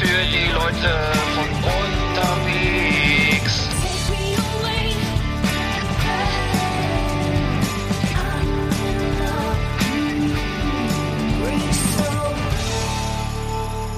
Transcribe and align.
Für 0.00 0.06
die 0.06 0.50
Leute 0.50 0.92
von 1.34 1.48
unterwegs. 1.78 3.54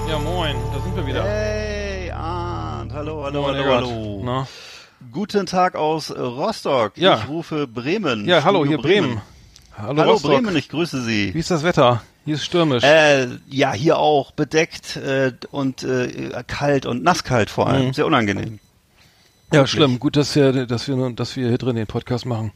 Ja, 0.09 0.19
moin, 0.19 0.57
da 0.73 0.81
sind 0.81 0.95
wir 0.97 1.05
wieder. 1.07 1.23
Hey, 1.23 2.11
Arndt, 2.11 2.91
hallo, 2.91 3.23
hallo, 3.23 3.41
Moin, 3.41 3.55
hallo, 3.55 3.73
hallo. 3.73 4.21
Na? 4.25 4.47
Guten 5.09 5.45
Tag 5.45 5.75
aus 5.75 6.11
Rostock. 6.11 6.97
Ja. 6.97 7.19
Ich 7.19 7.29
rufe 7.29 7.65
Bremen. 7.65 8.25
Ja, 8.25 8.43
hallo, 8.43 8.65
Studio 8.65 8.77
hier 8.77 8.81
Bremen. 8.81 9.21
Hallo, 9.77 10.01
Hallo 10.01 10.11
Rostock. 10.11 10.31
Bremen, 10.31 10.57
ich 10.57 10.67
grüße 10.67 11.01
Sie. 11.01 11.33
Wie 11.33 11.39
ist 11.39 11.49
das 11.49 11.63
Wetter? 11.63 12.01
Hier 12.25 12.35
ist 12.35 12.45
stürmisch. 12.45 12.83
Äh, 12.83 13.27
ja, 13.49 13.73
hier 13.73 13.97
auch 13.97 14.31
bedeckt 14.31 14.95
äh, 14.95 15.33
und 15.51 15.83
äh, 15.83 16.31
kalt 16.47 16.85
und 16.85 17.03
nasskalt 17.03 17.49
vor 17.49 17.67
allem. 17.67 17.87
Mhm. 17.87 17.93
Sehr 17.93 18.05
unangenehm. 18.05 18.59
ja, 19.51 19.67
schlimm. 19.67 19.99
Gut, 19.99 20.15
dass 20.15 20.35
wir, 20.35 20.65
dass 20.65 20.87
wir, 20.87 21.09
dass 21.11 21.35
wir 21.35 21.49
hier 21.49 21.57
drin 21.57 21.75
den 21.75 21.87
Podcast 21.87 22.25
machen. 22.25 22.51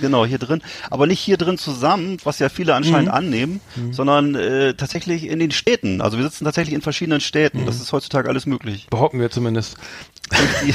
Genau, 0.00 0.24
hier 0.24 0.38
drin. 0.38 0.62
Aber 0.88 1.06
nicht 1.06 1.20
hier 1.20 1.36
drin 1.36 1.58
zusammen, 1.58 2.16
was 2.24 2.38
ja 2.38 2.48
viele 2.48 2.74
anscheinend 2.74 3.08
Mhm. 3.08 3.14
annehmen, 3.14 3.60
sondern 3.90 4.34
äh, 4.34 4.72
tatsächlich 4.74 5.26
in 5.26 5.38
den 5.38 5.50
Städten. 5.50 6.00
Also 6.00 6.16
wir 6.16 6.24
sitzen 6.24 6.44
tatsächlich 6.46 6.74
in 6.74 6.80
verschiedenen 6.80 7.20
Städten. 7.20 7.62
Mhm. 7.62 7.66
Das 7.66 7.76
ist 7.80 7.92
heutzutage 7.92 8.28
alles 8.28 8.46
möglich. 8.46 8.86
Behaupten 8.88 9.20
wir 9.20 9.30
zumindest. 9.30 9.76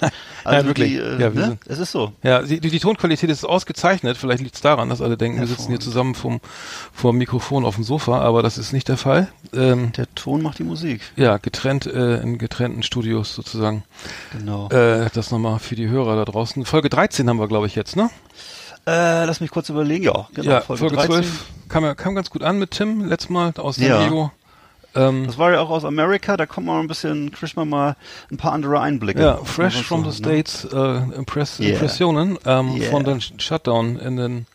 Also 0.44 0.56
Nein, 0.58 0.66
wirklich. 0.66 0.88
Die, 0.92 0.96
äh, 0.98 1.12
Ja, 1.20 1.34
wir 1.34 1.40
ne? 1.40 1.46
sind- 1.48 1.60
Es 1.66 1.78
ist 1.78 1.92
so. 1.92 2.12
Ja, 2.22 2.42
die, 2.42 2.60
die 2.60 2.78
Tonqualität 2.80 3.28
ist 3.30 3.44
ausgezeichnet. 3.44 4.16
Vielleicht 4.16 4.42
liegt 4.42 4.54
es 4.54 4.60
daran, 4.60 4.88
dass 4.88 5.00
alle 5.00 5.16
denken, 5.16 5.40
wir 5.40 5.46
sitzen 5.46 5.68
hier 5.68 5.80
zusammen 5.80 6.14
vom, 6.14 6.40
vom 6.92 7.16
Mikrofon 7.16 7.64
auf 7.64 7.74
dem 7.76 7.84
Sofa, 7.84 8.20
aber 8.20 8.42
das 8.42 8.58
ist 8.58 8.72
nicht 8.72 8.88
der 8.88 8.96
Fall. 8.96 9.28
Ähm, 9.52 9.92
Der 9.96 10.12
Ton 10.14 10.42
macht 10.42 10.58
die 10.58 10.64
Musik. 10.64 11.00
ja, 11.16 11.36
getrennt 11.38 11.86
äh, 11.86 12.20
in 12.20 12.38
getrennten 12.38 12.82
Studios 12.82 13.34
sozusagen. 13.34 13.84
Genau. 14.36 14.68
Äh, 14.70 15.10
das 15.12 15.30
nochmal 15.30 15.58
für 15.58 15.76
die 15.76 15.88
Hörer 15.88 16.16
da 16.16 16.24
draußen. 16.24 16.64
Folge 16.64 16.88
13 16.90 17.28
haben 17.28 17.38
wir, 17.38 17.48
glaube 17.48 17.66
ich, 17.66 17.74
jetzt, 17.74 17.96
ne? 17.96 18.10
Äh, 18.86 19.24
lass 19.26 19.40
mich 19.40 19.50
kurz 19.50 19.68
überlegen. 19.68 20.04
Ja, 20.04 20.26
genau. 20.34 20.50
ja, 20.50 20.60
Folge, 20.62 20.96
12 20.96 21.44
kam, 21.68 21.84
ja- 21.84 21.94
kam 21.94 22.14
ganz 22.14 22.30
gut 22.30 22.42
an 22.42 22.58
mit 22.58 22.70
Tim 22.70 23.04
letztes 23.04 23.28
Mal 23.30 23.52
aus 23.58 23.76
San 23.76 23.86
Ja. 23.86 24.02
Diego. 24.02 24.32
Ähm, 24.94 25.26
Das 25.26 25.38
war 25.38 25.52
ja 25.52 25.60
auch 25.60 25.70
aus 25.70 25.84
Amerika, 25.84 26.36
da 26.36 26.46
kommt 26.46 26.66
man 26.66 26.80
ein 26.80 26.88
bisschen, 26.88 27.30
kriegt 27.30 27.56
man 27.56 27.68
mal 27.68 27.96
ein 28.30 28.36
paar 28.36 28.52
andere 28.52 28.80
Einblicke. 28.80 29.20
ja, 29.22 29.36
Fresh 29.44 29.82
from 29.82 30.02
the 30.02 30.08
ne? 30.08 30.12
States 30.14 30.64
äh, 30.72 30.96
Impress 31.16 31.58
Yeah. 31.60 31.70
Impressionen 31.74 32.38
ähm, 32.44 32.74
Yeah. 32.76 32.90
von 32.90 33.04
den 33.04 33.20
Shutdown 33.20 33.96
in 33.98 34.16
den 34.16 34.46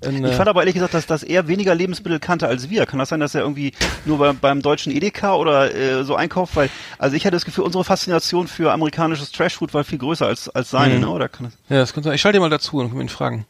in, 0.00 0.22
Ich 0.24 0.32
äh, 0.32 0.34
fand 0.34 0.48
aber 0.48 0.60
ehrlich 0.60 0.74
gesagt, 0.74 0.92
dass, 0.92 1.06
dass 1.06 1.22
er 1.22 1.46
weniger 1.48 1.74
Lebensmittel 1.74 2.18
kannte 2.18 2.46
als 2.46 2.68
wir. 2.68 2.84
Kann 2.84 2.98
das 2.98 3.08
sein, 3.08 3.20
dass 3.20 3.34
er 3.34 3.40
irgendwie 3.42 3.72
nur 4.04 4.18
bei, 4.18 4.32
beim 4.34 4.60
deutschen 4.60 4.92
Edeka 4.92 5.34
oder 5.36 5.74
äh, 5.74 6.04
so 6.04 6.14
einkauft? 6.16 6.56
Weil, 6.56 6.68
also 6.98 7.16
ich 7.16 7.24
hatte 7.24 7.36
das 7.36 7.44
Gefühl, 7.46 7.64
unsere 7.64 7.84
Faszination 7.84 8.46
für 8.48 8.72
amerikanisches 8.72 9.30
Trashfood 9.32 9.72
war 9.72 9.82
viel 9.84 9.98
größer 9.98 10.26
als, 10.26 10.48
als 10.50 10.70
seine, 10.70 10.96
Mhm. 10.96 11.00
ne? 11.02 11.08
Oder 11.10 11.28
kann 11.30 11.46
das, 11.46 11.54
ja, 11.70 11.76
das 11.78 11.94
könnte 11.94 12.08
sein. 12.08 12.16
Ich 12.16 12.20
schalte 12.20 12.36
ihn 12.38 12.42
mal 12.42 12.50
dazu 12.50 12.78
und 12.78 12.90
kann 12.90 13.00
ihn 13.00 13.08
fragen. 13.08 13.46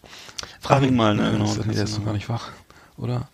frag 0.60 0.82
ihn 0.82 0.94
mal, 0.94 1.14
ne? 1.16 1.30
Genau. 1.32 1.52
der 1.54 1.82
ist 1.84 1.98
noch 1.98 2.04
gar 2.04 2.12
nicht 2.14 2.28
wach. 2.28 2.50
Oder? 2.96 3.28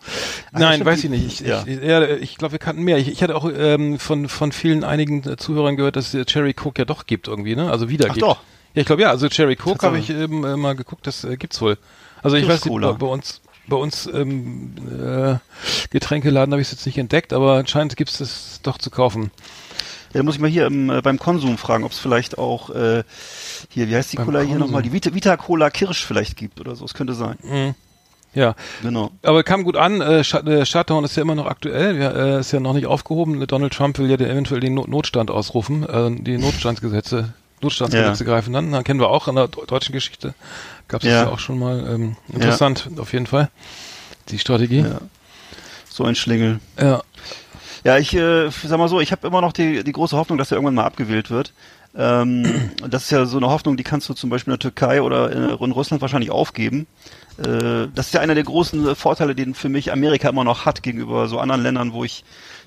Ach, 0.53 0.59
Nein, 0.59 0.75
stimmt, 0.75 0.87
weiß 0.87 1.01
die- 1.01 1.07
ich 1.07 1.11
nicht. 1.11 1.41
Ich, 1.43 1.47
ja. 1.47 1.63
ich, 1.67 1.83
ja, 1.83 2.03
ich 2.17 2.37
glaube, 2.39 2.53
wir 2.53 2.59
kannten 2.59 2.83
mehr. 2.83 2.97
Ich, 2.99 3.09
ich 3.09 3.23
hatte 3.23 3.37
auch 3.37 3.49
ähm, 3.55 3.99
von, 3.99 4.29
von 4.29 4.53
vielen 4.53 4.85
einigen 4.85 5.37
Zuhörern 5.39 5.77
gehört, 5.77 5.97
dass 5.97 6.15
es 6.15 6.27
Cherry 6.27 6.55
Coke 6.55 6.81
ja 6.81 6.85
doch 6.87 7.07
gibt 7.07 7.29
irgendwie, 7.29 7.55
ne? 7.57 7.71
Also 7.71 7.89
wieder 7.89 8.07
Ach 8.09 8.15
gibt. 8.15 8.23
doch. 8.23 8.41
Ja, 8.75 8.81
ich 8.81 8.87
glaube 8.87 9.03
ja. 9.03 9.11
Also 9.11 9.29
Cherry 9.29 9.57
Coke 9.57 9.85
habe 9.87 9.99
ich 9.99 10.09
eben 10.11 10.45
äh, 10.45 10.57
mal 10.57 10.75
geguckt, 10.75 11.07
das 11.07 11.25
äh, 11.25 11.37
gibt's 11.37 11.61
wohl. 11.61 11.77
Also 12.23 12.37
ich 12.37 12.47
weiß 12.49 12.65
nicht, 12.65 12.81
bei, 12.81 12.93
bei 12.93 13.07
uns 13.07 13.41
bei 13.67 13.77
uns 13.77 14.07
ähm, 14.13 14.73
äh, 15.01 15.37
Getränkeladen 15.91 16.53
habe 16.53 16.61
ich 16.61 16.69
es 16.69 16.73
jetzt 16.73 16.87
nicht 16.87 16.99
entdeckt, 16.99 17.33
aber 17.33 17.55
anscheinend 17.55 17.97
gibt 17.97 18.11
es 18.11 18.19
das 18.19 18.61
doch 18.63 18.79
zu 18.79 18.91
kaufen. 18.91 19.31
Ja, 20.13 20.25
muss 20.25 20.35
ich 20.35 20.41
mal 20.41 20.51
hier 20.51 20.67
im, 20.67 20.91
äh, 20.91 21.03
beim 21.03 21.21
Konsum 21.21 21.57
fragen, 21.57 21.85
ob 21.85 21.93
es 21.93 21.99
vielleicht 22.01 22.37
auch 22.37 22.71
äh, 22.71 23.05
hier, 23.69 23.89
wie 23.89 23.95
heißt 23.95 24.13
die 24.13 24.17
Beim 24.17 24.27
Cola 24.27 24.41
hier 24.41 24.49
Konsum. 24.49 24.67
nochmal? 24.67 24.83
Die 24.83 24.93
Vita, 24.93 25.15
Vita 25.15 25.37
Cola 25.37 25.71
Kirsch 25.71 26.05
vielleicht 26.05 26.37
gibt 26.37 26.61
oder 26.61 26.75
so. 26.75 26.85
Es 26.85 26.95
könnte 26.95 27.15
sein. 27.15 27.37
Ja, 28.33 28.55
Genau. 28.83 29.11
aber 29.23 29.43
kam 29.43 29.65
gut 29.65 29.77
an. 29.77 30.01
Äh, 30.01 30.23
Shut- 30.23 30.47
äh, 30.47 30.65
Shutdown 30.65 31.05
ist 31.05 31.17
ja 31.17 31.23
immer 31.23 31.35
noch 31.35 31.47
aktuell. 31.47 31.97
Ja, 32.01 32.11
äh, 32.11 32.41
ist 32.41 32.53
ja 32.53 32.61
noch 32.61 32.75
nicht 32.75 32.87
aufgehoben. 32.87 33.45
Donald 33.47 33.73
Trump 33.73 33.99
will 33.99 34.09
ja 34.09 34.17
eventuell 34.17 34.61
den 34.61 34.75
Not 34.75 34.89
Notstand 34.89 35.31
ausrufen. 35.31 35.83
Äh, 35.89 36.23
die 36.23 36.39
Notstandsgesetze, 36.39 37.33
Notstandsgesetze 37.61 38.25
Ja. 38.25 38.31
greifen 38.31 38.53
dann. 38.53 38.71
Dann 38.71 38.85
kennen 38.85 39.01
wir 39.01 39.09
auch 39.11 39.27
in 39.27 39.35
der 39.35 39.49
de- 39.49 39.67
deutschen 39.67 39.93
Geschichte. 39.93 40.35
Gab 40.87 41.03
es 41.03 41.09
Ja. 41.09 41.25
ja. 41.25 41.29
auch 41.29 41.41
schon 41.41 41.59
mal. 41.59 41.81
Ähm, 41.93 42.17
interessant, 42.33 42.89
auf 42.99 43.13
jeden 43.13 43.27
Fall. 43.27 43.51
Die 44.29 44.39
Strategie. 44.39 44.81
Ja. 44.81 45.01
So 45.89 46.05
ein 46.05 46.15
Schlingel. 46.15 46.61
Ja. 46.81 47.03
Ja, 47.83 47.99
ich 47.99 48.15
äh, 48.15 48.49
sag 48.51 48.79
mal 48.79 48.89
so, 48.89 49.01
ich 49.01 49.11
habe 49.11 49.27
immer 49.27 49.41
noch 49.41 49.53
die, 49.53 49.83
die 49.83 49.93
große 49.93 50.17
Hoffnung, 50.17 50.39
dass 50.39 50.51
er 50.53 50.57
irgendwann 50.57 50.75
mal 50.75 50.85
abgewählt 50.85 51.31
wird. 51.31 51.53
Ähm, 51.97 52.71
das 52.89 53.05
ist 53.05 53.11
ja 53.11 53.25
so 53.27 53.39
eine 53.39 53.49
Hoffnung, 53.49 53.77
die 53.77 53.83
kannst 53.83 54.09
du 54.09 54.15
zum 54.15 54.31
Beispiel 54.31 54.53
in 54.53 54.59
der 54.61 54.71
Türkei 54.71 55.03
oder 55.03 55.33
in, 55.33 55.49
in 55.49 55.73
Russland 55.73 56.01
wahrscheinlich 56.01 56.31
aufgeben. 56.31 56.87
Äh, 57.41 57.89
das 57.95 58.07
ist 58.07 58.15
ja 58.15 58.21
einer 58.21 58.35
der 58.35 58.45
großen 58.45 58.89
äh, 58.89 58.95
Vorteile, 58.95 59.35
den 59.35 59.55
für 59.55 59.69
mich 59.69 59.93
Amerika 59.93 60.29
immer 60.29 60.45
noch 60.45 60.67
hat 60.67 60.83
gegenüber 60.83 61.29
so 61.29 61.39
anderen 61.39 61.63
Ländern, 61.63 61.93
wo 61.93 62.05
ich 62.05 62.25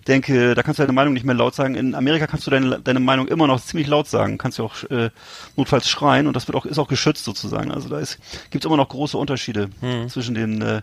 denke, 0.07 0.55
da 0.55 0.63
kannst 0.63 0.79
du 0.79 0.83
deine 0.83 0.93
Meinung 0.93 1.13
nicht 1.13 1.25
mehr 1.25 1.35
laut 1.35 1.55
sagen. 1.55 1.75
In 1.75 1.95
Amerika 1.95 2.27
kannst 2.27 2.47
du 2.47 2.51
deine, 2.51 2.79
deine 2.79 2.99
Meinung 2.99 3.27
immer 3.27 3.47
noch 3.47 3.61
ziemlich 3.61 3.87
laut 3.87 4.07
sagen, 4.07 4.37
kannst 4.37 4.59
du 4.59 4.63
auch 4.65 4.83
äh, 4.89 5.09
notfalls 5.55 5.87
schreien 5.87 6.27
und 6.27 6.35
das 6.35 6.47
wird 6.47 6.55
auch 6.57 6.65
ist 6.65 6.79
auch 6.79 6.87
geschützt 6.87 7.23
sozusagen. 7.23 7.71
Also 7.71 7.89
da 7.89 7.99
ist 7.99 8.19
gibt's 8.49 8.65
immer 8.65 8.77
noch 8.77 8.89
große 8.89 9.17
Unterschiede 9.17 9.69
zwischen 10.09 10.35
den 10.35 10.61
äh, 10.61 10.81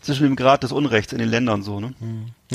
zwischen 0.00 0.24
dem 0.24 0.36
Grad 0.36 0.62
des 0.62 0.72
Unrechts 0.72 1.12
in 1.12 1.18
den 1.18 1.28
Ländern 1.28 1.62
so. 1.62 1.80
Ne? 1.80 1.94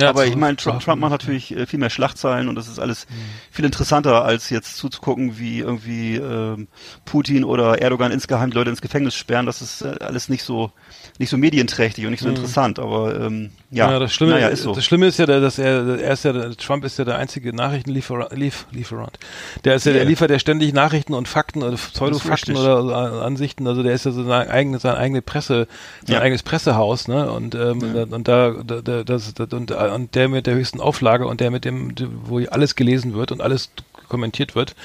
Ja 0.02 0.10
aber 0.10 0.26
ich 0.26 0.36
meine, 0.36 0.56
Trump. 0.58 0.82
Trump 0.82 1.00
macht 1.02 1.12
natürlich 1.12 1.56
äh, 1.56 1.66
viel 1.66 1.80
mehr 1.80 1.90
Schlagzeilen 1.90 2.48
und 2.50 2.56
das 2.56 2.68
ist 2.68 2.80
alles 2.80 3.08
viel 3.52 3.66
interessanter, 3.66 4.24
als 4.26 4.50
jetzt 4.50 4.78
zuzugucken, 4.78 5.38
wie 5.40 5.60
irgendwie 5.60 6.16
ähm, 6.16 6.68
Putin 7.06 7.44
oder 7.44 7.82
Erdogan 7.82 8.12
insgeheim 8.12 8.52
Leute 8.52 8.70
ins 8.70 8.82
Gefängnis 8.82 9.16
sperren. 9.16 9.46
Das 9.46 9.62
ist 9.62 9.82
äh, 9.82 9.96
alles 10.02 10.30
nicht 10.30 10.44
so 10.44 10.72
nicht 11.20 11.30
so 11.30 11.38
medienträchtig 11.38 12.06
und 12.06 12.12
nicht 12.12 12.22
so 12.24 12.30
interessant. 12.30 12.80
Aber 12.80 13.20
ähm, 13.20 13.52
ja, 13.72 13.92
Ja, 13.92 14.00
das 14.00 14.14
Schlimme, 14.14 14.34
naja, 14.34 14.48
ist 14.50 14.64
so. 14.64 14.74
das 14.74 14.86
Schlimme 14.86 15.08
ist 15.08 15.18
ja, 15.20 15.26
dass 15.26 15.58
er, 15.60 16.00
er 16.00 16.14
ist 16.14 16.24
ja, 16.26 16.32
der- 16.34 16.56
Trump 16.58 16.84
ist 16.86 16.98
ja 17.00 17.06
der 17.06 17.18
einzige 17.18 17.54
Nachrichtenlieferant, 17.56 18.32
lief, 18.34 18.66
Lieferant. 18.72 19.18
Der 19.66 19.76
ist 19.76 19.86
ja, 19.86 19.94
der 19.94 20.04
Ja. 20.04 20.08
liefert 20.10 20.30
ja 20.32 20.40
ständig 20.40 20.74
Nachrichten 20.74 21.14
und 21.14 21.28
Fakten 21.28 21.64
oder 21.64 21.76
Pseudofakten 21.76 22.56
richtig. 22.56 22.58
oder 22.58 23.22
äh, 23.22 23.26
Ansichten. 23.26 23.68
Also 23.68 23.84
der 23.84 23.94
ist 23.94 24.06
ja 24.06 24.12
so 24.12 24.24
sein 24.24 24.48
eigenes, 24.50 24.84
sein 24.84 24.96
eigene 24.96 25.22
Presse, 25.22 25.68
sein 26.06 26.16
Ja. 26.18 26.22
eigenes 26.22 26.44
Pressehaus, 26.44 27.08
ne? 27.08 27.32
Und 27.32 27.56
ähm, 27.56 28.08
und 28.12 28.28
da, 28.28 28.52
da, 28.64 28.82
da 28.82 29.04
das, 29.04 29.34
das 29.34 29.48
und, 29.54 29.72
und 29.94 30.16
der 30.16 30.28
mit 30.30 30.48
der 30.48 30.56
höchsten 30.56 30.82
Auflage 30.82 31.28
und 31.28 31.42
der 31.42 31.52
mit 31.52 31.66
dem, 31.66 31.94
wo 32.24 32.40
alles 32.40 32.76
gelesen 32.76 33.14
wird 33.14 33.32
und 33.32 33.42
alles 33.42 33.70
kommentiert 34.08 34.56
wird. 34.56 34.76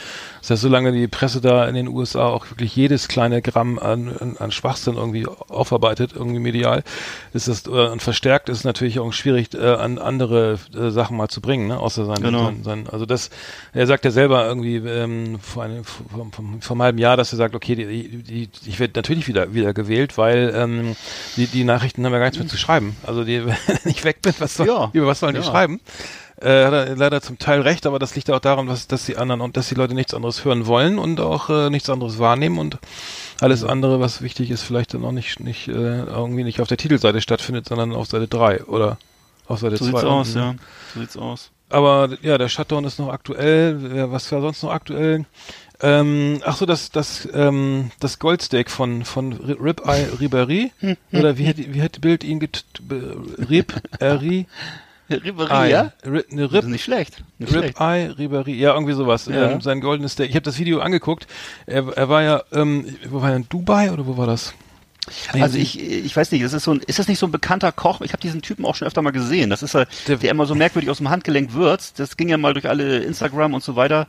Das 0.40 0.50
heißt, 0.50 0.62
solange 0.62 0.92
die 0.92 1.08
Presse 1.08 1.40
da 1.40 1.66
in 1.68 1.74
den 1.74 1.88
USA 1.88 2.26
auch 2.26 2.50
wirklich 2.50 2.74
jedes 2.74 3.08
kleine 3.08 3.42
Gramm 3.42 3.78
an, 3.78 4.12
an, 4.18 4.36
an 4.38 4.50
Schwachsinn 4.52 4.94
irgendwie 4.96 5.26
aufarbeitet, 5.26 6.12
irgendwie 6.14 6.40
medial, 6.40 6.82
ist 7.32 7.48
das 7.48 7.66
äh, 7.66 7.70
und 7.70 8.02
verstärkt 8.02 8.48
ist 8.48 8.64
natürlich 8.64 8.98
auch 8.98 9.12
schwierig, 9.12 9.54
äh, 9.54 9.58
an 9.74 9.98
andere 9.98 10.58
äh, 10.76 10.90
Sachen 10.90 11.16
mal 11.16 11.28
zu 11.28 11.40
bringen, 11.40 11.68
ne? 11.68 11.78
außer 11.78 12.04
sein, 12.06 12.22
Genau. 12.22 12.44
sein, 12.46 12.62
sein 12.64 12.86
also 12.90 13.06
das, 13.06 13.30
er 13.72 13.86
sagt 13.86 14.04
ja 14.04 14.10
selber 14.10 14.46
irgendwie 14.46 14.76
ähm, 14.76 15.38
vor, 15.40 15.62
einem, 15.62 15.84
vor, 15.84 16.06
vor, 16.32 16.44
vor 16.60 16.74
einem 16.74 16.82
halben 16.82 16.98
Jahr, 16.98 17.16
dass 17.16 17.32
er 17.32 17.36
sagt, 17.36 17.54
okay, 17.54 17.74
die, 17.74 17.86
die, 17.86 18.46
die, 18.46 18.68
ich 18.68 18.80
werde 18.80 18.92
natürlich 18.96 19.28
wieder 19.28 19.54
wieder 19.54 19.72
gewählt, 19.74 20.18
weil 20.18 20.52
ähm, 20.56 20.96
die, 21.36 21.46
die 21.46 21.64
Nachrichten 21.64 22.04
haben 22.04 22.12
ja 22.12 22.18
gar 22.18 22.26
nichts 22.26 22.38
mehr 22.38 22.48
zu 22.48 22.56
schreiben. 22.56 22.96
Also 23.06 23.24
die, 23.24 23.44
wenn 23.46 23.56
ich 23.84 24.04
weg 24.04 24.22
bin, 24.22 24.34
was 24.38 24.56
soll, 24.56 24.66
Ja. 24.66 24.90
über 24.92 25.06
was 25.06 25.20
sollen 25.20 25.34
die 25.34 25.40
Ja. 25.40 25.46
schreiben? 25.46 25.80
Äh, 26.40 26.64
hat 26.64 26.72
er 26.72 26.96
leider 26.96 27.20
zum 27.20 27.38
Teil 27.38 27.60
recht, 27.60 27.86
aber 27.86 27.98
das 27.98 28.14
liegt 28.14 28.30
auch 28.30 28.40
daran, 28.40 28.68
was, 28.68 28.86
dass 28.88 29.04
die 29.04 29.16
anderen 29.16 29.40
und 29.40 29.56
dass 29.56 29.68
die 29.68 29.74
Leute 29.74 29.94
nichts 29.94 30.14
anderes 30.14 30.44
hören 30.44 30.66
wollen 30.66 30.98
und 30.98 31.20
auch 31.20 31.50
äh, 31.50 31.70
nichts 31.70 31.90
anderes 31.90 32.18
wahrnehmen 32.18 32.58
und 32.58 32.78
alles 33.40 33.64
andere, 33.64 34.00
was 34.00 34.22
wichtig 34.22 34.50
ist, 34.50 34.62
vielleicht 34.62 34.94
dann 34.94 35.04
auch 35.04 35.12
nicht, 35.12 35.40
nicht 35.40 35.68
äh, 35.68 35.72
irgendwie 35.72 36.44
nicht 36.44 36.60
auf 36.60 36.68
der 36.68 36.78
Titelseite 36.78 37.20
stattfindet, 37.20 37.68
sondern 37.68 37.92
auf 37.92 38.06
Seite 38.06 38.28
3 38.28 38.64
oder 38.64 38.98
auf 39.46 39.60
Seite 39.60 39.76
so 39.76 39.84
2. 39.84 39.90
sieht's 39.90 40.04
aus, 40.04 40.34
ja. 40.34 40.54
So 40.94 41.00
sieht's 41.00 41.16
aus. 41.16 41.50
aber 41.68 42.08
ja, 42.22 42.38
der 42.38 42.48
Shutdown 42.48 42.84
ist 42.84 42.98
noch 42.98 43.08
aktuell. 43.08 44.10
Was 44.10 44.30
war 44.32 44.40
sonst 44.40 44.62
noch 44.62 44.70
aktuell? 44.70 45.26
Ähm, 45.80 46.40
ach 46.44 46.56
so, 46.56 46.64
das 46.64 46.92
das 46.92 47.28
ähm, 47.34 47.90
das 47.98 48.20
Goldsteak 48.20 48.70
von 48.70 49.04
von 49.04 49.32
Ribeye 49.32 50.06
Ribéry 50.20 50.70
oder 51.12 51.38
wie 51.38 51.48
hat 51.48 51.56
wie 51.58 51.82
hat 51.82 52.00
Bild 52.00 52.22
ihn 52.22 52.38
get 52.38 52.64
Rib 53.50 53.74
Eri 53.98 54.46
Ribéry, 55.16 55.66
ja? 55.68 55.92
Ne, 56.04 56.22
Das 56.30 56.52
Rib 56.52 56.62
ist 56.64 56.68
nicht 56.68 56.84
schlecht. 56.84 57.22
Nicht 57.38 57.52
schlecht. 57.52 57.78
Ribeye 57.80 58.12
Ribéry, 58.18 58.54
ja 58.54 58.74
irgendwie 58.74 58.94
sowas. 58.94 59.26
Ja. 59.26 59.50
Ähm, 59.50 59.60
sein 59.60 59.80
goldenes 59.80 60.12
Steak. 60.12 60.30
Ich 60.30 60.36
habe 60.36 60.44
das 60.44 60.58
Video 60.58 60.80
angeguckt. 60.80 61.26
Er, 61.66 61.86
er 61.96 62.08
war 62.08 62.22
ja 62.22 62.42
ähm, 62.52 62.86
wo 63.10 63.22
war 63.22 63.30
er 63.30 63.36
in 63.36 63.48
Dubai 63.48 63.92
oder 63.92 64.06
wo 64.06 64.16
war 64.16 64.26
das? 64.26 64.54
Also 65.32 65.58
ich, 65.58 65.80
ich 65.80 66.16
weiß 66.16 66.30
nicht, 66.30 66.44
das 66.44 66.52
ist 66.52 66.64
so 66.64 66.72
ein, 66.74 66.80
ist 66.86 66.98
das 66.98 67.08
nicht 67.08 67.18
so 67.18 67.26
ein 67.26 67.32
bekannter 67.32 67.72
Koch? 67.72 68.00
Ich 68.02 68.12
habe 68.12 68.22
diesen 68.22 68.40
Typen 68.40 68.64
auch 68.64 68.76
schon 68.76 68.86
öfter 68.86 69.02
mal 69.02 69.10
gesehen. 69.10 69.50
Das 69.50 69.62
ist 69.62 69.74
halt, 69.74 69.88
Der- 70.06 70.16
der, 70.16 70.30
immer 70.30 70.46
so 70.46 70.54
merkwürdig 70.54 70.90
aus 70.90 70.98
dem 70.98 71.10
Handgelenk 71.10 71.54
würzt. 71.54 71.98
Das 71.98 72.16
ging 72.16 72.28
ja 72.28 72.38
mal 72.38 72.52
durch 72.54 72.68
alle 72.68 72.98
Instagram 73.00 73.54
und 73.54 73.64
so 73.64 73.74
weiter. 73.74 74.06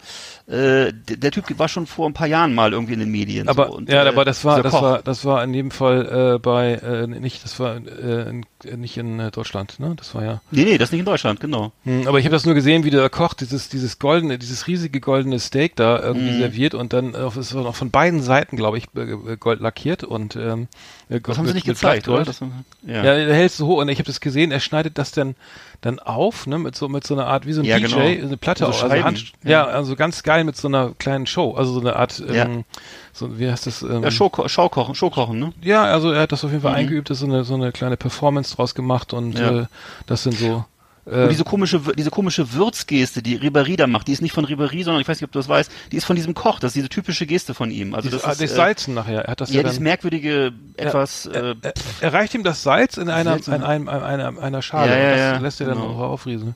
Äh, 0.47 0.91
der, 0.93 1.17
der 1.17 1.31
Typ 1.31 1.45
war 1.57 1.67
schon 1.67 1.87
vor 1.87 2.07
ein 2.07 2.13
paar 2.13 2.27
Jahren 2.27 2.53
mal 2.53 2.73
irgendwie 2.73 2.93
in 2.93 2.99
den 2.99 3.09
Medien. 3.09 3.47
Aber 3.49 3.67
so. 3.67 3.73
Und, 3.77 3.89
ja, 3.89 4.03
äh, 4.03 4.07
aber 4.07 4.23
das 4.25 4.45
war 4.45 4.61
das 4.61 4.71
Koch. 4.71 4.81
war 4.83 5.01
das 5.01 5.25
war 5.25 5.43
in 5.43 5.53
jedem 5.53 5.71
Fall 5.71 6.35
äh, 6.35 6.39
bei 6.39 6.73
äh, 6.73 7.07
nicht 7.07 7.43
das 7.43 7.59
war 7.59 7.75
äh, 7.77 8.29
in, 8.29 8.45
nicht 8.79 8.97
in 8.97 9.19
äh, 9.19 9.31
Deutschland, 9.31 9.79
ne? 9.79 9.93
Das 9.97 10.13
war 10.13 10.23
ja. 10.23 10.41
Nee, 10.51 10.65
nee, 10.65 10.77
das 10.77 10.89
ist 10.89 10.91
nicht 10.91 10.99
in 10.99 11.05
Deutschland, 11.05 11.39
genau. 11.39 11.71
Hm, 11.85 12.07
aber 12.07 12.19
ich 12.19 12.25
habe 12.25 12.33
das 12.35 12.45
nur 12.45 12.53
gesehen, 12.55 12.83
wie 12.83 12.91
der 12.91 13.09
Koch 13.09 13.33
dieses 13.33 13.69
dieses 13.69 13.97
goldene 13.99 14.37
dieses 14.37 14.67
riesige 14.67 14.99
goldene 14.99 15.39
Steak 15.39 15.75
da 15.75 15.99
irgendwie 15.99 16.31
Mhm. 16.33 16.37
serviert 16.39 16.75
und 16.75 16.93
dann 16.93 17.13
äh, 17.15 17.17
es 17.39 17.53
war 17.55 17.63
noch 17.63 17.75
von 17.75 17.89
beiden 17.89 18.21
Seiten, 18.21 18.57
glaube 18.57 18.77
ich, 18.77 18.85
äh, 18.95 19.37
Gold 19.37 19.59
lackiert 19.59 20.03
und 20.03 20.35
ähm, 20.35 20.67
äh, 21.09 21.19
Das 21.19 21.37
haben 21.37 21.47
sie 21.47 21.53
nicht 21.53 21.65
gezeigt, 21.65 22.07
oder? 22.07 22.23
Das, 22.25 22.39
ja. 22.85 22.95
Ja, 23.03 23.03
der 23.03 23.33
hält 23.35 23.51
so 23.51 23.67
hoch 23.67 23.77
und 23.81 23.89
ich 23.89 23.97
habe 23.99 24.05
das 24.07 24.19
gesehen, 24.19 24.51
er 24.51 24.59
schneidet 24.59 24.97
das 24.97 25.11
dann 25.11 25.35
dann 25.81 25.99
auf, 25.99 26.47
ne, 26.47 26.57
mit 26.59 26.75
so 26.77 26.87
mit 26.87 27.05
so 27.05 27.13
einer 27.13 27.27
Art 27.27 27.45
wie 27.45 27.51
so 27.51 27.61
ein 27.61 27.65
Ja, 27.65 27.77
DJ, 27.77 27.83
genau. 27.87 27.97
eine 28.27 28.37
Platte, 28.37 28.59
So 28.63 28.67
also 28.67 28.87
Scheiben. 28.87 29.03
Hand, 29.03 29.33
ja. 29.43 29.49
Ja. 29.49 29.65
also 29.65 29.97
ganz 29.97 30.23
geil 30.23 30.45
mit 30.45 30.55
so 30.55 30.69
einer 30.69 30.91
kleinen 30.97 31.27
Show, 31.27 31.55
also 31.55 31.73
so 31.73 31.81
eine 31.81 31.97
Art 31.97 32.19
Ja. 32.19 32.45
ähm, 32.45 32.63
so 33.11 33.37
wie 33.37 33.51
heißt 33.51 33.67
das 33.67 33.81
ähm, 33.81 34.01
Ja, 34.01 34.09
Showko 34.09 34.47
Schaukochen, 34.47 34.95
Showkochen, 34.95 35.39
ne? 35.39 35.53
ja, 35.61 35.83
also 35.83 36.11
er 36.11 36.21
hat 36.21 36.31
das 36.31 36.45
auf 36.45 36.51
jeden 36.51 36.63
Fall 36.63 36.71
Mhm. 36.71 36.77
eingeübt, 36.77 37.09
ist 37.09 37.19
so 37.19 37.25
eine 37.25 37.43
so 37.43 37.55
eine 37.55 37.73
kleine 37.73 37.97
Performance 37.97 38.55
draus 38.55 38.75
gemacht 38.75 39.11
und 39.13 39.37
Ja. 39.37 39.61
äh, 39.63 39.65
das 40.07 40.23
sind 40.23 40.37
so 40.37 40.63
äh, 41.05 41.23
Und 41.23 41.29
diese 41.29 41.43
komische, 41.43 41.81
diese 41.97 42.09
komische 42.09 42.53
Würzgeste, 42.53 43.21
die 43.21 43.37
Ribéry 43.39 43.75
da 43.75 43.87
macht, 43.87 44.07
die 44.07 44.13
ist 44.13 44.21
nicht 44.21 44.33
von 44.33 44.45
Ribéry, 44.45 44.83
sondern 44.83 45.01
ich 45.01 45.07
weiß 45.07 45.17
nicht, 45.17 45.25
ob 45.27 45.31
du 45.31 45.39
das 45.39 45.49
weißt, 45.49 45.71
die 45.91 45.97
ist 45.97 46.05
von 46.05 46.15
diesem 46.15 46.33
Koch. 46.33 46.59
Das 46.59 46.69
ist 46.71 46.75
diese 46.75 46.89
typische 46.89 47.25
Geste 47.25 47.53
von 47.53 47.71
ihm. 47.71 47.93
Also 47.93 48.09
das 48.09 48.23
ah, 48.23 48.31
ist, 48.31 48.41
das 48.41 48.51
äh, 48.51 48.55
Salzen 48.55 48.93
nachher. 48.93 49.25
Er 49.25 49.31
hat 49.31 49.41
das 49.41 49.49
ja, 49.49 49.57
ja, 49.57 49.63
dann, 49.63 49.71
dieses 49.71 49.81
merkwürdige, 49.81 50.53
etwas, 50.77 51.25
er, 51.25 51.43
äh, 51.51 51.55
er, 51.61 51.73
er 52.01 52.13
reicht 52.13 52.33
ihm 52.33 52.43
das 52.43 52.63
Salz 52.63 52.97
in 52.97 53.09
einer, 53.09 53.37
in 53.45 53.63
einem, 53.63 53.89
einer, 53.89 54.41
einer 54.41 54.61
Schale 54.61 54.91
Ja, 54.91 54.97
ja, 54.97 55.09
das 55.09 55.19
ja, 55.19 55.37
lässt 55.39 55.61
er 55.61 55.67
dann 55.67 55.77
genau. 55.77 55.89
auch 55.89 55.99
aufrieseln. 55.99 56.55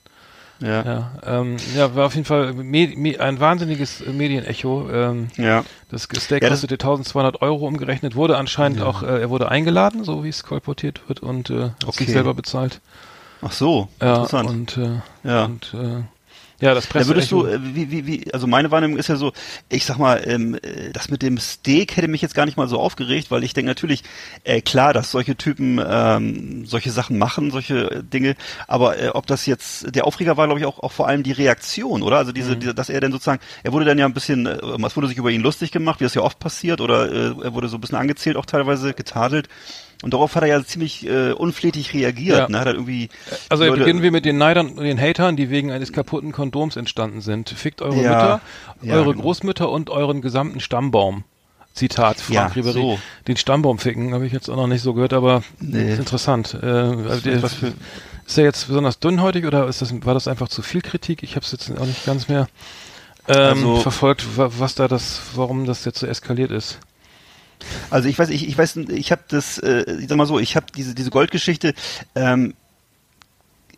ja. 0.60 0.84
Ja, 0.84 1.12
ähm, 1.24 1.58
ja, 1.76 1.94
war 1.94 2.08
auf 2.08 2.16
jeden 2.16 2.26
Fall 2.26 2.54
me 2.54 2.92
me 2.96 3.20
ein 3.20 3.40
wahnsinniges 3.40 4.02
äh, 4.02 4.12
Medienecho. 4.12 4.90
Ähm, 4.92 5.28
Ja. 5.36 5.64
das 5.92 6.04
Steak 6.04 6.42
Ja, 6.42 6.50
das- 6.50 6.62
kostete 6.62 6.76
1200 6.76 7.42
Euro 7.44 7.68
umgerechnet, 7.68 8.16
wurde 8.16 8.38
anscheinend 8.38 8.82
auch, 8.82 9.04
äh, 9.04 9.22
er 9.22 9.30
wurde 9.30 9.50
eingeladen, 9.52 10.04
so 10.04 10.24
wie 10.24 10.30
es 10.30 10.42
kolportiert 10.44 11.02
wird 11.08 11.20
und 11.20 11.50
äh, 11.52 11.70
hat 11.86 11.94
sich 11.94 12.10
selber 12.10 12.34
bezahlt. 12.34 12.82
Ach 13.42 13.52
so, 13.52 13.88
Ja, 14.02 14.16
interessant. 14.16 14.50
und, 14.50 14.78
äh, 14.78 15.02
Ja. 15.24 15.46
und 15.46 15.74
äh, 15.74 16.04
ja, 16.60 16.74
das 16.74 16.88
Da 16.88 16.94
Presse 16.94 17.10
würdest 17.10 17.32
du, 17.32 17.46
äh, 17.46 17.60
wie, 17.62 17.92
wie, 17.92 18.08
wie, 18.08 18.34
also 18.34 18.48
meine 18.48 18.72
Wahrnehmung 18.72 18.98
ist 18.98 19.10
ja 19.10 19.16
so, 19.16 19.32
ich 19.70 19.86
sag 19.86 20.00
mal, 20.00 20.24
ähm, 20.26 20.56
äh, 20.56 20.92
das 20.92 21.08
mit 21.10 21.22
dem 21.22 21.38
Steak 21.38 21.96
hätte 21.96 22.08
mich 22.08 22.24
jetzt 22.24 22.34
gar 22.34 22.48
nicht 22.48 22.58
mal 22.58 22.68
so 22.68 22.80
aufgeregt, 22.80 23.30
weil 23.30 23.44
ich 23.44 23.54
denke 23.54 23.70
natürlich, 23.70 24.04
äh, 24.44 24.62
klar, 24.62 24.92
dass 24.92 25.12
solche 25.12 25.36
Typen 25.36 25.80
ähm, 25.88 26.66
solche 26.66 26.90
Sachen 26.90 27.20
machen, 27.20 27.52
solche 27.52 27.92
äh, 27.92 28.04
Dinge, 28.04 28.36
aber 28.68 28.98
äh, 28.98 29.10
ob 29.10 29.28
das 29.28 29.46
jetzt, 29.46 29.96
der 29.96 30.06
Aufreger 30.08 30.36
war, 30.36 30.48
glaube 30.48 30.60
ich, 30.60 30.66
auch, 30.66 30.80
auch 30.80 30.92
vor 30.92 31.08
allem 31.08 31.22
die 31.22 31.32
Reaktion, 31.32 32.02
oder? 32.02 32.18
Also 32.18 32.32
diese, 32.32 32.58
diese, 32.58 32.74
dass 32.74 32.90
er 32.90 33.02
dann 33.02 33.12
sozusagen, 33.12 33.42
er 33.62 33.72
wurde 33.72 33.86
dann 33.86 34.00
ja 34.00 34.08
ein 34.08 34.14
bisschen, 34.16 34.48
äh, 34.48 34.58
es 34.84 34.96
wurde 34.98 35.08
sich 35.10 35.18
über 35.18 35.30
ihn 35.30 35.42
lustig 35.42 35.72
gemacht, 35.72 36.00
wie 36.00 36.06
das 36.06 36.16
ja 36.16 36.24
oft 36.24 36.40
passiert, 36.40 36.82
oder 36.82 37.12
äh, 37.12 37.36
er 37.44 37.54
wurde 37.54 37.68
so 37.68 37.78
ein 37.78 37.82
bisschen 37.82 38.00
angezählt, 38.00 38.36
auch 38.36 38.48
teilweise 38.48 38.96
getadelt. 38.96 39.48
Und 40.04 40.14
darauf 40.14 40.36
hat 40.36 40.44
er 40.44 40.50
ja 40.50 40.64
ziemlich 40.64 41.08
äh, 41.08 41.32
unflätig 41.32 41.94
reagiert, 41.94 42.38
Ja. 42.38 42.48
ne? 42.50 42.60
Hat 42.60 42.68
er 42.68 42.74
irgendwie 42.74 43.10
Also 43.50 43.64
Leute- 43.66 43.80
beginnen 43.80 44.02
wir 44.04 44.12
mit 44.12 44.26
den 44.26 44.38
Neidern 44.38 44.70
und 44.70 44.84
den 44.84 45.00
Hatern, 45.00 45.36
die 45.36 45.50
wegen 45.50 45.72
eines 45.72 45.92
kaputten 45.92 46.32
Kondoms 46.32 46.76
entstanden 46.76 47.22
sind. 47.22 47.50
Fickt 47.50 47.82
eure 47.82 47.96
Ja, 47.96 48.02
Mütter, 48.02 48.42
ja, 48.84 48.94
eure 48.96 49.12
genau. 49.12 49.22
Großmütter 49.24 49.70
und 49.70 49.90
euren 49.90 50.22
gesamten 50.22 50.60
Stammbaum. 50.60 51.24
Zitat 51.74 52.20
Frank 52.20 52.36
Ja, 52.36 52.48
Ribéry. 52.48 52.74
so. 52.74 53.00
Den 53.28 53.38
Stammbaum 53.38 53.78
ficken 53.80 54.14
habe 54.14 54.26
ich 54.26 54.34
jetzt 54.34 54.50
auch 54.50 54.56
noch 54.56 54.68
nicht 54.68 54.82
so 54.82 54.94
gehört, 54.94 55.14
aber 55.14 55.44
Nee. 55.60 55.94
ist 55.94 56.00
interessant. 56.00 56.58
Äh, 56.62 56.66
also 56.66 57.20
der, 57.22 57.42
was 57.44 57.54
für- 57.54 57.74
ist 58.26 58.38
er 58.38 58.44
jetzt 58.46 58.68
besonders 58.68 59.00
dünnhäutig 59.00 59.46
oder 59.46 59.68
ist 59.68 59.82
das, 59.82 59.94
war 60.06 60.14
das 60.16 60.28
einfach 60.28 60.48
zu 60.50 60.62
viel 60.64 60.82
Kritik? 60.82 61.22
Ich 61.24 61.36
habe 61.36 61.46
es 61.46 61.52
jetzt 61.52 61.72
auch 61.72 61.86
nicht 61.86 62.06
ganz 62.06 62.28
mehr 62.28 62.48
ähm, 63.28 63.36
Also- 63.58 63.76
verfolgt, 63.82 64.38
wa- 64.38 64.50
was 64.58 64.74
da 64.76 64.88
das, 64.88 65.20
warum 65.36 65.66
das 65.66 65.86
jetzt 65.86 66.00
so 66.00 66.08
eskaliert 66.08 66.50
ist. 66.50 66.80
Also 67.90 68.08
ich 68.10 68.18
weiß, 68.20 68.30
ich, 68.30 68.48
ich 68.48 68.58
weiß, 68.58 68.78
ich 68.90 69.12
habe 69.12 69.22
das, 69.28 69.58
äh, 69.60 69.84
ich 70.00 70.08
sag 70.08 70.18
mal 70.18 70.26
so, 70.28 70.40
ich 70.40 70.56
habe 70.56 70.68
diese 70.76 70.94
diese 70.96 71.10
Goldgeschichte. 71.10 71.74
Ähm, 72.16 72.54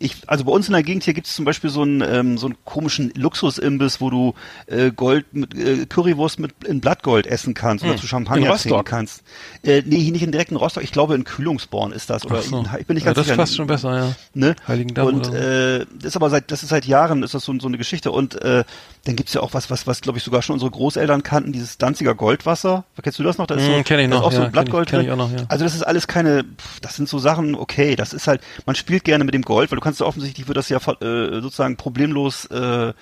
ich, 0.02 0.16
also 0.26 0.44
bei 0.44 0.52
uns 0.52 0.66
in 0.66 0.72
der 0.72 0.82
Gegend 0.82 1.04
hier 1.04 1.12
gibt 1.12 1.26
es 1.26 1.34
zum 1.34 1.44
Beispiel 1.44 1.68
so 1.68 1.82
einen 1.82 2.00
ähm, 2.00 2.38
so 2.38 2.46
einen 2.46 2.56
komischen 2.64 3.12
Luxusimbiss, 3.14 4.00
wo 4.00 4.08
du 4.08 4.34
äh, 4.66 4.90
Gold 4.92 5.26
mit 5.34 5.54
äh, 5.54 5.84
Currywurst 5.84 6.38
mit 6.38 6.64
in 6.64 6.80
Blattgold 6.80 7.26
essen 7.26 7.52
kannst 7.52 7.84
oder 7.84 7.92
Hm. 7.92 7.98
zu 7.98 8.06
In 8.06 8.08
Champagner 8.08 8.56
trinken 8.56 8.82
kannst. 8.84 9.22
Äh, 9.62 9.82
nee, 9.84 10.10
nicht 10.10 10.22
in 10.22 10.32
direkten 10.32 10.56
Rostock. 10.56 10.82
Ich 10.84 10.92
glaube 10.92 11.14
in 11.16 11.24
Kühlungsborn 11.24 11.92
ist 11.92 12.08
das 12.08 12.24
oder 12.24 12.40
so. 12.40 12.60
in, 12.60 12.68
ich 12.80 12.86
bin 12.86 12.94
nicht 12.94 13.04
ja, 13.04 13.12
ganz 13.12 13.16
das 13.16 13.26
ist 13.26 13.28
sicher. 13.28 13.36
fast 13.36 13.56
schon 13.56 13.66
besser, 13.66 13.94
ja. 13.94 14.14
Ne? 14.32 14.56
Heiligendamm 14.66 15.06
Und 15.08 15.28
oder 15.28 15.78
so. 15.78 15.82
äh, 15.82 15.86
das 15.96 16.04
ist 16.06 16.16
aber 16.16 16.30
seit 16.30 16.50
das 16.50 16.62
ist 16.62 16.70
seit 16.70 16.86
Jahren 16.86 17.22
ist 17.22 17.34
das 17.34 17.44
so, 17.44 17.52
so 17.60 17.68
eine 17.68 17.76
Geschichte 17.76 18.10
und 18.10 18.40
äh, 18.40 18.64
dann 19.04 19.16
gibt's 19.16 19.32
ja 19.32 19.40
auch 19.40 19.54
was 19.54 19.70
was 19.70 19.86
was 19.86 20.00
glaube 20.02 20.18
ich 20.18 20.24
sogar 20.24 20.42
schon 20.42 20.54
unsere 20.54 20.70
Großeltern 20.70 21.22
kannten 21.22 21.52
dieses 21.52 21.78
Danziger 21.78 22.14
Goldwasser. 22.14 22.84
Kennst 23.02 23.18
du 23.18 23.22
das 23.22 23.38
noch? 23.38 23.46
Da 23.46 23.54
ist 23.54 23.62
Mm, 23.62 23.66
so, 23.78 23.82
kenn 23.82 24.00
ich 24.00 24.08
da 24.10 24.16
ist 24.16 24.20
noch, 24.20 24.22
auch 24.26 24.32
so 24.32 24.38
ja, 24.38 24.44
ein 24.44 24.52
Blattgold 24.52 24.88
kenn 24.88 25.00
ich- 25.00 25.06
drin. 25.06 25.16
kenn 25.16 25.24
ich 25.26 25.30
auch 25.30 25.36
noch, 25.36 25.40
ja. 25.40 25.46
Also 25.48 25.64
das 25.64 25.74
ist 25.74 25.82
alles 25.82 26.06
keine 26.06 26.44
das 26.82 26.96
sind 26.96 27.08
so 27.08 27.18
Sachen 27.18 27.54
okay, 27.54 27.96
das 27.96 28.12
ist 28.12 28.26
halt 28.26 28.42
man 28.66 28.76
spielt 28.76 29.04
gerne 29.04 29.24
mit 29.24 29.32
dem 29.34 29.42
Gold, 29.42 29.70
weil 29.70 29.76
du 29.76 29.82
kannst 29.82 30.00
ja 30.00 30.06
offensichtlich 30.06 30.46
wird 30.48 30.56
das 30.58 30.68
ja 30.68 30.76
äh, 30.78 31.40
sozusagen 31.40 31.76
problemlos 31.76 32.44
äh, 32.46 32.92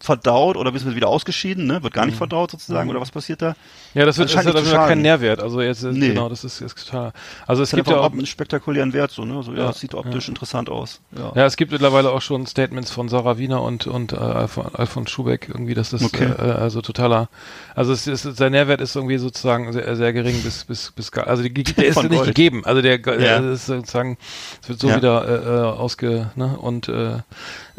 verdaut 0.00 0.56
oder 0.56 0.70
du 0.70 0.94
wieder 0.94 1.08
ausgeschieden, 1.08 1.66
ne? 1.66 1.82
Wird 1.82 1.92
gar 1.92 2.06
nicht 2.06 2.16
verdaut 2.16 2.52
sozusagen 2.52 2.88
oder 2.88 3.00
was 3.00 3.10
passiert 3.10 3.42
da? 3.42 3.56
Ja, 3.94 4.04
das 4.06 4.16
wird, 4.18 4.32
das 4.32 4.36
hat 4.36 4.46
aber 4.46 4.62
keinen. 4.86 5.02
Nährwert. 5.02 5.42
Also 5.42 5.60
jetzt, 5.60 5.82
ist- 5.82 5.96
Nee. 5.96 6.08
genau, 6.10 6.28
das 6.28 6.44
ist, 6.44 6.60
ist 6.60 6.86
total. 6.86 7.12
Also 7.48 7.62
es 7.62 7.72
Es 7.72 7.76
gibt 7.76 7.88
ja 7.88 7.98
auch, 7.98 8.12
einen 8.12 8.24
spektakulären 8.26 8.92
Wert 8.92 9.10
so, 9.10 9.24
ne? 9.24 9.42
So, 9.42 9.52
ja, 9.52 9.58
Ja, 9.58 9.66
das 9.68 9.80
sieht 9.80 9.94
optisch 9.94 10.28
interessant 10.28 10.70
aus. 10.70 11.00
Ja. 11.16 11.32
ja, 11.34 11.46
es 11.46 11.56
gibt 11.56 11.72
mittlerweile 11.72 12.10
auch 12.10 12.22
schon 12.22 12.46
Statements 12.46 12.90
von 12.92 13.08
Sarah 13.08 13.38
Wiener 13.38 13.60
und, 13.62 13.86
und 13.88 14.12
äh, 14.12 14.16
Alfon, 14.16 14.66
Alfons 14.72 15.10
Schubeck 15.10 15.48
irgendwie, 15.48 15.74
dass 15.74 15.90
das, 15.90 16.02
Okay. 16.02 16.26
äh, 16.38 16.42
also 16.42 16.80
totaler, 16.80 17.28
also 17.74 17.92
es 17.92 18.06
ist, 18.06 18.22
sein 18.22 18.52
Nährwert 18.52 18.80
ist 18.80 18.94
irgendwie 18.94 19.18
sozusagen 19.18 19.72
sehr, 19.72 19.96
sehr 19.96 20.12
gering 20.12 20.40
bis, 20.42 20.64
bis, 20.64 20.92
bis, 20.92 21.10
gar- 21.10 21.26
also 21.26 21.42
die, 21.42 21.52
der 21.64 21.86
ist 21.86 21.96
nicht 21.96 22.10
Gold. 22.10 22.26
gegeben. 22.26 22.64
Also 22.64 22.82
der, 22.82 22.98
der 22.98 23.20
Ja. 23.20 23.38
ist 23.52 23.66
sozusagen, 23.66 24.16
es 24.62 24.68
wird 24.68 24.78
so 24.78 24.88
Ja. 24.90 24.96
wieder 24.96 25.28
äh, 25.28 25.34
äh, 25.34 25.62
ausge, 25.76 26.30
ne, 26.36 26.56
und, 26.56 26.88
äh, 26.88 27.16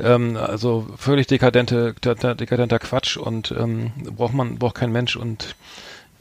ähm, 0.02 0.38
also 0.38 0.88
völlig 0.98 1.28
dekadente, 1.28 1.94
de- 2.04 2.36
dekadenter 2.36 2.80
Quatsch 2.80 3.18
und 3.18 3.52
ähm, 3.52 3.92
braucht 4.16 4.34
man, 4.34 4.58
braucht 4.58 4.76
kein 4.76 4.92
Mensch 4.92 5.16
und 5.16 5.56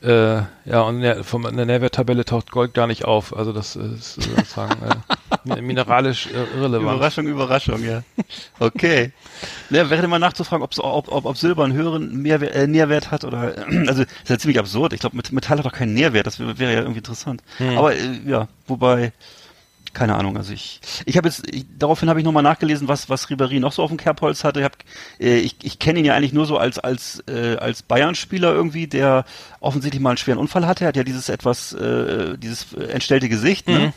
äh, 0.01 0.37
ja, 0.65 0.83
und 0.83 0.97
in 0.97 1.03
der, 1.03 1.25
vom, 1.25 1.45
in 1.47 1.57
der 1.57 1.67
Nährwerttabelle 1.67 2.25
taucht 2.25 2.53
Gold 2.53 2.73
gar 2.73 2.87
nicht 2.87 3.05
auf. 3.05 3.37
Also 3.37 3.53
das 3.53 3.75
ist 3.75 4.15
sozusagen 4.15 4.81
äh, 4.81 4.95
mi- 5.43 5.61
mineralisch 5.61 6.29
äh, 6.29 6.45
irrelevant. 6.57 6.95
Überraschung, 6.97 7.27
Überraschung, 7.27 7.83
ja. 7.85 8.05
Okay. 8.61 9.11
Ja, 9.71 9.91
wäre 9.91 10.07
mal 10.07 10.21
nachzufragen, 10.21 10.63
ob's, 10.63 10.79
ob, 10.79 11.09
ob, 11.11 11.25
ob 11.25 11.37
Silber 11.37 11.65
einen 11.65 11.73
höheren 11.73 12.23
Mehrwert, 12.23 12.55
äh, 12.55 12.69
Nährwert 12.69 13.11
hat 13.11 13.25
oder 13.25 13.55
also 13.89 14.05
das 14.05 14.13
ist 14.23 14.29
ja 14.29 14.39
ziemlich 14.39 14.61
absurd. 14.61 14.93
Ich 14.93 15.01
glaube, 15.01 15.17
Metall 15.33 15.59
hat 15.59 15.67
doch 15.67 15.73
keinen 15.73 15.95
Nährwert, 15.95 16.29
das 16.29 16.39
wäre 16.39 16.57
wäre 16.61 16.73
ja 16.75 16.79
irgendwie 16.79 16.99
interessant. 16.99 17.43
Aber 17.59 17.93
äh, 17.93 17.99
ja, 18.25 18.47
wobei 18.69 19.13
keine 19.99 20.15
Ahnung, 20.15 20.37
also 20.37 20.53
ich 20.53 20.81
ich 21.07 21.17
habe 21.17 21.27
jetzt 21.27 21.53
ich, 21.53 21.67
daraufhin 21.77 22.09
habe 22.09 22.21
ich 22.21 22.25
nochmal 22.25 22.45
nachgelesen, 22.45 22.87
was 22.87 23.11
was 23.11 23.27
Ribéry 23.29 23.59
noch 23.59 23.73
so 23.73 23.83
auf 23.83 23.91
dem 23.91 23.97
Kerbholz 23.97 24.45
hatte. 24.45 24.61
Ich 24.61 24.65
hab, 24.65 24.77
äh, 25.19 25.39
ich, 25.39 25.57
ich 25.63 25.81
kenne 25.81 25.99
ihn 25.99 26.05
ja 26.05 26.15
eigentlich 26.15 26.33
nur 26.33 26.47
so 26.47 26.57
als 26.57 26.79
als 26.79 27.25
äh, 27.27 27.57
als 27.57 27.83
Bayern-Spieler 27.83 28.53
irgendwie, 28.53 28.87
der 28.87 29.25
offensichtlich 29.59 30.01
mal 30.01 30.11
einen 30.11 30.19
schweren 30.19 30.39
Unfall 30.39 30.67
hatte. 30.67 30.85
Er 30.85 30.89
hat 30.89 30.97
ja 30.97 31.03
dieses 31.03 31.29
etwas 31.29 31.73
äh, 31.73 32.39
dieses 32.39 32.73
entstellte 32.75 33.29
Gesicht, 33.29 33.67
ne? 33.69 33.93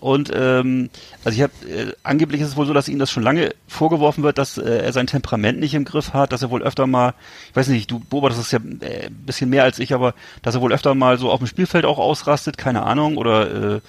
Und 0.00 0.32
ähm, 0.34 0.90
also 1.24 1.36
ich 1.36 1.42
habe 1.42 1.52
äh, 1.64 1.92
angeblich 2.02 2.40
ist 2.40 2.48
es 2.48 2.56
wohl 2.56 2.66
so, 2.66 2.72
dass 2.72 2.88
ihm 2.88 2.98
das 2.98 3.12
schon 3.12 3.22
lange 3.22 3.54
vorgeworfen 3.68 4.24
wird, 4.24 4.36
dass 4.36 4.58
äh, 4.58 4.78
er 4.78 4.92
sein 4.92 5.06
Temperament 5.06 5.60
nicht 5.60 5.74
im 5.74 5.84
Griff 5.84 6.12
hat, 6.12 6.32
dass 6.32 6.42
er 6.42 6.50
wohl 6.50 6.64
öfter 6.64 6.88
mal, 6.88 7.14
ich 7.50 7.54
weiß 7.54 7.68
nicht, 7.68 7.88
du 7.88 8.00
beobachtest 8.00 8.40
das 8.40 8.50
ja 8.50 8.58
äh, 8.80 9.06
ein 9.06 9.14
bisschen 9.24 9.48
mehr 9.48 9.62
als 9.62 9.78
ich, 9.78 9.94
aber 9.94 10.14
dass 10.42 10.56
er 10.56 10.60
wohl 10.60 10.72
öfter 10.72 10.96
mal 10.96 11.18
so 11.18 11.30
auf 11.30 11.38
dem 11.38 11.46
Spielfeld 11.46 11.84
auch 11.84 11.98
ausrastet, 11.98 12.58
keine 12.58 12.82
Ahnung, 12.82 13.16
oder 13.16 13.76
äh, 13.76 13.80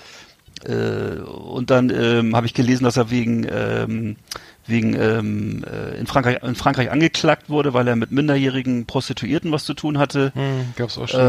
und 0.65 1.70
dann 1.70 1.89
ähm, 1.89 2.36
habe 2.36 2.46
ich 2.46 2.53
gelesen, 2.53 2.84
dass 2.84 2.98
er 2.98 3.12
wegen 3.12 3.46
ähm, 3.50 4.15
wegen 4.65 4.96
ähm, 5.00 5.63
äh, 5.65 5.98
in 6.00 6.08
Frankreich 6.08 6.41
in 6.43 6.55
Frankreich 6.55 6.89
angeklagt 6.91 7.50
wurde, 7.50 7.74
weil 7.74 7.88
er 7.88 7.96
mit 7.96 8.12
minderjährigen 8.12 8.86
Prostituierten 8.86 9.51
was 9.51 9.65
zu 9.65 9.74
tun 9.74 9.98
hatte. 9.98 10.32
Hm, 10.36 10.74
gab's 10.75 10.98
auch 10.98 11.08
schon 11.08 11.20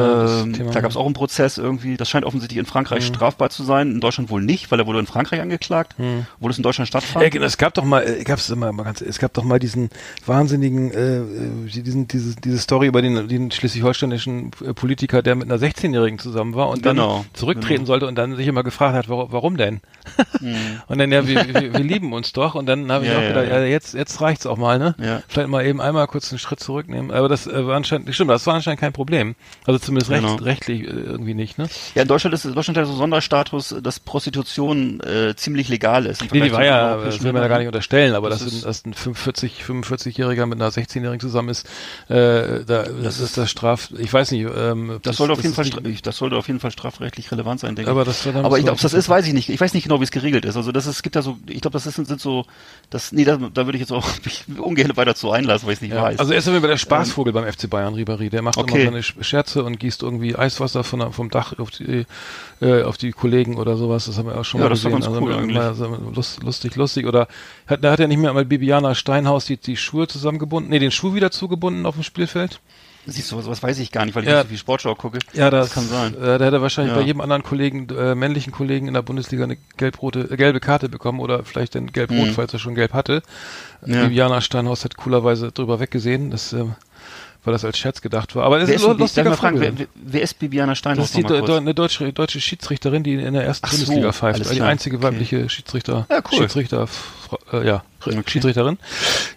Ähm, 0.47 0.53
Thema. 0.53 0.71
da 0.71 0.81
gab 0.81 0.91
es 0.91 0.97
auch 0.97 1.05
einen 1.07 1.15
Prozess 1.15 1.59
irgendwie. 1.59 1.97
Das 1.97 2.09
scheint 2.09 2.25
offensichtlich 2.25 2.59
in 2.59 2.67
Frankreich 2.67 3.05
strafbar 3.05 3.51
zu 3.51 3.65
sein, 3.65 3.91
in 3.91 4.01
Deutschland 4.01 4.31
wohl 4.31 4.43
nicht, 4.43 4.71
weil 4.71 4.79
er 4.81 4.87
wurde 4.87 5.01
in 5.01 5.07
Frankreich 5.07 5.41
angeklagt, 5.41 5.95
obwohl 6.37 6.51
es 6.51 6.57
in 6.59 6.63
Deutschland 6.63 6.89
stattfand. 6.89 7.23
Ja, 7.25 7.29
genau, 7.29 7.45
es 7.47 7.59
gab 7.59 7.75
doch 7.75 7.85
mal, 7.85 8.03
äh, 8.07 8.23
gab's 8.25 8.49
immer 8.51 8.71
mal 8.73 8.85
ganz, 8.85 9.01
es 9.01 9.19
gab 9.19 9.33
doch 9.35 9.45
mal 9.45 9.59
diesen 9.59 9.91
wahnsinnigen, 10.27 10.93
äh, 10.93 11.17
äh, 11.19 11.83
diesen, 11.83 12.07
diese, 12.09 12.37
diese 12.37 12.59
Story 12.59 12.87
über 12.87 13.03
den, 13.03 13.29
den 13.29 13.51
schleswig-holsteinischen 13.51 14.51
Politiker, 14.75 15.23
der 15.23 15.35
mit 15.35 15.51
einer 15.51 15.61
16-Jährigen 15.61 16.19
zusammen 16.19 16.55
war 16.55 16.69
und 16.69 16.83
Genau, 16.83 17.19
dann 17.19 17.27
zurücktreten 17.35 17.75
genau. 17.77 17.87
sollte 17.87 18.07
und 18.07 18.15
dann 18.17 18.37
sich 18.37 18.47
immer 18.47 18.63
gefragt 18.63 18.95
hat, 18.95 19.09
warum, 19.09 19.33
warum 19.33 19.57
denn? 19.57 19.81
und 20.89 20.99
dann, 20.99 21.11
ja, 21.11 21.27
wir, 21.27 21.47
wir, 21.49 21.73
wir 21.73 21.81
lieben 21.85 22.13
uns 22.13 22.33
doch 22.33 22.55
und 22.55 22.67
dann 22.67 22.91
habe 22.93 23.05
ich 23.07 23.11
Ja, 23.11 23.19
auch 23.19 23.24
ja, 23.25 23.29
gedacht, 23.33 23.49
ja. 23.49 23.61
ja, 23.61 23.65
jetzt, 23.67 23.95
jetzt 23.95 24.21
reicht's 24.21 24.47
auch 24.47 24.57
mal, 24.57 24.79
ne? 24.79 24.95
Ja. 25.01 25.23
Vielleicht 25.29 25.49
mal 25.49 25.65
eben 25.67 25.81
einmal 25.81 26.07
kurz 26.07 26.31
einen 26.33 26.39
Schritt 26.39 26.61
zurücknehmen. 26.61 27.11
Aber 27.11 27.29
das 27.29 27.47
äh, 27.47 27.67
war 27.67 27.77
anscheinend, 27.77 28.15
stimmt, 28.15 28.31
das 28.31 28.47
war 28.47 28.55
anscheinend 28.55 28.81
kein 28.81 28.93
Problem. 28.93 29.35
Also 29.67 29.79
zumindest 29.79 30.11
recht, 30.11 30.23
Genau. 30.23 30.35
rechtlich 30.37 30.83
äh, 30.83 30.87
irgendwie 30.87 31.35
nicht, 31.35 31.59
ne? 31.59 31.69
Ja, 31.95 32.03
in 32.03 32.09
Deutschland 32.09 32.35
ist 32.35 32.45
Deutschland 32.45 32.77
hat 32.79 32.87
so 32.87 32.95
Sonderstatus, 32.95 33.75
dass 33.83 34.01
Prostitution 34.01 35.01
äh, 35.01 35.35
ziemlich 35.37 35.69
legal 35.69 36.07
ist. 36.07 36.23
Nee, 36.33 36.41
die 36.41 36.53
war 36.53 36.65
ja, 36.65 36.97
das 36.97 37.23
will 37.23 37.33
man 37.33 37.43
ja 37.43 37.49
gar 37.49 37.59
nicht 37.59 37.67
unterstellen, 37.69 38.15
aber 38.15 38.31
Das 38.31 38.41
dass, 38.45 38.53
ist- 38.53 38.63
ein, 38.65 38.67
dass 38.67 38.85
ein 38.87 38.95
45, 38.95 39.63
45-Jähriger 39.67 40.47
mit 40.47 40.61
einer 40.61 40.71
16-Jährigen 40.71 41.21
zusammen 41.21 41.49
ist, 41.51 41.67
äh, 42.09 42.65
da, 42.65 42.85
das 43.03 43.21
ist 43.21 43.37
das 43.37 43.51
Straf, 43.51 43.89
ich 43.99 44.13
weiß 44.13 44.31
nicht, 44.33 44.47
ähm, 44.57 44.99
Das 45.03 45.17
sollte 45.17 45.33
auf 45.35 45.43
jeden 45.43 45.55
Fall, 45.55 45.65
nicht- 45.83 46.07
das 46.07 46.17
sollte 46.17 46.37
auf 46.37 46.47
jeden 46.49 46.61
Fall 46.61 46.71
strafrechtlich 46.71 47.31
relevant 47.33 47.61
sein, 47.61 47.75
denke 47.77 47.91
Aber 47.91 48.03
ich. 48.03 48.09
das 48.09 48.25
war 48.27 48.33
dann 48.33 48.45
aber 48.45 48.59
ich 48.59 48.65
glaube, 48.65 48.81
das 48.81 48.93
ist, 48.95 49.09
weiß 49.09 49.27
ich 49.27 49.33
nicht. 49.33 49.49
Ich 49.49 49.61
weiß 49.61 49.75
nicht 49.75 49.85
genau, 49.85 50.01
wie 50.01 50.05
es 50.05 50.11
geregelt 50.11 50.45
ist. 50.45 50.57
Also 50.57 50.73
das 50.73 50.87
ist, 50.87 50.97
es 50.97 51.03
gibt 51.03 51.17
da 51.17 51.23
so, 51.23 51.37
ich 51.47 51.61
glaube, 51.61 51.73
das 51.75 51.87
ist, 51.87 51.95
sind 51.95 52.21
so, 52.21 52.45
das, 52.91 53.13
nee, 53.15 53.25
da, 53.25 53.37
da 53.37 53.67
würde 53.67 53.77
ich 53.77 53.81
jetzt 53.81 53.93
auch 53.93 54.07
mich 54.25 54.45
ungern 54.59 54.97
weiter 54.97 55.15
zu 55.15 55.31
einlassen, 55.31 55.67
weil 55.67 55.73
ich 55.73 55.79
es 55.79 55.83
nicht 55.83 55.95
Ja, 55.95 56.03
weiß. 56.03 56.19
also 56.19 56.33
er 56.33 56.39
ist 56.39 56.47
immer 56.49 56.61
der 56.61 56.77
Spaßvogel 56.77 57.33
beim 57.33 57.51
FC 57.51 57.69
Bayern, 57.71 57.95
Ribéry. 57.95 58.29
Der 58.31 58.43
macht 58.43 58.59
Okay. 58.59 58.83
immer 58.83 58.85
seine 58.93 59.01
Sch- 59.03 59.23
Scherze 59.23 59.65
und 59.65 59.79
gießt 59.81 60.03
irgendwie 60.03 60.37
Eiswasser 60.37 60.85
von, 60.85 61.13
vom 61.13 61.31
Dach 61.31 61.59
auf 61.59 61.71
die, 61.71 62.05
äh, 62.61 62.83
auf 62.83 62.97
die 62.99 63.13
Kollegen 63.13 63.57
oder 63.57 63.77
sowas. 63.77 64.07
Das 64.07 64.19
haben 64.19 64.27
wir 64.29 64.39
auch 64.39 64.45
schon 64.45 64.61
Ja, 64.61 64.67
mal 64.67 64.71
das 64.71 64.81
ist 64.81 64.85
gesehen. 64.85 65.01
ganz 65.01 65.07
cool 65.21 65.31
also, 65.33 65.41
eigentlich. 65.43 65.57
mal 65.57 65.75
so 65.75 65.99
lust, 66.15 66.43
lustig, 66.43 66.77
lustig. 66.77 67.07
Oder 67.07 67.29
hat, 67.67 67.83
da 67.83 67.93
hat 67.93 68.01
er 68.01 68.09
nicht 68.09 68.19
mehr 68.19 68.31
einmal 68.31 68.45
Bibiana 68.45 68.95
Steinhaus 68.95 69.47
die, 69.47 69.57
die 69.57 69.77
Schuhe 69.77 70.07
zusammengebunden, 70.09 70.71
nee, 70.71 70.79
den 70.79 70.91
Schuh 70.91 71.15
wieder 71.15 71.31
zugebunden 71.31 71.87
auf 71.87 71.95
dem 71.95 72.03
Spielfeld? 72.05 72.61
Siehst 73.07 73.31
du, 73.33 73.41
sowas 73.41 73.63
weiß 73.63 73.79
ich 73.81 73.93
gar 73.93 74.05
nicht, 74.07 74.15
weil 74.15 74.23
ich 74.25 74.29
Ja. 74.31 74.37
nicht 74.37 74.45
so 74.45 74.49
viel 74.49 74.59
Sportschau 74.59 74.95
gucke. 74.95 75.19
Ja, 75.35 75.51
das, 75.51 75.73
kann 75.75 75.87
sein. 75.87 76.15
Äh, 76.15 76.39
da 76.39 76.45
hätte 76.47 76.57
er 76.57 76.63
wahrscheinlich 76.63 76.95
Ja. 76.95 77.01
bei 77.01 77.07
jedem 77.07 77.21
anderen 77.21 77.43
Kollegen, 77.43 77.87
äh, 77.91 78.15
männlichen 78.15 78.53
Kollegen 78.53 78.89
in 78.89 78.95
der 78.95 79.03
Bundesliga 79.03 79.45
eine 79.45 79.59
gelb-rote, 79.77 80.29
äh, 80.31 80.37
gelbe 80.37 80.61
Karte 80.61 80.89
bekommen 80.89 81.21
oder 81.21 81.45
vielleicht 81.45 81.75
dann 81.75 81.89
gelb-rot, 81.93 82.29
Mhm. 82.29 82.33
falls 82.35 82.53
er 82.53 82.59
schon 82.59 82.75
gelb 82.75 82.93
hatte. 82.95 83.23
Ja. 83.85 84.05
Viviana 84.05 84.41
Steinhaus 84.41 84.85
hat 84.85 84.97
coolerweise 84.97 85.53
drüber 85.53 85.81
weggesehen, 85.81 86.31
das, 86.31 86.53
äh, 86.55 86.65
weil 87.45 87.53
das 87.53 87.65
als 87.65 87.79
Scherz 87.79 88.01
gedacht 88.01 88.35
war. 88.35 88.45
Aber 88.45 88.59
das 88.59 88.69
Wer 88.69 88.77
ist 88.77 88.83
ist, 88.83 88.89
ein 88.89 88.99
lustiger 88.99 89.37
fragen, 89.37 89.61
wer, 89.61 89.73
wer 89.95 90.23
ist 90.23 90.39
Bibiana 90.39 90.73
Das 90.73 90.79
Steinhaus 90.79 91.07
ist 91.07 91.17
die 91.17 91.25
eine 91.25 91.75
deutsche, 91.75 92.13
deutsche 92.13 92.41
Schiedsrichterin, 92.41 93.03
die 93.03 93.15
in 93.15 93.35
der 93.35 93.45
ersten 93.45 93.67
Ach 93.67 93.73
so, 93.73 93.77
Bundesliga 93.79 94.13
pfeift. 94.13 94.41
alles 94.41 94.51
Die 94.51 94.63
einzige 94.63 94.97
Okay. 94.97 95.05
weibliche 95.05 95.49
Schiedsrichter, 95.49 96.07
Ja, 96.11 96.23
cool. 96.33 96.39
Schiedsrichter, 96.39 96.89
äh, 97.53 97.67
ja, 97.67 97.85
Okay. 98.07 98.23
Schiedsrichterin. 98.27 98.79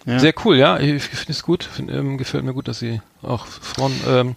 Ja. 0.06 0.18
Sehr 0.18 0.34
cool, 0.44 0.56
ja. 0.56 0.78
Ich, 0.78 1.02
finde 1.02 1.32
es 1.32 1.42
gut. 1.42 1.64
Find, 1.64 1.90
ähm, 1.90 2.18
gefällt 2.18 2.44
mir 2.44 2.52
gut, 2.52 2.68
dass 2.68 2.78
sie 2.78 3.00
auch 3.22 3.46
Frauen 3.46 3.92
ähm, 4.06 4.36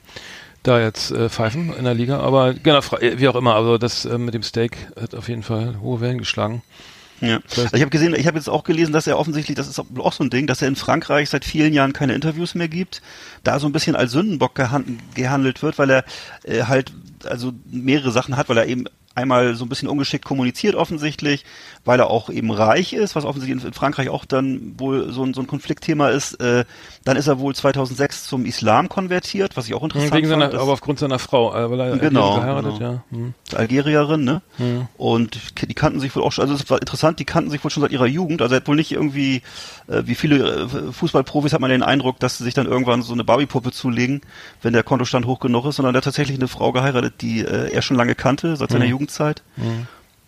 da 0.64 0.80
jetzt 0.80 1.12
äh, 1.12 1.28
pfeifen 1.30 1.74
in 1.76 1.84
der 1.84 1.94
Liga. 1.94 2.20
Aber 2.20 2.54
genau, 2.54 2.80
äh, 3.00 3.20
wie 3.20 3.28
auch 3.28 3.36
immer. 3.36 3.56
Also 3.56 3.78
das 3.78 4.06
äh, 4.06 4.18
mit 4.18 4.34
dem 4.34 4.44
Steak 4.44 4.78
hat 5.00 5.16
auf 5.16 5.28
jeden 5.28 5.44
Fall 5.44 5.76
hohe 5.82 6.00
Wellen 6.02 6.18
geschlagen. 6.18 6.62
Ja. 7.22 7.40
Also 7.56 7.76
ich 7.76 7.82
habe 7.82 7.90
gesehen, 7.90 8.16
ich 8.16 8.28
habe 8.28 8.38
jetzt 8.38 8.50
auch 8.50 8.64
gelesen, 8.64 8.92
dass 8.92 9.08
er 9.08 9.18
offensichtlich, 9.18 9.56
das 9.56 9.68
ist 9.68 9.80
auch 9.80 10.14
so 10.14 10.24
ein 10.24 10.30
Ding, 10.30 10.48
dass 10.48 10.62
er 10.62 10.68
in 10.68 10.76
Frankreich 10.76 11.30
seit 11.30 11.46
vielen 11.46 11.74
Jahren 11.74 11.94
keine 11.94 12.16
Interviews 12.16 12.56
mehr 12.56 12.68
gibt, 12.68 13.02
da 13.44 13.60
so 13.60 13.68
ein 13.68 13.72
bisschen 13.72 13.96
als 13.96 14.12
Sündenbock 14.12 14.56
gehan 14.56 15.00
gehandelt 15.14 15.62
wird, 15.62 15.78
weil 15.78 15.90
er 15.90 16.06
äh, 16.44 16.64
halt 16.64 16.92
also 17.26 17.54
mehrere 17.70 18.12
Sachen 18.12 18.38
hat, 18.38 18.50
weil 18.50 18.58
er 18.58 18.66
eben 18.66 18.86
einmal 19.16 19.56
so 19.56 19.66
ein 19.66 19.70
bisschen 19.70 19.88
ungeschickt 19.88 20.26
kommuniziert 20.26 20.76
offensichtlich, 20.76 21.46
weil 21.84 22.00
er 22.00 22.10
auch 22.10 22.30
eben 22.30 22.52
reich 22.52 22.94
ist, 22.94 23.16
was 23.16 23.26
offensichtlich 23.26 23.64
in, 23.66 23.74
Frankreich 23.74 24.10
auch 24.10 24.26
dann 24.26 24.76
wohl 24.78 25.12
so 25.12 25.24
ein, 25.24 25.34
so 25.34 25.42
ein 25.42 25.48
Konfliktthema 25.48 26.10
ist. 26.10 26.34
Äh, 26.36 26.66
dann 27.04 27.18
ist 27.18 27.28
er 27.28 27.40
wohl 27.40 27.56
2006 27.56 28.28
zum 28.28 28.46
Islam 28.46 28.88
konvertiert, 28.88 29.58
was 29.58 29.68
ich 29.68 29.74
auch 29.74 29.82
interessant 29.84 30.14
Wegen 30.14 30.28
seiner, 30.28 30.44
fand. 30.46 30.54
dass- 30.54 30.62
aber 30.62 30.74
aufgrund 30.74 31.00
seiner 31.00 31.18
Frau, 31.18 31.56
äh, 31.56 31.72
weil 31.72 31.80
er 31.80 31.98
Genau, 31.98 32.36
geheiratet, 32.36 32.78
genau. 32.78 32.92
ja. 32.92 33.04
Hm. 33.10 33.34
Algerierin, 33.56 34.24
ne? 34.24 34.42
Und 34.98 35.40
die 35.68 35.74
kannten 35.74 36.00
sich 36.00 36.16
wohl 36.16 36.22
auch 36.24 36.32
schon, 36.32 36.44
also 36.44 36.54
es 36.54 36.70
war 36.70 36.80
interessant, 36.80 37.20
die 37.20 37.26
kannten 37.26 37.50
sich 37.50 37.64
wohl 37.64 37.72
schon 37.72 37.82
seit 37.82 37.92
ihrer 37.92 38.06
Jugend. 38.06 38.42
Also 38.42 38.54
er 38.56 38.58
hat 38.62 38.68
wohl 38.68 38.76
nicht 38.76 38.92
irgendwie, 38.92 39.42
äh, 39.88 40.04
wie 40.06 40.16
viele 40.16 40.38
äh, 40.66 40.92
Fußballprofis 40.92 41.54
hat 41.54 41.62
man 41.62 41.72
den 41.72 41.84
Eindruck, 41.84 42.20
dass 42.20 42.38
sie 42.38 42.44
sich 42.44 42.54
dann 42.54 42.68
irgendwann 42.68 43.02
so 43.02 43.14
eine 43.14 43.24
Barbiepuppe 43.24 43.72
zulegen, 43.72 44.22
wenn 44.62 44.74
der 44.74 44.84
Kontostand 44.84 45.26
hoch 45.26 45.40
genug 45.40 45.66
ist, 45.66 45.78
sondern 45.78 45.96
er 45.96 45.98
hat 45.98 46.04
tatsächlich 46.06 46.38
eine 46.38 46.48
Frau 46.48 46.72
geheiratet, 46.72 47.16
die 47.22 47.40
äh, 47.42 47.72
er 47.72 47.82
schon 47.82 47.98
lange 47.98 48.14
kannte, 48.16 48.56
seit 48.56 48.70
seiner 48.72 48.86
Jugendzeit. 48.86 49.42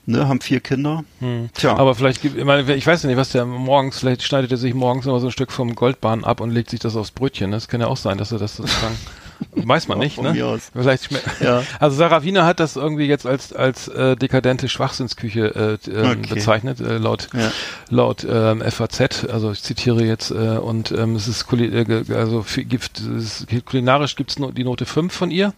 Ne, 0.06 0.28
haben 0.28 0.42
vier 0.42 0.60
Kinder. 0.60 1.06
Tja, 1.54 1.78
Aber 1.78 1.96
vielleicht 1.96 2.22
gibt, 2.22 2.38
ich 2.38 2.44
meine, 2.44 2.74
ich 2.76 2.86
weiß 2.86 3.04
ja 3.04 3.08
nicht, 3.08 3.18
was 3.18 3.30
der 3.30 3.46
morgens, 3.46 4.00
vielleicht 4.00 4.24
schneidet 4.24 4.52
er 4.52 4.58
sich 4.58 4.74
morgens 4.74 5.06
immer 5.06 5.22
so 5.22 5.28
ein 5.28 5.32
Stück 5.32 5.52
vom 5.54 5.76
Goldbahn 5.76 6.26
ab 6.26 6.42
und 6.42 6.52
legt 6.52 6.70
sich 6.70 6.82
das 6.82 6.98
aufs 6.98 7.12
Brötchen. 7.12 7.52
Das 7.52 7.70
kann 7.70 7.80
ja 7.80 7.88
auch 7.88 7.96
sein, 7.96 8.18
dass 8.18 8.34
er 8.34 8.38
das 8.40 8.58
sozusagen, 8.58 8.98
weiß 9.56 9.88
man 9.88 10.00
nicht, 10.00 10.16
von 10.16 10.26
ne? 10.26 10.34
mir 10.34 10.48
aus. 10.48 10.72
Vielleicht 10.74 11.08
Ja. 11.40 11.64
also 11.80 11.96
Sarah 11.96 12.24
Wiener 12.24 12.46
hat 12.46 12.60
das 12.60 12.76
irgendwie 12.76 13.06
jetzt 13.06 13.26
als, 13.26 13.54
als, 13.54 13.88
äh, 13.88 14.18
dekadente 14.18 14.68
Schwachsinnsküche, 14.68 15.80
äh, 15.88 15.90
ähm, 15.90 16.20
Okay. 16.20 16.34
bezeichnet, 16.36 16.82
äh, 16.82 16.98
laut, 16.98 17.30
Ja. 17.34 17.52
laut, 17.90 18.28
ähm, 18.30 18.62
FAZ. 18.62 19.24
Also 19.32 19.54
ich 19.54 19.64
zitiere 19.64 20.04
jetzt, 20.04 20.32
äh, 20.32 20.58
und, 20.58 20.92
ähm, 20.92 21.16
es 21.16 21.30
ist, 21.30 21.46
äh, 21.54 22.04
also, 22.14 22.42
für, 22.42 22.66
gibt, 22.66 23.00
es 23.00 23.46
kulinarisch 23.64 24.18
gibt's 24.18 24.38
nur 24.38 24.52
die 24.52 24.66
Note 24.66 24.86
5 24.86 25.14
von 25.14 25.32
ihr. 25.32 25.54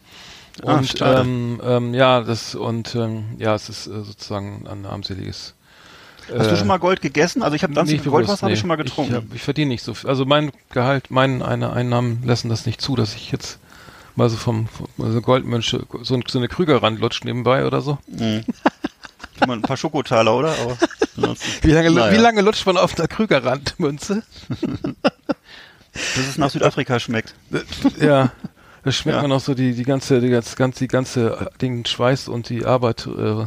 Ah, 0.63 0.77
Und 0.77 0.97
schade. 0.97 1.21
ähm, 1.21 1.61
ähm, 1.63 1.93
ja, 1.93 2.21
das 2.21 2.55
und 2.55 2.95
ähm, 2.95 3.25
ja, 3.37 3.55
es 3.55 3.67
ist 3.69 3.87
äh, 3.87 4.03
sozusagen 4.03 4.65
ein 4.67 4.85
armseliges. 4.85 5.53
hast 6.33 6.49
du 6.49 6.53
äh, 6.53 6.57
schon 6.57 6.67
mal 6.67 6.77
Gold 6.77 7.01
gegessen? 7.01 7.43
Also 7.43 7.55
ich 7.55 7.63
habe 7.63 7.73
nicht 7.83 8.05
Goldwasser 8.05 8.43
habe 8.43 8.53
ich 8.53 8.57
nee. 8.57 8.61
schon 8.61 8.67
mal 8.69 8.77
getrunken. 8.77 9.11
Ich, 9.11 9.17
hab- 9.17 9.35
ich 9.35 9.41
verdiene 9.43 9.69
nicht 9.69 9.83
so 9.83 9.93
viel. 9.93 10.09
Also 10.09 10.25
mein 10.25 10.51
Gehalt, 10.71 11.11
meine 11.11 11.45
eine 11.45 11.73
Einnahmen 11.73 12.21
lassen 12.25 12.47
das 12.49 12.65
nicht 12.65 12.79
zu, 12.81 12.95
dass 12.95 13.15
ich 13.15 13.31
jetzt 13.31 13.59
mal 14.15 14.29
so 14.29 14.37
vom, 14.37 14.67
vom 14.69 14.87
also 15.05 15.19
Goldmönche, 15.21 15.85
so, 16.03 16.19
so 16.25 16.37
eine 16.37 16.47
Krügerrand 16.47 17.01
lutscht 17.01 17.25
nebenbei 17.25 17.65
oder 17.65 17.81
so. 17.81 17.97
Schon 18.17 18.45
mal 19.47 19.53
ein 19.57 19.61
paar 19.61 19.75
Schokotaler, 19.75 20.33
oder? 20.33 20.55
Aber 21.17 21.35
Wie 21.63 21.71
lange, 21.71 21.91
Naja. 21.91 22.13
wie 22.13 22.21
lange 22.21 22.39
lutscht 22.39 22.65
man 22.65 22.77
auf 22.77 22.97
einer 22.97 23.09
Krügerrandmünze? 23.09 24.23
Bis 25.93 26.27
es 26.29 26.37
nach 26.37 26.49
Südafrika 26.49 26.99
schmeckt. 26.99 27.33
ja. 27.99 28.31
Da 28.85 28.91
schmeckt 28.91 29.15
Ja. 29.17 29.21
man 29.23 29.31
auch 29.31 29.39
so 29.41 29.53
die, 29.55 29.73
die 29.73 29.83
ganze, 29.83 30.21
die 30.21 30.29
ganze, 30.29 30.55
die 30.79 30.87
ganze, 30.87 31.49
den 31.59 31.85
Schweiß 31.85 32.27
und 32.29 32.47
die 32.49 32.65
Arbeit, 32.65 33.07
äh, 33.07 33.41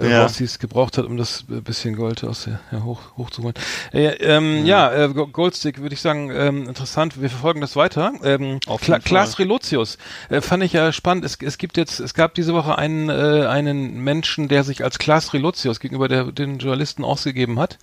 äh, 0.00 0.10
Ja. 0.10 0.24
was 0.24 0.36
sie 0.36 0.44
es 0.44 0.58
gebraucht 0.60 0.96
hat, 0.98 1.06
um 1.06 1.16
das 1.16 1.44
äh, 1.50 1.60
bisschen 1.60 1.96
Gold 1.96 2.22
aus 2.22 2.44
der, 2.44 2.60
ja, 2.70 2.84
hoch, 2.84 3.00
hochzuholen. 3.16 3.54
Äh, 3.92 4.08
ähm, 4.20 4.64
ja, 4.66 4.92
äh, 4.92 5.08
Go- 5.08 5.26
Goldstick 5.26 5.80
würde 5.80 5.94
ich 5.94 6.00
sagen, 6.02 6.30
ähm, 6.32 6.68
interessant. 6.68 7.20
Wir 7.20 7.30
verfolgen 7.30 7.60
das 7.62 7.74
weiter. 7.74 8.12
Ähm, 8.22 8.60
Kla. 8.80 8.98
Klaas 9.00 9.38
Relotius 9.38 9.96
äh, 10.28 10.40
fand 10.42 10.62
ich 10.62 10.74
ja 10.74 10.92
spannend. 10.92 11.24
Es, 11.24 11.38
es 11.42 11.56
gibt 11.58 11.76
jetzt, 11.78 11.98
es 11.98 12.12
gab 12.14 12.34
diese 12.34 12.52
Woche 12.54 12.76
einen, 12.78 13.08
äh, 13.08 13.46
einen 13.46 14.04
Menschen, 14.04 14.46
der 14.48 14.62
sich 14.64 14.84
als 14.84 14.98
Klaas 14.98 15.32
Relotius 15.32 15.80
gegenüber 15.80 16.06
der, 16.08 16.24
den 16.30 16.58
Journalisten 16.58 17.04
ausgegeben 17.04 17.58
hat. 17.58 17.78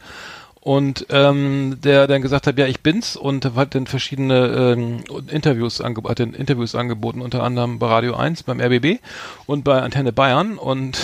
Und 0.65 1.05
ähm, 1.11 1.77
der 1.83 2.07
dann 2.07 2.23
gesagt 2.23 2.47
hat, 2.47 2.57
ja, 2.57 2.65
ich 2.65 2.81
bin's 2.81 3.15
und 3.15 3.53
hat 3.53 3.75
dann 3.75 3.85
verschiedene 3.85 4.73
ähm, 4.75 5.03
Interviews, 5.29 5.79
angeb 5.79 6.09
hat 6.09 6.19
dann 6.19 6.33
Interviews 6.33 6.73
angeboten, 6.73 7.21
unter 7.21 7.43
anderem 7.43 7.77
bei 7.77 7.85
Radio 7.85 8.15
1, 8.15 8.41
beim 8.41 8.59
RBB 8.59 8.99
und 9.45 9.63
bei 9.63 9.79
Antenne 9.79 10.11
Bayern. 10.11 10.57
Und 10.57 10.97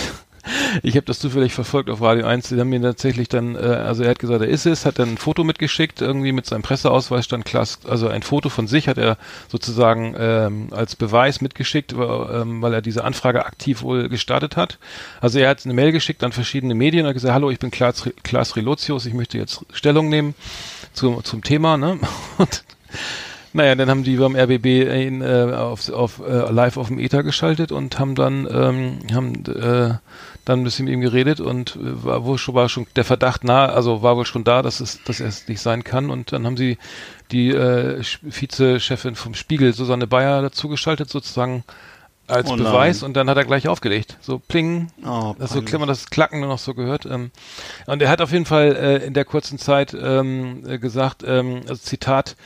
ich 0.82 0.96
habe 0.96 1.06
das 1.06 1.18
zufällig 1.18 1.52
verfolgt 1.52 1.88
auf 1.90 2.00
Radio 2.00 2.26
1. 2.26 2.48
Die 2.48 2.58
haben 2.58 2.68
mir 2.68 2.82
tatsächlich 2.82 3.28
dann, 3.28 3.54
äh, 3.54 3.58
also 3.58 4.02
er 4.02 4.10
hat 4.10 4.18
gesagt, 4.18 4.42
er 4.42 4.48
ist 4.48 4.66
es, 4.66 4.84
hat 4.84 4.98
dann 4.98 5.10
ein 5.10 5.18
Foto 5.18 5.44
mitgeschickt, 5.44 6.00
irgendwie 6.00 6.32
mit 6.32 6.46
seinem 6.46 6.62
Presseausweis 6.62 7.24
stand 7.24 7.44
Klaas, 7.44 7.80
also 7.88 8.08
ein 8.08 8.22
Foto 8.22 8.48
von 8.48 8.66
sich 8.66 8.88
hat 8.88 8.98
er 8.98 9.16
sozusagen 9.48 10.14
ähm, 10.18 10.68
als 10.72 10.96
Beweis 10.96 11.40
mitgeschickt, 11.40 11.96
weil, 11.96 12.42
ähm, 12.42 12.62
weil 12.62 12.74
er 12.74 12.82
diese 12.82 13.04
Anfrage 13.04 13.46
aktiv 13.46 13.82
wohl 13.82 14.08
gestartet 14.08 14.56
hat. 14.56 14.78
Also 15.20 15.38
er 15.38 15.48
hat 15.48 15.64
eine 15.64 15.74
Mail 15.74 15.92
geschickt 15.92 16.24
an 16.24 16.32
verschiedene 16.32 16.74
Medien 16.74 17.06
und 17.06 17.12
gesagt, 17.12 17.34
hallo, 17.34 17.50
ich 17.50 17.58
bin 17.58 17.70
Klaas, 17.70 18.08
Klaas 18.22 18.56
Relotius, 18.56 19.06
ich 19.06 19.14
möchte 19.14 19.38
jetzt 19.38 19.64
Stellung 19.72 20.08
nehmen 20.08 20.34
zum, 20.92 21.22
zum 21.24 21.42
Thema, 21.42 21.76
ne? 21.76 21.98
Und 22.38 22.64
naja, 23.54 23.74
dann 23.74 23.90
haben 23.90 24.02
die 24.02 24.16
beim 24.16 24.34
RBB 24.34 24.66
ihn 24.66 25.20
äh, 25.20 25.52
auf, 25.54 25.90
auf 25.90 26.20
äh, 26.26 26.50
live 26.50 26.78
auf 26.78 26.88
dem 26.88 26.98
Ether 26.98 27.22
geschaltet 27.22 27.70
und 27.70 27.98
haben 27.98 28.14
dann 28.14 28.48
ähm, 28.50 28.98
haben 29.12 29.44
äh, 29.44 29.94
dann 30.44 30.60
ein 30.60 30.64
bisschen 30.64 30.86
mit 30.86 30.94
ihm 30.94 31.00
geredet 31.00 31.40
und 31.40 31.76
äh, 31.76 32.04
war 32.04 32.24
wohl 32.24 32.38
schon 32.38 32.54
war 32.54 32.68
schon 32.68 32.86
der 32.96 33.04
Verdacht 33.04 33.44
nah, 33.44 33.66
also 33.66 34.02
war 34.02 34.16
wohl 34.16 34.26
schon 34.26 34.44
da, 34.44 34.62
dass 34.62 34.80
es 34.80 35.02
dass 35.04 35.20
er 35.20 35.28
es 35.28 35.48
nicht 35.48 35.60
sein 35.60 35.84
kann 35.84 36.10
und 36.10 36.32
dann 36.32 36.46
haben 36.46 36.56
sie 36.56 36.78
die 37.30 37.50
äh, 37.50 38.02
Vize-Chefin 38.02 39.14
vom 39.14 39.34
Spiegel 39.34 39.72
Susanne 39.72 40.06
Bayer 40.06 40.42
dazu 40.42 40.68
geschaltet 40.68 41.08
sozusagen 41.08 41.64
als 42.28 42.48
Oh. 42.50 42.56
Beweis 42.56 43.02
und 43.02 43.14
dann 43.14 43.28
hat 43.28 43.36
er 43.36 43.44
gleich 43.44 43.68
aufgelegt. 43.68 44.16
So 44.20 44.38
pling. 44.38 44.88
Oh, 45.04 45.34
das 45.38 45.52
so 45.52 45.62
klemmer 45.62 45.86
das 45.86 46.08
Klacken 46.08 46.40
nur 46.40 46.48
noch 46.48 46.58
so 46.58 46.74
gehört. 46.74 47.04
Ähm, 47.06 47.30
und 47.86 48.00
er 48.00 48.08
hat 48.08 48.20
auf 48.20 48.32
jeden 48.32 48.46
Fall 48.46 48.76
äh, 48.76 49.06
in 49.06 49.12
der 49.14 49.24
kurzen 49.24 49.58
Zeit 49.58 49.94
ähm, 50.00 50.62
äh, 50.66 50.78
gesagt, 50.78 51.24
ähm, 51.26 51.62
also 51.68 51.76
Zitat, 51.82 52.36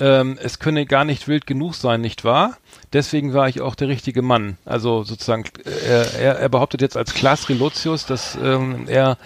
ähm, 0.00 0.38
es 0.42 0.58
könne 0.58 0.86
gar 0.86 1.04
nicht 1.04 1.28
wild 1.28 1.46
genug 1.46 1.74
sein, 1.74 2.00
nicht 2.00 2.24
wahr? 2.24 2.56
Deswegen 2.92 3.34
war 3.34 3.48
ich 3.48 3.60
auch 3.60 3.74
der 3.74 3.88
richtige 3.88 4.22
Mann. 4.22 4.56
Also 4.64 5.04
sozusagen, 5.04 5.44
äh, 5.64 5.88
er, 5.88 6.14
er, 6.14 6.38
er 6.38 6.48
behauptet 6.48 6.80
jetzt 6.80 6.96
als 6.96 7.14
Klaas 7.14 7.48
Relotius, 7.48 8.06
dass 8.06 8.36
ähm, 8.42 8.86
er 8.88 9.18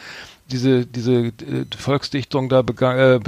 diese, 0.51 0.85
diese 0.85 1.13
äh, 1.13 1.33
Volksdichtung 1.77 2.49
da 2.49 2.61
äh, 2.61 3.21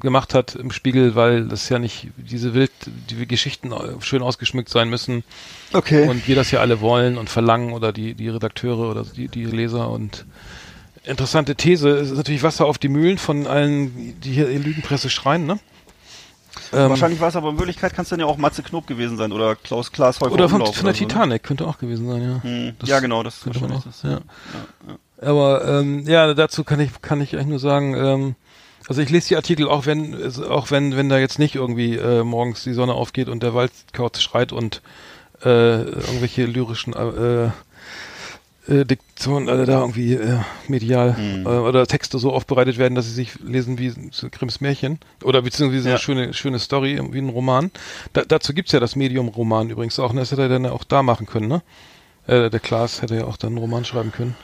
gemacht 0.00 0.34
hat 0.34 0.54
im 0.54 0.70
Spiegel, 0.70 1.14
weil 1.14 1.46
das 1.46 1.68
ja 1.68 1.78
nicht 1.78 2.08
diese 2.16 2.54
wild, 2.54 2.70
die 3.10 3.26
Geschichten 3.26 3.72
äh, 3.72 4.00
schön 4.00 4.22
ausgeschmückt 4.22 4.68
sein 4.68 4.88
müssen 4.88 5.24
Okay. 5.72 6.08
und 6.08 6.26
wir 6.28 6.36
das 6.36 6.50
ja 6.50 6.60
alle 6.60 6.80
wollen 6.80 7.18
und 7.18 7.28
verlangen 7.28 7.72
oder 7.72 7.92
die, 7.92 8.14
die 8.14 8.28
Redakteure 8.28 8.90
oder 8.90 9.04
die, 9.04 9.28
die 9.28 9.44
Leser 9.44 9.90
und 9.90 10.24
interessante 11.04 11.54
These. 11.54 11.90
Es 11.90 12.10
ist 12.10 12.16
natürlich 12.16 12.42
Wasser 12.42 12.66
auf 12.66 12.78
die 12.78 12.88
Mühlen 12.88 13.18
von 13.18 13.46
allen, 13.46 14.18
die 14.20 14.32
hier 14.32 14.48
in 14.48 14.62
Lügenpresse 14.62 15.10
schreien, 15.10 15.46
ne? 15.46 15.58
Ähm, 16.72 16.88
Wahrscheinlich 16.90 17.20
war 17.20 17.28
es 17.28 17.36
aber 17.36 17.50
in 17.50 17.58
Wirklichkeit 17.58 17.94
kann 17.94 18.02
es 18.04 18.08
dann 18.08 18.20
ja 18.20 18.26
auch 18.26 18.36
Matze 18.36 18.62
Knob 18.62 18.86
gewesen 18.86 19.16
sein 19.16 19.32
oder 19.32 19.54
Klaus 19.56 19.92
Klaas 19.92 20.20
Häufer 20.20 20.32
oder 20.32 20.48
von, 20.48 20.60
Umlauf 20.62 20.76
von 20.76 20.86
der 20.86 20.94
so, 20.94 21.02
ne? 21.02 21.08
Titanic 21.08 21.42
könnte 21.42 21.66
auch 21.66 21.78
gewesen 21.78 22.08
sein, 22.08 22.22
ja. 22.22 22.42
Hm, 22.42 22.72
ja, 22.84 23.00
genau, 23.00 23.22
das 23.22 23.40
könnte 23.42 23.60
wahrscheinlich 23.60 23.86
auch, 23.86 23.90
das. 23.90 24.02
ja. 24.02 24.20
Aber 25.20 25.66
ähm, 25.80 26.04
ja, 26.06 26.34
dazu 26.34 26.64
kann 26.64 26.80
ich 26.80 26.90
kann 27.00 27.20
ich 27.20 27.34
eigentlich 27.34 27.46
nur 27.46 27.58
sagen, 27.58 27.94
ähm, 27.94 28.34
also 28.88 29.00
ich 29.00 29.10
lese 29.10 29.28
die 29.28 29.36
Artikel 29.36 29.68
auch 29.68 29.86
wenn 29.86 30.12
es- 30.14 30.40
auch 30.40 30.70
wenn 30.70 30.96
wenn 30.96 31.08
da 31.08 31.18
jetzt 31.18 31.38
nicht 31.38 31.54
irgendwie 31.54 31.96
äh, 31.96 32.22
morgens 32.24 32.64
die 32.64 32.74
Sonne 32.74 32.92
aufgeht 32.94 33.28
und 33.28 33.42
der 33.42 33.54
Waldkauz 33.54 34.20
schreit 34.20 34.52
und 34.52 34.82
äh, 35.44 35.82
irgendwelche 35.82 36.44
lyrischen 36.46 36.92
äh, 36.94 37.50
äh, 38.68 38.84
Diktionen 38.84 39.48
äh, 39.48 39.66
da 39.66 39.80
irgendwie 39.80 40.14
äh, 40.14 40.38
medial 40.68 41.12
Mhm. 41.18 41.46
äh, 41.46 41.48
oder 41.48 41.86
Texte 41.86 42.18
so 42.18 42.32
aufbereitet 42.32 42.78
werden, 42.78 42.94
dass 42.94 43.04
sie 43.06 43.12
sich 43.12 43.38
lesen 43.40 43.78
wie 43.78 43.92
so 44.10 44.28
Grimms 44.30 44.60
Märchen 44.60 44.98
oder 45.22 45.42
beziehungsweise 45.42 45.88
Ja. 45.88 45.94
eine 45.94 46.00
schöne 46.00 46.34
schöne 46.34 46.58
Story 46.58 47.00
wie 47.10 47.18
ein 47.18 47.28
Roman. 47.28 47.70
Da, 48.12 48.22
dazu 48.26 48.54
gibt's 48.54 48.72
ja 48.72 48.80
das 48.80 48.96
Medium 48.96 49.28
Roman 49.28 49.70
übrigens 49.70 49.98
auch. 49.98 50.10
Und 50.10 50.16
das 50.16 50.30
hätte 50.30 50.42
er 50.42 50.48
dann 50.48 50.66
auch 50.66 50.84
da 50.84 51.02
machen 51.02 51.26
können, 51.26 51.48
ne? 51.48 51.62
Äh, 52.26 52.48
der 52.48 52.60
Klaas 52.60 53.02
hätte 53.02 53.16
ja 53.16 53.24
auch 53.26 53.36
dann 53.36 53.50
einen 53.50 53.58
Roman 53.58 53.84
schreiben 53.84 54.10
können. 54.12 54.34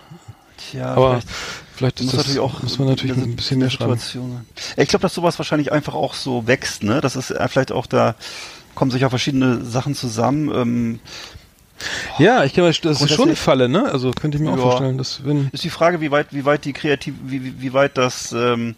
Tja, 0.59 0.93
Aber 0.95 1.13
vielleicht 1.23 1.29
vielleicht 1.75 2.01
ist 2.01 2.05
muss 2.07 2.13
das, 2.13 2.19
natürlich 2.27 2.41
auch 2.41 2.63
muss 2.63 2.79
man 2.79 2.89
natürlich 2.89 3.17
ein 3.17 3.37
bisschen 3.37 3.59
mehr 3.59 3.71
schreiben. 3.71 3.95
Situation. 3.97 4.45
Ja, 4.77 4.83
Ich 4.83 4.89
glaube, 4.91 5.01
dass 5.03 5.15
sowas 5.15 5.39
wahrscheinlich 5.39 5.73
einfach 5.73 5.95
auch 5.95 6.13
so 6.13 6.47
wächst, 6.47 6.83
ne? 6.83 7.01
Das 7.01 7.17
ist 7.17 7.31
äh, 7.31 7.49
vielleicht 7.49 7.73
auch 7.73 7.87
da 7.87 8.15
kommen 8.75 8.91
sich 8.91 9.01
ja 9.01 9.09
verschiedene 9.09 9.65
Sachen 9.65 9.95
zusammen. 9.95 10.51
Ähm, 10.55 11.01
Ja, 12.19 12.45
ich 12.45 12.53
kann 12.53 12.65
mir, 12.65 12.73
das 12.73 13.01
ist 13.01 13.11
schon 13.13 13.29
eine 13.29 13.37
Falle, 13.37 13.69
ne? 13.69 13.91
Also 13.91 14.11
könnte 14.13 14.37
ich 14.39 14.43
mir 14.43 14.51
auch 14.53 14.57
Ja. 14.57 14.63
vorstellen, 14.63 14.99
dass 14.99 15.25
wenn 15.25 15.49
ist 15.53 15.65
die 15.65 15.71
Frage, 15.71 16.01
wie 16.01 16.11
weit, 16.11 16.29
wie 16.33 16.45
weit 16.45 16.65
die 16.65 16.73
kreativ, 16.73 17.15
wie, 17.25 17.45
wie, 17.45 17.61
wie 17.63 17.73
weit 17.73 17.97
das, 17.97 18.33
ähm, 18.33 18.75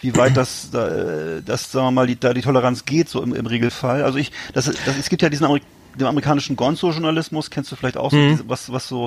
wie 0.00 0.16
weit 0.16 0.36
das, 0.36 0.70
da, 0.70 0.88
äh, 0.88 1.42
das, 1.42 1.72
sagen 1.72 1.86
wir 1.86 1.90
mal, 1.92 2.06
die, 2.06 2.18
da 2.18 2.32
die 2.34 2.42
Toleranz 2.42 2.84
geht, 2.84 3.08
so 3.08 3.22
im, 3.22 3.34
im 3.34 3.46
Regelfall. 3.46 4.02
Also 4.04 4.18
ich, 4.18 4.30
das, 4.52 4.66
das, 4.84 4.96
es 4.98 5.08
gibt 5.08 5.22
ja 5.22 5.28
diesen 5.28 5.44
Amerik 5.46 5.62
den 5.96 6.06
amerikanischen 6.06 6.54
Gonzo-Journalismus, 6.54 7.50
kennst 7.50 7.72
du 7.72 7.74
vielleicht 7.76 7.96
auch 7.96 8.12
so, 8.12 8.16
Mhm. 8.16 8.28
diese, 8.28 8.48
was, 8.48 8.70
was 8.72 8.86
so, 8.86 9.06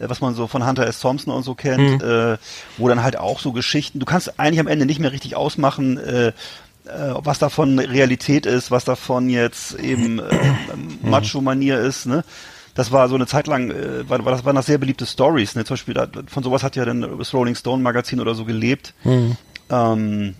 äh, 0.00 0.08
was 0.08 0.20
man 0.20 0.34
so 0.34 0.48
von 0.48 0.66
Hunter 0.66 0.84
S. 0.84 0.98
Thompson 0.98 1.32
und 1.32 1.44
so 1.44 1.54
kennt, 1.54 2.02
Mhm. 2.02 2.08
äh, 2.08 2.36
wo 2.76 2.88
dann 2.88 3.04
halt 3.04 3.16
auch 3.16 3.38
so 3.38 3.52
Geschichten, 3.52 4.00
du 4.00 4.04
kannst 4.06 4.40
eigentlich 4.40 4.58
am 4.58 4.66
Ende 4.66 4.84
nicht 4.84 4.98
mehr 4.98 5.12
richtig 5.12 5.36
ausmachen, 5.36 5.96
äh, 5.96 6.28
äh, 6.28 6.32
was 6.86 7.38
davon 7.38 7.78
Realität 7.78 8.46
ist, 8.46 8.72
was 8.72 8.84
davon 8.84 9.28
jetzt 9.30 9.74
eben 9.78 10.18
äh. 10.18 10.24
Macho-Manier 11.02 11.78
ist, 11.78 12.06
ne? 12.06 12.24
Das 12.74 12.90
war 12.92 13.08
so 13.08 13.14
eine 13.14 13.26
Zeit 13.26 13.46
lang, 13.46 13.70
äh, 13.70 14.08
war, 14.08 14.24
war 14.24 14.32
das 14.32 14.44
waren 14.44 14.56
das 14.56 14.66
sehr 14.66 14.78
beliebte 14.78 15.06
Stories, 15.06 15.54
ne? 15.54 15.64
Zum 15.64 15.74
Beispiel 15.74 15.94
da, 15.94 16.08
von 16.26 16.42
sowas 16.42 16.62
hat 16.62 16.76
ja 16.76 16.84
dann 16.84 17.18
das 17.18 17.32
Rolling 17.32 17.54
Stone 17.54 17.82
Magazin 17.82 18.20
oder 18.20 18.34
so 18.34 18.44
gelebt. 18.44 18.94
Ähm, 19.70 20.34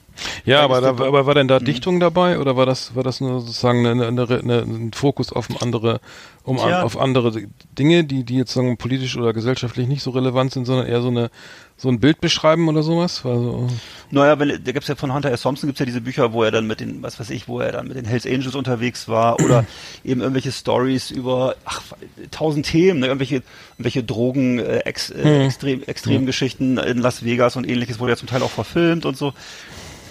Ja, 0.45 0.61
aber, 0.63 0.81
da, 0.81 0.91
aber 0.91 1.27
war 1.27 1.35
denn 1.35 1.49
da 1.49 1.59
Dichtung 1.59 1.99
dabei 1.99 2.39
oder 2.39 2.57
war 2.57 2.67
das 2.67 2.95
war 2.95 3.03
das 3.03 3.21
nur 3.21 3.41
sozusagen 3.41 3.85
eine, 3.87 4.07
eine, 4.07 4.29
eine, 4.29 4.59
ein 4.63 4.93
Fokus 4.93 5.33
auf 5.33 5.51
ein 5.51 5.57
andere 5.61 6.01
um 6.45 6.59
an, 6.61 6.69
Tja. 6.69 6.83
auf 6.83 6.99
andere 6.99 7.33
Dinge, 7.79 8.05
die 8.05 8.23
die 8.23 8.37
jetzt 8.37 8.53
sagen 8.53 8.77
politisch 8.77 9.17
oder 9.17 9.33
gesellschaftlich 9.33 9.89
nicht 9.89 10.03
so 10.03 10.11
relevant 10.11 10.53
sind, 10.53 10.67
sondern 10.67 10.87
eher 10.87 11.03
so 11.03 11.09
eine 11.09 11.31
so 11.77 11.89
ein 11.89 11.99
Bild 12.01 12.21
beschreiben 12.21 12.69
oder 12.69 12.83
sowas? 12.83 13.25
War 13.25 13.37
so, 13.39 13.67
Naja, 14.11 14.39
wenn, 14.39 14.49
da 14.65 14.73
gibt's 14.73 14.89
ja 14.89 14.95
von 14.95 15.13
Hunter 15.13 15.33
S. 15.33 15.43
Thompson 15.43 15.67
gibt's 15.69 15.81
ja 15.81 15.87
diese 15.87 16.01
Bücher, 16.01 16.33
wo 16.33 16.43
er 16.45 16.51
dann 16.53 16.67
mit 16.67 16.81
den, 16.81 17.03
was 17.03 17.19
weiß 17.19 17.31
ich, 17.31 17.49
wo 17.49 17.59
er 17.61 17.73
dann 17.73 17.89
mit 17.89 17.97
den 17.97 18.05
Hells 18.05 18.27
Angels 18.27 18.55
unterwegs 18.55 19.09
war 19.09 19.41
oder 19.45 19.67
eben 20.05 20.21
irgendwelche 20.21 20.53
Stories 20.53 21.11
über 21.11 21.57
ach, 21.65 21.83
tausend 22.31 22.67
Themen, 22.67 23.01
ne, 23.01 23.07
irgendwelche, 23.07 23.43
irgendwelche 23.75 24.05
Drogen, 24.05 24.61
äh, 24.61 24.79
ex, 24.81 25.11
äh, 25.11 25.45
extrem, 25.47 25.83
Extremgeschichten 25.83 26.79
in 26.79 26.99
Las 26.99 27.25
Vegas 27.25 27.57
und 27.57 27.69
ähnliches 27.69 27.99
wurde 27.99 28.13
ja 28.13 28.17
zum 28.17 28.29
Teil 28.29 28.43
auch 28.43 28.51
verfilmt 28.53 29.05
und 29.05 29.17
so. 29.17 29.33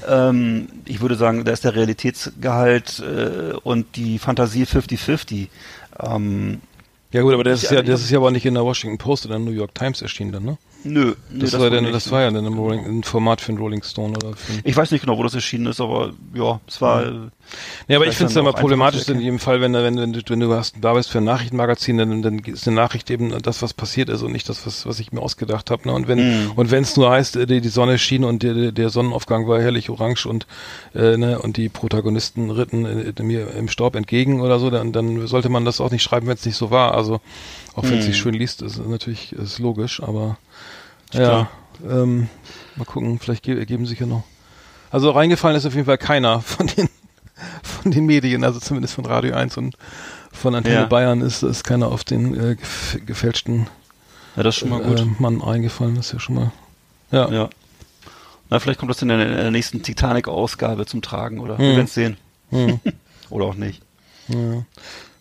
Ähm, 0.07 0.67
ich 0.85 0.99
würde 0.99 1.15
sagen, 1.15 1.45
da 1.45 1.53
ist 1.53 1.63
der 1.63 1.75
Realitätsgehalt 1.75 2.99
äh, 2.99 3.53
und 3.63 3.95
die 3.95 4.19
Fantasie 4.19 4.63
50-50. 4.65 5.47
Ähm, 6.01 6.59
ja 7.13 7.21
gut, 7.21 7.33
aber 7.33 7.43
das 7.45 7.59
Ich- 7.59 7.65
ist 7.65 7.71
ja 7.71 7.81
das 7.83 8.01
ist 8.01 8.09
ja 8.11 8.17
aber 8.17 8.31
nicht 8.31 8.45
in 8.45 8.53
der 8.55 8.65
Washington 8.65 8.97
Post 8.97 9.25
oder 9.25 9.35
in 9.37 9.45
der 9.45 9.53
New 9.53 9.57
York 9.57 9.73
Times 9.75 10.01
erschienen 10.01 10.33
dann, 10.33 10.43
ne? 10.43 10.57
Nö, 10.83 11.13
nö 11.29 11.39
Das, 11.39 11.53
war 11.53 11.61
wohl 11.61 11.69
dann, 11.71 11.83
nicht. 11.85 11.95
das 11.95 12.11
war 12.11 12.21
ja 12.21 12.31
dann 12.31 12.45
im 12.45 12.57
Rolling, 12.57 12.85
ein 12.85 13.03
Format 13.03 13.41
für 13.41 13.51
ein 13.53 13.57
Rolling 13.57 13.83
Stone 13.83 14.13
oder 14.17 14.31
Ich 14.63 14.75
weiß 14.75 14.91
nicht 14.91 15.01
genau, 15.01 15.17
wo 15.17 15.23
das 15.23 15.33
erschienen 15.33 15.67
ist, 15.67 15.79
aber 15.81 16.13
ja, 16.33 16.59
es 16.67 16.81
war. 16.81 17.03
äh, 17.05 17.11
Ja, 17.87 17.97
aber 17.97 18.07
ich 18.07 18.15
finde 18.15 18.31
es 18.31 18.35
immer 18.37 18.53
problematisch 18.53 19.07
in 19.09 19.19
jedem 19.19 19.39
Fall, 19.39 19.61
wenn, 19.61 19.73
wenn, 19.73 19.97
wenn, 19.97 20.13
du, 20.13 20.21
wenn 20.27 20.39
du 20.39 20.53
hast, 20.53 20.75
da 20.81 20.93
bist 20.93 21.09
für 21.09 21.17
ein 21.19 21.23
Nachrichtenmagazin, 21.25 21.97
dann, 21.97 22.21
dann 22.21 22.39
ist 22.39 22.67
eine 22.67 22.75
Nachricht 22.75 23.09
eben 23.11 23.33
das, 23.41 23.61
was 23.61 23.73
passiert 23.73 24.09
ist 24.09 24.21
und 24.21 24.31
nicht 24.31 24.47
das, 24.49 24.65
was, 24.65 24.85
was 24.85 24.99
ich 24.99 25.11
mir 25.11 25.21
ausgedacht 25.21 25.71
habe. 25.71 25.87
Ne? 25.87 25.93
Und 25.93 26.07
wenn 26.07 26.19
Mhm. 26.19 26.51
und 26.55 26.71
wenn 26.71 26.83
es 26.83 26.95
nur 26.95 27.09
heißt, 27.09 27.35
äh, 27.35 27.45
die, 27.45 27.61
die 27.61 27.69
Sonne 27.69 27.97
schien 27.97 28.23
und 28.23 28.43
der, 28.43 28.71
der 28.71 28.89
Sonnenaufgang 28.89 29.47
war 29.47 29.61
herrlich 29.61 29.89
orange 29.89 30.25
und 30.25 30.47
äh, 30.95 31.17
ne, 31.17 31.39
und 31.39 31.57
die 31.57 31.69
Protagonisten 31.69 32.49
ritten 32.49 32.85
äh, 32.85 33.23
mir 33.23 33.51
im 33.55 33.67
Staub 33.67 33.95
entgegen 33.95 34.41
oder 34.41 34.59
so, 34.59 34.69
dann, 34.69 34.91
dann 34.91 35.27
sollte 35.27 35.49
man 35.49 35.65
das 35.65 35.81
auch 35.81 35.91
nicht 35.91 36.03
schreiben, 36.03 36.27
wenn 36.27 36.35
es 36.35 36.45
nicht 36.45 36.57
so 36.57 36.71
war. 36.71 36.93
Also 36.93 37.19
auch 37.75 37.83
wenn 37.83 37.99
es 37.99 38.05
Mhm. 38.05 38.11
sich 38.11 38.17
schön 38.17 38.33
liest, 38.35 38.61
ist 38.61 38.77
natürlich 38.85 39.33
ist 39.33 39.59
logisch, 39.59 40.01
aber. 40.01 40.37
Ja, 41.13 41.49
ähm, 41.87 42.29
mal 42.75 42.85
gucken, 42.85 43.19
vielleicht 43.19 43.43
ge 43.43 43.57
ergeben 43.57 43.85
sich 43.85 43.99
ja 43.99 44.05
noch. 44.05 44.23
Also 44.91 45.11
reingefallen 45.11 45.57
ist 45.57 45.65
auf 45.65 45.73
jeden 45.73 45.85
Fall 45.85 45.97
keiner 45.97 46.41
von 46.41 46.67
den 46.67 46.89
von 47.63 47.91
den 47.91 48.05
Medien, 48.05 48.43
also 48.43 48.59
zumindest 48.59 48.93
von 48.93 49.05
Radio 49.05 49.33
1 49.35 49.57
und 49.57 49.75
von 50.31 50.55
Antenne 50.55 50.75
Ja. 50.75 50.85
Bayern 50.85 51.21
ist, 51.21 51.43
ist 51.43 51.63
keiner 51.63 51.87
auf 51.87 52.03
den 52.03 52.33
äh, 52.35 52.55
gef 52.55 52.99
gefälschten 53.05 53.67
ja, 54.35 54.43
das 54.43 54.55
ist 54.55 54.59
schon 54.59 54.69
mal 54.69 54.81
gut. 54.81 54.99
äh, 54.99 55.05
Mann 55.19 55.41
eingefallen, 55.41 55.95
das 55.95 56.07
ist 56.07 56.13
ja 56.13 56.19
schon 56.19 56.35
mal. 56.35 56.51
Ja. 57.11 57.29
Ja. 57.29 57.49
Na, 58.49 58.59
vielleicht 58.59 58.79
kommt 58.79 58.89
das 58.89 59.01
in 59.01 59.07
der, 59.07 59.19
in 59.25 59.35
der 59.35 59.51
nächsten 59.51 59.83
Titanic-Ausgabe 59.83 60.85
zum 60.85 61.01
Tragen, 61.01 61.39
oder? 61.39 61.57
Hm. 61.57 61.65
Wir 61.65 61.75
werden 61.75 61.87
sehen. 61.87 62.17
Hm. 62.49 62.79
Oder 63.29 63.45
auch 63.45 63.55
nicht. 63.55 63.81
Ja. 64.27 64.63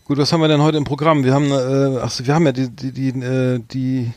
Gut, 0.04 0.18
was 0.18 0.32
haben 0.32 0.40
wir 0.40 0.48
denn 0.48 0.60
heute 0.60 0.76
im 0.76 0.84
Programm? 0.84 1.24
Wir 1.24 1.32
haben, 1.32 1.50
äh, 1.50 1.98
ach 2.02 2.10
so, 2.10 2.26
wir 2.26 2.34
haben 2.34 2.44
ja 2.44 2.52
die, 2.52 2.68
die, 2.68 2.92
die, 2.92 3.08
äh, 3.20 3.58
die 3.58 4.12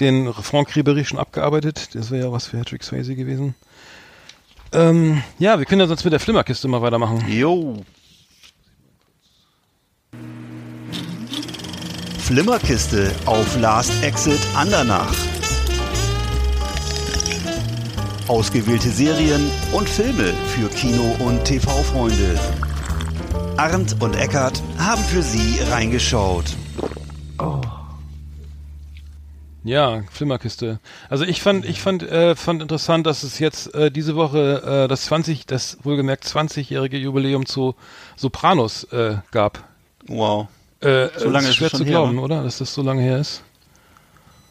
den 0.00 0.32
Franck 0.32 0.70
Ribéry 0.70 1.04
schon 1.04 1.18
abgearbeitet. 1.18 1.94
Das 1.94 2.10
wäre 2.10 2.26
ja 2.26 2.32
was 2.32 2.46
für 2.46 2.56
Patrick 2.58 2.82
Swayze 2.82 3.14
gewesen. 3.14 3.54
Ähm, 4.72 5.22
ja, 5.38 5.58
wir 5.58 5.66
können 5.66 5.80
ja 5.80 5.86
sonst 5.86 6.04
mit 6.04 6.12
der 6.12 6.20
Flimmerkiste 6.20 6.66
mal 6.66 6.82
weitermachen. 6.82 7.24
Jo. 7.28 7.84
Flimmerkiste 12.18 13.12
auf 13.26 13.60
Last 13.60 14.02
Exit 14.02 14.40
Andernach. 14.56 15.14
Ausgewählte 18.26 18.88
Serien 18.88 19.50
und 19.72 19.88
Filme 19.88 20.32
für 20.48 20.68
Kino- 20.70 21.14
und 21.18 21.44
TV-Freunde. 21.44 22.40
Arndt 23.58 24.00
und 24.00 24.16
Eckart 24.16 24.60
haben 24.78 25.02
für 25.04 25.22
Sie 25.22 25.60
reingeschaut. 25.70 26.46
Ja, 29.64 30.02
Flimmerkiste. 30.12 30.78
Also 31.08 31.24
ich 31.24 31.40
fand, 31.40 31.64
ich 31.64 31.80
fand, 31.80 32.02
äh, 32.02 32.36
fand 32.36 32.60
interessant, 32.60 33.06
dass 33.06 33.22
es 33.22 33.38
jetzt 33.38 33.74
äh, 33.74 33.90
diese 33.90 34.14
Woche 34.14 34.84
äh, 34.84 34.88
das 34.88 35.04
20, 35.06 35.46
das 35.46 35.78
wohlgemerkt 35.82 36.24
20-jährige 36.24 36.98
Jubiläum 36.98 37.46
zu 37.46 37.74
Sopranos 38.14 38.84
äh, 38.92 39.16
gab. 39.32 39.64
Wow. 40.06 40.48
Äh, 40.80 41.08
So 41.16 41.30
lange 41.30 41.46
ist 41.46 41.50
ist 41.52 41.56
schwer 41.56 41.70
zu 41.70 41.78
her, 41.84 41.92
glauben, 41.92 42.16
ne? 42.16 42.20
oder? 42.20 42.42
Dass 42.42 42.58
das 42.58 42.74
so 42.74 42.82
lange 42.82 43.00
her 43.02 43.18
ist. 43.18 43.42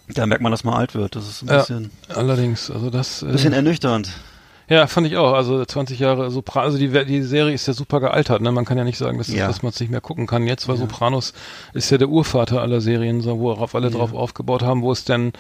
Da 0.10 0.26
merkt 0.26 0.42
man, 0.42 0.52
dass 0.52 0.64
man 0.64 0.74
alt 0.74 0.96
wird. 0.96 1.16
Das 1.16 1.28
ist 1.30 1.44
ein 1.44 1.48
Ja, 1.48 1.60
bisschen, 1.60 1.92
allerdings, 2.10 2.72
also 2.72 2.90
das. 2.90 3.22
Äh, 3.22 3.28
bisschen 3.28 3.54
ernüchternd. 3.54 4.10
Ja, 4.74 4.88
fand 4.88 5.08
ich 5.08 5.18
auch. 5.18 5.34
Also 5.34 5.64
20 5.64 6.00
Jahre 6.00 6.32
Sopranos, 6.32 6.74
also 6.74 6.78
die, 6.78 7.06
die 7.06 7.22
Serie 7.22 7.54
ist 7.54 7.68
ja 7.68 7.74
super 7.74 8.00
gealtert. 8.00 8.42
Ne? 8.42 8.52
Man 8.52 8.66
kann 8.66 8.78
ja 8.78 8.84
nicht 8.84 8.98
sagen, 8.98 9.18
dass, 9.18 9.28
Ja. 9.28 9.48
dass 9.48 9.62
man 9.64 9.72
es 9.72 9.80
nicht 9.80 9.90
mehr 9.92 10.02
gucken 10.02 10.28
kann. 10.28 10.48
Jetzt, 10.48 10.68
weil 10.68 10.78
Sopranos 10.78 11.34
ist 11.74 11.90
ja 11.90 11.98
der 11.98 12.10
Urvater 12.10 12.62
aller 12.62 12.82
Serien, 12.82 13.22
so, 13.22 13.40
worauf 13.40 13.76
alle 13.76 13.92
drauf 13.92 14.14
aufgebaut 14.14 14.64
haben, 14.64 14.82
wo 14.82 14.92
es 14.92 15.06
dann 15.06 15.34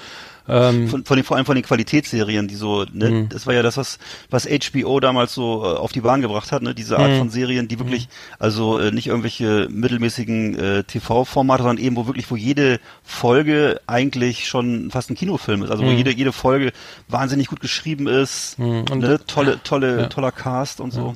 Ähm, 0.47 0.89
Von, 0.89 1.06
von 1.06 1.15
den, 1.15 1.23
vor 1.23 1.38
allem 1.38 1.45
von 1.45 1.56
den 1.56 1.63
Qualitätsserien, 1.63 2.47
die 2.49 2.56
so, 2.56 2.86
ne, 2.91 3.10
Mhm. 3.10 3.29
das 3.29 3.47
war 3.47 3.53
ja 3.53 3.62
das, 3.63 3.77
was, 3.77 3.97
was 4.29 4.45
HBO 4.45 4.99
damals 4.99 5.34
so 5.34 5.63
äh, 5.63 5.67
auf 5.77 5.93
die 5.93 6.01
Bahn 6.01 6.21
gebracht 6.21 6.51
hat, 6.51 6.62
ne, 6.63 6.75
diese 6.75 6.99
Art 6.99 7.12
Mhm. 7.12 7.17
von 7.17 7.29
Serien, 7.29 7.67
die 7.69 7.79
wirklich, 7.79 8.10
also 8.39 8.77
äh, 8.77 8.91
nicht 8.91 9.08
irgendwelche 9.08 9.67
mittelmäßigen 9.71 10.60
äh, 10.60 10.84
TV-Formate, 10.84 11.63
sondern 11.63 11.84
eben, 11.84 11.95
wo 11.95 12.08
wirklich, 12.08 12.29
wo 12.29 12.36
jede 12.36 12.79
Folge 13.03 13.79
eigentlich 13.88 14.47
schon 14.47 14.91
fast 14.91 15.10
ein 15.10 15.15
Kinofilm 15.15 15.63
ist, 15.63 15.71
also 15.71 15.84
wo 15.86 15.89
Mhm. 15.89 15.97
jede, 15.97 16.12
jede 16.13 16.34
Folge 16.34 16.73
wahnsinnig 17.08 17.47
gut 17.47 17.60
geschrieben 17.62 18.08
ist, 18.08 18.60
Mhm. 18.60 18.84
Ne, 18.95 19.19
tolle, 19.25 19.60
tolle, 19.63 20.01
Ja. 20.01 20.08
toller 20.08 20.32
Cast 20.34 20.79
und 20.82 20.91
so. 20.91 21.15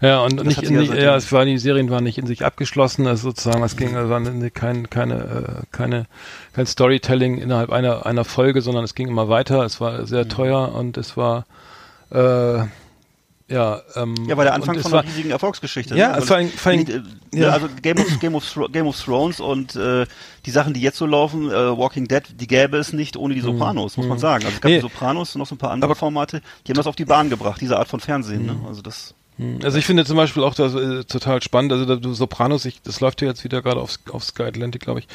Ja, 0.00 0.20
und 0.20 0.36
Das 0.36 0.44
nicht, 0.46 0.62
in, 0.64 0.82
ja 0.94 1.16
es 1.16 1.32
war, 1.32 1.46
die 1.46 1.56
Serien 1.56 1.88
waren 1.88 2.04
nicht 2.04 2.18
in 2.18 2.26
sich 2.26 2.44
abgeschlossen, 2.44 3.06
also 3.06 3.30
sozusagen, 3.30 3.62
es 3.62 3.76
ging, 3.76 3.92
ne- 3.92 4.50
kein, 4.50 4.90
keine, 4.90 5.14
äh, 5.62 5.66
keine, 5.72 6.04
kein 6.52 6.66
Storytelling 6.66 7.38
innerhalb 7.38 7.70
einer, 7.70 8.04
einer 8.04 8.24
Folge, 8.26 8.60
sondern 8.60 8.84
es 8.84 8.94
ging 8.94 9.08
immer 9.08 9.30
weiter, 9.30 9.62
es 9.64 9.80
war 9.80 10.04
sehr 10.06 10.24
Mhm. 10.24 10.28
teuer 10.28 10.74
und 10.74 10.98
es 10.98 11.16
war, 11.16 11.46
äh, 12.10 12.58
ja, 13.48 13.80
ähm, 13.94 14.14
Ja, 14.28 14.36
war 14.36 14.44
der 14.44 14.54
Anfang 14.54 14.76
und 14.76 14.82
von 14.82 14.92
war, 14.92 15.00
einer 15.00 15.08
riesigen 15.08 15.30
Erfolgsgeschichte. 15.30 15.96
Ja, 15.96 16.16
ne? 16.16 16.22
vor 16.22 16.36
allem- 16.36 16.48
vor 16.50 16.72
allem- 16.72 16.80
nicht, 16.80 16.90
äh, 16.90 17.00
ja. 17.40 17.50
Also 17.50 17.68
Game 17.80 17.96
of, 17.98 18.20
Game, 18.20 18.34
of, 18.34 18.54
Game 18.72 18.86
of 18.88 19.00
Thrones 19.02 19.40
und 19.40 19.76
äh, 19.76 20.04
die 20.44 20.50
Sachen, 20.50 20.74
die 20.74 20.80
jetzt 20.80 20.98
so 20.98 21.06
laufen, 21.06 21.48
äh, 21.50 21.54
Walking 21.78 22.06
Dead, 22.08 22.22
die 22.38 22.48
gäbe 22.48 22.76
es 22.76 22.92
nicht 22.92 23.16
ohne 23.16 23.34
die 23.34 23.40
Sopranos, 23.40 23.96
muss 23.96 24.06
man 24.08 24.18
sagen. 24.18 24.44
Also 24.44 24.56
es 24.56 24.60
gab 24.60 24.68
Mhm. 24.70 24.74
Nee. 24.74 24.82
die 24.82 24.92
Sopranos 24.92 25.34
und 25.34 25.38
noch 25.38 25.46
so 25.46 25.54
ein 25.54 25.58
paar 25.58 25.70
andere 25.70 25.94
Formate, 25.94 26.42
die 26.66 26.72
haben 26.72 26.76
das 26.76 26.86
auf 26.88 26.96
die 26.96 27.04
Bahn 27.06 27.30
gebracht, 27.30 27.60
diese 27.60 27.78
Art 27.78 27.88
von 27.88 28.00
Fernsehen. 28.00 28.44
Ne? 28.46 28.56
Also 28.68 28.82
das 28.82 29.14
Also 29.62 29.76
ich 29.76 29.84
finde 29.84 30.06
zum 30.06 30.16
Beispiel 30.16 30.42
auch 30.42 30.54
das 30.54 30.74
äh, 30.74 31.04
total 31.04 31.42
spannend, 31.42 31.70
also 31.70 31.84
da, 31.84 31.96
du 31.96 32.14
Sopranos, 32.14 32.64
ich, 32.64 32.80
das 32.80 33.00
läuft 33.00 33.20
ja 33.20 33.28
jetzt 33.28 33.44
wieder 33.44 33.60
gerade 33.60 33.80
auf, 33.80 33.98
auf 34.10 34.24
Sky 34.24 34.44
Atlantic, 34.44 34.80
glaube 34.80 35.00
ich, 35.00 35.08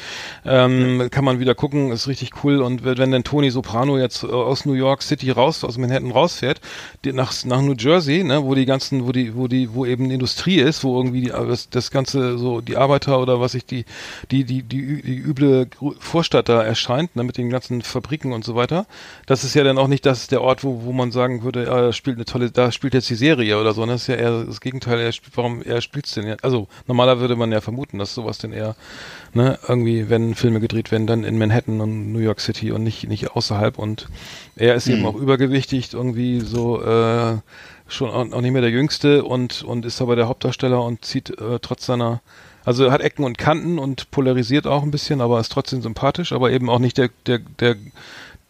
ähm, 0.44 1.08
kann 1.10 1.24
man 1.24 1.40
wieder 1.40 1.56
gucken, 1.56 1.90
ist 1.90 2.06
richtig 2.06 2.30
cool. 2.44 2.62
Und 2.62 2.84
wenn 2.84 3.10
dann 3.10 3.24
Tony 3.24 3.50
Soprano 3.50 3.98
jetzt 3.98 4.22
äh, 4.22 4.28
aus 4.28 4.64
New 4.64 4.74
York 4.74 5.02
City 5.02 5.32
raus, 5.32 5.64
aus 5.64 5.76
Manhattan 5.76 6.12
rausfährt, 6.12 6.60
die, 7.04 7.12
nach, 7.12 7.32
nach 7.44 7.60
New 7.62 7.74
Jersey, 7.76 8.22
ne, 8.22 8.44
wo 8.44 8.54
die 8.54 8.64
ganzen, 8.64 9.08
wo 9.08 9.12
die, 9.12 9.34
wo 9.34 9.48
die, 9.48 9.74
wo 9.74 9.84
eben 9.86 10.08
Industrie 10.12 10.60
ist, 10.60 10.84
wo 10.84 10.96
irgendwie 10.96 11.22
die, 11.22 11.30
das, 11.30 11.68
das 11.68 11.90
ganze 11.90 12.38
so 12.38 12.60
die 12.60 12.76
Arbeiter 12.76 13.20
oder 13.20 13.40
was 13.40 13.54
ich 13.54 13.66
die, 13.66 13.84
die, 14.30 14.44
die, 14.44 14.62
die, 14.62 15.02
die 15.02 15.18
üble 15.18 15.66
Vorstadt 15.98 16.48
da 16.48 16.62
erscheint, 16.62 17.16
ne, 17.16 17.24
mit 17.24 17.38
den 17.38 17.50
ganzen 17.50 17.82
Fabriken 17.82 18.32
und 18.32 18.44
so 18.44 18.54
weiter, 18.54 18.86
das 19.26 19.42
ist 19.42 19.54
ja 19.54 19.64
dann 19.64 19.78
auch 19.78 19.88
nicht 19.88 20.06
das 20.06 20.28
der 20.28 20.42
Ort, 20.42 20.62
wo, 20.62 20.84
wo 20.84 20.92
man 20.92 21.10
sagen 21.10 21.42
würde, 21.42 21.64
ja, 21.64 21.80
da 21.80 21.92
spielt 21.92 22.18
eine 22.18 22.24
tolle, 22.24 22.52
da 22.52 22.70
spielt 22.70 22.94
jetzt 22.94 23.10
die 23.10 23.16
Serie 23.16 23.60
oder 23.60 23.72
so, 23.72 23.84
ne, 23.84 23.92
das 23.92 24.02
ist 24.02 24.06
ja 24.06 24.11
eher 24.16 24.44
das 24.44 24.60
Gegenteil, 24.60 25.00
er 25.00 25.12
spielt, 25.12 25.36
warum 25.36 25.62
er 25.62 25.80
spielt's 25.80 26.14
denn 26.14 26.26
ja, 26.26 26.36
also 26.42 26.68
normaler 26.86 27.20
würde 27.20 27.36
man 27.36 27.52
ja 27.52 27.60
vermuten, 27.60 27.98
dass 27.98 28.14
sowas 28.14 28.38
denn 28.38 28.52
eher, 28.52 28.76
ne, 29.34 29.58
irgendwie, 29.66 30.08
wenn 30.08 30.34
Filme 30.34 30.60
gedreht 30.60 30.90
werden, 30.90 31.06
dann 31.06 31.24
in 31.24 31.38
Manhattan 31.38 31.80
und 31.80 32.12
New 32.12 32.20
York 32.20 32.40
City 32.40 32.72
und 32.72 32.82
nicht, 32.82 33.08
nicht 33.08 33.32
außerhalb 33.32 33.78
und 33.78 34.08
er 34.56 34.74
ist 34.74 34.88
eben 34.88 35.06
auch 35.06 35.14
übergewichtig, 35.14 35.92
irgendwie 35.92 36.40
so, 36.40 36.82
äh, 36.82 37.38
schon 37.92 38.10
auch, 38.10 38.32
auch 38.32 38.40
nicht 38.40 38.52
mehr 38.52 38.62
der 38.62 38.70
Jüngste 38.70 39.24
und, 39.24 39.62
und 39.62 39.84
ist 39.84 40.00
aber 40.00 40.16
der 40.16 40.28
Hauptdarsteller 40.28 40.82
und 40.82 41.04
zieht 41.04 41.30
äh, 41.38 41.58
trotz 41.60 41.86
seiner, 41.86 42.20
also 42.64 42.90
hat 42.90 43.00
Ecken 43.00 43.24
und 43.24 43.38
Kanten 43.38 43.78
und 43.78 44.10
polarisiert 44.10 44.66
auch 44.66 44.82
ein 44.82 44.90
bisschen, 44.90 45.20
aber 45.20 45.40
ist 45.40 45.52
trotzdem 45.52 45.82
sympathisch, 45.82 46.32
aber 46.32 46.50
eben 46.50 46.70
auch 46.70 46.78
nicht 46.78 46.98
der, 46.98 47.10
der, 47.26 47.38
der, 47.38 47.76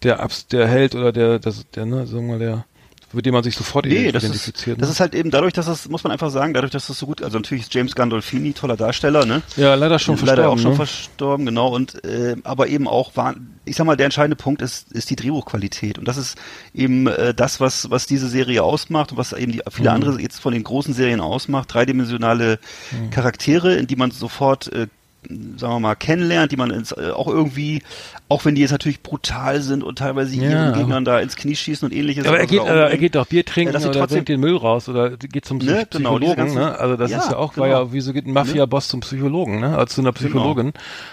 der, 0.03 0.21
Abs, 0.21 0.47
der 0.47 0.69
Held 0.69 0.95
oder 0.95 1.13
der, 1.13 1.39
das, 1.39 1.69
der, 1.71 1.87
ne, 1.87 2.07
sagen 2.07 2.27
wir 2.27 2.33
mal, 2.33 2.39
der, 2.39 2.65
mit 3.13 3.27
dem 3.27 3.35
man 3.35 3.43
sich 3.43 3.57
sofort 3.57 3.87
Nee, 3.87 4.11
das 4.13 4.23
ist, 4.25 4.31
identifiziert. 4.31 4.81
das 4.81 4.89
ne? 4.89 4.93
ist 4.93 5.01
halt 5.01 5.15
eben 5.15 5.31
dadurch, 5.31 5.53
dass 5.53 5.67
das, 5.67 5.89
muss 5.89 6.03
man 6.05 6.13
einfach 6.13 6.31
sagen, 6.31 6.55
dadurch, 6.55 6.73
dass 6.73 6.87
das 6.87 6.99
so 6.99 7.07
gut, 7.07 7.23
also 7.23 7.39
natürlich 7.39 7.65
ist 7.65 7.75
James 7.75 7.95
Gandolfini, 7.95 8.53
toller 8.53 8.77
Darsteller, 8.77 9.25
ne? 9.27 9.43
ja, 9.57 9.75
leider 9.75 9.99
schon 9.99 10.17
Leider 10.17 10.49
auch 10.49 10.59
verstorben. 10.59 10.63
schon 10.63 10.71
ne? 10.73 10.77
verstorben, 10.77 11.47
genau. 11.47 11.69
Und 11.75 12.05
äh, 12.05 12.37
aber 12.45 12.69
eben 12.69 12.89
auch 12.89 13.17
war, 13.17 13.35
ich 13.65 13.77
sag 13.77 13.85
mal, 13.87 13.97
der 13.97 14.07
entscheidende 14.07 14.37
Punkt 14.37 14.63
ist, 14.63 14.91
ist 14.93 15.11
die 15.11 15.17
Drehbuchqualität. 15.17 15.99
Und 15.99 16.07
das 16.09 16.17
ist 16.17 16.37
eben 16.75 17.07
äh, 17.07 17.35
das, 17.35 17.61
was, 17.61 17.91
was 17.91 18.07
diese 18.07 18.29
Serie 18.29 18.63
ausmacht 18.63 19.13
und 19.13 19.19
was 19.19 19.33
eben 19.33 19.53
die 19.53 19.63
viele 19.71 19.91
Mhm. 19.91 19.95
andere 19.95 20.21
jetzt 20.21 20.41
von 20.41 20.53
den 20.53 20.65
großen 20.65 20.95
Serien 20.95 21.21
ausmacht. 21.21 21.73
Dreidimensionale 21.73 22.59
Mhm. 22.91 23.11
Charaktere, 23.11 23.75
in 23.77 23.87
die 23.87 23.97
man 23.97 24.11
sofort 24.11 24.73
äh, 24.73 24.87
sagen 25.29 25.75
wir 25.75 25.81
mal, 25.81 25.95
kennenlernt, 25.95 26.51
die 26.51 26.57
man 26.57 26.71
ins, 26.71 26.91
äh, 26.93 27.11
auch 27.15 27.29
irgendwie, 27.29 27.81
auch 28.29 28.45
wenn 28.45 28.55
die 28.57 28.61
jetzt 28.61 28.73
natürlich 28.73 29.03
brutal 29.03 29.61
sind 29.63 29.85
und 29.85 29.99
teilweise 29.99 30.35
Ja, 30.35 30.51
ihren 30.51 30.73
Gegnern 30.75 31.05
da 31.05 31.21
ins 31.21 31.37
Knie 31.37 31.55
schießen 31.55 31.87
und 31.89 31.95
ähnliches. 31.97 32.27
Aber 32.27 32.41
er 32.41 32.47
geht, 32.47 32.61
äh, 32.61 32.89
er 32.91 32.99
geht 32.99 33.15
doch 33.15 33.27
Bier 33.27 33.45
trinken 33.45 33.73
dass 33.73 33.83
sie 33.85 33.89
oder 33.91 34.01
trotzdem- 34.01 34.17
bringt 34.19 34.29
den 34.31 34.41
Müll 34.41 34.57
raus 34.57 34.89
oder 34.89 35.11
geht 35.17 35.45
zum 35.45 35.59
Ne, 35.59 35.87
genau, 35.91 36.17
Psychologen, 36.17 36.37
ganzen- 36.37 36.57
ne? 36.59 36.79
Also 36.79 36.97
das 36.97 37.11
Ja, 37.13 37.19
ist 37.19 37.31
ja 37.31 37.37
auch, 37.37 37.55
genau. 37.55 37.67
war 37.67 37.71
ja, 37.71 37.93
wieso 37.93 38.13
geht 38.13 38.27
ein 38.27 38.33
Mafia-Boss 38.33 38.89
zum 38.89 39.01
Psychologen, 39.01 39.61
ne? 39.61 39.77
Also 39.79 39.95
zu 39.95 40.01
einer 40.01 40.13
Psychologin 40.13 40.73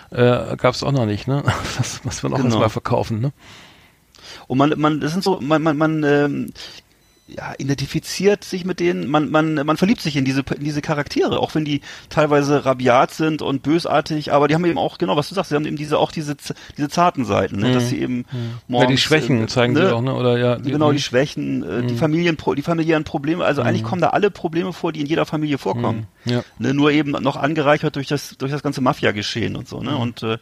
äh, 0.10 0.56
gab 0.58 0.74
es 0.74 0.82
auch 0.84 0.92
noch 0.92 1.06
nicht, 1.06 1.28
ne? 1.28 1.44
Das 1.78 2.04
muss 2.04 2.24
man 2.24 2.34
auch 2.34 2.38
Genau. 2.38 2.50
erstmal 2.50 2.70
verkaufen, 2.70 3.22
ne? 3.22 3.32
Und 4.48 4.58
man, 4.58 4.74
man, 4.78 5.00
das 5.00 5.12
sind 5.12 5.24
so, 5.24 5.40
man, 5.40 5.62
man, 5.62 5.78
man 5.78 6.04
ähm, 6.04 6.52
ja, 7.38 7.54
identifiziert 7.58 8.44
sich 8.44 8.66
mit 8.66 8.80
denen, 8.80 9.08
man, 9.08 9.30
man, 9.30 9.54
man 9.54 9.78
verliebt 9.78 10.02
sich 10.02 10.16
in 10.16 10.26
diese, 10.26 10.42
in 10.42 10.64
diese 10.64 10.82
Charaktere, 10.82 11.40
auch 11.40 11.56
wenn 11.56 11.66
die 11.66 11.82
teilweise 12.10 12.66
rabiat 12.66 13.12
sind 13.12 13.42
und 13.42 13.64
bösartig, 13.64 14.32
aber 14.34 14.48
die 14.48 14.56
haben 14.56 14.66
eben 14.66 14.78
auch, 14.78 14.98
genau, 14.98 15.16
was 15.16 15.30
du 15.30 15.36
sagst, 15.36 15.50
sie 15.50 15.56
haben 15.56 15.66
eben 15.66 15.78
diese, 15.78 15.98
auch 15.98 16.12
diese, 16.12 16.36
diese 16.78 16.90
zarten 16.90 17.26
Seiten, 17.26 17.60
ne, 17.60 17.72
dass 17.72 17.90
sie 17.90 18.00
eben 18.00 18.26
Ja, 18.32 18.38
morgens, 18.68 18.92
die 18.92 18.98
Schwächen 18.98 19.44
äh, 19.44 19.48
zeigen 19.48 19.74
ne, 19.74 19.88
sie 19.88 19.96
auch, 19.96 20.02
ne? 20.02 20.14
Oder 20.14 20.38
ja, 20.38 20.56
die, 20.58 20.72
Genau, 20.72 20.92
die 20.92 21.00
Schwächen, 21.00 21.64
äh, 21.64 21.82
Mhm. 21.82 21.88
die 21.88 21.96
Familienpro 21.96 22.56
die 22.56 22.62
familiären 22.62 23.04
Probleme, 23.04 23.46
also 23.46 23.62
eigentlich 23.62 23.84
kommen 23.84 24.02
da 24.02 24.10
alle 24.10 24.32
Probleme 24.32 24.74
vor, 24.74 24.92
die 24.92 25.02
in 25.02 25.06
jeder 25.06 25.26
Familie 25.26 25.58
vorkommen. 25.58 26.08
Ja. 26.26 26.44
Ne, 26.58 26.74
nur 26.74 26.92
eben 26.92 27.12
noch 27.12 27.38
angereichert 27.38 27.96
durch 27.96 28.08
das 28.08 28.36
durch 28.38 28.52
das 28.52 28.62
ganze 28.62 28.82
Mafia-Geschehen 28.82 29.56
und 29.56 29.68
so. 29.68 29.82
Ne? 29.82 29.92
Mhm. 29.92 29.98
Und 29.98 30.24
äh, 30.24 30.38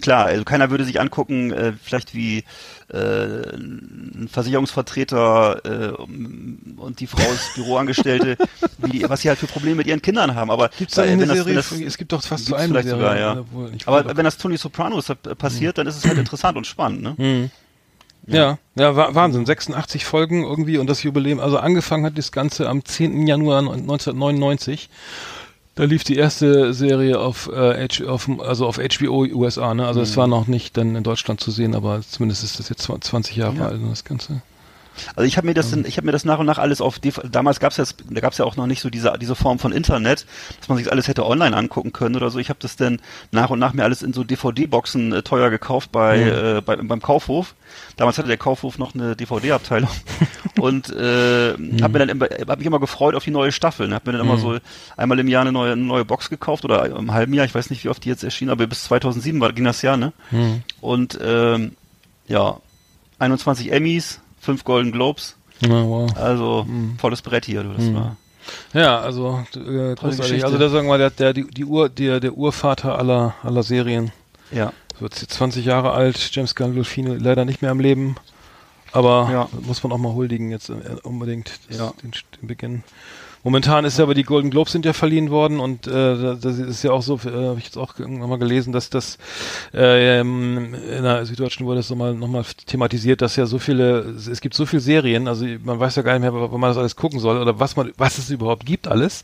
klar, 0.00 0.26
also 0.26 0.44
keiner 0.44 0.70
würde 0.70 0.84
sich 0.84 1.00
angucken, 1.00 1.50
äh, 1.52 1.72
vielleicht 1.82 2.14
wie 2.14 2.44
äh, 2.92 3.56
ein 3.56 4.28
Versicherungsvertreter 4.30 5.60
äh, 5.64 5.88
und 5.92 6.96
die 7.00 7.06
Frau 7.06 7.22
ist 7.32 7.54
Büroangestellte, 7.54 8.36
wie 8.78 8.90
die, 8.90 9.08
was 9.08 9.20
sie 9.22 9.28
halt 9.28 9.38
für 9.38 9.46
Probleme 9.46 9.76
mit 9.76 9.86
ihren 9.86 10.02
Kindern 10.02 10.34
haben. 10.34 10.50
Aber 10.50 10.70
Gibt's 10.78 10.94
da 10.94 11.04
äh, 11.04 11.10
eine 11.12 11.26
das- 11.26 11.36
Serie? 11.36 11.54
das, 11.54 11.72
es 11.72 11.96
gibt 11.98 12.12
doch 12.12 12.22
fast 12.22 12.46
so 12.46 12.50
gibt's 12.50 12.62
eine 12.64 12.72
vielleicht 12.72 12.88
Serie. 12.88 13.00
sogar, 13.00 13.18
ja. 13.18 13.44
ich 13.76 13.86
aber 13.88 14.16
wenn 14.16 14.24
das 14.24 14.36
Tony 14.38 14.56
Sopranos 14.56 15.08
äh, 15.08 15.14
passiert, 15.14 15.78
dann 15.78 15.86
ist 15.86 15.96
es 15.96 16.04
halt 16.06 16.18
interessant 16.18 16.56
und 16.56 16.66
spannend. 16.66 17.02
Ne? 17.02 17.14
Mhm. 17.18 17.50
Ja, 18.26 18.58
ja, 18.76 18.94
Wa- 18.96 19.14
Wahnsinn. 19.14 19.46
86 19.46 20.04
Folgen 20.04 20.44
irgendwie 20.44 20.78
und 20.78 20.88
das 20.88 21.02
Jubiläum. 21.02 21.40
Also 21.40 21.58
angefangen 21.58 22.04
hat 22.04 22.18
das 22.18 22.30
Ganze 22.32 22.68
am 22.68 22.84
10. 22.84 23.26
Januar 23.26 23.58
1999. 23.60 24.88
Da 25.80 25.86
lief 25.86 26.04
die 26.04 26.16
erste 26.16 26.74
Serie 26.74 27.18
auf, 27.18 27.48
äh, 27.50 27.88
H, 27.88 28.04
auf 28.06 28.28
also 28.38 28.66
auf 28.66 28.76
HBO 28.76 29.24
USA. 29.24 29.72
Ne? 29.72 29.86
Also 29.86 30.02
es 30.02 30.14
war 30.18 30.26
noch 30.26 30.46
nicht 30.46 30.76
dann 30.76 30.94
in 30.94 31.02
Deutschland 31.02 31.40
zu 31.40 31.50
sehen, 31.50 31.74
aber 31.74 32.02
zumindest 32.02 32.44
ist 32.44 32.58
das 32.58 32.68
jetzt 32.68 32.82
20 32.82 33.34
Jahre 33.34 33.56
Ja. 33.56 33.66
alt 33.68 33.80
das 33.90 34.04
Ganze. 34.04 34.42
Also 35.16 35.26
ich 35.26 35.36
habe 35.36 35.46
mir 35.46 35.54
das, 35.54 35.72
ich 35.72 35.96
habe 35.96 36.06
mir 36.06 36.12
das 36.12 36.24
nach 36.24 36.38
und 36.38 36.46
nach 36.46 36.58
alles 36.58 36.80
auf 36.80 36.98
damals 36.98 37.60
gab's 37.60 37.76
ja, 37.76 37.84
da 38.08 38.20
gab's 38.20 38.38
ja 38.38 38.44
auch 38.44 38.56
noch 38.56 38.66
nicht 38.66 38.80
so 38.80 38.90
diese 38.90 39.14
diese 39.20 39.34
Form 39.34 39.58
von 39.58 39.72
Internet, 39.72 40.26
dass 40.58 40.68
man 40.68 40.78
sich 40.78 40.90
alles 40.90 41.08
hätte 41.08 41.26
online 41.26 41.56
angucken 41.56 41.92
können 41.92 42.16
oder 42.16 42.30
so. 42.30 42.38
Ich 42.38 42.48
habe 42.48 42.58
das 42.60 42.76
dann 42.76 43.00
nach 43.30 43.50
und 43.50 43.58
nach 43.58 43.72
mir 43.72 43.84
alles 43.84 44.02
in 44.02 44.12
so 44.12 44.24
DVD-Boxen 44.24 45.12
äh, 45.12 45.22
teuer 45.22 45.50
gekauft 45.50 45.92
bei, 45.92 46.20
äh, 46.20 46.62
bei 46.64 46.76
beim 46.76 47.00
Kaufhof. 47.00 47.54
Damals 47.96 48.18
hatte 48.18 48.28
der 48.28 48.36
Kaufhof 48.36 48.78
noch 48.78 48.94
eine 48.94 49.16
DVD-Abteilung 49.16 49.90
und 50.60 50.90
äh, 50.90 51.52
habe 51.52 51.58
mir 51.92 51.98
dann 51.98 52.08
immer, 52.08 52.26
hab 52.26 52.58
mich 52.58 52.66
immer 52.66 52.80
gefreut 52.80 53.14
auf 53.14 53.24
die 53.24 53.30
neue 53.30 53.52
Staffel. 53.52 53.88
Ne? 53.88 53.94
Habe 53.94 54.10
mir 54.10 54.18
dann 54.18 54.26
immer 54.26 54.38
so 54.38 54.58
einmal 54.96 55.18
im 55.18 55.28
Jahr 55.28 55.42
eine 55.42 55.52
neue 55.52 55.72
eine 55.72 55.82
neue 55.82 56.04
Box 56.04 56.30
gekauft 56.30 56.64
oder 56.64 56.84
im 56.86 57.12
halben 57.12 57.32
Jahr. 57.34 57.46
Ich 57.46 57.54
weiß 57.54 57.70
nicht, 57.70 57.84
wie 57.84 57.88
oft 57.88 58.04
die 58.04 58.08
jetzt 58.08 58.24
erschien, 58.24 58.50
aber 58.50 58.66
bis 58.66 58.84
2007 58.84 59.40
war, 59.40 59.52
ging 59.52 59.64
das 59.64 59.82
Jahr, 59.82 59.96
ne? 59.96 60.12
Und 60.80 61.18
ähm, 61.22 61.76
ja, 62.26 62.58
21 63.18 63.72
Emmys, 63.72 64.20
5 64.40 64.64
Golden 64.64 64.92
Globes. 64.92 65.36
Ja, 65.60 65.84
wow. 65.84 66.16
Also 66.16 66.66
volles 66.98 67.22
Brett 67.22 67.44
hier, 67.44 67.62
du, 67.62 67.72
das 67.74 67.92
war. 67.92 68.16
Ja, 68.72 68.98
also 69.00 69.44
äh, 69.54 69.94
großartig. 69.94 70.44
Also 70.44 70.56
da 70.58 70.68
sagen 70.70 70.88
wir, 70.88 70.96
der, 70.98 71.10
der, 71.10 71.32
die, 71.34 71.44
die 71.46 71.64
Ur, 71.64 71.88
der, 71.88 72.20
der 72.20 72.32
Urvater 72.32 72.98
aller, 72.98 73.34
aller 73.42 73.62
Serien. 73.62 74.12
Ja. 74.50 74.72
Wird 74.98 75.20
jetzt 75.20 75.34
20 75.34 75.64
Jahre 75.64 75.92
alt, 75.92 76.30
James 76.34 76.54
Gandolfini 76.54 77.16
leider 77.16 77.44
nicht 77.44 77.62
mehr 77.62 77.70
am 77.70 77.80
Leben. 77.80 78.16
Aber 78.92 79.28
Ja. 79.30 79.48
muss 79.62 79.82
man 79.82 79.92
auch 79.92 79.98
mal 79.98 80.14
huldigen 80.14 80.50
jetzt 80.50 80.70
äh, 80.70 80.74
unbedingt 81.02 81.60
das, 81.68 81.78
Ja. 81.78 81.92
den, 82.02 82.12
den 82.40 82.48
Beginn. 82.48 82.82
Momentan 83.42 83.86
ist 83.86 83.96
ja 83.98 84.04
aber 84.04 84.12
die 84.14 84.22
Golden 84.22 84.50
Globes 84.50 84.72
sind 84.72 84.84
ja 84.84 84.92
verliehen 84.92 85.30
worden 85.30 85.60
und 85.60 85.86
äh, 85.86 85.90
da- 85.90 86.34
das 86.34 86.58
ist 86.58 86.82
ja 86.82 86.92
auch 86.92 87.00
so, 87.02 87.14
äh, 87.24 87.30
habe 87.30 87.58
ich 87.58 87.64
jetzt 87.64 87.78
auch 87.78 87.98
nochmal 87.98 88.38
gelesen, 88.38 88.72
dass 88.72 88.90
das 88.90 89.16
äh, 89.72 90.20
ähm, 90.20 90.74
in 90.74 91.02
der 91.02 91.24
Süddeutschen 91.24 91.64
wurde 91.64 91.78
das 91.78 91.88
nochmal 91.88 92.14
noch 92.14 92.28
mal 92.28 92.44
thematisiert, 92.66 93.22
dass 93.22 93.36
ja 93.36 93.46
so 93.46 93.58
viele, 93.58 94.00
es 94.30 94.40
gibt 94.42 94.54
so 94.54 94.66
viele 94.66 94.80
Serien, 94.80 95.26
also 95.26 95.46
man 95.64 95.80
weiß 95.80 95.96
ja 95.96 96.02
gar 96.02 96.12
nicht 96.18 96.22
mehr, 96.22 96.32
wo 96.34 96.58
man 96.58 96.70
das 96.70 96.76
alles 96.76 96.96
gucken 96.96 97.18
soll 97.18 97.38
oder 97.38 97.58
was 97.58 97.76
man, 97.76 97.92
was 97.96 98.18
es 98.18 98.28
überhaupt 98.28 98.66
gibt 98.66 98.86
alles, 98.88 99.22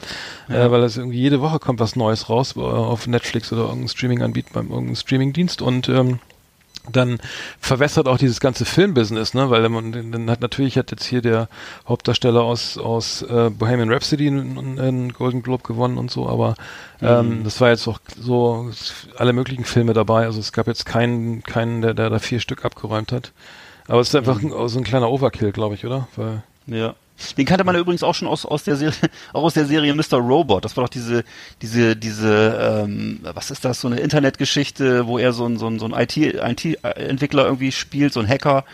äh, 0.48 0.70
weil 0.70 0.80
das 0.80 0.96
irgendwie 0.96 1.18
jede 1.20 1.40
Woche 1.42 1.58
kommt 1.58 1.80
was 1.80 1.94
Neues 1.94 2.30
raus 2.30 2.54
äh, 2.56 2.60
auf 2.60 3.06
Netflix 3.06 3.52
oder 3.52 3.62
irgendein 3.64 3.88
Streaming-Anbieter 3.88 4.48
beim 4.54 4.68
irgendeinem 4.70 4.96
Streaming-Dienst 4.96 5.60
und 5.60 5.88
ähm, 5.90 6.20
dann 6.90 7.18
verwässert 7.60 8.08
auch 8.08 8.18
dieses 8.18 8.40
ganze 8.40 8.64
Filmbusiness, 8.64 9.34
ne? 9.34 9.50
Weil 9.50 9.68
man 9.68 9.92
dann 10.12 10.30
hat 10.30 10.40
natürlich 10.40 10.78
hat 10.78 10.90
jetzt 10.90 11.04
hier 11.04 11.22
der 11.22 11.48
Hauptdarsteller 11.88 12.42
aus 12.42 12.78
aus 12.78 13.22
äh, 13.22 13.50
Bohemian 13.50 13.92
Rhapsody 13.92 14.28
einen, 14.28 14.78
einen 14.78 15.12
Golden 15.12 15.42
Globe 15.42 15.62
gewonnen 15.62 15.98
und 15.98 16.10
so, 16.10 16.28
aber 16.28 16.54
ähm, 17.00 17.42
das 17.44 17.60
war 17.60 17.70
jetzt 17.70 17.86
auch 17.88 17.98
so 18.20 18.70
alle 19.16 19.32
möglichen 19.32 19.64
Filme 19.64 19.92
dabei. 19.92 20.24
Also 20.24 20.40
es 20.40 20.52
gab 20.52 20.66
jetzt 20.66 20.86
keinen 20.86 21.42
keinen 21.42 21.82
der 21.82 21.94
der 21.94 22.10
da 22.10 22.18
vier 22.18 22.40
Stück 22.40 22.64
abgeräumt 22.64 23.12
hat. 23.12 23.32
Aber 23.88 24.00
es 24.00 24.08
ist 24.08 24.16
einfach 24.16 24.42
ein, 24.42 24.52
so 24.68 24.78
ein 24.78 24.84
kleiner 24.84 25.10
Overkill, 25.10 25.52
glaube 25.52 25.74
ich, 25.74 25.86
oder? 25.86 26.08
Weil 26.16 26.42
Ja. 26.66 26.94
Den 27.38 27.46
kannte 27.46 27.64
man 27.64 27.74
ja 27.74 27.80
übrigens 27.80 28.02
auch 28.02 28.14
schon 28.14 28.28
aus, 28.28 28.44
aus 28.44 28.64
der 28.64 28.76
Serie, 28.76 28.94
auch 29.32 29.42
aus 29.42 29.54
der 29.54 29.66
Serie 29.66 29.94
Mr. 29.94 30.18
Robot. 30.18 30.64
Das 30.64 30.76
war 30.76 30.84
doch 30.84 30.90
diese, 30.90 31.24
diese, 31.62 31.96
diese, 31.96 32.84
ähm, 32.84 33.20
was 33.22 33.50
ist 33.50 33.64
das, 33.64 33.80
so 33.80 33.88
eine 33.88 34.00
Internetgeschichte, 34.00 35.06
wo 35.06 35.18
er 35.18 35.32
so 35.32 35.46
ein, 35.46 35.56
so 35.58 35.66
ein, 35.66 35.78
so 35.78 35.86
ein 35.86 35.92
IT-Entwickler 35.94 37.44
irgendwie 37.44 37.72
spielt, 37.72 38.12
so 38.12 38.20
ein 38.20 38.28
Hacker 38.28 38.64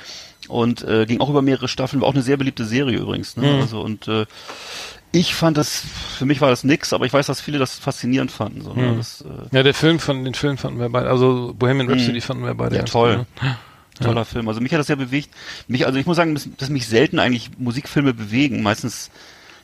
und 0.49 0.83
äh, 0.83 1.07
ging 1.07 1.21
auch 1.21 1.31
über 1.31 1.43
mehrere 1.43 1.69
Staffeln, 1.69 2.01
war 2.01 2.09
auch 2.09 2.15
eine 2.15 2.23
sehr 2.23 2.37
beliebte 2.37 2.65
Serie 2.65 2.99
übrigens. 2.99 3.37
Ne? 3.37 3.61
Also 3.61 3.81
und 3.81 4.09
äh, 4.09 4.27
ich 5.13 5.35
fand 5.35 5.59
das, 5.59 5.85
für 6.19 6.25
mich 6.25 6.41
war 6.41 6.49
das 6.51 6.65
nix, 6.65 6.93
aber 6.93 7.05
ich 7.05 7.13
weiß, 7.13 7.27
dass 7.27 7.41
viele 7.41 7.59
das 7.59 7.79
faszinierend 7.79 8.31
fanden. 8.33 8.63
So, 8.63 8.73
ne? 8.73 8.95
das, 8.97 9.21
äh, 9.23 9.57
ja, 9.57 9.63
der 9.63 9.75
Film 9.75 9.99
von 9.99 10.25
den 10.25 10.35
Film 10.35 10.57
fanden 10.57 10.81
wir 10.81 10.89
beide, 10.89 11.11
also 11.11 11.55
Bohemian 11.57 11.89
Rhapsody 11.89 12.21
fanden 12.21 12.45
wir 12.45 12.55
beide 12.55 12.77
Ja, 12.77 12.83
toll. 12.83 13.19
gut, 13.19 13.43
ne? 13.43 13.57
Toller 14.01 14.25
Film. 14.25 14.49
Also 14.49 14.61
mich 14.61 14.73
hat 14.73 14.81
das 14.81 14.87
sehr 14.87 14.97
bewegt. 14.97 15.31
Mich, 15.69 15.87
also 15.87 15.99
ich 15.99 16.07
muss 16.07 16.17
sagen, 16.17 16.35
dass, 16.35 16.49
dass 16.57 16.71
mich 16.71 16.87
selten 16.87 17.19
eigentlich 17.19 17.51
Musikfilme 17.59 18.15
bewegen. 18.15 18.63
Meistens 18.63 19.11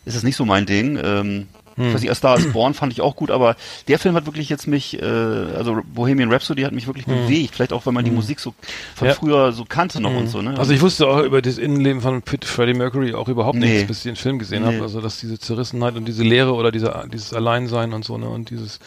ist 0.04 0.16
das 0.16 0.22
nicht 0.22 0.36
so 0.36 0.44
mein 0.44 0.66
Ding. 0.66 0.98
Ähm, 1.02 1.46
ich 1.80 1.94
weiß 1.94 2.00
nicht, 2.00 2.10
A 2.10 2.14
Star 2.16 2.36
is 2.36 2.52
Born 2.52 2.74
fand 2.74 2.92
ich 2.92 3.00
auch 3.00 3.14
gut, 3.14 3.30
aber 3.30 3.54
der 3.86 4.00
Film 4.00 4.16
hat 4.16 4.26
wirklich 4.26 4.48
jetzt 4.48 4.66
mich, 4.66 5.00
äh, 5.00 5.04
also 5.04 5.80
Bohemian 5.94 6.28
Rhapsody 6.32 6.62
hat 6.62 6.72
mich 6.72 6.88
wirklich 6.88 7.06
bewegt. 7.06 7.54
Vielleicht 7.54 7.72
auch, 7.72 7.86
weil 7.86 7.92
man 7.92 8.04
die 8.04 8.10
Musik 8.10 8.40
so 8.40 8.52
von 8.96 9.06
Ja. 9.06 9.14
früher 9.14 9.52
so 9.52 9.64
kannte 9.64 10.00
noch 10.00 10.12
und 10.12 10.26
so. 10.26 10.42
Ne? 10.42 10.58
Also 10.58 10.72
ich 10.72 10.80
wusste 10.80 11.06
auch 11.06 11.22
über 11.22 11.40
das 11.40 11.56
Innenleben 11.56 12.00
von 12.02 12.20
Freddie 12.42 12.74
Mercury 12.74 13.14
auch 13.14 13.28
überhaupt 13.28 13.58
Nee. 13.58 13.66
nichts, 13.66 13.86
bis 13.86 13.98
ich 13.98 14.02
den 14.04 14.16
Film 14.16 14.40
gesehen 14.40 14.62
Nee. 14.64 14.72
habe. 14.74 14.82
Also 14.82 15.00
dass 15.00 15.20
diese 15.20 15.38
Zerrissenheit 15.38 15.94
und 15.94 16.04
diese 16.06 16.24
Leere 16.24 16.52
oder 16.54 16.72
diese, 16.72 17.04
dieses 17.12 17.32
Alleinsein 17.32 17.92
und 17.92 18.04
so, 18.04 18.18
ne, 18.18 18.28
und 18.28 18.50
dieses 18.50 18.80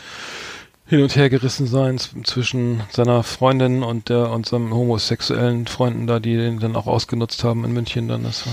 Hin- 0.92 1.04
und 1.04 1.16
Hergerissensein 1.16 1.98
z- 2.00 2.28
zwischen 2.28 2.82
seiner 2.92 3.24
Freundin 3.24 3.82
und 3.82 4.10
der 4.10 4.30
und 4.30 4.46
seinem 4.46 4.74
homosexuellen 4.74 5.66
Freunden 5.66 6.06
da, 6.06 6.20
die 6.20 6.36
den 6.36 6.60
dann 6.60 6.76
auch 6.76 6.86
ausgenutzt 6.86 7.46
haben 7.46 7.64
in 7.64 7.72
München, 7.72 8.10
dann 8.10 8.24
das 8.24 8.46
war 8.46 8.52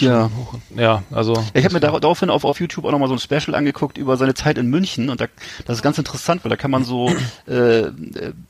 ja. 0.00 0.30
Ja, 0.74 1.02
also. 1.10 1.34
Ich 1.52 1.62
habe 1.66 1.74
mir 1.74 1.80
dar- 1.80 2.00
daraufhin 2.00 2.30
auf, 2.30 2.44
auf 2.44 2.58
YouTube 2.58 2.86
auch 2.86 2.90
nochmal 2.90 3.08
so 3.08 3.14
ein 3.14 3.18
Special 3.18 3.54
angeguckt 3.54 3.98
über 3.98 4.16
seine 4.16 4.32
Zeit 4.32 4.56
in 4.56 4.68
München 4.70 5.10
und 5.10 5.20
da, 5.20 5.26
das 5.66 5.76
ist 5.76 5.82
ganz 5.82 5.98
interessant, 5.98 6.42
weil 6.42 6.48
da 6.48 6.56
kann 6.56 6.70
man 6.70 6.84
so 6.84 7.10
äh, 7.46 7.80
äh, 7.80 7.90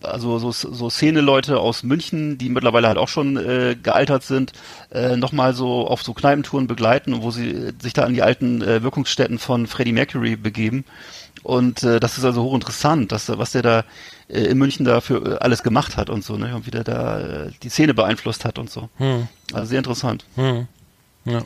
also 0.03 0.39
so, 0.39 0.53
so 0.53 0.89
Szene-Leute 0.89 1.59
aus 1.59 1.83
München, 1.83 2.39
die 2.39 2.49
mittlerweile 2.51 2.87
halt 2.87 2.99
auch 2.99 3.09
schon 3.09 3.37
äh, 3.37 3.75
gealtert 3.83 4.23
sind, 4.23 4.53
äh, 4.93 5.17
nochmal 5.17 5.55
so 5.55 5.89
auf 5.89 6.05
so 6.05 6.15
Kneipentouren 6.15 6.69
begleiten, 6.69 7.21
wo 7.23 7.33
sie 7.33 7.51
äh, 7.51 7.73
sich 7.83 7.93
da 7.95 8.05
an 8.05 8.15
die 8.15 8.23
alten 8.23 8.63
äh, 8.63 8.85
Wirkungsstätten 8.85 9.41
von 9.41 9.67
Freddie 9.67 9.93
Mercury 9.93 10.37
begeben. 10.37 10.85
Und 11.43 11.83
äh, 11.83 11.99
das 11.99 12.19
ist 12.19 12.25
also 12.25 12.43
hochinteressant, 12.45 13.11
dass, 13.11 13.29
was 13.37 13.51
der 13.53 13.63
da 13.63 13.85
äh, 14.29 14.45
in 14.45 14.59
München 14.59 14.85
da 14.85 15.01
für 15.01 15.35
äh, 15.35 15.39
alles 15.41 15.63
gemacht 15.65 15.97
hat 15.97 16.09
und 16.09 16.25
so, 16.25 16.37
ne? 16.37 16.55
Und 16.55 16.67
wie 16.67 16.71
der 16.71 16.85
da 16.85 17.21
äh, 17.21 17.51
die 17.63 17.69
Szene 17.69 17.95
beeinflusst 17.95 18.45
hat 18.45 18.59
und 18.59 18.71
so. 18.71 18.89
Hm, 18.99 19.27
Also 19.53 19.67
sehr 19.67 19.79
interessant. 19.79 20.25
hm, 20.37 20.69
ja. 21.25 21.43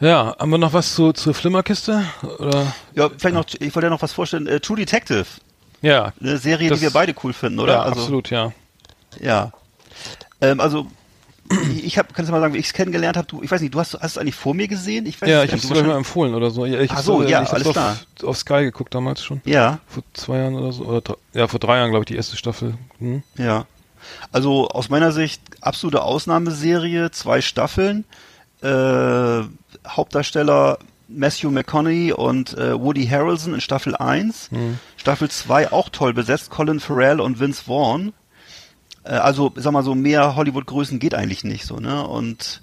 Ja, 0.00 0.34
haben 0.38 0.50
wir 0.50 0.58
noch 0.58 0.72
was 0.72 0.94
zu, 0.94 1.12
zur 1.12 1.34
Flimmerkiste? 1.34 2.04
Oder? 2.38 2.72
Ja, 2.94 3.10
vielleicht 3.18 3.34
noch, 3.34 3.44
ich 3.60 3.74
wollte 3.74 3.86
ja 3.86 3.90
noch 3.90 4.02
was 4.02 4.12
vorstellen, 4.12 4.46
äh, 4.46 4.58
True 4.60 4.76
Detective. 4.78 5.26
Ja, 5.82 6.12
Eine 6.20 6.38
Serie, 6.38 6.70
Das- 6.70 6.78
die 6.78 6.84
wir 6.84 6.90
beide 6.90 7.14
cool 7.22 7.32
finden, 7.32 7.58
oder? 7.58 7.74
ja 7.74 7.82
also, 7.82 8.00
absolut, 8.00 8.30
ja. 8.30 8.52
Ja. 9.20 9.52
Ähm, 10.40 10.60
also, 10.60 10.86
ich 11.82 11.98
hab, 11.98 12.14
kannst 12.14 12.28
du 12.28 12.32
mal 12.32 12.40
sagen, 12.40 12.54
wie 12.54 12.58
ich 12.58 12.66
es 12.66 12.72
kennengelernt 12.72 13.16
habe? 13.16 13.26
Du, 13.26 13.42
ich 13.42 13.50
weiß 13.50 13.60
nicht, 13.60 13.74
du 13.74 13.80
hast, 13.80 13.94
hast 13.94 14.12
es 14.12 14.18
eigentlich 14.18 14.34
vor 14.34 14.54
mir 14.54 14.68
gesehen? 14.68 15.06
Ich 15.06 15.20
weiß 15.20 15.28
Ja, 15.28 15.40
es 15.40 15.46
ich 15.46 15.52
nicht, 15.52 15.66
sogar 15.66 15.82
du 15.82 15.88
mal 15.88 15.96
empfohlen 15.96 16.34
oder 16.34 16.50
so. 16.50 16.64
Ich 16.64 16.90
Ach 16.90 17.02
so, 17.02 17.22
ja, 17.22 17.42
ich 17.42 17.50
alles 17.50 17.66
auf, 17.66 18.06
auf 18.24 18.36
Sky 18.36 18.62
geguckt 18.62 18.94
damals 18.94 19.22
schon. 19.24 19.40
Ja, 19.44 19.80
Vor 19.86 20.02
zwei 20.14 20.38
Jahren 20.38 20.54
oder 20.54 20.72
so. 20.72 20.84
Oder 20.84 21.16
ja, 21.32 21.48
vor 21.48 21.60
drei 21.60 21.78
Jahren, 21.78 21.90
glaube 21.90 22.04
ich, 22.04 22.08
die 22.08 22.16
erste 22.16 22.36
Staffel. 22.36 22.74
Hm? 22.98 23.22
ja. 23.36 23.66
Also 24.32 24.68
aus 24.68 24.88
meiner 24.88 25.12
Sicht 25.12 25.42
absolute 25.60 26.02
Ausnahmeserie, 26.02 27.10
zwei 27.10 27.42
Staffeln. 27.42 28.04
Äh, 28.62 29.42
Hauptdarsteller 29.86 30.78
Matthew 31.08 31.50
McConaughey 31.50 32.12
und 32.12 32.56
äh, 32.56 32.78
Woody 32.80 33.06
Harrelson 33.06 33.54
in 33.54 33.60
Staffel 33.60 33.96
1. 33.96 34.50
Hm. 34.50 34.78
Staffel 34.96 35.28
2 35.28 35.72
auch 35.72 35.88
toll 35.88 36.14
besetzt, 36.14 36.50
Colin 36.50 36.80
Farrell 36.80 37.20
und 37.20 37.40
Vince 37.40 37.64
Vaughn. 37.64 38.12
Äh, 39.04 39.10
also, 39.10 39.52
sag 39.56 39.72
mal 39.72 39.82
so, 39.82 39.94
mehr 39.94 40.36
Hollywood-Größen 40.36 40.98
geht 40.98 41.14
eigentlich 41.14 41.44
nicht 41.44 41.64
so, 41.64 41.76
ne? 41.76 42.06
Und 42.06 42.62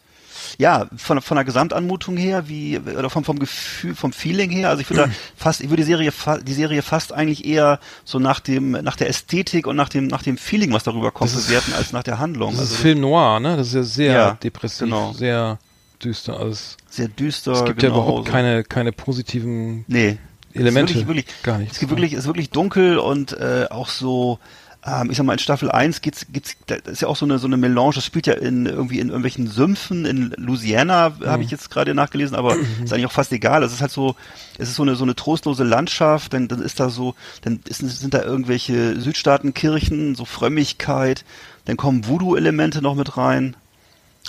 ja, 0.59 0.87
von, 0.95 1.21
von 1.21 1.35
der 1.35 1.43
Gesamtanmutung 1.43 2.15
her, 2.15 2.47
wie, 2.47 2.79
oder 2.79 3.09
vom, 3.09 3.23
vom 3.23 3.37
Gefühl, 3.37 3.95
vom 3.95 4.13
Feeling 4.13 4.49
her, 4.49 4.69
also 4.69 4.81
ich 4.81 4.89
würde 4.89 5.11
fast, 5.35 5.61
ich 5.61 5.69
würde 5.69 5.81
die 5.83 5.87
Serie, 5.87 6.11
die 6.43 6.53
Serie 6.53 6.81
fast 6.83 7.11
eigentlich 7.11 7.45
eher 7.45 7.79
so 8.05 8.17
nach 8.19 8.39
dem, 8.39 8.71
nach 8.71 8.95
der 8.95 9.09
Ästhetik 9.09 9.67
und 9.67 9.75
nach 9.75 9.89
dem, 9.89 10.07
nach 10.07 10.23
dem 10.23 10.37
Feeling, 10.37 10.71
was 10.73 10.83
darüber 10.83 11.11
kommt, 11.11 11.31
Das 11.31 11.37
ist- 11.39 11.47
bewerten, 11.47 11.73
als 11.73 11.91
nach 11.91 12.03
der 12.03 12.19
Handlung. 12.19 12.51
Das 12.51 12.61
ist 12.63 12.69
Also 12.71 12.81
Film 12.83 13.01
Noir, 13.01 13.39
ne? 13.39 13.57
Das 13.57 13.67
ist 13.67 13.73
ja 13.73 13.83
sehr 13.83 14.13
Ja, 14.13 14.31
depressiv, 14.41 14.85
genau. 14.85 15.11
sehr 15.13 15.59
düster. 16.03 16.33
Also 16.39 16.51
es, 16.51 16.77
sehr 16.89 17.07
düster. 17.09 17.51
es 17.53 17.65
gibt 17.65 17.79
genau, 17.79 17.95
ja 17.97 18.01
überhaupt 18.03 18.27
so. 18.27 18.31
keine, 18.31 18.63
keine 18.63 18.91
positiven 18.93 19.83
Nee. 19.87 20.17
Elemente. 20.53 20.93
Es 20.93 20.99
ist 21.01 21.07
wirklich, 21.07 21.25
wirklich, 21.27 21.43
Gar 21.43 21.57
nichts. 21.57 21.73
Es 21.73 21.79
gibt 21.79 21.91
wirklich, 21.91 22.13
es 22.13 22.19
ist 22.19 22.25
wirklich 22.27 22.49
dunkel 22.51 22.97
und 22.99 23.33
äh, 23.33 23.65
auch 23.69 23.89
so, 23.89 24.39
ähm, 24.85 25.09
ich 25.11 25.17
sag 25.17 25.25
mal, 25.25 25.33
in 25.33 25.39
Staffel 25.39 25.69
1 25.71 26.01
geht's, 26.01 26.27
geht's, 26.31 26.55
da 26.67 26.75
ist 26.75 27.01
ja 27.01 27.07
auch 27.07 27.15
so 27.15 27.25
eine, 27.25 27.39
so 27.39 27.47
eine 27.47 27.57
Melange, 27.57 27.95
das 27.95 28.05
spielt 28.05 28.27
ja 28.27 28.33
in 28.33 28.65
irgendwie 28.65 28.99
in 28.99 29.07
irgendwelchen 29.07 29.47
Sümpfen 29.47 30.05
in 30.05 30.33
Louisiana, 30.37 31.09
Mhm. 31.09 31.25
habe 31.25 31.43
ich 31.43 31.51
jetzt 31.51 31.69
gerade 31.69 31.93
nachgelesen, 31.93 32.35
aber 32.35 32.55
ist 32.83 32.93
eigentlich 32.93 33.05
auch 33.07 33.11
fast 33.11 33.31
egal. 33.31 33.63
Es 33.63 33.73
ist 33.73 33.81
halt 33.81 33.91
so, 33.91 34.15
es 34.57 34.69
ist 34.69 34.75
so 34.75 34.83
eine, 34.83 34.95
so 34.95 35.03
eine 35.03 35.15
trostlose 35.15 35.63
Landschaft, 35.63 36.33
dann, 36.33 36.47
dann 36.47 36.61
ist 36.61 36.79
da 36.79 36.89
so, 36.89 37.15
dann 37.41 37.59
ist, 37.67 37.79
sind 37.79 38.13
da 38.13 38.21
irgendwelche 38.23 38.99
Südstaatenkirchen, 38.99 40.15
so 40.15 40.25
Frömmigkeit, 40.25 41.25
dann 41.65 41.75
kommen 41.77 42.07
Voodoo-Elemente 42.07 42.81
noch 42.81 42.95
mit 42.95 43.17
rein. 43.17 43.55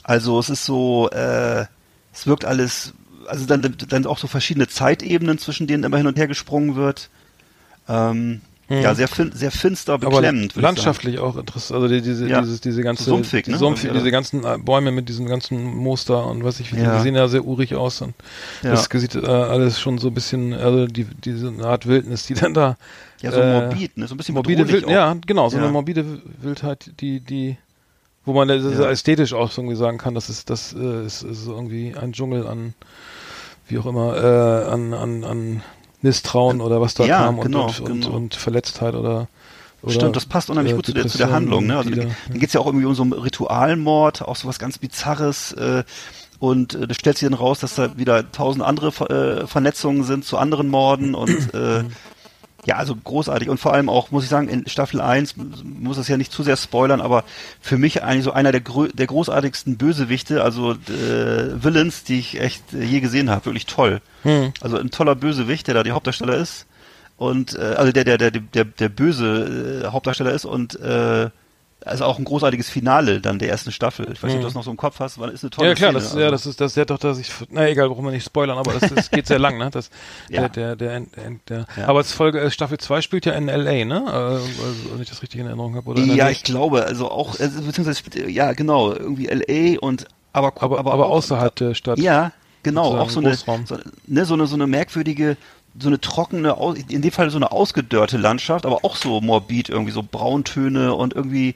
Also 0.02 0.38
es 0.38 0.48
ist 0.48 0.64
so, 0.64 1.08
äh, 1.10 1.66
es 2.12 2.26
wirkt 2.26 2.44
alles, 2.44 2.94
also 3.26 3.46
dann, 3.46 3.76
dann 3.88 4.06
auch 4.06 4.18
so 4.18 4.26
verschiedene 4.26 4.66
Zeitebenen, 4.68 5.38
zwischen 5.38 5.66
denen 5.66 5.84
immer 5.84 5.98
hin 5.98 6.06
und 6.06 6.16
her 6.18 6.26
gesprungen 6.26 6.74
wird. 6.74 7.10
Ähm, 7.88 8.40
Ja, 8.70 8.94
sehr, 8.94 9.08
fin 9.08 9.32
sehr 9.32 9.50
finster, 9.50 9.94
aber 9.94 10.10
beklemmend. 10.10 10.52
ich 10.54 10.60
landschaftlich 10.62 11.18
auch 11.18 11.36
interessant. 11.36 11.80
Also 11.82 11.88
die, 11.94 12.02
diese, 12.02 12.28
Ja. 12.28 12.42
dieses, 12.42 12.60
diese 12.60 12.82
ganze, 12.82 13.04
Sumpfig, 13.04 13.44
die 13.44 13.52
ne? 13.52 13.58
Sumpf, 13.58 13.82
Ja. 13.82 13.94
diese 13.94 14.10
ganzen 14.10 14.44
äh, 14.44 14.58
Bäume 14.58 14.90
mit 14.92 15.08
diesen 15.08 15.26
ganzen 15.26 15.64
Muster 15.64 16.26
und 16.26 16.44
was 16.44 16.60
ich, 16.60 16.70
Ja. 16.72 16.96
die 16.96 17.02
sehen 17.02 17.14
ja 17.14 17.28
sehr 17.28 17.46
urig 17.46 17.74
aus 17.74 18.02
und 18.02 18.14
das 18.62 18.84
sieht 18.92 19.14
äh, 19.14 19.26
alles 19.26 19.80
schon 19.80 19.96
so 19.96 20.08
ein 20.08 20.14
bisschen, 20.14 20.52
also 20.52 20.86
die, 20.86 21.04
diese 21.04 21.50
Art 21.64 21.86
Wildnis, 21.86 22.26
die 22.26 22.34
dann 22.34 22.52
da. 22.52 22.76
Ja, 23.22 23.32
so 23.32 23.40
äh, 23.40 23.52
morbid, 23.52 23.96
ne? 23.96 24.06
so 24.06 24.14
ein 24.14 24.18
bisschen 24.18 24.34
morbide 24.34 24.68
Wild, 24.68 24.84
auch. 24.84 24.90
ja, 24.90 25.16
genau, 25.26 25.48
so 25.48 25.56
eine 25.56 25.68
morbide 25.68 26.04
Wildheit, 26.42 26.90
die, 27.00 27.20
die, 27.20 27.56
wo 28.26 28.34
man 28.34 28.50
ästhetisch 28.50 29.32
auch 29.32 29.50
irgendwie 29.56 29.76
sagen 29.76 29.96
kann, 29.96 30.14
das 30.14 30.28
ist, 30.28 30.50
das 30.50 30.74
äh, 30.78 31.06
ist, 31.06 31.22
ist 31.22 31.46
irgendwie 31.46 31.94
ein 31.98 32.12
Dschungel 32.12 32.46
an, 32.46 32.74
wie 33.66 33.78
auch 33.78 33.86
immer, 33.86 34.14
äh, 34.16 34.70
an, 34.70 34.92
an, 34.94 35.24
an 35.24 35.62
Misstrauen 36.02 36.60
oder 36.60 36.80
was 36.80 36.94
da 36.94 37.04
Ja, 37.04 37.18
kam 37.18 37.38
und, 37.38 37.44
genau, 37.46 37.66
und, 37.66 37.80
und, 37.80 38.00
genau. 38.02 38.16
und 38.16 38.34
Verletztheit 38.34 38.94
oder, 38.94 39.28
oder 39.82 39.92
Stimmt, 39.92 40.16
das 40.16 40.26
passt 40.26 40.50
unheimlich 40.50 40.72
äh, 40.72 40.76
gut 40.76 40.86
zu 40.86 40.92
der, 40.92 41.06
zu 41.08 41.18
der 41.18 41.30
Handlung. 41.30 41.66
Ne? 41.66 41.76
Also 41.76 41.90
da, 41.90 41.96
da- 42.02 42.08
dann 42.28 42.38
geht's 42.38 42.52
ja 42.52 42.60
auch 42.60 42.66
irgendwie 42.66 42.86
um 42.86 42.94
so 42.94 43.02
einen 43.02 43.12
Ritualmord, 43.12 44.22
auch 44.22 44.36
so 44.36 44.46
was 44.48 44.58
ganz 44.58 44.78
Bizarres. 44.78 45.52
Äh, 45.52 45.84
und 46.38 46.74
äh, 46.74 46.86
das 46.86 46.96
stellt 46.96 47.18
sich 47.18 47.28
dann 47.28 47.36
raus, 47.38 47.58
dass 47.60 47.74
da 47.74 47.96
wieder 47.98 48.30
tausend 48.30 48.64
andere 48.64 48.92
Ver 48.92 49.10
äh, 49.10 49.46
Vernetzungen 49.46 50.04
sind 50.04 50.24
zu 50.24 50.38
anderen 50.38 50.68
Morden 50.68 51.14
und 51.14 51.52
äh, 51.54 51.82
ja, 52.68 52.76
also 52.76 52.94
großartig. 52.94 53.48
Und 53.48 53.58
vor 53.58 53.72
allem 53.72 53.88
auch, 53.88 54.10
muss 54.10 54.24
ich 54.24 54.28
sagen, 54.28 54.48
in 54.48 54.68
Staffel 54.68 55.00
1, 55.00 55.36
muss 55.64 55.96
es 55.96 56.06
ja 56.06 56.18
nicht 56.18 56.30
zu 56.30 56.42
sehr 56.42 56.58
spoilern, 56.58 57.00
aber 57.00 57.24
für 57.62 57.78
mich 57.78 58.02
eigentlich 58.02 58.24
so 58.24 58.32
einer 58.32 58.52
der, 58.52 58.60
der 58.60 59.06
großartigsten 59.06 59.78
Bösewichte, 59.78 60.44
also 60.44 60.72
äh, 60.72 61.64
Villains, 61.64 62.04
die 62.04 62.18
ich 62.18 62.38
echt 62.38 62.74
äh, 62.74 62.84
je 62.84 63.00
gesehen 63.00 63.30
habe. 63.30 63.46
Wirklich 63.46 63.64
toll. 63.64 64.02
Hm. 64.22 64.52
Also 64.60 64.76
ein 64.76 64.90
toller 64.90 65.14
Bösewicht, 65.14 65.66
der 65.66 65.74
da 65.74 65.82
die 65.82 65.92
Hauptdarsteller 65.92 66.36
ist. 66.36 66.66
Und 67.16 67.56
äh, 67.56 67.74
also 67.76 67.90
der, 67.90 68.04
der, 68.04 68.18
der, 68.18 68.32
der, 68.32 68.64
der 68.66 68.88
böse 68.90 69.84
äh, 69.84 69.90
Hauptdarsteller 69.90 70.32
ist 70.32 70.44
und 70.44 70.78
äh, 70.78 71.30
also 71.84 72.04
auch 72.04 72.18
ein 72.18 72.24
großartiges 72.24 72.68
Finale 72.68 73.20
dann 73.20 73.38
der 73.38 73.48
ersten 73.50 73.70
Staffel. 73.72 74.10
Ich 74.12 74.22
weiß 74.22 74.28
nicht, 74.30 74.34
ob 74.36 74.40
du 74.40 74.46
das 74.46 74.54
noch 74.54 74.64
so 74.64 74.70
im 74.70 74.76
Kopf 74.76 74.98
hast, 75.00 75.18
weil 75.18 75.30
ist 75.30 75.44
eine 75.44 75.50
tolle 75.50 75.68
Mhm. 75.68 75.70
Ja 75.70 75.74
klar, 75.76 75.90
Szene. 75.92 76.02
das, 76.02 76.12
ja, 76.14 76.18
also. 76.20 76.30
das 76.32 76.46
ist 76.46 76.60
das 76.60 76.72
ist 76.72 76.76
ja 76.76 76.84
doch, 76.84 76.98
dass 76.98 77.18
ich, 77.18 77.30
na 77.50 77.68
egal, 77.68 77.88
brauchen 77.88 78.04
wir 78.04 78.10
nicht 78.10 78.24
spoilern, 78.24 78.58
aber 78.58 78.72
das, 78.72 78.90
das 78.92 79.10
geht 79.10 79.26
sehr 79.26 79.38
lang, 79.38 79.58
ne? 79.58 79.70
Das, 79.70 79.90
Ja. 80.28 80.48
der, 80.48 80.76
der, 80.76 81.00
der, 81.00 81.06
der, 81.48 81.66
Ja. 81.76 81.86
aber 81.86 82.00
es 82.00 82.12
Folge 82.12 82.40
äh, 82.40 82.50
Staffel 82.50 82.78
2 82.78 83.00
spielt 83.00 83.26
ja 83.26 83.32
in 83.32 83.46
LA, 83.46 83.84
ne? 83.84 84.04
Äh, 84.06 84.10
also, 84.10 84.44
wenn 84.92 85.02
ich 85.02 85.08
das 85.08 85.22
richtig 85.22 85.40
in 85.40 85.46
Erinnerung 85.46 85.76
habe, 85.76 85.88
oder? 85.88 86.00
Ja, 86.02 86.28
ich 86.30 86.42
glaube, 86.42 86.84
also 86.84 87.10
auch, 87.10 87.38
äh, 87.38 87.48
beziehungsweise, 87.48 88.02
ja, 88.28 88.52
genau, 88.52 88.92
irgendwie 88.92 89.26
LA 89.26 89.78
und 89.80 90.06
aber, 90.32 90.52
aber, 90.62 90.78
aber, 90.80 91.06
auch, 91.06 91.10
außerhalb 91.16 91.54
der 91.56 91.74
Stadt. 91.74 91.98
Ja, 91.98 92.32
genau, 92.62 92.96
auch 92.98 93.10
so 93.10 93.20
eine, 93.20 93.34
so, 93.34 93.58
ne, 94.06 94.24
so 94.24 94.34
eine, 94.34 94.46
so 94.46 94.54
eine 94.54 94.66
merkwürdige 94.66 95.36
so 95.78 95.88
eine 95.88 96.00
trockene, 96.00 96.56
in 96.88 97.02
dem 97.02 97.10
Fall 97.12 97.30
so 97.30 97.36
eine 97.38 97.52
ausgedörrte 97.52 98.16
Landschaft, 98.18 98.66
aber 98.66 98.84
auch 98.84 98.96
so 98.96 99.20
morbid, 99.20 99.68
irgendwie 99.68 99.92
so 99.92 100.02
Brauntöne 100.02 100.94
und 100.94 101.14
irgendwie, 101.14 101.54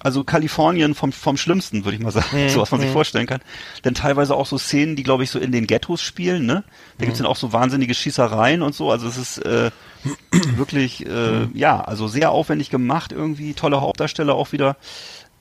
also 0.00 0.24
Kalifornien 0.24 0.94
vom, 0.94 1.12
vom 1.12 1.36
Schlimmsten, 1.36 1.84
würde 1.84 1.96
ich 1.96 2.02
mal 2.02 2.10
sagen, 2.10 2.26
so 2.48 2.60
was 2.60 2.70
man 2.70 2.80
sich 2.80 2.90
vorstellen 2.90 3.26
kann. 3.26 3.40
Denn 3.84 3.94
teilweise 3.94 4.34
auch 4.34 4.46
so 4.46 4.58
Szenen, 4.58 4.96
die, 4.96 5.02
glaube 5.02 5.24
ich, 5.24 5.30
so 5.30 5.38
in 5.38 5.52
den 5.52 5.66
Ghettos 5.66 6.02
spielen, 6.02 6.46
ne? 6.46 6.64
Da 6.98 7.04
gibt's 7.04 7.18
dann 7.18 7.26
auch 7.26 7.36
so 7.36 7.52
wahnsinnige 7.52 7.94
Schießereien 7.94 8.62
und 8.62 8.74
so, 8.74 8.90
also 8.90 9.06
es 9.08 9.16
ist 9.16 9.38
äh, 9.38 9.70
wirklich, 10.56 11.06
äh, 11.06 11.46
ja, 11.54 11.80
also 11.80 12.08
sehr 12.08 12.30
aufwendig 12.30 12.70
gemacht 12.70 13.12
irgendwie, 13.12 13.54
tolle 13.54 13.80
Hauptdarsteller 13.80 14.34
auch 14.34 14.52
wieder. 14.52 14.76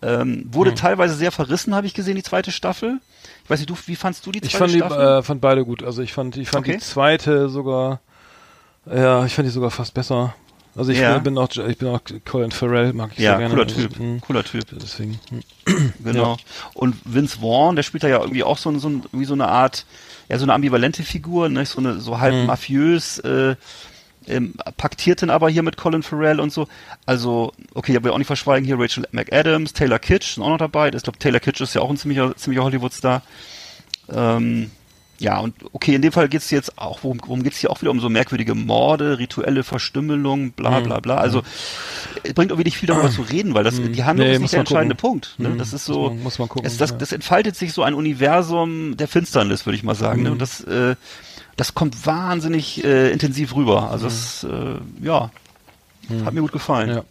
Ähm, 0.02 0.48
wurde 0.52 0.74
teilweise 0.76 1.14
sehr 1.16 1.32
verrissen, 1.32 1.76
habe 1.76 1.86
ich 1.86 1.94
gesehen, 1.94 2.16
die 2.16 2.24
zweite 2.24 2.52
Staffel. 2.54 3.00
Ich 3.44 3.50
weiß 3.50 3.60
nicht, 3.60 3.70
du, 3.70 3.76
wie 3.88 3.98
fandst 3.98 4.26
du 4.26 4.32
die 4.32 4.40
zweite 4.40 4.48
Ich 4.48 4.58
fand 4.58 4.74
die 4.74 4.78
Staffel? 4.78 5.20
äh, 5.20 5.24
fand 5.24 5.42
beide 5.42 5.66
gut. 5.66 5.84
Also 5.84 6.02
ich 6.02 6.14
fand, 6.14 6.38
ich 6.38 6.50
fand 6.50 6.66
Okay. 6.66 6.78
die 6.78 6.84
zweite 6.84 7.50
sogar, 7.50 8.00
ja, 8.94 9.26
ich 9.26 9.34
fand 9.34 9.48
die 9.48 9.52
sogar 9.52 9.72
fast 9.72 9.94
besser. 9.94 10.36
Also 10.76 10.92
ich 10.92 11.00
Ja. 11.00 11.18
bin 11.20 11.38
auch, 11.38 11.50
ich 11.50 11.78
bin 11.78 11.88
auch 11.90 12.00
Colin 12.26 12.52
Farrell, 12.52 12.94
mag 12.94 13.12
ich 13.14 13.20
ja, 13.20 13.32
sehr 13.32 13.40
gerne. 13.40 13.54
cooler 13.54 13.68
Also, 13.68 13.88
Typ, 13.88 14.00
mh, 14.00 14.20
cooler 14.22 14.44
Typ. 14.44 14.66
Deswegen. 14.72 15.20
hm. 15.30 15.94
Genau. 16.04 16.38
Und 16.74 16.96
Vince 17.06 17.40
Vaughn, 17.42 17.76
der 17.76 17.84
spielt 17.84 18.04
da 18.04 18.08
ja 18.08 18.20
irgendwie 18.20 18.44
auch 18.44 18.58
so, 18.58 18.76
so, 18.80 18.88
irgendwie 18.90 19.26
so 19.26 19.34
eine 19.34 19.48
Art, 19.48 19.86
ja, 20.30 20.38
so 20.38 20.46
eine 20.46 20.54
ambivalente 20.54 21.04
Figur, 21.04 21.50
ne? 21.50 21.66
so 21.66 21.80
eine 21.80 22.00
so 22.00 22.20
halb 22.20 22.34
Mhm. 22.36 22.46
mafiös, 22.46 23.20
äh, 23.20 23.56
ähm, 24.28 24.54
paktiert 24.78 25.22
dann 25.22 25.30
aber 25.32 25.50
hier 25.50 25.64
mit 25.64 25.76
Colin 25.78 26.04
Farrell 26.04 26.40
und 26.40 26.54
so. 26.54 26.68
Also, 27.06 27.52
okay, 27.74 27.96
ich 27.98 28.04
will 28.04 28.12
auch 28.12 28.18
nicht 28.18 28.28
verschweigen, 28.28 28.66
hier 28.66 28.80
Rachel 28.80 29.06
McAdams, 29.12 29.74
Taylor 29.74 30.00
Kitsch 30.00 30.36
sind 30.36 30.44
auch 30.44 30.50
noch 30.50 30.58
dabei. 30.58 30.90
Ich 30.94 31.04
glaube, 31.04 31.18
Taylor 31.20 31.40
Kitsch 31.40 31.62
ist 31.62 31.74
ja 31.74 31.82
auch 31.82 31.90
ein 31.90 31.98
ziemlicher, 31.98 32.36
ziemlicher 32.38 32.64
Hollywood-Star. 32.64 33.22
Ähm, 34.12 34.72
ja, 35.20 35.38
und 35.40 35.54
okay, 35.74 35.96
in 35.96 36.02
dem 36.02 36.12
Fall 36.12 36.30
geht's 36.30 36.50
jetzt 36.50 36.78
auch, 36.78 37.00
worum, 37.04 37.20
worum 37.26 37.44
geht's 37.44 37.58
hier 37.58 37.70
auch 37.70 37.82
wieder 37.82 37.92
um 37.92 38.00
so 38.00 38.10
merkwürdige 38.10 38.56
Morde, 38.56 39.20
rituelle 39.20 39.64
Verstümmelung, 39.64 40.46
Mhm. 40.46 40.52
bla 40.52 40.80
bla 40.80 41.00
bla. 41.00 41.16
Also 41.18 41.42
es 42.24 42.34
bringt 42.34 42.52
irgendwie 42.52 42.68
nicht 42.68 42.78
viel 42.78 42.88
darüber 42.88 43.10
zu 43.12 43.22
reden, 43.22 43.54
weil 43.54 43.64
das 43.64 43.76
die 43.82 44.04
Handlung 44.04 44.28
Nee, 44.28 44.36
ist 44.36 44.40
nicht 44.42 44.54
der 44.54 44.60
man 44.60 44.66
gucken. 44.66 44.76
entscheidende 44.78 44.96
Punkt. 44.96 45.36
Ne? 45.38 45.50
Mhm, 45.50 45.58
Das 45.58 45.74
ist 45.74 45.86
so, 45.86 46.10
muss 46.12 46.40
man 46.40 46.48
gucken, 46.50 46.66
es, 46.66 46.78
das, 46.78 46.98
das 46.98 47.12
entfaltet 47.12 47.56
sich 47.56 47.74
so 47.74 47.84
ein 47.84 47.94
Universum 47.94 48.96
der 48.98 49.08
Finsternis, 49.08 49.66
würde 49.66 49.76
ich 49.78 49.84
mal 49.84 49.96
sagen. 49.96 50.20
Mhm. 50.20 50.24
Ne? 50.26 50.32
Und 50.32 50.42
das, 50.42 50.62
äh, 50.62 50.96
das 51.58 51.74
kommt 51.76 52.06
wahnsinnig 52.06 52.84
äh, 52.86 53.12
intensiv 53.12 53.56
rüber. 53.56 53.92
Also 53.92 54.06
das, 54.06 54.46
äh, 54.46 54.76
ja, 55.06 55.30
hat 56.26 56.34
mir 56.34 56.42
gut 56.42 56.52
gefallen. 56.54 56.90
Mhm. 56.90 56.96
Ja. 56.96 57.04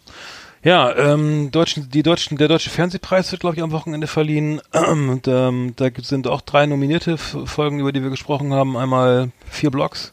Ja, 0.62 0.94
ähm, 0.96 1.50
deutschen, 1.50 1.88
die 1.90 2.02
deutschen, 2.02 2.36
der 2.36 2.48
deutsche 2.48 2.70
Fernsehpreis 2.70 3.30
wird, 3.30 3.40
glaube 3.40 3.56
ich, 3.56 3.62
am 3.62 3.70
Wochenende 3.70 4.06
verliehen. 4.06 4.60
Und, 4.72 5.28
ähm, 5.28 5.74
da 5.76 5.88
sind 6.02 6.26
auch 6.26 6.40
drei 6.40 6.66
nominierte 6.66 7.16
Folgen, 7.18 7.80
über 7.80 7.92
die 7.92 8.02
wir 8.02 8.10
gesprochen 8.10 8.52
haben. 8.52 8.76
Einmal 8.76 9.30
vier 9.48 9.70
Blocks, 9.70 10.12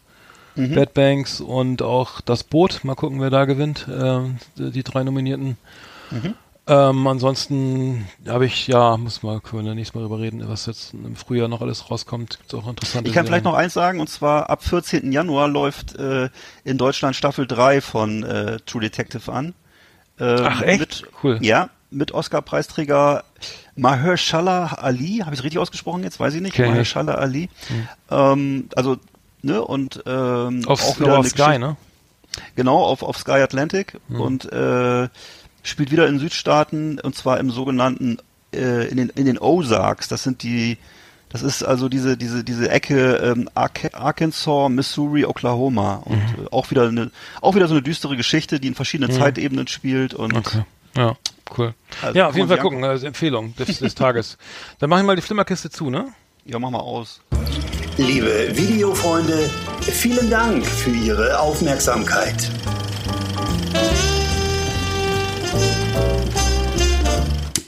Mhm. 0.58 0.74
Bad 0.74 0.94
Banks 0.94 1.42
und 1.42 1.82
auch 1.82 2.22
das 2.22 2.44
Boot. 2.46 2.86
Mal 2.86 2.96
gucken, 2.96 3.20
wer 3.20 3.30
da 3.30 3.44
gewinnt. 3.44 3.88
Ähm, 3.92 4.38
die, 4.58 4.84
drei 4.84 5.04
Nominierten. 5.04 5.58
Mhm. 6.12 6.34
Ähm, 6.68 7.06
ansonsten 7.08 8.08
habe 8.26 8.46
ich, 8.46 8.66
ja, 8.68 8.96
muss 8.96 9.22
mal, 9.22 9.42
können 9.42 9.66
wir 9.66 9.76
nächstes 9.76 9.94
Mal 9.96 10.02
drüber 10.02 10.20
reden, 10.20 10.48
was 10.48 10.66
jetzt 10.66 10.94
im 10.94 11.16
Frühjahr 11.18 11.48
noch 11.50 11.60
alles 11.62 11.92
rauskommt. 11.92 12.38
Gibt's 12.40 12.54
auch 12.54 12.68
interessante 12.68 13.10
Ich 13.10 13.14
kann 13.14 13.26
vielleicht 13.26 13.44
Serien. 13.44 13.54
noch 13.54 13.60
eins 13.60 13.74
sagen, 13.74 14.00
und 14.00 14.10
zwar 14.10 14.50
ab 14.50 14.64
14. 14.64 15.12
Januar 15.12 15.48
läuft 15.48 15.96
äh, 15.98 16.30
in 16.64 16.78
Deutschland 16.78 17.16
Staffel 17.18 17.46
3 17.46 17.82
von 17.82 18.24
äh, 18.24 18.58
True 18.66 18.82
Detective 18.82 19.32
an. 19.32 19.54
Ähm, 20.20 20.40
Ach, 20.44 20.62
echt? 20.62 20.80
Mit, 20.80 21.04
Cool. 21.24 21.38
Ja, 21.42 21.70
mit 21.92 22.14
Oscar-Preisträger 22.14 23.24
Mahershala 23.76 24.68
Ali, 24.82 25.20
habe 25.20 25.34
ich 25.34 25.40
es 25.40 25.44
richtig 25.44 25.60
ausgesprochen 25.60 26.04
jetzt? 26.04 26.20
Weiß 26.20 26.34
ich 26.34 26.42
nicht. 26.42 26.58
Ich 26.58 26.66
Mahershala 26.66 27.16
Ali. 27.16 27.50
Ähm, 28.10 28.70
also, 28.76 28.98
ne, 29.42 29.62
und 29.62 30.02
ähm, 30.06 30.64
Auf, 30.68 30.84
auch 30.84 31.00
wieder 31.00 31.18
auf 31.20 31.28
Sky, 31.28 31.38
Geschichte- 31.38 31.60
ne? 31.60 31.78
Genau, 32.56 32.84
auf, 32.84 33.02
auf 33.04 33.18
Sky 33.18 33.32
Atlantic 33.42 33.98
Hm. 34.10 34.20
und 34.20 34.52
äh, 34.52 35.08
spielt 35.64 35.92
wieder 35.92 36.08
in 36.08 36.20
Südstaaten 36.20 37.00
und 37.00 37.16
zwar 37.16 37.40
im 37.40 37.50
sogenannten 37.50 38.18
äh, 38.54 38.88
in 38.90 38.98
den 38.98 39.10
in 39.10 39.26
den 39.26 39.40
Ozarks. 39.40 40.08
Das 40.10 40.24
sind 40.24 40.44
die 40.44 40.78
das 41.30 41.42
ist 41.44 41.64
also 41.64 41.90
diese 41.90 42.16
diese 42.18 42.44
diese 42.44 42.70
Ecke 42.70 43.16
ähm, 43.18 43.50
Ark 43.56 43.90
Arkansas, 43.94 44.70
Missouri, 44.70 45.26
Oklahoma 45.26 45.96
und 46.06 46.16
Mhm. 46.18 46.46
äh, 46.46 46.48
auch 46.52 46.72
wieder 46.72 46.88
eine 46.88 47.12
auch 47.42 47.56
wieder 47.56 47.68
so 47.68 47.74
eine 47.74 47.82
düstere 47.84 48.16
Geschichte, 48.16 48.60
die 48.60 48.68
in 48.70 48.76
verschiedenen 48.76 49.12
Zeitebenen 49.12 49.68
spielt 49.68 50.14
und 50.14 50.36
Okay. 50.36 50.64
Ja, 50.96 51.16
cool. 51.58 51.74
Also 52.02 52.18
ja, 52.18 52.28
auf 52.30 52.36
jeden 52.38 52.48
Fall 52.48 52.58
gucken, 52.60 52.84
also 52.86 53.06
Empfehlung 53.06 53.54
des, 53.58 53.80
des 53.80 53.96
Tages. 53.96 54.38
Dann 54.80 54.90
mach 54.90 54.98
ich 55.00 55.06
mal 55.06 55.16
die 55.18 55.22
Flimmerkiste 55.22 55.70
zu, 55.70 55.90
ne? 55.90 56.08
ja, 56.46 56.58
mach 56.60 56.70
mal 56.70 56.80
aus. 56.80 57.20
Liebe 57.98 58.52
Videofreunde, 58.56 59.50
vielen 59.82 60.30
Dank 60.30 60.66
für 60.66 60.92
Ihre 60.92 61.40
Aufmerksamkeit. 61.40 62.50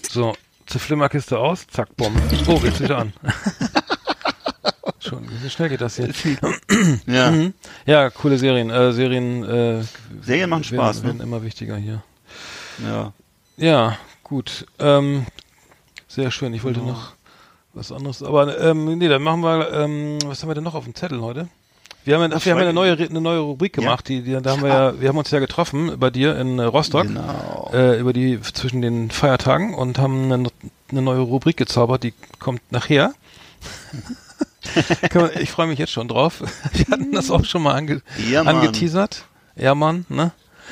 So, 0.10 0.34
zur 0.68 0.82
Flimmerkiste 0.82 1.40
aus, 1.40 1.66
zack, 1.68 1.96
bumm. 1.96 2.16
Oh, 2.48 2.60
geht's 2.60 2.80
wieder 2.80 3.00
an. 3.00 3.14
Schon, 5.00 5.26
wie 5.42 5.50
schnell 5.50 5.70
geht 5.70 5.82
das 5.82 5.96
hier? 5.96 6.10
Ja. 7.08 7.32
Mhm. 7.32 7.54
Ja, 7.86 8.10
coole 8.10 8.38
Serien. 8.38 8.70
Äh, 8.70 8.92
Serien 8.92 9.44
äh, 9.44 9.84
Serien 10.22 10.50
machen 10.50 10.64
Spaß, 10.64 10.98
werden, 10.98 11.06
werden 11.06 11.18
ne? 11.18 11.24
immer 11.24 11.44
wichtiger 11.44 11.78
hier. 11.78 12.04
Ja. 12.86 13.14
Ja, 13.56 13.98
gut. 14.24 14.68
Ähm, 14.80 15.26
sehr 16.08 16.30
schön. 16.32 16.54
Ich 16.54 16.64
wollte 16.64 16.82
noch 16.82 17.14
was 17.74 17.92
anderes. 17.92 18.22
Aber 18.22 18.60
ähm, 18.60 18.98
nee, 18.98 19.08
dann 19.08 19.24
machen 19.24 19.42
wir, 19.42 19.72
ähm, 19.72 20.20
was 20.26 20.42
haben 20.42 20.50
wir 20.50 20.56
denn 20.56 20.64
noch 20.64 20.76
auf 20.76 20.84
dem 20.84 20.96
Zettel 20.96 21.22
heute? 21.22 21.48
Wir 22.08 22.16
haben, 22.20 22.32
ja- 22.32 22.44
wir 22.46 22.52
haben 22.54 22.60
ja 22.60 22.64
eine 22.66 22.74
neue, 22.74 22.94
eine 22.98 23.22
neue 23.22 23.40
Rubrik 23.40 23.74
gemacht, 23.74 24.08
die, 24.08 24.22
die, 24.22 24.32
da 24.42 24.52
haben 24.52 24.62
wir 24.64 24.70
ja, 24.70 25.00
wir 25.02 25.10
haben 25.10 25.18
uns 25.18 25.30
ja 25.30 25.40
getroffen 25.40 26.00
bei 26.00 26.10
dir 26.10 26.38
in 26.40 26.58
äh, 26.58 26.64
Rostock, 26.64 27.04
Genau. 27.04 27.70
äh, 27.74 28.00
über 28.00 28.14
die, 28.14 28.40
zwischen 28.42 28.82
den 28.82 29.12
Feiertagen 29.12 29.74
und 29.74 30.00
haben 30.00 30.32
eine, 30.32 30.50
eine 30.90 31.02
neue 31.02 31.20
Rubrik 31.20 31.58
gezaubert, 31.58 32.04
die 32.04 32.14
kommt 32.40 32.62
nachher. 32.72 33.14
Ich 35.40 35.50
freue 35.52 35.68
mich 35.68 35.80
jetzt 35.80 35.92
schon 35.94 36.08
drauf. 36.10 36.44
Wir 36.74 36.86
hatten 36.92 37.12
das 37.14 37.32
auch 37.32 37.46
schon 37.46 37.64
mal 37.64 37.74
ange, 37.74 38.02
Ja, 38.30 38.42
angeteasert. 38.42 39.26
Ja, 39.56 39.74
Mann, 39.76 40.06
ne? 40.10 40.32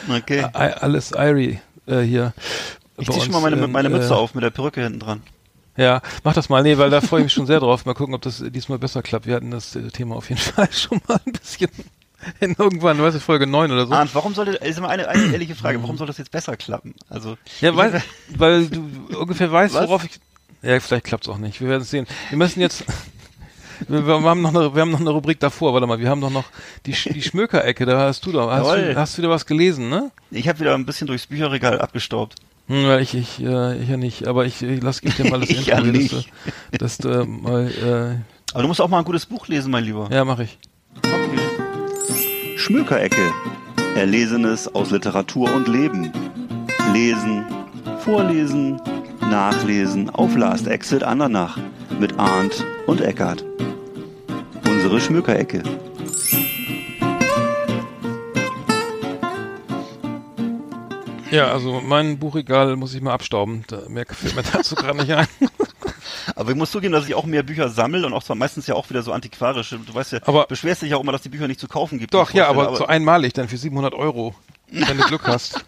Okay. 0.09 0.41
I, 0.41 0.47
alles 0.53 1.11
Irie 1.11 1.59
äh, 1.87 2.01
hier. 2.01 2.33
Ich 2.97 3.07
bei 3.07 3.13
zieh 3.13 3.21
schon 3.21 3.31
mal 3.31 3.41
meine, 3.41 3.67
meine 3.67 3.89
Mütze 3.89 4.09
äh, 4.09 4.17
auf 4.17 4.35
mit 4.35 4.43
der 4.43 4.49
Perücke 4.49 4.81
hinten 4.83 4.99
dran. 4.99 5.23
Ja, 5.77 6.01
mach 6.23 6.33
das 6.33 6.49
mal. 6.49 6.63
Nee, 6.63 6.77
weil 6.77 6.89
da 6.89 7.01
freue 7.01 7.21
ich 7.21 7.25
mich 7.25 7.33
schon 7.33 7.47
sehr 7.47 7.59
drauf. 7.59 7.85
Mal 7.85 7.93
gucken, 7.93 8.15
ob 8.15 8.21
das 8.21 8.43
diesmal 8.47 8.79
besser 8.79 9.01
klappt. 9.01 9.27
Wir 9.27 9.35
hatten 9.35 9.51
das 9.51 9.75
äh, 9.75 9.89
Thema 9.89 10.15
auf 10.15 10.29
jeden 10.29 10.41
Fall 10.41 10.71
schon 10.71 11.01
mal 11.07 11.19
ein 11.25 11.33
bisschen 11.33 11.69
in 12.39 12.55
irgendwann, 12.57 13.01
weiß 13.01 13.15
ich, 13.15 13.23
Folge 13.23 13.45
9 13.45 13.71
oder 13.71 13.85
so. 13.85 13.93
Arndt, 13.93 14.15
warum 14.15 14.33
sollte, 14.33 14.51
ist 14.53 14.79
mal 14.79 14.87
eine, 14.87 15.07
eine 15.07 15.31
ehrliche 15.31 15.55
Frage, 15.55 15.81
warum 15.81 15.97
soll 15.97 16.07
das 16.07 16.17
jetzt 16.17 16.31
besser 16.31 16.57
klappen? 16.57 16.95
Also, 17.09 17.37
ja, 17.61 17.75
weil, 17.75 18.01
weil 18.29 18.67
du 18.67 18.89
ungefähr 19.19 19.51
weißt, 19.51 19.75
Was? 19.75 19.87
worauf 19.87 20.05
ich. 20.05 20.19
Ja, 20.61 20.79
vielleicht 20.79 21.05
klappt's 21.05 21.29
auch 21.29 21.37
nicht. 21.37 21.61
Wir 21.61 21.69
werden 21.69 21.83
es 21.83 21.91
sehen. 21.91 22.07
Wir 22.29 22.37
müssen 22.37 22.61
jetzt. 22.61 22.85
Wir, 23.89 24.07
wir, 24.07 24.13
haben 24.21 24.41
noch 24.41 24.55
eine, 24.55 24.73
wir 24.73 24.83
haben 24.83 24.91
noch 24.91 25.01
eine 25.01 25.09
Rubrik 25.09 25.37
davor, 25.41 25.73
warte 25.73 25.85
mal, 25.85 25.99
wir 25.99 26.09
haben 26.09 26.21
doch 26.21 26.29
noch 26.29 26.45
die, 26.85 26.93
die 26.93 27.21
Schmökerecke, 27.21 27.85
da 27.85 27.99
hast 27.99 28.25
du 28.25 28.31
doch, 28.31 28.49
hast 28.49 28.73
du, 28.73 28.95
hast 28.95 29.17
du 29.17 29.21
wieder 29.21 29.29
was 29.29 29.45
gelesen, 29.45 29.89
ne? 29.89 30.11
ich 30.31 30.47
habe 30.47 30.61
wieder 30.61 30.73
ein 30.75 30.85
bisschen 30.85 31.07
durchs 31.07 31.27
Bücherregal 31.27 31.81
abgestaubt. 31.81 32.35
Hm, 32.67 32.87
weil 32.87 33.01
ich, 33.01 33.13
ich, 33.13 33.43
äh, 33.43 33.77
ich 33.77 33.89
ja 33.89 33.97
nicht, 33.97 34.27
aber 34.27 34.45
ich, 34.45 34.61
ich 34.61 34.81
lass 34.81 35.01
gib 35.01 35.15
dir 35.15 35.29
mal 35.29 35.39
das 35.39 35.49
Ich 35.51 35.67
ja 35.67 35.81
dass 35.81 36.07
du, 36.09 36.77
dass 36.77 36.97
du 36.97 37.09
äh, 37.09 37.25
mal, 37.25 38.23
Aber 38.53 38.61
du 38.61 38.67
musst 38.67 38.81
auch 38.81 38.89
mal 38.89 38.99
ein 38.99 39.05
gutes 39.05 39.25
Buch 39.25 39.47
lesen, 39.47 39.71
mein 39.71 39.83
Lieber. 39.83 40.09
äh, 40.11 40.15
ja, 40.15 40.25
mach 40.25 40.39
ich. 40.39 40.57
Okay. 40.97 42.57
Schmökerecke. 42.57 43.31
Erlesenes 43.95 44.73
aus 44.73 44.91
Literatur 44.91 45.53
und 45.53 45.67
Leben. 45.67 46.11
Lesen, 46.91 47.45
vorlesen, 47.99 48.81
nachlesen 49.21 50.09
auf 50.09 50.35
Last 50.35 50.67
Exit 50.67 51.03
Andernach 51.03 51.57
mit 51.99 52.17
Arndt 52.19 52.65
und 52.87 53.01
Eckart. 53.01 53.43
Unsere 54.67 54.99
Schmökerecke. 54.99 55.63
Ja, 61.35 61.51
also 61.51 61.81
mein 61.81 62.17
Buchregal 62.19 62.75
muss 62.75 62.93
ich 62.93 63.01
mal 63.01 63.13
abstauben. 63.13 63.63
Da, 63.67 63.81
mehr 63.89 64.05
fällt 64.09 64.35
mir 64.35 64.43
dazu 64.43 64.75
gerade 64.75 64.97
nicht 64.99 65.11
ein. 65.13 65.27
Aber 66.35 66.49
ich 66.51 66.55
muss 66.55 66.71
zugeben, 66.71 66.93
dass 66.93 67.07
ich 67.07 67.13
auch 67.15 67.25
mehr 67.25 67.43
Bücher 67.43 67.69
sammle 67.69 68.05
und 68.05 68.13
auch 68.13 68.23
zwar 68.23 68.35
meistens 68.35 68.67
ja 68.67 68.75
auch 68.75 68.89
wieder 68.89 69.03
so 69.03 69.11
antiquarische. 69.11 69.79
Du 69.79 69.93
weißt 69.93 70.13
ja, 70.13 70.19
Aber- 70.25 70.45
beschwerst 70.47 70.81
dich 70.81 70.91
ja 70.91 70.97
auch 70.97 71.01
immer, 71.01 71.11
dass 71.11 71.21
die 71.21 71.29
Bücher 71.29 71.47
nicht 71.47 71.59
zu 71.59 71.67
kaufen 71.67 71.99
gibt. 71.99 72.13
Doch, 72.13 72.31
ja, 72.31 72.45
vorstelle, 72.45 72.67
aber 72.69 72.77
so 72.77 72.85
einmalig 72.87 73.33
dann 73.33 73.47
für 73.47 73.57
700 73.57 73.93
Euro, 73.93 74.33
wenn 74.71 74.97
du 74.97 75.03
Glück 75.05 75.23
hast. 75.27 75.63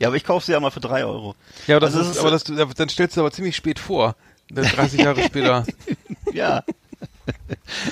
Ja, 0.00 0.08
aber 0.08 0.16
ich 0.16 0.24
kaufe 0.24 0.46
sie 0.46 0.52
ja 0.52 0.60
mal 0.60 0.70
für 0.70 0.80
drei 0.80 1.04
Euro. 1.04 1.34
Ja, 1.66 1.76
aber 1.76 1.86
das 1.86 1.96
Also 1.96 2.10
ist, 2.10 2.18
aber 2.18 2.30
das, 2.30 2.44
dann 2.44 2.88
stellst 2.88 3.16
du 3.16 3.20
aber 3.20 3.30
ziemlich 3.32 3.56
spät 3.56 3.78
vor. 3.78 4.16
Dann 4.50 4.64
30 4.64 5.00
Jahre 5.00 5.22
später. 5.22 5.64
Ja. 6.32 6.64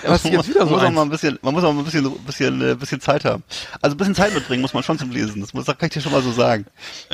Du 0.03 0.29
jetzt 0.29 0.49
wieder 0.49 0.61
man 0.61 0.69
so 0.69 0.75
muss 0.75 0.83
auch 0.83 0.91
mal 0.91 1.03
ein 1.03 1.11
bisschen, 1.11 1.39
man 1.43 1.55
muss 1.55 1.65
auch 1.65 1.73
mal 1.73 1.81
ein 1.81 1.85
bisschen, 1.85 2.11
bisschen, 2.25 2.61
äh, 2.61 2.75
bisschen 2.75 3.01
Zeit 3.01 3.25
haben. 3.25 3.43
Also 3.81 3.95
ein 3.95 3.99
bisschen 3.99 4.15
Zeit 4.15 4.35
mitbringen 4.35 4.63
muss 4.63 4.75
man 4.75 4.83
schon 4.83 4.99
zum 4.99 5.11
Lesen. 5.11 5.41
Das, 5.41 5.55
muss, 5.55 5.65
das 5.65 5.79
kann 5.79 5.89
ich 5.89 5.95
dir 5.95 6.01
schon 6.01 6.13
mal 6.13 6.23
so 6.23 6.33
sagen. 6.33 6.67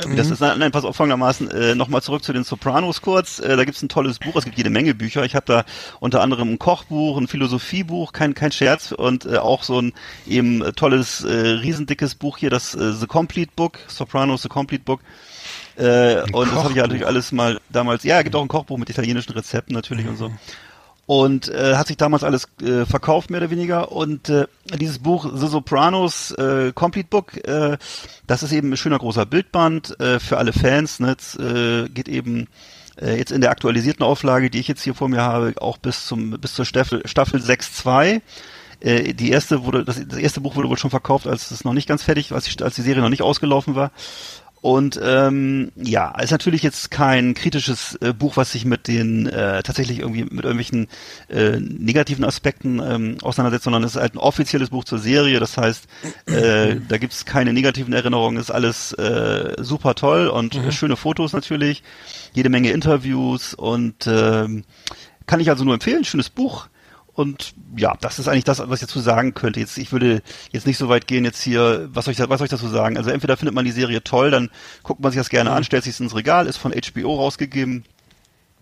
Mhm. 0.05 0.15
Das 0.15 0.29
ist, 0.29 0.39
nein, 0.39 0.71
pass 0.71 0.85
auf 0.85 0.95
folgendermaßen, 0.95 1.51
äh, 1.51 1.75
nochmal 1.75 2.01
zurück 2.01 2.23
zu 2.23 2.33
den 2.33 2.43
Sopranos 2.43 3.01
kurz. 3.01 3.39
Äh, 3.39 3.55
da 3.55 3.63
gibt's 3.63 3.81
ein 3.81 3.89
tolles 3.89 4.19
Buch, 4.19 4.35
es 4.35 4.45
gibt 4.45 4.57
jede 4.57 4.69
Menge 4.69 4.93
Bücher. 4.93 5.23
Ich 5.23 5.35
habe 5.35 5.45
da 5.45 5.65
unter 5.99 6.21
anderem 6.21 6.53
ein 6.53 6.59
Kochbuch, 6.59 7.17
ein 7.17 7.27
Philosophiebuch, 7.27 8.13
kein, 8.13 8.33
kein 8.33 8.51
Scherz 8.51 8.91
und 8.91 9.25
äh, 9.25 9.37
auch 9.37 9.63
so 9.63 9.81
ein 9.81 9.93
eben 10.27 10.61
äh, 10.61 10.73
tolles, 10.73 11.23
äh, 11.23 11.29
riesendickes 11.29 12.15
Buch 12.15 12.37
hier, 12.37 12.49
das 12.49 12.75
äh, 12.75 12.93
The 12.93 13.07
Complete 13.07 13.51
Book, 13.55 13.79
Sopranos 13.87 14.41
The 14.41 14.49
Complete 14.49 14.83
Book. 14.83 15.01
Äh, 15.75 16.23
und 16.33 16.51
das 16.51 16.59
habe 16.59 16.71
ich 16.71 16.75
ja 16.75 16.83
natürlich 16.83 17.07
alles 17.07 17.31
mal 17.31 17.59
damals, 17.69 18.03
ja, 18.03 18.21
gibt 18.21 18.35
auch 18.35 18.41
ein 18.41 18.49
Kochbuch 18.49 18.77
mit 18.77 18.89
italienischen 18.89 19.31
Rezepten 19.31 19.73
natürlich 19.73 20.07
und 20.07 20.17
so. 20.17 20.31
Und 21.09 21.49
äh, 21.49 21.75
hat 21.75 21.87
sich 21.87 21.97
damals 21.97 22.23
alles 22.23 22.47
äh, 22.61 22.85
verkauft, 22.85 23.31
mehr 23.31 23.41
oder 23.41 23.49
weniger. 23.49 23.91
Und 23.91 24.29
äh, 24.29 24.45
dieses 24.79 24.99
Buch 24.99 25.27
The 25.33 25.47
Sopranos 25.47 26.29
äh, 26.33 26.71
Complete 26.75 27.07
Book, 27.09 27.35
äh, 27.47 27.79
das 28.27 28.43
ist 28.43 28.51
eben 28.51 28.71
ein 28.71 28.77
schöner 28.77 28.99
großer 28.99 29.25
Bildband 29.25 29.99
äh, 29.99 30.19
für 30.19 30.37
alle 30.37 30.53
Fans. 30.53 30.99
Ne? 30.99 31.15
Es, 31.17 31.35
äh, 31.35 31.89
geht 31.89 32.09
eben 32.09 32.45
äh, 33.01 33.17
jetzt 33.17 33.31
in 33.31 33.41
der 33.41 33.49
aktualisierten 33.49 34.05
Auflage, 34.05 34.51
die 34.51 34.59
ich 34.59 34.67
jetzt 34.67 34.83
hier 34.83 34.93
vor 34.93 35.09
mir 35.09 35.23
habe, 35.23 35.55
auch 35.59 35.79
bis 35.79 36.05
zum 36.05 36.29
bis 36.39 36.53
zur 36.53 36.65
Staffel, 36.65 37.01
Staffel 37.07 37.41
6.2. 37.41 38.21
Äh, 38.79 39.15
die 39.15 39.31
erste 39.31 39.63
wurde, 39.63 39.83
das, 39.85 39.99
das 40.07 40.19
erste 40.19 40.41
Buch 40.41 40.55
wurde 40.55 40.69
wohl 40.69 40.77
schon 40.77 40.91
verkauft, 40.91 41.25
als 41.25 41.49
es 41.49 41.65
noch 41.65 41.73
nicht 41.73 41.89
ganz 41.89 42.03
fertig, 42.03 42.33
als 42.33 42.45
die, 42.45 42.63
als 42.63 42.75
die 42.75 42.83
Serie 42.83 43.01
noch 43.01 43.09
nicht 43.09 43.23
ausgelaufen 43.23 43.73
war. 43.73 43.89
Und 44.61 44.99
ähm, 45.01 45.71
ja, 45.75 46.19
ist 46.19 46.31
natürlich 46.31 46.63
jetzt 46.63 46.91
kein 46.91 47.33
kritisches 47.33 47.95
äh, 48.01 48.13
Buch, 48.13 48.35
was 48.35 48.51
sich 48.51 48.65
mit 48.65 48.87
den 48.87 49.27
äh, 49.27 49.63
tatsächlich 49.63 49.99
irgendwie 49.99 50.23
mit 50.23 50.43
irgendwelchen 50.43 50.87
äh, 51.29 51.59
negativen 51.59 52.25
Aspekten 52.25 52.81
ähm, 52.83 53.17
auseinandersetzt, 53.21 53.63
sondern 53.63 53.83
es 53.83 53.95
ist 53.95 54.01
halt 54.01 54.15
ein 54.15 54.19
offizielles 54.19 54.71
Buch 54.71 54.83
zur 54.83 54.99
Serie. 54.99 55.39
Das 55.39 55.57
heißt, 55.57 55.87
äh, 56.25 56.75
da 56.89 56.97
gibt's 56.97 57.25
keine 57.25 57.53
negativen 57.53 57.93
Erinnerungen, 57.93 58.37
ist 58.37 58.51
alles 58.51 58.91
äh, 58.93 59.55
super 59.59 59.95
toll 59.95 60.27
und 60.27 60.55
äh, 60.55 60.71
schöne 60.73 60.97
Fotos 60.97 61.31
natürlich, 61.31 61.81
jede 62.33 62.49
Menge 62.49 62.71
Interviews 62.71 63.53
und 63.53 64.07
ähm, 64.07 64.65
kann 65.25 65.39
ich 65.39 65.49
also 65.49 65.63
nur 65.63 65.75
empfehlen. 65.75 66.03
Schönes 66.03 66.29
Buch. 66.29 66.67
Und 67.19 67.53
ja, 67.75 67.95
das 67.99 68.17
ist 68.17 68.27
eigentlich 68.29 68.45
das, 68.45 68.59
was 68.59 68.81
ich 68.81 68.87
dazu 68.87 69.01
sagen 69.01 69.33
könnte. 69.33 69.59
Jetzt, 69.59 69.77
ich 69.77 69.91
würde 69.91 70.21
jetzt 70.51 70.65
nicht 70.65 70.77
so 70.77 70.87
weit 70.87 71.05
gehen 71.05 71.25
jetzt 71.25 71.41
hier, 71.41 71.89
was 71.93 72.05
soll 72.05 72.13
ich, 72.13 72.17
da- 72.17 72.29
was 72.29 72.37
soll 72.37 72.45
ich 72.45 72.51
dazu 72.51 72.69
sagen? 72.69 72.95
Also 72.97 73.09
entweder 73.09 73.35
findet 73.35 73.53
man 73.55 73.65
die 73.65 73.71
Serie 73.71 74.01
toll, 74.03 74.31
dann 74.31 74.49
guckt 74.83 75.01
man 75.01 75.11
sich 75.11 75.19
das 75.19 75.29
gerne 75.29 75.51
an, 75.51 75.63
stellt 75.65 75.83
sich 75.83 75.99
ins 75.99 76.15
Regal, 76.15 76.47
ist 76.47 76.57
von 76.57 76.71
HBO 76.73 77.15
rausgegeben. 77.15 77.83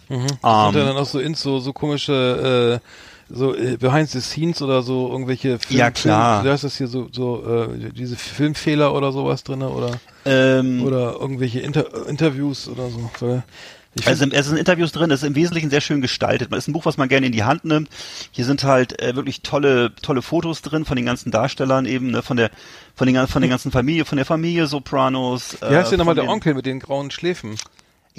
Mhm. 0.10 0.16
Ähm, 0.16 0.26
Sind 0.26 0.42
da 0.42 0.72
dann 0.86 0.98
auch 0.98 1.06
so 1.06 1.20
ins 1.20 1.42
so, 1.42 1.60
so 1.60 1.72
komische 1.74 2.82
äh, 2.82 3.34
so 3.34 3.54
äh, 3.56 3.78
Behind 3.78 4.10
the 4.10 4.22
Scenes 4.22 4.62
oder 4.62 4.82
so 4.82 5.10
irgendwelche 5.12 5.60
Film, 5.60 5.80
Ja, 5.80 5.92
klar. 5.92 6.38
Film, 6.40 6.48
da 6.48 6.56
ist 6.56 6.64
das 6.64 6.78
hier 6.78 6.88
so 6.88 7.10
so 7.12 7.44
äh, 7.46 7.92
diese 7.92 8.16
Filmfehler 8.16 8.94
oder 8.94 9.12
sowas 9.12 9.44
drinne 9.44 9.70
oder 9.70 9.92
ähm, 10.26 10.82
oder 10.84 11.14
irgendwelche 11.20 11.60
Inter 11.60 12.08
Interviews 12.08 12.68
oder 12.70 12.90
so. 12.90 13.44
Ich 13.96 14.08
Also 14.08 14.26
es 14.30 14.46
sind 14.48 14.58
Interviews 14.58 14.92
drin, 14.92 15.10
es 15.12 15.24
ist 15.24 15.28
im 15.28 15.36
Wesentlichen 15.36 15.70
sehr 15.70 15.82
schön 15.82 16.02
gestaltet. 16.02 16.52
Es 16.52 16.60
ist 16.60 16.68
ein 16.68 16.74
Buch, 16.74 16.86
was 16.86 16.98
man 16.98 17.08
gerne 17.10 17.26
in 17.28 17.32
die 17.32 17.44
Hand 17.44 17.66
nimmt. 17.66 17.90
Hier 18.32 18.46
sind 18.46 18.64
halt 18.64 19.02
äh, 19.02 19.16
wirklich 19.16 19.42
tolle, 19.42 19.94
tolle 20.02 20.22
Fotos 20.22 20.62
drin 20.62 20.86
von 20.86 20.96
den 20.98 21.06
ganzen 21.06 21.32
Darstellern 21.32 21.86
eben, 21.86 22.12
ne, 22.12 22.22
von 22.22 22.38
der, 22.38 22.52
von 22.96 23.08
den, 23.08 23.28
von 23.28 23.42
der 23.42 23.50
ganzen 23.50 23.72
Familie, 23.72 24.06
von 24.06 24.18
der 24.18 24.26
Familie 24.26 24.68
Sopranos. 24.68 25.58
wie 25.62 25.76
heißt 25.76 25.92
denn 25.92 25.98
nochmal 26.00 26.14
von 26.16 26.16
der 26.18 26.26
den- 26.26 26.30
Onkel 26.34 26.54
mit 26.54 26.66
den 26.66 26.80
grauen 26.80 27.10
Schläfen? 27.12 27.56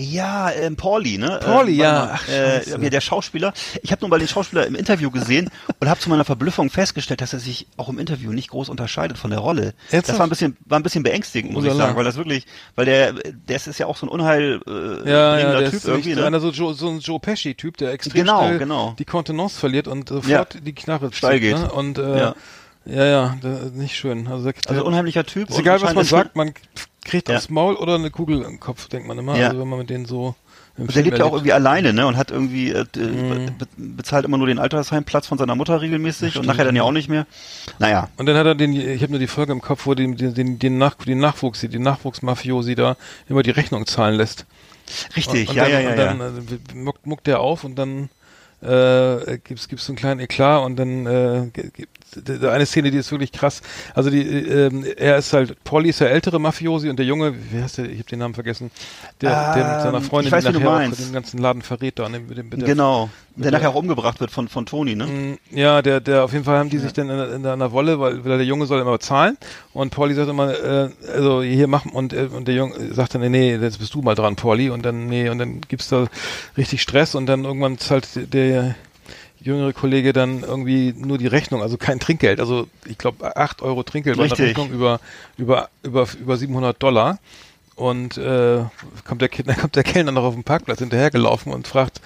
Ja, 0.00 0.52
ähm, 0.52 0.76
Pauli, 0.76 1.18
ne? 1.18 1.40
Pauli, 1.44 1.72
ähm, 1.72 1.78
ja. 1.80 2.10
Ach, 2.14 2.28
äh, 2.28 2.88
der 2.88 3.00
Schauspieler. 3.00 3.52
Ich 3.82 3.90
habe 3.90 4.00
nur 4.02 4.08
mal 4.10 4.20
den 4.20 4.28
Schauspieler 4.28 4.64
im 4.64 4.76
Interview 4.76 5.10
gesehen 5.10 5.50
und 5.80 5.88
habe 5.88 5.98
zu 5.98 6.08
meiner 6.08 6.24
Verblüffung 6.24 6.70
festgestellt, 6.70 7.20
dass 7.20 7.32
er 7.32 7.40
sich 7.40 7.66
auch 7.76 7.88
im 7.88 7.98
Interview 7.98 8.32
nicht 8.32 8.48
groß 8.50 8.68
unterscheidet 8.68 9.18
von 9.18 9.30
der 9.30 9.40
Rolle. 9.40 9.74
Ernsthaft? 9.90 10.08
Das 10.10 10.18
war 10.20 10.26
ein 10.26 10.30
bisschen, 10.30 10.56
war 10.66 10.78
ein 10.78 10.84
bisschen 10.84 11.02
beängstigend, 11.02 11.52
muss 11.52 11.64
ich 11.64 11.72
sagen, 11.72 11.96
weil 11.96 12.04
das 12.04 12.14
wirklich, 12.14 12.46
weil 12.76 12.84
der, 12.84 13.12
der 13.12 13.56
ist 13.56 13.76
ja 13.76 13.86
auch 13.86 13.96
so 13.96 14.06
ein 14.06 14.08
unheil 14.08 14.60
äh, 14.68 15.10
Ja, 15.10 15.36
ja, 15.36 15.58
der 15.58 15.64
Typ 15.70 15.74
ist 15.74 15.88
irgendwie, 15.88 16.14
ne? 16.14 16.24
einer 16.24 16.38
so, 16.38 16.50
Joe, 16.50 16.74
so 16.74 16.88
ein 16.90 17.00
Joe 17.00 17.18
Pesci-Typ, 17.18 17.76
der 17.78 17.90
extrem 17.90 18.22
Genau, 18.22 18.46
schnell 18.46 18.58
genau. 18.60 18.94
die 19.00 19.04
Kontenance 19.04 19.58
verliert 19.58 19.88
und 19.88 20.10
sofort 20.10 20.54
Ja. 20.54 20.60
die 20.60 20.74
Knarre 20.76 21.12
Steil 21.12 21.40
zieht, 21.40 21.42
geht. 21.42 21.58
Ne? 21.58 21.72
Und 21.72 21.98
äh, 21.98 22.18
Ja. 22.18 22.34
Ja, 22.88 23.04
ja, 23.04 23.34
nicht 23.74 23.96
schön. 23.96 24.26
Also, 24.28 24.44
der, 24.50 24.54
Also 24.68 24.84
unheimlicher 24.84 25.24
Typ. 25.24 25.50
ist 25.50 25.58
egal, 25.58 25.80
was 25.82 25.94
man 25.94 26.04
sagt, 26.04 26.36
man 26.36 26.52
kriegt 27.04 27.28
Ja. 27.28 27.36
aufs 27.36 27.48
Maul 27.50 27.74
oder 27.76 27.94
eine 27.96 28.10
Kugel 28.10 28.42
im 28.42 28.60
Kopf, 28.60 28.88
denkt 28.88 29.06
man 29.08 29.18
immer. 29.18 29.36
Ja. 29.38 29.48
Also 29.48 29.60
wenn 29.60 29.68
man 29.68 29.78
mit 29.78 29.90
denen 29.90 30.06
so 30.06 30.34
im 30.76 30.82
Und 30.82 30.88
der 30.88 30.94
Film 30.94 31.04
lebt 31.06 31.18
ja 31.18 31.24
auch 31.24 31.32
irgendwie 31.32 31.52
alleine, 31.52 31.92
ne? 31.92 32.06
Und 32.06 32.16
hat 32.16 32.30
irgendwie 32.30 32.70
äh, 32.70 32.84
d- 32.94 33.00
Mhm. 33.00 33.56
be 33.58 33.66
bezahlt 33.76 34.24
immer 34.24 34.38
nur 34.38 34.46
den 34.46 34.58
Altersheimplatz 34.60 35.26
von 35.26 35.36
seiner 35.38 35.54
Mutter 35.56 35.80
regelmäßig 35.80 36.38
und 36.38 36.46
nachher 36.46 36.64
dann 36.64 36.76
ja 36.76 36.82
auch 36.84 36.92
nicht 36.92 37.08
mehr. 37.08 37.26
Naja, 37.78 38.08
Und 38.16 38.26
dann 38.26 38.36
hat 38.36 38.46
er 38.46 38.54
den, 38.54 38.72
ich 38.72 39.02
habe 39.02 39.10
nur 39.10 39.18
die 39.18 39.26
Folge 39.26 39.52
im 39.52 39.60
Kopf, 39.60 39.86
wo 39.86 39.94
den, 39.94 40.16
den, 40.16 40.58
den, 40.58 40.78
Nach, 40.78 40.94
den 40.94 41.18
Nachwuchs, 41.18 41.60
den 41.62 41.82
Nachwuchsmafiosi 41.82 42.74
da 42.76 42.96
immer 43.28 43.42
die 43.42 43.50
Rechnung 43.50 43.86
zahlen 43.86 44.14
lässt. 44.14 44.46
richtig, 45.16 45.48
und, 45.48 45.50
und 45.50 45.56
ja, 45.56 45.64
dann, 45.64 45.72
ja, 45.72 45.80
ja, 45.80 45.90
und 45.90 45.98
ja. 45.98 46.04
dann 46.04 46.20
äh, 46.48 46.74
muckt, 46.76 47.06
muckt 47.06 47.26
der 47.26 47.40
auf 47.40 47.64
und 47.64 47.74
dann 47.76 48.08
äh, 48.62 49.38
gibt's 49.44 49.68
gibt's 49.68 49.86
so 49.86 49.92
einen 49.92 49.98
kleinen 49.98 50.20
Eklat 50.20 50.64
und 50.64 50.76
dann 50.76 51.06
äh, 51.06 51.50
gibt 51.52 51.88
eine 52.44 52.64
Szene, 52.64 52.90
die 52.90 52.96
ist 52.96 53.10
wirklich 53.12 53.32
krass. 53.32 53.60
Also 53.94 54.08
die, 54.08 54.22
äh, 54.22 54.66
ähm, 54.66 54.84
er 54.96 55.18
ist 55.18 55.32
halt, 55.34 55.62
Polly 55.62 55.90
ist 55.90 56.00
der 56.00 56.10
ältere 56.10 56.40
Mafiosi 56.40 56.88
und 56.88 56.98
der 56.98 57.04
Junge, 57.06 57.34
wie 57.52 57.62
heißt 57.62 57.78
der? 57.78 57.84
Ich 57.84 57.98
habe 57.98 58.08
den 58.08 58.18
Namen 58.20 58.34
vergessen. 58.34 58.70
Der, 59.20 59.52
der 59.54 59.64
mit 59.64 59.80
seiner 59.82 59.98
Ähm, 59.98 60.02
Freundin 60.04 60.32
weiß, 60.32 60.44
nachher 60.44 60.70
auch 60.70 60.90
den 60.96 61.12
ganzen 61.12 61.38
Laden 61.38 61.60
verrät 61.62 61.98
da. 61.98 62.08
Ne, 62.08 62.20
mit 62.20 62.38
dem, 62.38 62.48
mit 62.48 62.60
der 62.60 62.68
Genau. 62.68 63.10
Der 63.36 63.50
der- 63.50 63.60
nachher 63.60 63.70
auch 63.70 63.74
umgebracht 63.76 64.18
wird 64.20 64.30
von, 64.32 64.48
von 64.48 64.66
Toni, 64.66 64.96
ne? 64.96 65.06
Mm, 65.06 65.38
Ja, 65.56 65.80
der, 65.82 66.00
der, 66.00 66.24
auf 66.24 66.32
jeden 66.32 66.44
Fall 66.44 66.58
haben 66.58 66.70
die 66.70 66.78
sich 66.78 66.92
dann 66.92 67.08
in, 67.10 67.18
in 67.36 67.46
einer 67.46 67.70
Wolle, 67.72 68.00
weil, 68.00 68.24
weil 68.24 68.38
der 68.38 68.46
Junge 68.46 68.66
soll 68.66 68.80
immer 68.80 68.98
zahlen 68.98 69.36
und 69.74 69.90
Pauli 69.90 70.14
sagt 70.14 70.28
immer, 70.28 70.50
äh, 70.58 70.88
also 71.14 71.42
hier 71.42 71.68
machen 71.68 71.92
und, 71.92 72.12
äh, 72.14 72.28
und 72.34 72.48
der 72.48 72.54
Junge 72.56 72.94
sagt 72.94 73.14
dann, 73.14 73.20
nee, 73.20 73.28
nee, 73.28 73.54
jetzt 73.54 73.78
bist 73.78 73.94
du 73.94 74.00
mal 74.02 74.16
dran, 74.16 74.34
Pauli 74.34 74.70
und 74.70 74.84
dann, 74.84 75.06
nee, 75.06 75.28
und 75.28 75.38
dann 75.38 75.60
gibt's 75.60 75.88
da 75.88 76.06
richtig 76.56 76.82
Stress 76.82 77.14
und 77.14 77.26
dann 77.26 77.44
irgendwann 77.44 77.78
zahlt 77.78 78.08
der 78.32 78.47
jüngere 79.40 79.72
Kollege 79.72 80.12
dann 80.12 80.42
irgendwie 80.42 80.94
nur 80.96 81.18
die 81.18 81.26
Rechnung, 81.26 81.62
also 81.62 81.76
kein 81.76 82.00
Trinkgeld, 82.00 82.40
also 82.40 82.68
ich 82.86 82.98
glaube 82.98 83.36
8 83.36 83.62
Euro 83.62 83.82
Trinkgeld 83.82 84.16
bei 84.16 84.24
einer 84.24 84.32
Richtig. 84.32 84.48
Rechnung 84.48 84.70
über, 84.70 85.00
über, 85.36 85.68
über, 85.82 86.06
über 86.20 86.36
700 86.36 86.80
Dollar 86.82 87.18
und 87.76 88.18
äh, 88.18 88.64
kommt 89.04 89.22
der, 89.22 89.28
dann 89.44 89.56
kommt 89.56 89.76
der 89.76 89.84
Kellner 89.84 90.12
noch 90.12 90.24
auf 90.24 90.34
den 90.34 90.44
Parkplatz 90.44 90.80
hinterhergelaufen 90.80 91.52
und 91.52 91.68
fragt, 91.68 92.00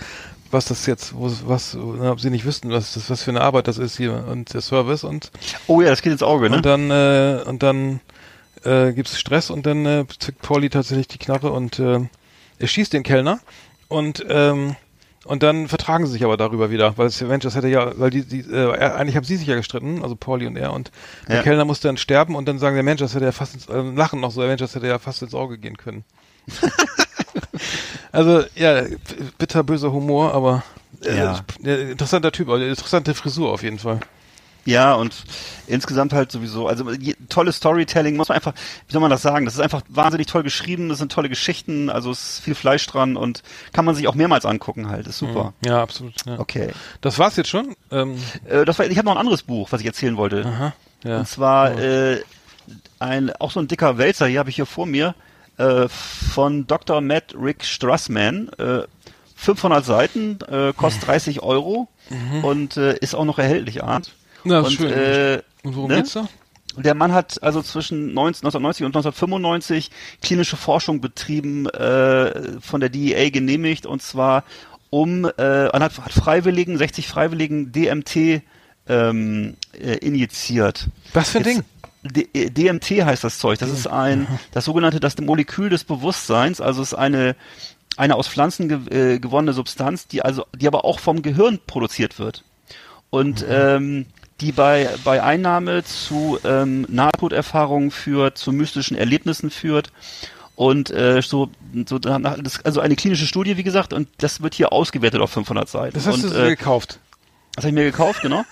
was 0.50 0.66
das 0.66 0.84
jetzt, 0.86 1.14
wo, 1.16 1.32
was, 1.46 1.76
na, 1.76 2.12
ob 2.12 2.20
sie 2.20 2.30
nicht 2.30 2.44
wüssten, 2.44 2.70
was 2.70 2.94
das, 2.94 3.08
was 3.08 3.22
für 3.22 3.30
eine 3.30 3.40
Arbeit 3.40 3.68
das 3.68 3.78
ist 3.78 3.96
hier 3.96 4.24
und 4.28 4.52
der 4.52 4.60
Service 4.60 5.02
und 5.02 5.30
Oh 5.66 5.80
ja, 5.80 5.88
das 5.88 6.02
geht 6.02 6.12
ins 6.12 6.22
Auge, 6.22 6.50
ne? 6.50 6.56
und 6.56 6.66
dann 6.66 6.90
äh, 6.90 7.42
und 7.46 7.62
dann 7.62 8.00
äh, 8.64 8.92
gibt's 8.92 9.18
Stress 9.18 9.50
und 9.50 9.64
dann 9.64 9.86
äh, 9.86 10.04
zückt 10.18 10.42
Pauli 10.42 10.68
tatsächlich 10.68 11.08
die 11.08 11.18
Knarre 11.18 11.50
und 11.50 11.78
äh, 11.78 12.00
er 12.58 12.66
schießt 12.68 12.92
den 12.92 13.02
Kellner 13.02 13.40
und 13.88 14.24
ähm, 14.28 14.76
und 15.24 15.42
dann 15.42 15.68
vertragen 15.68 16.06
sie 16.06 16.12
sich 16.12 16.24
aber 16.24 16.36
darüber 16.36 16.70
wieder, 16.70 16.96
weil 16.98 17.06
das 17.06 17.20
hätte 17.20 17.68
ja, 17.68 17.92
weil 17.98 18.10
die, 18.10 18.24
die 18.24 18.40
äh, 18.40 18.72
eigentlich 18.76 19.16
haben 19.16 19.24
sie 19.24 19.36
sich 19.36 19.46
ja 19.46 19.54
gestritten, 19.56 20.02
also 20.02 20.16
Pauli 20.16 20.46
und 20.46 20.56
er 20.56 20.72
und 20.72 20.90
der 21.28 21.36
Ja. 21.36 21.42
Kellner 21.42 21.64
musste 21.64 21.88
dann 21.88 21.96
sterben 21.96 22.34
und 22.34 22.46
dann 22.48 22.58
sagen 22.58 22.74
der 22.74 22.82
Mensch, 22.82 23.00
das 23.00 23.14
hätte 23.14 23.24
ja 23.26 23.32
fast 23.32 23.54
ins, 23.54 23.68
äh, 23.68 23.80
lachen 23.80 24.20
noch 24.20 24.30
so, 24.30 24.40
der 24.40 24.56
das 24.56 24.74
hätte 24.74 24.86
ja 24.86 24.98
fast 24.98 25.22
ins 25.22 25.34
Auge 25.34 25.58
gehen 25.58 25.76
können. 25.76 26.04
also 28.12 28.42
ja, 28.54 28.82
bitterböser 29.38 29.92
Humor, 29.92 30.34
aber 30.34 30.62
äh, 31.04 31.16
Ja. 31.16 31.40
äh, 31.64 31.92
interessanter 31.92 32.32
Typ, 32.32 32.48
also 32.48 32.64
interessante 32.64 33.14
Frisur 33.14 33.50
auf 33.52 33.62
jeden 33.62 33.78
Fall. 33.78 34.00
Ja, 34.64 34.94
und 34.94 35.24
insgesamt 35.66 36.12
halt 36.12 36.30
sowieso, 36.30 36.68
also 36.68 36.90
je, 36.92 37.16
tolles 37.28 37.56
Storytelling, 37.56 38.16
muss 38.16 38.28
man 38.28 38.36
einfach, 38.36 38.52
wie 38.86 38.92
soll 38.92 39.00
man 39.00 39.10
das 39.10 39.22
sagen, 39.22 39.44
das 39.44 39.54
ist 39.54 39.60
einfach 39.60 39.82
wahnsinnig 39.88 40.28
toll 40.28 40.44
geschrieben, 40.44 40.88
das 40.88 40.98
sind 40.98 41.10
tolle 41.10 41.28
Geschichten, 41.28 41.90
also 41.90 42.12
es 42.12 42.34
ist 42.36 42.44
viel 42.44 42.54
Fleisch 42.54 42.86
dran 42.86 43.16
und 43.16 43.42
kann 43.72 43.84
man 43.84 43.94
sich 43.96 44.06
auch 44.06 44.14
mehrmals 44.14 44.46
angucken 44.46 44.88
halt, 44.88 45.06
ist 45.08 45.18
super. 45.18 45.52
Ja, 45.64 45.82
absolut. 45.82 46.14
Ja. 46.26 46.38
Okay. 46.38 46.68
Das 47.00 47.18
war's 47.18 47.34
jetzt 47.36 47.48
schon. 47.50 47.74
Ähm, 47.90 48.16
Äh, 48.44 48.64
das 48.64 48.78
war, 48.78 48.86
ich 48.86 48.96
habe 48.98 49.06
noch 49.06 49.12
ein 49.16 49.18
anderes 49.20 49.42
Buch, 49.42 49.72
was 49.72 49.80
ich 49.80 49.86
erzählen 49.86 50.16
wollte. 50.16 50.44
aha, 50.46 50.72
ja. 51.02 51.18
Und 51.18 51.28
zwar 51.28 51.76
äh, 51.80 52.20
ein 53.00 53.32
auch 53.40 53.50
so 53.50 53.58
ein 53.58 53.66
dicker 53.66 53.98
Wälzer, 53.98 54.26
hier 54.28 54.38
habe 54.38 54.50
ich 54.50 54.56
hier 54.56 54.66
vor 54.66 54.86
mir, 54.86 55.16
äh, 55.58 55.88
von 55.88 56.66
Dr. 56.68 57.00
Matt 57.00 57.34
Rick 57.36 57.64
Strassman. 57.64 58.48
Äh, 58.58 58.82
500 59.34 59.84
Seiten, 59.84 60.38
äh, 60.48 60.72
kostet 60.72 61.08
30 61.08 61.42
Euro 61.42 61.88
und 62.44 62.76
äh, 62.76 62.96
ist 62.98 63.16
auch 63.16 63.24
noch 63.24 63.40
erhältlich, 63.40 63.82
Arndt. 63.82 64.12
Na, 64.44 64.60
und, 64.60 64.72
schön. 64.72 64.92
Äh, 64.92 65.42
Und 65.62 65.76
worum 65.76 65.90
ne? 65.90 65.96
geht's 65.96 66.12
da? 66.12 66.28
Der 66.76 66.94
Mann 66.94 67.12
hat 67.12 67.42
also 67.42 67.60
zwischen 67.62 68.14
19, 68.14 68.46
1990 68.46 68.86
und 68.86 68.96
1995 68.96 69.90
klinische 70.22 70.56
Forschung 70.56 71.00
betrieben, 71.02 71.66
äh, 71.68 72.60
von 72.60 72.80
der 72.80 72.88
DEA 72.88 73.28
genehmigt, 73.30 73.84
und 73.84 74.00
zwar 74.02 74.44
um, 74.88 75.24
äh, 75.24 75.30
hat, 75.68 75.98
hat 75.98 76.12
Freiwilligen, 76.12 76.78
60 76.78 77.08
Freiwilligen 77.08 77.72
DMT 77.72 78.42
ähm, 78.88 79.54
äh, 79.78 79.96
injiziert. 79.98 80.88
Was 81.12 81.30
für 81.30 81.38
ein 81.38 81.44
Jetzt- 81.44 81.56
Ding? 81.56 81.64
D 82.04 82.28
äh, 82.34 82.50
DMT 82.50 83.04
heißt 83.04 83.22
das 83.22 83.38
Zeug. 83.38 83.58
Das 83.60 83.70
ist 83.70 83.86
ein, 83.86 84.26
das 84.52 84.64
sogenannte, 84.64 84.98
das 84.98 85.16
Molekül 85.18 85.68
des 85.68 85.84
Bewusstseins. 85.84 86.60
Also 86.60 86.82
es 86.82 86.88
ist 86.92 86.98
eine, 86.98 87.36
eine 87.96 88.16
aus 88.16 88.26
Pflanzen 88.28 88.68
ge 88.68 89.14
äh, 89.14 89.18
gewonnene 89.20 89.52
Substanz, 89.52 90.08
die 90.08 90.22
also, 90.22 90.46
die 90.56 90.66
aber 90.66 90.84
auch 90.84 90.98
vom 90.98 91.22
Gehirn 91.22 91.60
produziert 91.66 92.18
wird. 92.18 92.42
und 93.10 93.44
ähm, 93.48 94.06
die 94.42 94.52
bei, 94.52 94.88
bei 95.04 95.22
Einnahme 95.22 95.84
zu 95.84 96.38
ähm, 96.44 96.84
Nahtoderfahrungen 96.88 97.90
führt, 97.92 98.36
zu 98.36 98.52
mystischen 98.52 98.96
Erlebnissen 98.96 99.50
führt 99.50 99.92
und 100.56 100.90
äh, 100.90 101.22
so, 101.22 101.48
so 101.86 101.98
danach, 102.00 102.36
das, 102.42 102.64
also 102.64 102.80
eine 102.80 102.96
klinische 102.96 103.26
Studie, 103.26 103.56
wie 103.56 103.62
gesagt, 103.62 103.92
und 103.92 104.08
das 104.18 104.42
wird 104.42 104.54
hier 104.54 104.72
ausgewertet 104.72 105.20
auf 105.20 105.30
500 105.30 105.68
Seiten. 105.68 105.94
Das 105.94 106.06
hast 106.06 106.24
und, 106.24 106.34
du 106.34 106.44
äh, 106.46 106.48
gekauft. 106.50 106.98
das 107.54 107.64
habe 107.64 107.68
ich 107.68 107.74
mir 107.74 107.84
gekauft, 107.84 108.20
genau. 108.20 108.44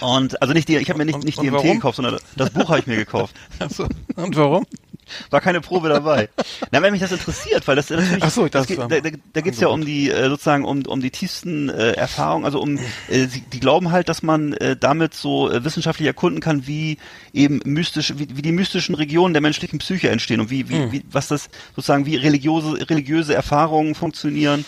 Und 0.00 0.40
also 0.42 0.52
nicht 0.52 0.68
die, 0.68 0.76
ich 0.78 0.88
habe 0.90 0.98
mir 0.98 1.04
nicht, 1.04 1.14
Und- 1.14 1.24
nicht 1.24 1.38
DMT 1.40 1.52
warum? 1.52 1.74
gekauft, 1.74 1.96
sondern 1.96 2.18
das 2.36 2.50
Buch 2.50 2.68
habe 2.68 2.80
ich 2.80 2.86
mir 2.86 2.96
gekauft. 2.96 3.36
Achso. 3.60 3.86
Und 4.16 4.36
warum? 4.36 4.66
War 5.30 5.40
keine 5.40 5.60
Probe 5.60 5.88
dabei. 5.88 6.28
Na, 6.70 6.80
wenn 6.82 6.92
mich 6.92 7.00
das 7.00 7.12
interessiert, 7.12 7.66
weil 7.68 7.76
das 7.76 7.90
natürlich, 7.90 8.22
Ach 8.22 8.30
so, 8.30 8.48
das 8.48 8.66
dachte, 8.66 8.76
geht, 8.76 8.78
es 8.78 9.02
da, 9.02 9.10
da, 9.10 9.16
da 9.32 9.40
geht's 9.40 9.60
ja 9.60 9.68
um 9.68 9.84
die 9.84 10.10
äh, 10.10 10.28
sozusagen 10.28 10.64
um 10.64 10.84
um 10.86 11.00
die 11.00 11.10
tiefsten 11.10 11.68
äh, 11.68 11.92
Erfahrungen, 11.92 12.44
also 12.44 12.60
um 12.60 12.78
äh, 13.08 13.26
sie, 13.26 13.42
die 13.42 13.60
glauben 13.60 13.90
halt, 13.92 14.08
dass 14.08 14.22
man 14.22 14.52
äh, 14.54 14.76
damit 14.76 15.14
so 15.14 15.50
äh, 15.50 15.64
wissenschaftlich 15.64 16.06
erkunden 16.06 16.40
kann, 16.40 16.66
wie 16.66 16.98
eben 17.32 17.60
mystisch, 17.64 18.14
wie, 18.16 18.28
wie 18.36 18.42
die 18.42 18.52
mystischen 18.52 18.94
Regionen 18.94 19.34
der 19.34 19.42
menschlichen 19.42 19.78
Psyche 19.78 20.08
entstehen 20.10 20.40
und 20.40 20.50
wie 20.50 20.68
wie, 20.68 20.76
Hm. 20.76 20.92
wie 20.92 21.04
was 21.10 21.28
das 21.28 21.48
sozusagen 21.76 22.06
wie 22.06 22.16
religiöse 22.16 22.88
religiöse 22.88 23.34
Erfahrungen 23.34 23.94
funktionieren. 23.94 24.64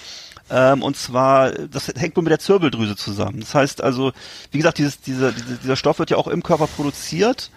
Ähm, 0.50 0.82
und 0.82 0.96
zwar, 0.96 1.52
das 1.52 1.88
hängt 1.96 2.16
wohl 2.16 2.22
mit 2.22 2.30
der 2.30 2.38
Zirbeldrüse 2.38 2.96
zusammen. 2.96 3.40
Das 3.40 3.54
heißt 3.54 3.82
also, 3.82 4.12
wie 4.50 4.58
gesagt, 4.58 4.76
dieses, 4.76 5.00
dieser, 5.00 5.32
dieser 5.32 5.76
Stoff 5.76 5.98
wird 5.98 6.10
ja 6.10 6.18
auch 6.18 6.28
im 6.28 6.42
Körper 6.42 6.66
produziert. 6.66 7.50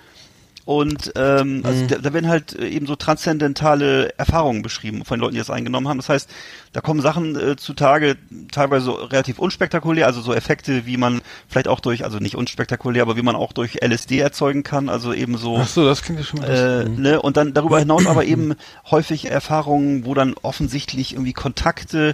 Und 0.68 1.14
ähm, 1.16 1.62
also 1.64 1.84
Mhm. 1.84 1.88
da, 1.88 1.98
da 2.00 2.12
werden 2.14 2.28
halt 2.28 2.54
äh, 2.60 2.68
eben 2.68 2.88
so 2.88 2.98
transzendentale 2.98 4.10
Erfahrungen 4.18 4.64
beschrieben 4.64 5.06
von 5.06 5.18
den 5.18 5.22
Leuten, 5.22 5.34
die 5.36 5.40
das 5.40 5.50
eingenommen 5.50 5.88
haben. 5.88 5.98
Das 5.98 6.10
heißt, 6.10 6.30
da 6.74 6.82
kommen 6.82 7.00
Sachen 7.00 7.40
äh, 7.40 7.56
zutage, 7.56 8.18
teilweise 8.52 8.84
so 8.88 8.92
relativ 8.96 9.40
unspektakulär, 9.40 10.06
also 10.08 10.20
so 10.20 10.34
Effekte, 10.34 10.86
wie 10.86 10.98
man 10.98 11.22
vielleicht 11.48 11.70
auch 11.70 11.80
durch, 11.80 12.04
also 12.04 12.18
nicht 12.18 12.36
unspektakulär, 12.36 13.04
aber 13.04 13.16
wie 13.16 13.22
man 13.22 13.38
auch 13.38 13.54
durch 13.54 13.76
LSD 13.82 14.20
erzeugen 14.20 14.64
kann, 14.64 14.90
also 14.90 15.14
eben 15.14 15.38
so 15.38 15.56
Achso, 15.56 15.86
das 15.86 16.02
klingt 16.02 16.20
ja 16.20 16.26
schon 16.26 16.42
mal 16.42 16.50
äh, 16.50 16.76
lustig. 16.82 16.98
ne, 17.00 17.22
und 17.22 17.38
dann 17.38 17.54
darüber 17.54 17.80
hinaus 17.80 18.06
aber 18.06 18.26
eben 18.26 18.54
häufig 18.92 19.32
Erfahrungen, 19.32 20.04
wo 20.04 20.16
dann 20.16 20.36
offensichtlich 20.42 21.14
irgendwie 21.14 21.32
Kontakte 21.32 22.14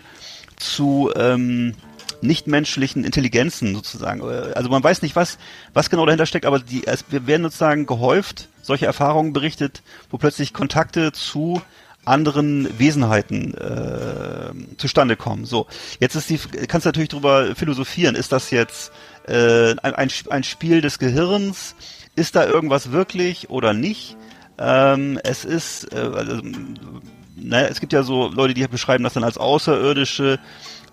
zu 0.58 1.12
ähm, 1.16 1.74
nichtmenschlichen 2.24 3.04
Intelligenzen 3.04 3.76
sozusagen. 3.76 4.22
äh, 4.22 4.54
Also 4.56 4.70
man 4.70 4.84
weiß 4.84 5.02
nicht, 5.02 5.16
was, 5.16 5.38
was 5.74 5.90
genau 5.90 6.06
dahinter 6.06 6.26
steckt, 6.26 6.46
aber 6.46 6.60
die, 6.60 6.88
es 6.88 7.06
wir 7.10 7.28
werden 7.28 7.44
sozusagen 7.44 7.86
gehäuft 7.86 8.50
solche 8.62 8.86
Erfahrungen 8.86 9.34
berichtet, 9.34 9.84
wo 10.10 10.18
plötzlich 10.18 10.54
Kontakte 10.54 11.12
zu 11.12 11.62
anderen 12.06 12.80
Wesenheiten 12.80 13.54
äh, 13.54 14.78
zustande 14.78 15.16
kommen. 15.16 15.46
So, 15.46 15.68
jetzt 16.00 16.16
ist 16.16 16.30
die, 16.30 16.38
kannst 16.68 16.86
du 16.86 16.90
natürlich 16.90 17.10
darüber 17.10 17.56
philosophieren. 17.56 18.16
Ist 18.16 18.32
das 18.32 18.52
jetzt 18.52 18.92
äh, 19.28 19.76
ein, 19.82 20.10
ein, 20.30 20.44
Spiel 20.44 20.82
des 20.82 21.00
Gehirns? 21.00 21.76
Ist 22.16 22.36
da 22.36 22.46
irgendwas 22.46 22.92
wirklich 22.92 23.50
oder 23.50 23.74
nicht? 23.74 24.18
Ähm, 24.58 25.20
es 25.24 25.46
ist, 25.46 25.94
äh, 25.94 25.98
also, 26.14 26.42
ne, 27.36 27.70
es 27.70 27.80
gibt 27.80 27.94
ja 27.94 28.04
so 28.04 28.28
Leute, 28.28 28.54
die 28.54 28.68
beschreiben 28.68 29.04
das 29.04 29.14
dann 29.14 29.24
als 29.24 29.38
außerirdische, 29.38 30.40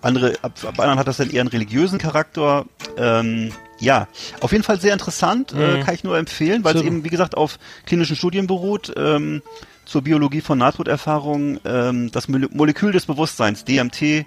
andere, 0.01 0.33
ab, 0.41 0.53
ab 0.63 0.79
anderen 0.79 0.99
hat 0.99 1.07
das 1.07 1.17
dann 1.17 1.29
eher 1.29 1.41
einen 1.41 1.49
religiösen 1.49 1.99
Charakter. 1.99 2.65
Ähm, 2.97 3.51
ja, 3.79 4.07
auf 4.41 4.51
jeden 4.51 4.63
Fall 4.63 4.79
sehr 4.79 4.93
interessant, 4.93 5.53
äh, 5.53 5.77
Mhm. 5.77 5.83
kann 5.83 5.95
ich 5.95 6.03
nur 6.03 6.17
empfehlen, 6.17 6.63
weil 6.63 6.75
es 6.75 6.81
eben, 6.83 7.03
wie 7.03 7.09
gesagt, 7.09 7.35
auf 7.35 7.57
klinischen 7.85 8.15
Studien 8.15 8.47
beruht, 8.47 8.93
ähm, 8.95 9.41
zur 9.85 10.03
Biologie 10.03 10.41
von 10.41 10.57
Nahtoderfahrungen, 10.59 11.59
ähm, 11.65 12.11
das 12.11 12.27
Mole 12.27 12.47
Molekül 12.51 12.91
des 12.91 13.05
Bewusstseins, 13.07 13.65
DMT, 13.65 14.25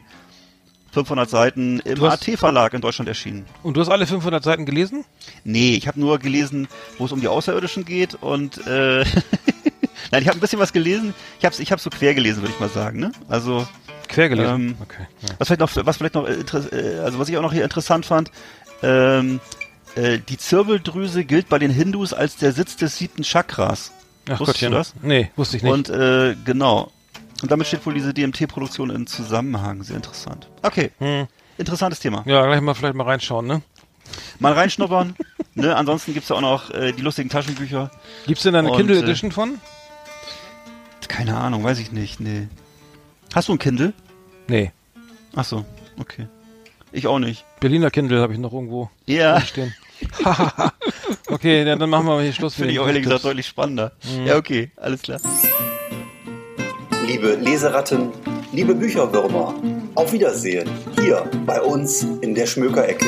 500 0.93 1.29
Seiten, 1.29 1.81
im 1.81 2.03
AT-Verlag 2.05 2.73
in 2.75 2.81
Deutschland 2.81 3.09
erschienen. 3.09 3.47
Und 3.63 3.77
du 3.77 3.81
hast 3.81 3.89
alle 3.89 4.07
500 4.07 4.45
Seiten 4.45 4.65
gelesen? 4.67 5.05
Nee, 5.43 5.75
ich 5.75 5.89
habe 5.89 5.99
nur 5.99 6.19
gelesen, 6.19 6.69
wo 6.99 7.07
es 7.07 7.13
um 7.13 7.21
die 7.21 7.29
Außerirdischen 7.29 7.85
geht 7.85 8.15
und 8.15 8.65
äh, 8.67 9.05
nein, 10.13 10.23
ich 10.23 10.29
habe 10.29 10.39
ein 10.39 10.41
bisschen 10.41 10.59
was 10.61 10.73
gelesen. 10.73 11.15
Ich 11.41 11.45
habe 11.45 11.55
ich 11.59 11.73
hab's 11.73 11.83
so 11.83 11.91
quer 11.91 12.15
gelesen, 12.15 12.43
würde 12.43 12.53
ich 12.55 12.61
mal 12.61 12.69
sagen. 12.69 13.01
Ne? 13.01 13.13
Also 13.29 13.67
Quer 14.09 14.29
gelesen. 14.29 14.55
Ähm, 14.55 14.77
okay. 14.83 15.07
Ja. 15.23 15.35
was 15.39 15.49
vielleicht 15.49 15.61
noch, 15.61 15.87
was 15.87 15.97
vielleicht 15.97 16.15
noch, 16.15 16.27
äh, 16.27 16.33
äh, 16.35 16.99
also 17.01 17.19
was 17.19 17.29
ich 17.29 17.37
auch 17.37 17.43
noch 17.43 17.53
hier 17.53 17.65
interessant 17.65 18.07
fand, 18.07 18.31
ähm, 18.83 19.41
äh, 19.97 20.19
die 20.19 20.37
Zirbeldrüse 20.39 21.25
gilt 21.25 21.49
bei 21.49 21.59
den 21.59 21.71
Hindus 21.71 22.13
als 22.13 22.37
der 22.37 22.53
Sitz 22.53 22.77
des 22.77 22.97
siebten 22.99 23.23
Chakras. 23.23 23.93
Ach 24.29 24.41
wusstest 24.41 24.63
du 24.63 24.71
Gottchen. 24.71 24.73
das? 24.73 24.95
Nee, 25.03 25.31
wusste 25.37 25.57
ich 25.57 25.63
nicht. 25.63 25.73
Und 25.73 25.89
äh, 25.91 26.35
genau. 26.45 26.91
Und 27.43 27.51
damit 27.51 27.67
steht 27.67 27.85
wohl 27.85 27.95
diese 27.95 28.15
DMT-Produktion 28.15 28.91
in 28.91 29.07
Zusammenhang. 29.07 29.83
Sehr 29.83 29.97
interessant. 29.97 30.49
Okay, 30.63 30.91
Hm. 30.99 31.27
interessantes 31.59 32.01
Thema. 32.01 32.23
Ja, 32.27 32.47
gleich 32.47 32.61
mal 32.61 32.75
vielleicht 32.75 32.95
mal 32.95 33.05
reinschauen, 33.05 33.47
ne? 33.47 33.63
Mal 34.39 34.53
reinschnuppern. 34.53 35.15
ne? 35.55 35.77
Ansonsten 35.77 36.15
gibt's 36.15 36.29
ja 36.31 36.37
auch 36.37 36.41
noch 36.41 36.71
äh, 36.71 36.93
die 36.93 37.03
lustigen 37.03 37.29
Taschenbücher. 37.29 37.91
Gibt's 38.27 38.45
denn 38.45 38.53
da 38.55 38.61
eine 38.61 38.71
Und, 38.71 38.77
Kindle 38.79 38.97
äh, 38.97 39.01
Edition 39.01 39.31
von? 39.33 39.59
Keine 41.09 41.37
Ahnung, 41.37 41.63
weiß 41.65 41.79
ich 41.79 41.93
nicht. 41.93 42.21
Nee. 42.21 42.49
Hast 43.35 43.49
du 43.49 43.53
ein 43.53 43.59
Kindle? 43.59 43.93
Nee. 44.47 44.71
Ach 45.35 45.45
so, 45.45 45.65
okay. 45.99 46.27
Ich 46.93 47.07
auch 47.09 47.19
nicht. 47.19 47.45
Berliner 47.61 47.91
Kindle 47.91 48.21
habe 48.21 48.33
ich 48.33 48.39
noch 48.39 48.53
irgendwo 48.53 48.91
Ja, 49.07 49.41
stehen. 49.45 49.75
okay, 51.29 51.65
ja, 51.67 51.77
dann 51.77 51.91
machen 51.91 52.07
wir 52.07 52.15
mal 52.15 52.23
hier 52.23 52.33
Schluss. 52.33 52.55
finde 52.55 52.73
ich 52.73 52.79
auch 52.79 52.87
ehrlich 52.87 53.03
gesagt 53.03 53.25
deutlich 53.25 53.47
spannender. 53.47 53.93
Mhm. 54.05 54.27
Ja, 54.27 54.37
okay, 54.37 54.71
alles 54.77 55.03
klar. 55.03 55.21
Liebe 57.07 57.35
Leseratten, 57.35 58.13
liebe 58.53 58.75
Bücherwürmer, 58.75 59.55
auf 59.95 60.13
Wiedersehen 60.13 60.69
hier 61.01 61.29
bei 61.47 61.61
uns 61.61 62.03
in 62.21 62.35
der 62.35 62.47
Schmökerecke. 62.47 63.07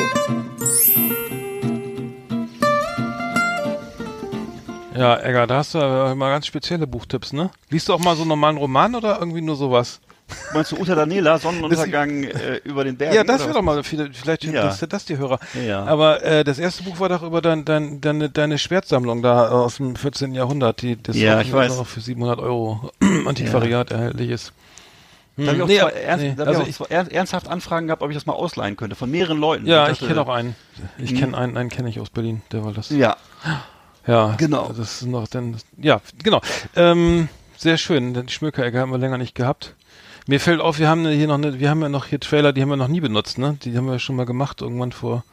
Ja, 4.96 5.18
Egger, 5.20 5.46
da 5.46 5.58
hast 5.58 5.74
du 5.74 5.78
mal 5.78 6.30
ganz 6.30 6.46
spezielle 6.46 6.86
Buchtipps, 6.86 7.32
ne? 7.32 7.50
Liest 7.68 7.88
du 7.88 7.92
auch 7.92 7.98
mal 8.00 8.16
so 8.16 8.22
einen 8.22 8.30
normalen 8.30 8.56
Roman 8.56 8.94
oder 8.94 9.18
irgendwie 9.18 9.42
nur 9.42 9.56
sowas? 9.56 10.00
Meinst 10.52 10.72
du 10.72 10.76
Uta 10.80 10.94
Daniela, 10.94 11.38
Sonnenuntergang 11.38 12.24
äh, 12.24 12.56
über 12.64 12.82
den 12.84 12.96
Bergen? 12.96 13.14
ja, 13.14 13.22
das 13.24 13.42
wäre 13.42 13.52
doch 13.54 13.62
mal, 13.62 13.82
vielleicht 13.84 14.44
Ja. 14.44 14.50
interessiert 14.62 14.92
das 14.92 15.04
die 15.04 15.18
Hörer. 15.18 15.38
Ja. 15.66 15.84
Aber 15.84 16.22
äh, 16.24 16.42
das 16.44 16.58
erste 16.58 16.82
Buch 16.82 16.98
war 16.98 17.08
doch 17.08 17.22
über 17.22 17.40
dein, 17.40 17.64
dein, 17.64 18.00
deine, 18.00 18.28
deine 18.30 18.58
Schwertsammlung 18.58 19.22
da 19.22 19.48
aus 19.50 19.76
dem 19.76 19.94
14. 19.94 20.34
Jahrhundert, 20.34 20.82
die 20.82 21.00
das 21.00 21.16
Ja, 21.16 21.40
ich 21.40 21.52
weiß. 21.52 21.76
noch 21.76 21.86
für 21.86 22.00
700 22.00 22.40
Euro 22.40 22.90
Antiquariat 23.26 23.90
erhältlich 23.92 24.30
ist. 24.30 24.52
Da 25.36 25.48
habe 25.48 25.56
ich 25.56 25.62
auch, 25.62 25.66
Nee, 25.68 25.78
zwei, 25.78 25.86
ab- 25.86 25.92
ernst, 26.02 26.24
nee, 26.24 26.42
also 26.44 26.62
ich 26.66 26.80
auch 26.80 26.86
er- 26.90 27.12
ernsthaft 27.12 27.46
Anfragen 27.48 27.86
gehabt, 27.88 28.00
ob 28.02 28.08
ich 28.10 28.16
das 28.16 28.24
mal 28.24 28.32
ausleihen 28.32 28.76
könnte, 28.76 28.96
von 28.96 29.10
mehreren 29.10 29.38
Leuten. 29.38 29.66
Ja, 29.66 29.84
ich 29.90 29.98
dachte, 29.98 30.06
kenne 30.08 30.22
auch 30.22 30.28
einen. 30.34 30.56
Ich 30.98 31.10
Hm. 31.10 31.18
kenne 31.18 31.36
einen, 31.38 31.56
einen 31.58 31.68
kenne 31.68 31.88
ich 31.90 32.00
aus 32.00 32.08
Berlin, 32.10 32.40
der 32.52 32.64
war 32.64 32.72
das. 32.72 32.88
Ja, 32.90 33.16
Ja, 34.06 34.34
Genau. 34.38 34.68
Das 34.68 34.78
ist 35.02 35.02
noch 35.06 35.28
dann, 35.28 35.56
ja, 35.78 36.00
genau. 36.22 36.40
Ähm, 36.74 37.28
sehr 37.58 37.76
schön. 37.76 38.14
Die 38.14 38.32
Schmökerecke 38.32 38.78
haben 38.80 38.90
wir 38.90 38.98
länger 38.98 39.18
nicht 39.18 39.34
gehabt. 39.34 39.74
Mir 40.26 40.40
fällt 40.40 40.60
auf, 40.60 40.78
wir 40.78 40.88
haben 40.88 41.06
hier 41.06 41.28
noch 41.28 41.34
eine, 41.34 41.60
wir 41.60 41.70
haben 41.70 41.80
ja 41.82 41.88
noch 41.88 42.06
hier 42.06 42.18
Trailer, 42.18 42.52
die 42.52 42.60
haben 42.62 42.68
wir 42.68 42.76
noch 42.76 42.88
nie 42.88 43.00
benutzt, 43.00 43.38
ne? 43.38 43.56
Die 43.62 43.76
haben 43.76 43.86
wir 43.86 43.98
schon 43.98 44.16
mal 44.16 44.26
gemacht 44.26 44.60
irgendwann 44.60 44.92
vor. 44.92 45.24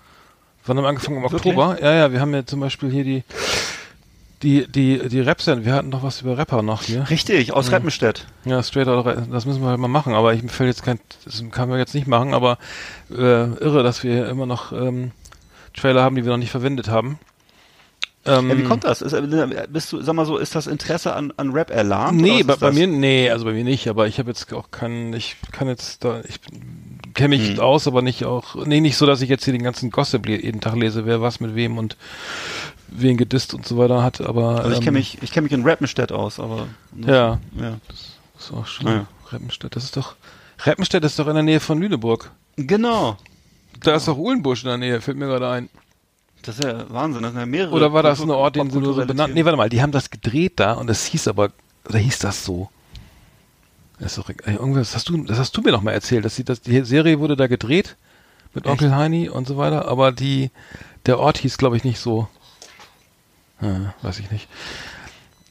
Wann 0.65 0.77
haben 0.77 0.83
wir 0.83 0.89
angefangen? 0.89 1.17
Im 1.17 1.23
Wirklich? 1.23 1.57
Oktober? 1.57 1.77
Ja, 1.81 1.93
ja, 1.93 2.11
wir 2.11 2.21
haben 2.21 2.33
ja 2.33 2.45
zum 2.45 2.59
Beispiel 2.59 2.91
hier 2.91 3.03
die, 3.03 3.23
die, 4.43 4.67
die, 4.67 5.09
die 5.09 5.21
Raps, 5.21 5.47
wir 5.47 5.73
hatten 5.73 5.89
noch 5.89 6.03
was 6.03 6.21
über 6.21 6.37
Rapper 6.37 6.61
noch 6.61 6.83
hier. 6.83 7.09
richtig, 7.09 7.53
aus 7.53 7.71
Reppenstedt. 7.71 8.27
Ja, 8.45 8.61
straight 8.61 8.87
out, 8.87 9.05
of- 9.05 9.27
das 9.31 9.45
müssen 9.45 9.61
wir 9.61 9.69
halt 9.69 9.79
mal 9.79 9.87
machen, 9.87 10.13
aber 10.13 10.33
ich 10.33 10.43
mir 10.43 10.49
fällt 10.49 10.67
jetzt 10.67 10.83
kein, 10.83 10.99
das 11.25 11.43
kann 11.51 11.69
man 11.69 11.79
jetzt 11.79 11.95
nicht 11.95 12.07
machen, 12.07 12.33
aber 12.33 12.57
äh, 13.09 13.15
irre, 13.15 13.81
dass 13.83 14.03
wir 14.03 14.29
immer 14.29 14.45
noch 14.45 14.71
ähm, 14.73 15.11
Trailer 15.73 16.03
haben, 16.03 16.15
die 16.15 16.23
wir 16.23 16.31
noch 16.31 16.37
nicht 16.37 16.51
verwendet 16.51 16.87
haben. 16.87 17.17
Ähm, 18.25 18.49
Ja, 18.49 18.57
wie 18.57 18.63
kommt 18.63 18.83
das? 18.85 19.01
Ist, 19.01 19.13
äh, 19.13 19.67
bist 19.69 19.91
du, 19.91 20.01
sag 20.01 20.13
mal 20.15 20.25
so, 20.25 20.37
ist 20.37 20.55
das 20.55 20.67
Interesse 20.67 21.13
an, 21.13 21.33
an 21.37 21.51
Rap 21.51 21.69
erlahmt? 21.69 22.21
Nee, 22.21 22.43
bei, 22.43 22.55
bei 22.55 22.71
mir, 22.71 22.87
nee, 22.87 23.29
also 23.29 23.45
bei 23.45 23.51
mir 23.53 23.63
nicht, 23.65 23.87
aber 23.89 24.07
ich 24.07 24.17
habe 24.19 24.29
jetzt 24.29 24.51
auch 24.53 24.71
keinen, 24.71 25.13
ich 25.13 25.35
kann 25.51 25.67
jetzt 25.67 26.03
da, 26.05 26.21
ich 26.27 26.39
kenne 27.13 27.35
mich 27.37 27.49
Hm. 27.49 27.59
aus, 27.59 27.85
aber 27.87 28.01
nicht 28.01 28.23
auch, 28.25 28.55
nee, 28.65 28.79
nicht 28.79 28.95
so, 28.97 29.05
dass 29.05 29.21
ich 29.21 29.29
jetzt 29.29 29.43
hier 29.43 29.53
den 29.53 29.63
ganzen 29.63 29.89
Gossip 29.91 30.27
jeden 30.27 30.61
Tag 30.61 30.75
lese, 30.75 31.05
wer 31.05 31.21
was 31.21 31.39
mit 31.41 31.53
wem 31.55 31.77
und 31.77 31.97
wen 32.87 33.17
gedisst 33.17 33.53
und 33.53 33.67
so 33.67 33.77
weiter 33.77 34.01
hat, 34.03 34.21
aber. 34.21 34.59
Also 34.59 34.69
ich 34.71 34.77
ähm, 34.77 34.83
kenne 34.83 34.97
mich, 34.99 35.17
ich 35.21 35.31
kenne 35.31 35.43
mich 35.43 35.51
in 35.53 35.67
Rappenstedt 35.67 36.11
aus, 36.11 36.39
aber 36.39 36.67
Ja, 37.05 37.39
ja. 37.59 37.77
das 37.87 38.13
ist 38.39 38.53
auch 38.53 38.65
schon 38.67 38.87
Ja. 38.87 39.05
Reppenstedt, 39.31 39.75
das 39.75 39.83
ist 39.83 39.97
doch, 39.97 40.15
Reppenstedt 40.65 41.03
ist 41.03 41.19
doch 41.19 41.27
in 41.27 41.33
der 41.33 41.43
Nähe 41.43 41.59
von 41.59 41.79
Lüneburg. 41.79 42.31
Genau. 42.55 43.17
Da 43.81 43.95
ist 43.95 44.07
doch 44.07 44.17
Uhlenbusch 44.17 44.63
in 44.63 44.69
der 44.69 44.77
Nähe, 44.77 45.01
fällt 45.01 45.17
mir 45.17 45.25
gerade 45.25 45.49
ein. 45.49 45.69
Das 46.43 46.59
ist 46.59 46.63
ja 46.65 46.85
Wahnsinn, 46.89 47.23
das 47.23 47.31
sind 47.31 47.39
ja 47.39 47.45
mehrere. 47.45 47.73
Oder 47.73 47.93
war 47.93 48.03
das 48.03 48.21
ein 48.21 48.29
Ort, 48.29 48.57
den 48.57 48.69
sie 48.69 48.79
nur 48.79 48.93
so 48.93 49.05
benannt? 49.05 49.33
Nee, 49.33 49.45
warte 49.45 49.57
mal, 49.57 49.69
die 49.69 49.81
haben 49.81 49.91
das 49.91 50.09
gedreht 50.09 50.53
da 50.57 50.73
und 50.73 50.89
es 50.89 51.05
hieß 51.05 51.29
aber, 51.29 51.51
oder 51.87 51.99
hieß 51.99 52.19
das 52.19 52.43
so? 52.45 52.69
Das 53.99 54.17
ist 54.17 54.17
doch, 54.17 54.29
ey, 54.29 54.55
irgendwas 54.55 54.93
hast 54.93 55.07
du, 55.09 55.23
das 55.23 55.39
hast 55.39 55.55
du 55.55 55.61
mir 55.61 55.71
noch 55.71 55.81
mal 55.81 55.91
erzählt, 55.91 56.25
dass 56.25 56.35
die, 56.35 56.43
dass 56.43 56.61
die 56.61 56.81
Serie 56.83 57.19
wurde 57.19 57.37
da 57.37 57.47
gedreht 57.47 57.95
mit 58.53 58.67
Onkel 58.67 58.95
Heini 58.95 59.29
und 59.29 59.47
so 59.47 59.57
weiter, 59.57 59.87
aber 59.87 60.11
die, 60.11 60.51
der 61.05 61.19
Ort 61.19 61.37
hieß, 61.37 61.57
glaube 61.57 61.77
ich, 61.77 61.83
nicht 61.83 61.99
so. 61.99 62.27
Ja, 63.61 63.93
weiß 64.01 64.19
ich 64.19 64.29
nicht. 64.29 64.49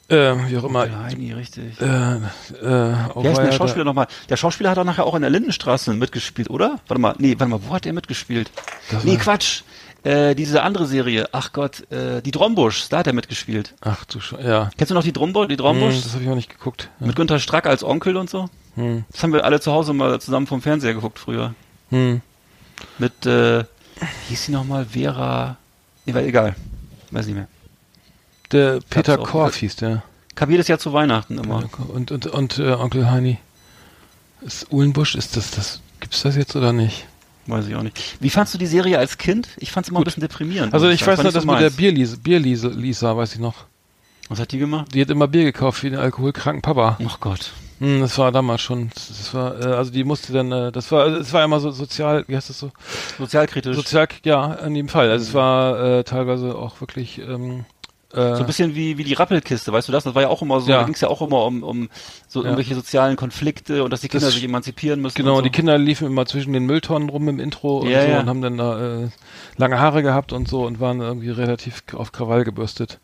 Äh, 0.09 0.35
wie 0.47 0.57
auch 0.57 0.65
immer. 0.65 0.85
Ja, 0.85 1.03
Heini, 1.05 1.33
richtig. 1.33 1.81
Äh, 1.81 1.85
äh, 1.85 2.19
Wer 2.61 3.31
ist 3.31 3.37
denn 3.37 3.45
der 3.45 3.51
Schauspieler 3.53 3.85
nochmal? 3.85 4.07
Der 4.29 4.37
Schauspieler 4.37 4.69
hat 4.69 4.77
doch 4.77 4.83
nachher 4.83 5.05
auch 5.05 5.15
in 5.15 5.21
der 5.21 5.31
Lindenstraße 5.31 5.93
mitgespielt, 5.93 6.49
oder? 6.51 6.79
Warte 6.87 7.01
mal, 7.01 7.15
nee, 7.17 7.35
warte 7.39 7.49
mal, 7.49 7.59
wo 7.67 7.73
hat 7.73 7.85
der 7.85 7.93
mitgespielt? 7.93 8.51
Das 8.91 9.03
nee, 9.03 9.17
Quatsch. 9.17 9.63
Äh, 10.03 10.35
diese 10.35 10.63
andere 10.63 10.85
Serie, 10.85 11.29
ach 11.31 11.53
Gott, 11.53 11.89
äh, 11.91 12.21
die 12.21 12.31
Drombusch, 12.31 12.89
da 12.89 12.97
hat 12.99 13.07
er 13.07 13.13
mitgespielt. 13.13 13.73
Ach 13.81 14.03
du 14.05 14.19
Sch 14.19 14.33
ja. 14.43 14.69
Kennst 14.77 14.91
du 14.91 14.95
noch 14.95 15.03
die 15.03 15.13
Drombusch? 15.13 15.47
Die 15.47 15.53
Hm, 15.53 15.57
Drombusch? 15.57 16.01
das 16.03 16.13
habe 16.13 16.23
ich 16.23 16.29
auch 16.29 16.35
nicht 16.35 16.49
geguckt. 16.49 16.89
Ja. 16.99 17.07
Mit 17.07 17.15
Günter 17.15 17.39
Strack 17.39 17.65
als 17.67 17.83
Onkel 17.83 18.17
und 18.17 18.29
so? 18.29 18.49
Hm. 18.75 19.05
Das 19.11 19.23
haben 19.23 19.31
wir 19.31 19.45
alle 19.45 19.61
zu 19.61 19.71
Hause 19.71 19.93
mal 19.93 20.19
zusammen 20.19 20.47
vom 20.47 20.61
Fernseher 20.61 20.93
geguckt 20.93 21.19
früher. 21.19 21.53
Hm. 21.89 22.21
Mit, 22.97 23.25
äh, 23.25 23.59
wie 23.63 23.65
hieß 24.29 24.45
sie 24.45 24.51
nochmal? 24.51 24.85
Vera. 24.85 25.55
Nee, 26.05 26.13
war 26.13 26.21
egal. 26.23 26.55
Weiß 27.11 27.25
nicht 27.27 27.35
mehr. 27.35 27.47
Der 28.51 28.79
Peter 28.89 29.17
Korf 29.17 29.55
hieß 29.55 29.77
der. 29.77 30.03
Kam 30.35 30.49
jedes 30.51 30.67
Jahr 30.67 30.79
zu 30.79 30.91
Weihnachten 30.91 31.37
immer. 31.37 31.63
Und, 31.87 32.11
und, 32.11 32.25
und 32.27 32.59
äh, 32.59 32.71
Onkel 32.73 33.09
Heini. 33.09 33.37
Ist 34.41 34.69
Uhlenbusch, 34.71 35.15
ist 35.15 35.37
das, 35.37 35.51
das, 35.51 35.79
gibt's 36.01 36.23
das 36.23 36.35
jetzt 36.35 36.55
oder 36.55 36.73
nicht? 36.73 37.05
Weiß 37.47 37.67
ich 37.67 37.75
auch 37.75 37.83
nicht. 37.83 38.17
Wie 38.19 38.29
fandst 38.29 38.53
du 38.53 38.57
die 38.57 38.67
Serie 38.67 38.97
als 38.97 39.17
Kind? 39.17 39.49
Ich 39.57 39.71
fand's 39.71 39.89
immer 39.89 39.99
ein 39.99 40.03
bisschen 40.05 40.21
deprimierend. 40.21 40.73
Also 40.73 40.87
ich 40.89 41.01
sagen. 41.01 41.11
weiß 41.11 41.23
nicht 41.23 41.35
dass 41.35 41.43
so 41.43 41.51
mit 41.51 41.61
der. 41.61 41.69
Bierlisa, 41.69 42.17
Bierlisa, 42.21 42.69
Lisa, 42.69 43.15
weiß 43.17 43.33
ich 43.33 43.39
noch. 43.39 43.65
Was 44.29 44.39
hat 44.39 44.51
die 44.51 44.59
gemacht? 44.59 44.93
Die 44.93 45.01
hat 45.01 45.09
immer 45.09 45.27
Bier 45.27 45.43
gekauft 45.43 45.79
für 45.79 45.89
den 45.89 45.99
alkoholkranken 45.99 46.61
Papa. 46.61 46.97
Ach 47.05 47.19
Gott. 47.19 47.51
Hm, 47.79 47.99
das 47.99 48.17
war 48.17 48.31
damals 48.31 48.61
schon. 48.61 48.89
Das, 48.93 49.33
war, 49.33 49.59
äh, 49.59 49.65
also 49.73 49.91
die 49.91 50.05
musste 50.05 50.31
dann, 50.31 50.51
äh, 50.51 50.71
das 50.71 50.91
war, 50.91 51.07
es 51.07 51.33
war 51.33 51.43
immer 51.43 51.59
so 51.59 51.71
sozial, 51.71 52.23
wie 52.27 52.35
heißt 52.35 52.49
das 52.49 52.59
so? 52.59 52.71
Sozialkritisch. 53.17 53.75
Sozial, 53.75 54.07
ja, 54.23 54.53
in 54.53 54.75
jedem 54.75 54.87
Fall. 54.87 55.09
Also 55.11 55.25
es 55.25 55.33
war 55.33 55.99
äh, 55.99 56.03
teilweise 56.03 56.55
auch 56.55 56.79
wirklich, 56.79 57.19
ähm, 57.19 57.65
äh, 58.13 58.35
so 58.35 58.41
ein 58.41 58.45
bisschen 58.45 58.75
wie, 58.75 58.97
wie 58.97 59.03
die 59.03 59.13
Rappelkiste, 59.13 59.73
weißt 59.73 59.87
du 59.87 59.91
das? 59.91 60.03
Das 60.03 60.15
war 60.15 60.21
ja 60.21 60.27
auch 60.29 60.41
immer 60.41 60.61
so, 60.61 60.69
Ja. 60.69 60.77
da 60.79 60.83
ging 60.83 60.93
es 60.93 61.01
ja 61.01 61.07
auch 61.07 61.21
immer 61.21 61.45
um, 61.45 61.63
um 61.63 61.89
so 62.27 62.39
Ja. 62.41 62.45
irgendwelche 62.45 62.75
sozialen 62.75 63.15
Konflikte 63.15 63.83
und 63.83 63.91
dass 63.91 64.01
die 64.01 64.07
Kinder 64.09 64.27
Das- 64.27 64.35
sich 64.35 64.43
emanzipieren 64.43 65.01
müssen. 65.01 65.17
Genau, 65.17 65.31
und 65.31 65.37
so. 65.37 65.41
die 65.43 65.49
Kinder 65.49 65.77
liefen 65.77 66.07
immer 66.07 66.25
zwischen 66.25 66.53
den 66.53 66.65
Mülltonnen 66.65 67.09
rum 67.09 67.27
im 67.27 67.39
Intro 67.39 67.79
und 67.79 67.89
Ja, 67.89 68.01
so 68.03 68.07
ja. 68.07 68.19
und 68.19 68.27
haben 68.29 68.41
dann 68.41 68.57
da 68.57 69.03
äh, 69.03 69.09
lange 69.57 69.79
Haare 69.79 70.03
gehabt 70.03 70.31
und 70.33 70.47
so 70.47 70.65
und 70.65 70.79
waren 70.79 71.01
irgendwie 71.01 71.29
relativ 71.31 71.83
auf 71.93 72.11
Krawall 72.11 72.43
gebürstet. 72.43 72.99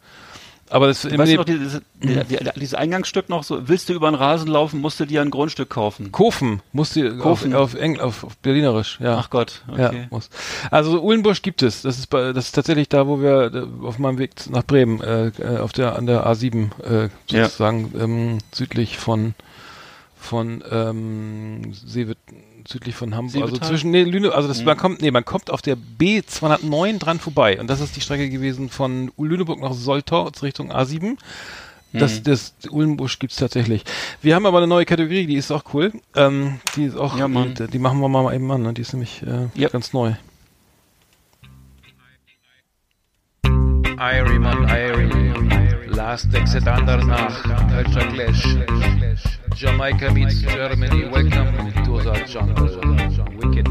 Aber 0.71 0.87
das 0.87 1.03
Weißt 1.05 1.31
du 1.31 1.35
noch, 1.35 1.45
dieses, 1.45 1.81
die- 1.95 2.23
die- 2.25 2.37
dieses 2.55 2.73
Eingangsstück 2.75 3.27
noch 3.29 3.43
so, 3.43 3.67
willst 3.67 3.89
du 3.89 3.93
über 3.93 4.09
den 4.11 4.15
Rasen 4.15 4.47
laufen, 4.47 4.79
musst 4.81 4.99
du 4.99 5.05
dir 5.05 5.21
ein 5.21 5.31
Grundstück 5.31 5.69
kaufen. 5.69 6.11
Kofen 6.11 6.61
musste 6.73 7.17
Kofen. 7.17 7.55
auf, 7.55 7.73
auf, 7.73 7.79
Engl 7.81 8.01
auf, 8.01 8.23
auf 8.23 8.37
Berlinerisch, 8.37 8.99
ja. 9.01 9.17
Ach 9.17 9.29
Gott, 9.31 9.63
Ja, 9.75 9.87
okay. 9.89 10.07
muss. 10.11 10.29
Also 10.69 11.01
Uhlenbusch 11.01 11.41
gibt 11.41 11.63
es. 11.63 11.81
Das 11.81 11.97
ist 11.97 12.07
bei, 12.07 12.33
das 12.33 12.45
ist 12.45 12.51
tatsächlich 12.53 12.87
da, 12.87 13.07
wo 13.07 13.19
wir 13.21 13.51
äh, 13.53 13.85
auf 13.85 13.97
meinem 13.97 14.19
Weg 14.19 14.31
nach 14.51 14.63
Bremen 14.63 15.01
äh, 15.01 15.27
äh, 15.29 15.57
auf 15.57 15.71
der 15.73 15.95
an 15.95 16.05
der 16.05 16.27
A7 16.27 16.69
äh, 16.83 17.09
Ja. 17.29 17.45
sozusagen 17.45 17.91
ähm, 17.99 18.37
südlich 18.51 18.97
von 18.97 19.33
von 20.21 20.63
ähm, 20.69 21.73
Seewit, 21.73 22.17
südlich 22.69 22.95
von 22.95 23.15
Hamburg, 23.15 23.41
also 23.41 23.57
zwischen 23.57 23.91
nee, 23.91 24.03
Lüne, 24.03 24.31
also 24.31 24.47
Mhm. 24.47 24.51
das 24.53 24.63
man 24.63 24.77
kommt 24.77 25.01
nee, 25.01 25.11
man 25.11 25.25
kommt 25.25 25.49
auf 25.49 25.61
der 25.61 25.75
B209 25.77 26.99
dran 26.99 27.19
vorbei 27.19 27.59
und 27.59 27.67
das 27.67 27.81
ist 27.81 27.95
die 27.95 28.01
Strecke 28.01 28.29
gewesen 28.29 28.69
von 28.69 29.11
Lüneburg 29.17 29.59
nach 29.59 29.73
Soltau 29.73 30.29
Richtung 30.41 30.71
A7. 30.71 31.17
Das, 31.91 32.19
Mhm. 32.19 32.23
das 32.25 32.53
Uhlenbusch 32.69 33.17
gibt's 33.17 33.37
tatsächlich. 33.37 33.83
Wir 34.21 34.35
haben 34.35 34.45
aber 34.45 34.59
eine 34.59 34.67
neue 34.67 34.85
Kategorie, 34.85 35.25
die 35.25 35.33
ist 35.35 35.49
auch 35.51 35.63
cool. 35.73 35.91
Ähm, 36.15 36.59
die 36.75 36.83
ist 36.83 36.95
auch, 36.95 37.17
Ja, 37.17 37.27
Mann. 37.27 37.55
die, 37.55 37.65
die 37.65 37.79
machen 37.79 37.99
wir 37.99 38.07
mal 38.09 38.31
eben 38.35 38.51
an. 38.51 38.61
Ne? 38.61 38.73
Die 38.73 38.81
ist 38.81 38.93
nämlich 38.93 39.23
äh, 39.23 39.47
Ja. 39.55 39.69
ganz 39.69 39.91
neu. 39.91 40.13
Irie 43.97 44.39
man 44.39 44.63
Irie. 44.69 45.48
Last 46.09 46.33
exit 46.33 46.65
Andernach. 46.65 47.37
Ultra 47.77 48.03
Clash. 48.11 48.43
Jamaica 49.53 50.11
meets 50.11 50.41
Germany. 50.41 51.05
Welcome 51.05 51.71
to 51.85 52.01
the 52.01 52.25
jungle. 52.25 52.65
Wicked. 53.37 53.67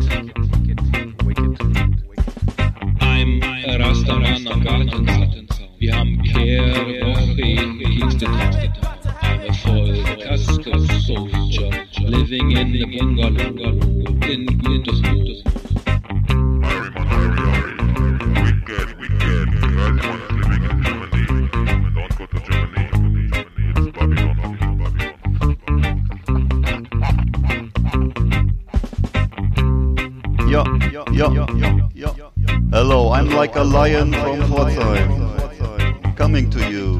I'm 3.00 3.42
a 3.42 3.74
Rastaman 3.82 4.46
am 4.46 4.62
Gartenzaun. 4.62 5.48
Wir 5.80 5.96
haben 5.96 6.22
Kehrwoche 6.22 7.42
in 7.42 7.78
Kingston 7.80 8.32
I'm 9.20 9.40
a 9.40 9.52
voll 9.64 9.96
soldier 11.00 11.70
living 12.06 12.52
in 12.52 12.70
the 12.70 12.84
bungalow 12.84 13.72
in 14.30 14.46
Wintersloh. 14.62 15.27
I'm 33.28 33.36
like 33.36 33.56
a 33.56 33.62
lion 33.62 34.10
from 34.14 34.40
Pforzheim. 34.48 36.16
Coming 36.16 36.48
to 36.48 36.60
you. 36.70 36.98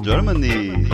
Germany. 0.00 0.89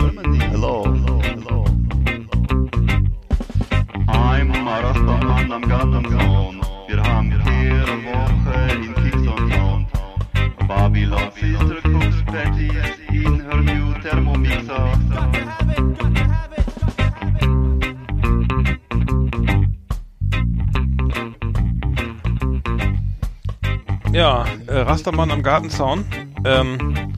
Rastermann 25.17 25.31
am 25.31 25.41
Gartenzaun. 25.41 26.05
Ähm, 26.45 27.11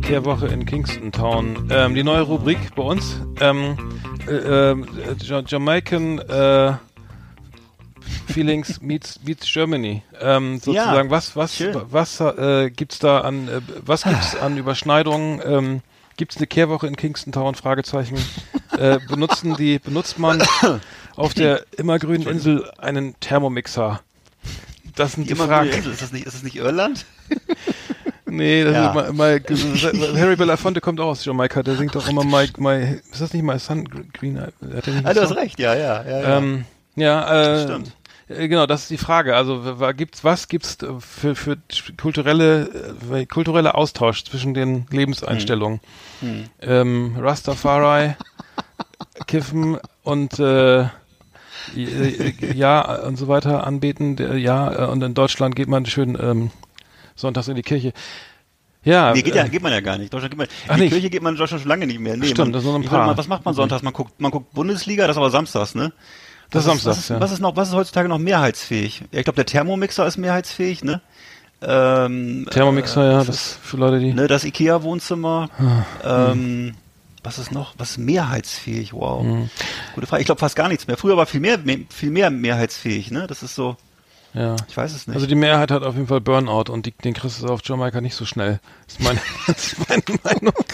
Kehrwoche 0.00 0.46
in 0.46 0.64
Kingston 0.64 1.12
Town. 1.12 1.68
Ähm, 1.70 1.94
die 1.94 2.02
neue 2.02 2.22
Rubrik 2.22 2.74
bei 2.74 2.82
uns. 2.82 3.20
Ähm, 3.38 3.76
äh, 4.26 4.70
äh, 4.70 4.76
Ja- 5.20 5.42
Jamaican 5.46 6.20
äh, 6.20 6.72
Feelings 8.28 8.80
meets, 8.80 9.20
meets 9.24 9.46
Germany. 9.52 10.02
Ähm, 10.22 10.58
sozusagen, 10.58 11.10
was, 11.10 11.36
was, 11.36 11.56
schön. 11.56 11.76
was 11.90 12.18
äh, 12.18 12.70
gibt's 12.70 12.98
da 12.98 13.20
an, 13.20 13.48
äh, 13.48 13.60
was 13.84 14.04
gibt's 14.04 14.34
an 14.36 14.56
Überschneidungen? 14.56 15.42
Ähm, 15.44 15.80
gibt's 16.16 16.38
eine 16.38 16.46
Kehrwoche 16.46 16.86
in 16.86 16.96
Kingston 16.96 17.34
Town? 17.34 17.54
Fragezeichen. 17.54 18.16
äh, 18.78 18.98
benutzen 19.06 19.54
die, 19.56 19.78
benutzt 19.80 20.18
man 20.18 20.42
auf 21.16 21.34
der 21.34 21.66
immergrünen 21.76 22.26
Insel 22.26 22.70
einen 22.78 23.20
Thermomixer? 23.20 24.00
Das 24.96 25.12
sind 25.12 25.28
die 25.28 25.32
Immer 25.32 25.46
Fragen. 25.46 25.68
Ist 25.70 26.02
das 26.02 26.12
nicht, 26.12 26.26
ist 26.26 26.34
das 26.34 26.42
nicht 26.42 26.56
Irland? 26.56 27.04
Nee, 28.26 28.64
das 28.64 28.72
Ja. 28.74 28.88
ist 28.88 28.94
mal, 28.94 29.12
mal, 29.12 29.40
Harry 30.20 30.34
Belafonte 30.34 30.80
kommt 30.80 30.98
auch 30.98 31.08
aus 31.08 31.24
Jamaika, 31.24 31.62
der 31.62 31.76
singt 31.76 31.94
doch 31.94 32.08
immer 32.08 32.24
My, 32.24 32.48
my 32.56 32.98
ist 33.12 33.20
das 33.20 33.32
nicht 33.32 33.44
My 33.44 33.58
Sun 33.60 33.84
Green? 34.12 34.40
Hat 34.40 34.54
Ah, 35.04 35.14
du 35.14 35.20
hast 35.20 35.36
recht, 35.36 35.60
ja, 35.60 35.74
ja, 35.74 36.02
ja. 36.02 36.20
ja. 36.20 36.38
Ähm, 36.38 36.64
ja, 36.96 37.54
äh, 37.54 37.62
Stimmt. 37.62 37.92
äh, 38.28 38.48
genau, 38.48 38.66
das 38.66 38.82
ist 38.82 38.90
die 38.90 38.98
Frage. 38.98 39.36
Also 39.36 39.76
gibt's 39.96 40.24
was 40.24 40.48
gibt's 40.48 40.78
äh, 40.82 40.88
für 40.98 41.36
für 41.36 41.58
kulturelle 41.96 42.94
äh, 43.12 43.26
kulturelle 43.26 43.74
Austausch 43.76 44.24
zwischen 44.24 44.52
den 44.54 44.86
Lebenseinstellungen? 44.90 45.80
Hm. 46.20 46.44
Ähm, 46.60 47.16
Rastafari, 47.20 48.16
Kiffen 49.28 49.78
und 50.02 50.38
äh, 50.40 50.86
ja 51.74 53.02
und 53.02 53.16
so 53.16 53.28
weiter 53.28 53.66
anbeten. 53.66 54.16
Ja 54.38 54.84
äh, 54.84 54.90
und 54.90 55.02
in 55.02 55.14
Deutschland 55.14 55.56
geht 55.56 55.68
man 55.68 55.86
schön 55.86 56.18
ähm, 56.20 56.50
sonntags 57.14 57.48
in 57.48 57.56
die 57.56 57.62
Kirche. 57.62 57.92
Ja, 58.84 59.12
Nee, 59.12 59.22
geht, 59.22 59.34
ja, 59.34 59.44
äh, 59.44 59.48
geht 59.48 59.62
man 59.62 59.72
ja 59.72 59.80
gar 59.80 59.96
nicht. 59.96 60.12
Deutschland 60.12 60.32
geht 60.32 60.38
man, 60.38 60.48
Ach, 60.68 60.72
in 60.72 60.76
die 60.76 60.82
nicht? 60.82 60.92
Kirche 60.92 61.10
geht 61.10 61.22
man 61.22 61.34
in 61.34 61.38
Deutschland 61.38 61.62
schon 61.62 61.68
lange 61.70 61.86
nicht 61.86 62.00
mehr. 62.00 62.16
Nee, 62.16 62.26
Stimmt, 62.26 62.38
man, 62.38 62.52
das 62.52 62.62
sind 62.64 62.74
ein 62.74 62.82
paar. 62.84 63.06
Mal, 63.06 63.16
was 63.16 63.28
macht 63.28 63.44
man 63.44 63.54
sonntags? 63.54 63.82
Man 63.82 63.92
guckt, 63.94 64.20
man 64.20 64.30
guckt 64.30 64.52
Bundesliga, 64.52 65.06
das 65.06 65.14
ist 65.14 65.18
aber 65.18 65.30
samstags, 65.30 65.74
ne? 65.74 65.92
Das 66.50 66.64
ist 66.64 66.68
was 66.68 66.82
samstags, 66.82 66.96
was 66.96 66.98
ist, 66.98 67.08
ja. 67.10 67.20
was 67.20 67.32
ist 67.32 67.40
noch, 67.40 67.56
was 67.56 67.68
ist 67.68 67.74
heutzutage 67.74 68.08
noch 68.08 68.18
mehrheitsfähig? 68.18 69.04
Ja, 69.10 69.18
ich 69.20 69.24
glaube, 69.24 69.36
der 69.36 69.46
Thermomixer 69.46 70.06
ist 70.06 70.18
mehrheitsfähig, 70.18 70.84
ne? 70.84 71.00
Ähm, 71.62 72.46
Thermomixer, 72.50 73.02
äh, 73.02 73.12
ja, 73.12 73.18
das 73.18 73.26
das 73.28 73.36
ist, 73.36 73.58
für 73.62 73.78
Leute, 73.78 74.00
die. 74.00 74.12
ne, 74.12 74.26
das 74.26 74.44
Ikea-Wohnzimmer. 74.44 75.48
Ah, 76.04 76.30
ähm, 76.32 76.74
was 77.24 77.38
ist 77.38 77.50
noch? 77.52 77.74
Was 77.78 77.92
ist 77.92 77.98
mehrheitsfähig? 77.98 78.92
Wow. 78.92 79.22
Hm. 79.24 79.50
Gute 79.94 80.06
Frage. 80.06 80.20
Ich 80.20 80.26
glaube 80.26 80.38
fast 80.38 80.54
gar 80.56 80.68
nichts 80.68 80.86
mehr. 80.86 80.96
Früher 80.96 81.16
war 81.16 81.26
viel 81.26 81.40
mehr, 81.40 81.58
viel 81.90 82.10
mehr 82.10 82.30
mehrheitsfähig, 82.30 83.10
ne? 83.10 83.26
Das 83.26 83.42
ist 83.42 83.54
so, 83.54 83.76
Ja. 84.34 84.54
ich 84.68 84.76
weiß 84.76 84.94
es 84.94 85.06
nicht. 85.06 85.14
Also 85.16 85.26
die 85.26 85.34
Mehrheit 85.34 85.70
hat 85.70 85.82
auf 85.82 85.94
jeden 85.94 86.06
Fall 86.06 86.20
Burnout 86.20 86.70
und 86.70 86.86
die, 86.86 86.92
den 86.92 87.14
kriegst 87.14 87.42
du 87.42 87.46
auf 87.48 87.60
Jamaika 87.64 88.00
nicht 88.00 88.14
so 88.14 88.24
schnell. 88.24 88.60
Das 88.86 88.94
ist 88.96 89.02
meine, 89.02 89.20
das 89.46 89.72
ist 89.72 89.88
meine 89.88 90.02
Meinung. 90.22 90.54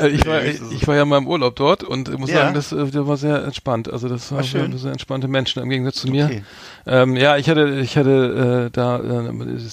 Äh, 0.00 0.08
ich, 0.10 0.24
war, 0.26 0.44
ich, 0.44 0.86
war 0.86 0.94
ja 0.94 1.04
mal 1.04 1.18
im 1.18 1.26
Urlaub 1.26 1.56
dort 1.56 1.82
und 1.82 2.16
muss 2.18 2.30
Ja. 2.30 2.42
sagen, 2.42 2.54
das, 2.54 2.70
äh, 2.72 2.86
das 2.86 3.06
war 3.06 3.16
sehr 3.16 3.42
entspannt. 3.44 3.90
Also 3.92 4.08
das 4.08 4.30
war 4.30 4.40
Ah, 4.40 4.42
schön. 4.44 4.76
sehr 4.78 4.92
entspannte 4.92 5.26
Menschen 5.28 5.60
im 5.62 5.68
Gegensatz 5.70 5.96
zu 5.96 6.08
mir. 6.08 6.26
Okay. 6.26 6.42
Ähm, 6.86 7.16
ja, 7.16 7.36
ich 7.36 7.48
hatte, 7.48 7.80
ich 7.80 7.96
hatte 7.96 8.66
äh, 8.68 8.70
da 8.70 8.98
äh, 9.00 9.32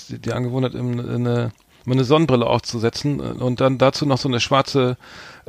die, 0.10 0.34
Angewohnheit, 0.34 0.74
im- 0.74 0.99
eine, 0.99 1.51
mir 1.86 1.94
eine 1.94 2.04
Sonnenbrille 2.04 2.46
aufzusetzen 2.46 3.20
äh, 3.20 3.24
und 3.44 3.62
dann 3.62 3.78
dazu 3.78 4.06
noch 4.06 4.18
so 4.18 4.28
eine 4.28 4.40
schwarze 4.40 4.98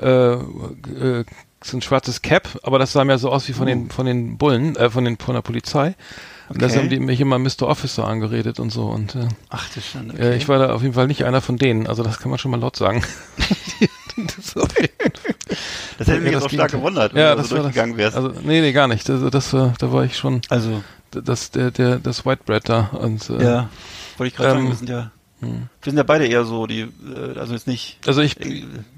äh, 0.01 0.32
äh, 0.34 1.24
so 1.64 1.76
ein 1.76 1.82
schwarzes 1.82 2.22
Cap, 2.22 2.61
aber 2.62 2.78
das 2.78 2.93
sah 2.93 3.05
mir 3.05 3.18
so 3.18 3.30
aus 3.30 3.49
wie 3.49 3.53
von 3.53 3.66
den 3.66 3.91
von 3.91 4.07
den 4.07 4.37
Bullen, 4.39 4.76
äh, 4.76 4.91
von 4.91 5.05
den 5.05 5.16
von 5.18 5.34
der 5.34 5.43
Polizei. 5.43 5.95
Und 6.49 6.62
das 6.62 6.72
Okay. 6.72 6.80
haben 6.80 6.91
die 6.91 7.01
mich 7.01 7.20
immer 7.20 7.41
Mr. 7.41 7.62
Officer 7.62 8.07
angeredet 8.07 8.61
und 8.61 8.70
so 8.70 8.84
und 8.87 9.16
äh, 9.16 9.26
Ach, 9.51 9.66
das 9.68 9.78
ist 9.78 9.91
schon. 9.91 10.16
äh, 10.16 10.37
ich 10.37 10.49
war 10.49 10.59
da 10.61 10.72
auf 10.74 10.82
jeden 10.82 10.95
Fall 10.95 11.09
nicht 11.09 11.24
einer 11.24 11.41
von 11.41 11.57
denen, 11.57 11.89
also 11.89 12.05
das 12.05 12.18
kann 12.20 12.30
man 12.30 12.39
schon 12.39 12.53
mal 12.53 12.61
laut 12.61 12.76
sagen. 12.76 13.03
das, 14.16 14.55
Das 15.99 16.09
hätte 16.09 16.20
mich 16.20 16.32
jetzt 16.32 16.37
das 16.37 16.45
auch 16.45 16.51
stark 16.51 16.70
gewundert, 16.70 17.14
wenn 17.14 17.20
ja, 17.22 17.30
du 17.34 17.39
das 17.39 17.49
so 17.49 17.57
durchgegangen 17.57 17.97
das, 17.97 18.14
wärst. 18.14 18.16
Also 18.16 18.28
nee, 18.43 18.61
nee, 18.61 18.72
gar 18.72 18.87
nicht. 18.87 19.09
Das, 19.09 19.28
das 19.30 19.53
war, 19.53 19.74
da 19.78 19.93
war 19.93 20.05
ich 20.05 20.16
schon 20.16 20.41
Also, 20.49 20.82
das 21.11 21.51
der 21.51 21.70
der 21.70 21.99
das 21.99 22.24
White 22.26 22.43
Bread 22.45 22.68
da 22.68 22.91
und 22.93 23.28
äh, 23.30 23.43
ja, 23.43 23.68
wollte 24.18 24.28
ich 24.28 24.37
gerade 24.37 24.51
sagen, 24.51 24.64
ähm, 24.64 24.68
wir 24.68 24.76
sind 24.76 24.89
ja, 24.89 25.11
wir 25.82 25.90
sind 25.90 25.97
ja 25.97 26.03
beide 26.03 26.26
eher 26.26 26.44
so, 26.44 26.66
die, 26.66 26.80
äh, 26.80 27.38
also 27.38 27.53
jetzt 27.55 27.66
nicht. 27.66 27.99
Also 28.07 28.20
ich, 28.20 28.36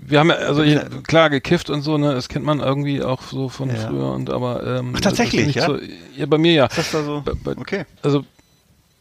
wir 0.01 0.19
haben 0.19 0.31
ja, 0.31 0.37
also 0.37 0.63
ich, 0.63 0.79
klar 1.05 1.31
gekifft 1.31 1.71
und 1.71 1.83
so, 1.83 1.99
ne, 1.99 2.15
das 2.15 2.29
kennt 2.29 2.45
man 2.45 2.61
irgendwie 2.61 3.03
auch 3.03 3.23
so 3.23 3.49
von 3.49 3.69
Ja. 3.69 3.77
früher 3.77 4.13
und 4.13 4.31
aber 4.31 4.65
ähm, 4.79 4.93
Ach, 4.97 5.01
tatsächlich, 5.01 5.55
ja? 5.55 5.67
So, 5.67 5.79
ja, 6.17 6.27
bei 6.27 6.39
mir 6.39 6.53
ja. 6.53 6.67
Ist 6.67 6.79
das 6.79 6.91
da 6.93 7.03
so? 7.03 7.23
Bei- 7.25 7.33
bei- 7.35 7.61
Okay. 7.61 7.85
Also 8.03 8.25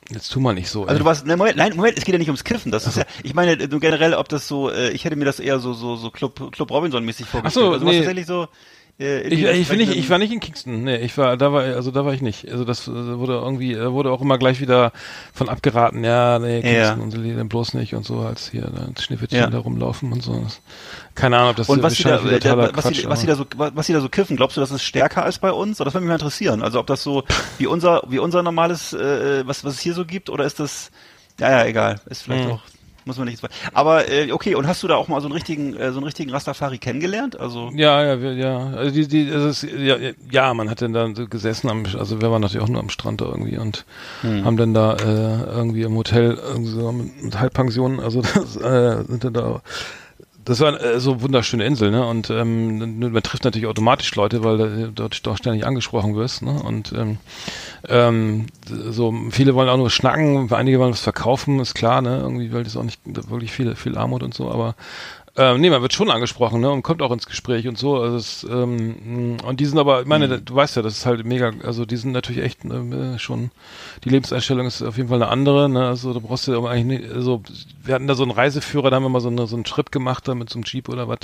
jetzt 0.09 0.31
tu 0.31 0.39
mal 0.39 0.53
nicht 0.53 0.69
so. 0.69 0.85
Also 0.85 0.99
du 0.99 1.05
warst, 1.05 1.25
ne, 1.25 1.35
Moment, 1.37 1.57
nein, 1.57 1.75
Moment, 1.75 1.97
es 1.97 2.05
geht 2.05 2.13
ja 2.13 2.19
nicht 2.19 2.29
ums 2.29 2.43
Kiffen, 2.43 2.71
das 2.71 2.87
ist 2.87 2.97
ja, 2.97 3.03
ich 3.23 3.33
meine, 3.33 3.53
äh, 3.53 3.67
generell, 3.67 4.13
ob 4.13 4.29
das 4.29 4.47
so, 4.47 4.69
äh, 4.69 4.91
ich 4.91 5.03
hätte 5.05 5.15
mir 5.15 5.25
das 5.25 5.39
eher 5.39 5.59
so, 5.59 5.73
so, 5.73 5.95
so 5.95 6.09
Club, 6.11 6.51
Club 6.51 6.71
Robinson-mäßig 6.71 7.25
vorgestellt. 7.25 7.65
so, 7.65 7.71
also 7.73 7.85
nee. 7.85 7.97
tatsächlich 7.97 8.25
so, 8.25 8.47
äh, 8.99 9.21
ich, 9.27 9.43
ich, 9.43 9.67
bin 9.69 9.77
nicht, 9.77 9.95
ich 9.95 10.09
war 10.09 10.17
nicht 10.17 10.31
in 10.33 10.39
Kingston, 10.39 10.83
nee, 10.83 10.97
ich 10.97 11.17
war, 11.17 11.37
da 11.37 11.53
war, 11.53 11.61
also 11.63 11.91
da 11.91 12.03
war 12.05 12.13
ich 12.13 12.21
nicht. 12.21 12.49
Also 12.51 12.65
das 12.65 12.87
äh, 12.87 12.91
wurde 12.91 13.33
irgendwie, 13.33 13.73
äh, 13.73 13.91
wurde 13.91 14.11
auch 14.11 14.21
immer 14.21 14.37
gleich 14.37 14.59
wieder 14.59 14.91
von 15.33 15.49
abgeraten, 15.49 16.03
ja, 16.03 16.39
nee, 16.39 16.61
Kingston 16.61 16.97
Ja. 16.97 17.03
und 17.03 17.11
so, 17.11 17.17
dann 17.21 17.47
bloß 17.49 17.73
nicht 17.75 17.93
und 17.95 18.05
so, 18.05 18.19
als 18.19 18.49
hier 18.49 18.63
da 18.63 19.01
Schneewittchen 19.01 19.39
Ja. 19.39 19.47
da 19.49 19.59
rumlaufen 19.59 20.11
und 20.11 20.23
so. 20.23 20.45
Keine 21.15 21.37
Ahnung, 21.37 21.49
ob 21.51 21.55
das 21.57 21.69
Und 21.69 21.83
was 21.83 21.93
die, 21.93 22.03
da, 22.03 22.23
wieder 22.23 22.33
äh, 22.37 22.39
totaler 22.39 22.63
was, 22.75 22.83
Quatsch, 22.83 23.05
was, 23.07 23.21
die 23.21 23.29
aber- 23.31 23.45
da 23.45 23.67
so, 23.69 23.75
was 23.75 23.85
die 23.87 23.93
da 23.93 24.01
so 24.01 24.09
kiffen, 24.09 24.35
glaubst 24.37 24.57
du, 24.57 24.61
das 24.61 24.71
ist 24.71 24.83
stärker 24.83 25.23
als 25.23 25.39
bei 25.39 25.51
uns? 25.51 25.79
Oder 25.79 25.85
das 25.85 25.93
würde 25.93 26.05
mich 26.05 26.09
mal 26.09 26.15
interessieren. 26.15 26.61
Also 26.63 26.79
ob 26.79 26.87
das 26.87 27.03
so 27.03 27.23
wie 27.57 27.67
unser, 27.67 28.01
wie 28.07 28.19
unser 28.19 28.41
normales, 28.43 28.93
äh, 28.93 29.45
was, 29.47 29.63
was 29.63 29.73
es 29.75 29.79
hier 29.79 29.93
so 29.93 30.05
gibt, 30.05 30.29
oder 30.29 30.45
ist 30.45 30.59
das, 30.59 30.91
ja, 31.39 31.51
ja, 31.51 31.65
egal, 31.65 31.99
ist 32.09 32.23
vielleicht 32.23 32.45
Hm. 32.45 32.51
auch, 32.53 32.61
muss 33.07 33.17
man 33.17 33.27
nicht. 33.27 33.41
Aber 33.73 34.09
äh, 34.09 34.31
okay, 34.31 34.53
und 34.55 34.67
hast 34.67 34.83
du 34.83 34.87
da 34.87 34.95
auch 34.95 35.07
mal 35.07 35.19
so 35.21 35.27
einen 35.27 35.33
richtigen, 35.33 35.75
äh, 35.75 35.91
so 35.91 35.97
einen 35.97 36.05
richtigen 36.05 36.29
Rastafari 36.31 36.77
kennengelernt? 36.77 37.39
Also 37.39 37.71
Ja, 37.73 38.03
ja, 38.03 38.21
wir, 38.21 38.33
ja. 38.33 38.57
Also 38.75 38.91
die, 38.91 39.07
die, 39.07 39.31
also 39.31 39.47
es, 39.47 39.61
ja, 39.63 39.95
ja, 40.29 40.53
man 40.53 40.69
hat 40.69 40.81
dann 40.81 40.93
da 40.93 41.07
gesessen 41.07 41.69
am, 41.69 41.85
also 41.97 42.21
wir 42.21 42.29
waren 42.31 42.41
natürlich 42.41 42.63
auch 42.63 42.69
nur 42.69 42.81
am 42.81 42.89
Strand 42.89 43.21
da 43.21 43.25
irgendwie 43.25 43.57
und 43.57 43.85
Hm. 44.21 44.45
haben 44.45 44.57
dann 44.57 44.73
da 44.73 44.93
äh, 44.95 45.55
irgendwie 45.57 45.83
im 45.83 45.95
Hotel 45.95 46.37
irgendwie 46.41 46.71
so 46.71 46.91
mit, 46.91 47.23
mit 47.23 47.39
Halbpension, 47.39 47.99
also 47.99 48.21
das 48.35 48.55
äh, 48.57 49.03
sind 49.07 49.23
dann 49.23 49.33
da 49.33 49.61
das 50.47 50.61
war 50.61 50.81
äh, 50.81 50.97
so 51.01 51.21
wunderschöne 51.21 51.65
Insel, 51.65 51.91
ne? 51.91 52.05
Und 52.07 52.29
ähm, 52.29 52.99
man 52.99 53.21
trifft 53.21 53.43
natürlich 53.43 53.67
automatisch 53.67 54.15
Leute, 54.15 54.45
weil 54.45 54.57
du 54.57 54.91
dort 54.93 55.27
doch 55.27 55.35
ständig 55.35 55.65
angesprochen 55.65 56.15
wirst, 56.15 56.41
ne? 56.41 56.53
Und 56.63 56.93
ähm, 56.93 57.17
ähm, 57.89 58.47
so 58.65 59.13
viele 59.29 59.55
wollen 59.55 59.67
auch 59.67 59.75
nur 59.75 59.89
schnacken, 59.89 60.49
einige 60.53 60.79
wollen 60.79 60.93
was 60.93 61.01
verkaufen, 61.01 61.59
ist 61.59 61.73
klar, 61.75 62.01
ne? 62.01 62.19
Irgendwie, 62.19 62.53
weil 62.53 62.63
das 62.63 62.77
auch 62.77 62.83
nicht 62.83 63.01
wirklich 63.05 63.51
viel, 63.51 63.75
viel 63.75 63.97
Armut 63.97 64.23
und 64.23 64.33
so, 64.33 64.49
aber 64.49 64.75
ähm, 65.37 65.61
nee, 65.61 65.69
man 65.69 65.83
wird 65.83 65.93
schon 65.93 66.09
angesprochen, 66.09 66.61
ne, 66.61 66.71
und 66.71 66.81
kommt 66.81 67.03
auch 67.03 67.11
ins 67.11 67.27
Gespräch 67.27 67.67
und 67.67 67.77
so. 67.77 68.01
Also 68.01 68.17
es, 68.17 68.43
ähm, 68.43 69.37
und 69.45 69.59
die 69.59 69.65
sind 69.65 69.77
aber, 69.77 70.01
ich 70.01 70.07
meine, 70.07 70.41
du 70.41 70.55
weißt 70.55 70.75
ja, 70.75 70.81
das 70.81 70.97
ist 70.97 71.05
halt 71.05 71.23
mega, 71.25 71.51
also 71.63 71.85
die 71.85 71.95
sind 71.95 72.11
natürlich 72.11 72.43
echt 72.43 72.65
ähm, 72.65 73.19
schon, 73.19 73.51
die 74.03 74.09
Lebenseinstellung 74.09 74.65
ist 74.65 74.81
auf 74.81 74.97
jeden 74.97 75.09
Fall 75.09 75.21
eine 75.21 75.31
andere, 75.31 75.69
ne, 75.69 75.87
also 75.87 76.11
da 76.11 76.19
brauchst 76.19 76.47
du 76.47 76.57
aber 76.57 76.71
eigentlich 76.71 77.01
nicht, 77.01 77.13
also 77.13 77.43
wir 77.83 77.93
hatten 77.93 78.07
da 78.07 78.15
so 78.15 78.23
einen 78.23 78.31
Reiseführer, 78.31 78.89
da 78.89 78.95
haben 78.95 79.03
wir 79.03 79.09
mal 79.09 79.21
so, 79.21 79.29
eine, 79.29 79.45
so 79.45 79.55
einen 79.55 79.63
Trip 79.63 79.91
gemacht, 79.91 80.27
da 80.27 80.33
mit 80.33 80.49
so 80.49 80.57
einem 80.57 80.63
Jeep 80.65 80.89
oder 80.89 81.07
was. 81.07 81.19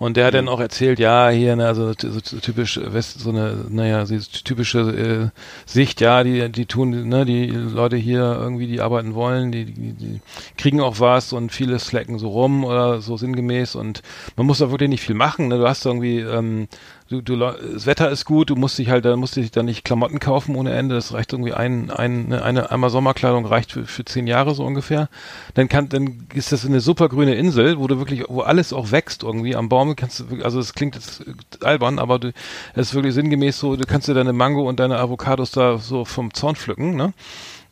Und 0.00 0.16
der 0.16 0.24
hat 0.24 0.32
dann 0.32 0.48
auch 0.48 0.60
erzählt, 0.60 0.98
ja, 0.98 1.28
hier, 1.28 1.56
ne, 1.56 1.66
also 1.66 1.92
so 1.92 2.08
so 2.22 2.38
typisch 2.38 2.80
West, 2.82 3.20
so 3.20 3.28
eine, 3.28 3.66
naja, 3.68 4.06
so 4.06 4.16
typische 4.16 4.80
äh, 4.80 5.40
Sicht, 5.66 6.00
ja, 6.00 6.24
die, 6.24 6.48
die 6.48 6.64
tun, 6.64 7.06
ne, 7.06 7.26
die 7.26 7.48
Leute 7.48 7.96
hier 7.98 8.22
irgendwie, 8.40 8.66
die 8.66 8.80
arbeiten 8.80 9.14
wollen, 9.14 9.52
die, 9.52 9.66
die, 9.66 9.92
die 9.92 10.20
kriegen 10.56 10.80
auch 10.80 11.00
was 11.00 11.34
und 11.34 11.52
viele 11.52 11.78
slacken 11.78 12.18
so 12.18 12.28
rum 12.28 12.64
oder 12.64 13.02
so 13.02 13.18
sinngemäß 13.18 13.74
und 13.74 14.00
man 14.36 14.46
muss 14.46 14.56
da 14.56 14.70
wirklich 14.70 14.88
nicht 14.88 15.02
viel 15.02 15.14
machen, 15.14 15.48
ne, 15.48 15.58
du 15.58 15.68
hast 15.68 15.84
irgendwie, 15.84 16.20
ähm, 16.20 16.66
du, 17.10 17.20
du, 17.20 17.36
das 17.36 17.86
Wetter 17.86 18.08
ist 18.10 18.24
gut, 18.24 18.50
du 18.50 18.56
musst 18.56 18.78
dich 18.78 18.88
halt, 18.88 19.04
da 19.04 19.16
musst 19.16 19.36
du 19.36 19.40
dich 19.40 19.50
da 19.50 19.62
nicht 19.62 19.84
Klamotten 19.84 20.20
kaufen 20.20 20.54
ohne 20.54 20.72
Ende, 20.72 20.94
das 20.94 21.12
reicht 21.12 21.32
irgendwie 21.32 21.52
ein, 21.52 21.90
ein, 21.90 22.28
ne, 22.28 22.42
eine, 22.42 22.70
einmal 22.70 22.88
Sommerkleidung 22.88 23.44
reicht 23.44 23.72
für, 23.72 23.84
für 23.84 24.04
zehn 24.04 24.26
Jahre 24.26 24.54
so 24.54 24.64
ungefähr. 24.64 25.08
Dann 25.54 25.68
kann, 25.68 25.88
dann 25.88 26.28
ist 26.34 26.52
das 26.52 26.64
eine 26.64 26.80
super 26.80 27.08
grüne 27.08 27.34
Insel, 27.34 27.78
wo 27.78 27.88
du 27.88 27.98
wirklich, 27.98 28.24
wo 28.28 28.42
alles 28.42 28.72
auch 28.72 28.92
wächst 28.92 29.24
irgendwie. 29.24 29.56
Am 29.56 29.68
Baum, 29.68 29.96
kannst 29.96 30.20
du, 30.20 30.42
also 30.42 30.60
es 30.60 30.72
klingt 30.72 30.94
jetzt 30.94 31.24
albern, 31.64 31.98
aber 31.98 32.20
du, 32.20 32.32
es 32.74 32.88
ist 32.88 32.94
wirklich 32.94 33.14
sinngemäß 33.14 33.58
so, 33.58 33.74
du 33.74 33.84
kannst 33.86 34.06
dir 34.06 34.14
deine 34.14 34.32
Mango 34.32 34.68
und 34.68 34.78
deine 34.78 34.98
Avocados 34.98 35.50
da 35.50 35.78
so 35.78 36.04
vom 36.04 36.32
Zaun 36.32 36.54
pflücken, 36.54 36.94
ne? 36.94 37.12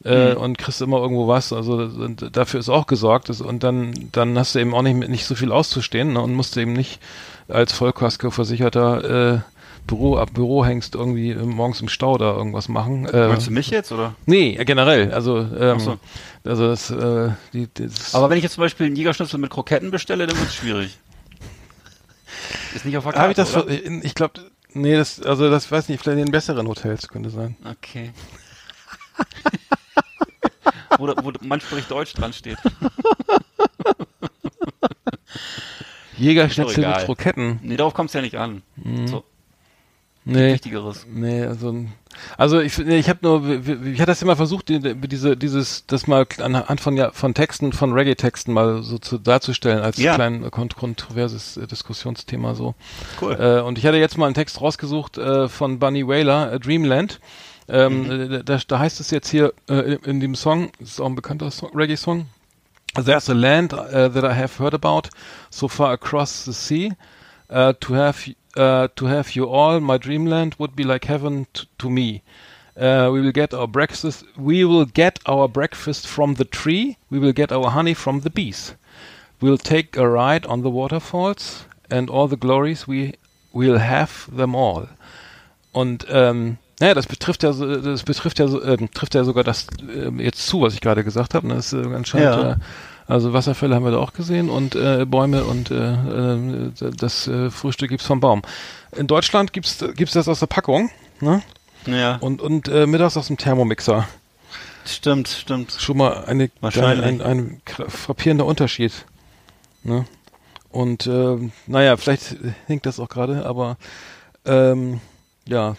Äh, 0.04 0.34
und 0.34 0.58
kriegst 0.58 0.80
immer 0.80 0.98
irgendwo 0.98 1.26
was, 1.26 1.52
also 1.52 1.88
dafür 1.88 2.60
ist 2.60 2.68
auch 2.68 2.86
gesorgt. 2.86 3.30
Und 3.30 3.64
dann 3.64 3.92
dann 4.12 4.38
hast 4.38 4.54
du 4.54 4.60
eben 4.60 4.72
auch 4.72 4.82
nicht 4.82 5.08
nicht 5.08 5.24
so 5.24 5.34
viel 5.34 5.50
auszustehen 5.50 6.12
ne, 6.12 6.20
und 6.20 6.34
musst 6.34 6.56
eben 6.56 6.72
nicht 6.72 7.00
als 7.48 7.72
Vollkasko-versicherter 7.72 9.34
äh, 9.34 9.40
Büro 9.86 10.16
ab 10.18 10.34
Büro 10.34 10.64
hängst 10.64 10.94
irgendwie 10.94 11.30
äh, 11.30 11.36
morgens 11.42 11.80
im 11.80 11.88
Stau 11.88 12.18
da 12.18 12.34
irgendwas 12.36 12.68
machen. 12.68 13.06
Äh, 13.06 13.28
meinst 13.28 13.46
du 13.46 13.50
mich 13.50 13.70
jetzt 13.70 13.90
oder? 13.90 14.14
Nee, 14.26 14.54
generell. 14.64 15.12
Also, 15.12 15.38
ähm, 15.38 15.80
so. 15.80 15.98
also 16.44 16.68
das, 16.68 16.90
äh, 16.90 17.30
die, 17.52 17.68
das 17.74 18.14
Aber 18.14 18.28
wenn 18.30 18.36
ich 18.36 18.44
jetzt 18.44 18.54
zum 18.54 18.62
Beispiel 18.62 18.86
einen 18.86 18.96
Jägerschnitzel 18.96 19.38
mit 19.40 19.50
Kroketten 19.50 19.90
bestelle, 19.90 20.26
dann 20.26 20.36
wird 20.38 20.48
es 20.48 20.54
schwierig. 20.54 20.98
Ist 22.74 22.84
nicht 22.84 22.96
auf 22.98 23.04
der 23.04 23.14
habe 23.14 23.30
ich 23.32 23.36
das, 23.36 23.52
Karte, 23.52 23.68
ver- 23.70 23.86
ich 23.86 24.04
ich 24.04 24.14
glaube, 24.14 24.40
nee, 24.74 24.94
das, 24.94 25.22
also 25.22 25.48
das 25.50 25.72
weiß 25.72 25.88
nicht, 25.88 26.02
vielleicht 26.02 26.18
in 26.18 26.26
den 26.26 26.32
besseren 26.32 26.68
Hotels 26.68 27.08
könnte 27.08 27.30
sein. 27.30 27.56
oder? 27.62 27.70
Okay. 27.70 28.12
wo, 30.98 31.06
wo 31.22 31.32
man 31.42 31.60
spricht 31.60 31.90
Deutsch 31.90 32.12
dran 32.12 32.32
steht. 32.34 32.58
Jägerschnitzel 36.18 36.86
mit 36.86 36.98
Kroketten. 37.06 37.58
Nee, 37.62 37.76
darauf 37.76 37.94
kommt 37.94 38.10
es 38.10 38.14
ja 38.14 38.20
nicht 38.22 38.36
an. 38.36 38.62
So, 39.06 39.24
Nee. 40.24 40.52
Wichtigeres. 40.52 41.06
Nee, 41.10 41.44
also, 41.44 41.86
also 42.36 42.60
ich, 42.60 42.76
nee, 42.76 42.98
ich 42.98 43.08
habe 43.08 43.20
nur, 43.22 43.48
ich 43.86 43.98
hatte 43.98 44.10
das 44.10 44.20
immer 44.20 44.36
versucht, 44.36 44.68
die, 44.68 44.78
die, 44.78 44.94
diese, 45.08 45.38
dieses, 45.38 45.86
das 45.86 46.06
mal 46.06 46.26
anhand 46.42 46.82
von, 46.82 46.98
ja, 46.98 47.12
von 47.12 47.32
Texten, 47.32 47.72
von 47.72 47.94
Reggae-Texten 47.94 48.52
mal 48.52 48.82
so 48.82 48.98
zu, 48.98 49.16
darzustellen 49.16 49.80
als 49.80 49.96
Ja. 49.96 50.16
klein 50.16 50.44
äh, 50.44 50.50
kont 50.50 50.76
kontroverses 50.76 51.56
äh, 51.56 51.66
Diskussionsthema 51.66 52.54
so. 52.54 52.74
Cool. 53.22 53.38
Äh, 53.40 53.62
und 53.62 53.78
ich 53.78 53.86
hatte 53.86 53.96
jetzt 53.96 54.18
mal 54.18 54.26
einen 54.26 54.34
Text 54.34 54.60
rausgesucht 54.60 55.16
äh, 55.16 55.48
von 55.48 55.78
Bunny 55.78 56.06
Whaler, 56.06 56.52
äh, 56.52 56.60
Dreamland. 56.60 57.20
Ähm, 57.70 58.02
Mhm. 58.02 58.32
äh, 58.32 58.44
da, 58.44 58.58
da 58.66 58.78
heißt 58.80 59.00
es 59.00 59.10
jetzt 59.10 59.30
hier 59.30 59.54
äh, 59.70 59.94
in, 60.04 60.20
dem 60.20 60.34
Song, 60.34 60.70
das 60.78 60.90
ist 60.90 61.00
auch 61.00 61.06
ein 61.06 61.14
bekannter 61.14 61.50
Song, 61.50 61.70
Reggae-Song. 61.74 62.26
There's 63.02 63.28
a 63.28 63.34
land 63.34 63.72
uh, 63.72 64.08
that 64.08 64.24
I 64.24 64.34
have 64.34 64.56
heard 64.56 64.74
about 64.74 65.10
so 65.50 65.68
far 65.68 65.92
across 65.92 66.44
the 66.44 66.52
sea. 66.52 66.92
Uh, 67.50 67.72
to 67.80 67.94
have 67.94 68.28
uh, 68.56 68.88
to 68.96 69.06
have 69.06 69.36
you 69.36 69.48
all, 69.48 69.80
my 69.80 69.96
dreamland 69.96 70.56
would 70.58 70.74
be 70.74 70.84
like 70.84 71.04
heaven 71.04 71.46
t- 71.52 71.66
to 71.78 71.88
me. 71.88 72.22
Uh, 72.76 73.10
we 73.12 73.20
will 73.20 73.32
get 73.32 73.54
our 73.54 73.66
breakfast. 73.66 74.24
We 74.36 74.64
will 74.64 74.84
get 74.84 75.18
our 75.26 75.48
breakfast 75.48 76.06
from 76.06 76.34
the 76.34 76.44
tree. 76.44 76.98
We 77.10 77.18
will 77.18 77.32
get 77.32 77.52
our 77.52 77.70
honey 77.70 77.94
from 77.94 78.20
the 78.20 78.30
bees. 78.30 78.74
We'll 79.40 79.58
take 79.58 79.96
a 79.96 80.08
ride 80.08 80.46
on 80.46 80.62
the 80.62 80.70
waterfalls 80.70 81.64
and 81.90 82.10
all 82.10 82.28
the 82.28 82.36
glories 82.36 82.86
we 82.86 83.14
we'll 83.52 83.78
have 83.78 84.28
them 84.34 84.54
all. 84.54 84.88
Und 85.72 86.06
ähm, 86.10 86.58
naja, 86.80 86.94
das 86.94 87.06
betrifft 87.06 87.42
ja, 87.42 87.52
das 87.52 88.02
betrifft 88.04 88.38
ja, 88.38 88.48
so, 88.48 88.62
ähm, 88.62 88.90
trifft 88.92 89.14
ja 89.14 89.24
sogar 89.24 89.44
das 89.44 89.66
ähm, 89.92 90.20
jetzt 90.20 90.46
zu, 90.46 90.60
was 90.62 90.74
ich 90.74 90.80
gerade 90.80 91.04
gesagt 91.04 91.34
habe. 91.34 91.46
ne? 91.48 91.54
Das 91.54 91.72
ist 91.72 91.84
äh, 91.86 91.94
anscheinend, 91.94 92.26
Ja. 92.26 92.52
äh, 92.52 92.56
also 93.06 93.32
Wasserfälle 93.32 93.74
haben 93.74 93.84
wir 93.84 93.90
da 93.92 93.98
auch 93.98 94.12
gesehen 94.12 94.50
und 94.50 94.74
äh, 94.74 95.06
Bäume 95.06 95.44
und 95.44 95.70
äh, 95.70 95.92
äh, 95.94 96.70
das 96.96 97.26
äh, 97.26 97.50
Frühstück 97.50 97.88
gibt's 97.88 98.06
vom 98.06 98.20
Baum. 98.20 98.42
In 98.96 99.06
Deutschland 99.06 99.52
gibt's 99.54 99.82
gibt's 99.96 100.12
das 100.14 100.28
aus 100.28 100.40
der 100.40 100.46
Packung, 100.46 100.90
ne? 101.20 101.42
Ja, 101.86 102.16
Und 102.16 102.42
und 102.42 102.68
äh, 102.68 102.86
mittags 102.86 103.16
aus 103.16 103.28
dem 103.28 103.38
Thermomixer. 103.38 104.06
stimmt, 104.84 105.28
stimmt. 105.28 105.72
Schon 105.78 105.96
mal 105.96 106.24
eine, 106.26 106.44
ein, 106.44 106.50
Wahrscheinlich. 106.60 107.06
ein, 107.06 107.22
ein 107.22 107.60
kra- 107.66 107.88
frappierender 107.88 108.44
Unterschied. 108.44 108.92
Ne? 109.84 110.04
Und 110.70 111.06
ähm, 111.06 111.52
naja, 111.66 111.96
vielleicht 111.96 112.36
hinkt 112.66 112.84
das 112.84 113.00
auch 113.00 113.08
gerade, 113.08 113.46
aber 113.46 113.78
ähm, 114.44 115.00
ja. 115.46 115.76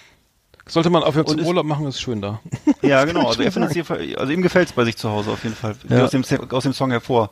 Sollte 0.70 0.90
man 0.90 1.04
auf 1.04 1.16
jeden 1.16 1.28
Fall 1.28 1.34
Und 1.36 1.40
zum 1.42 1.48
Urlaub 1.48 1.66
machen, 1.66 1.86
ist 1.88 2.00
schön 2.00 2.22
da. 2.22 2.40
Ja, 2.82 3.04
genau. 3.04 3.28
Also, 3.28 3.42
er 3.42 3.52
findet 3.52 3.74
sie, 3.74 3.84
also 4.16 4.32
ihm 4.32 4.42
gefällt's 4.42 4.72
bei 4.72 4.86
sich 4.86 4.96
zu 4.96 5.10
Hause 5.10 5.32
auf 5.32 5.44
jeden 5.44 5.56
Fall. 5.56 5.76
Ja. 5.90 6.06
Aus, 6.06 6.12
dem, 6.12 6.24
aus 6.52 6.64
dem 6.64 6.72
Song 6.74 6.92
hervor. 6.92 7.32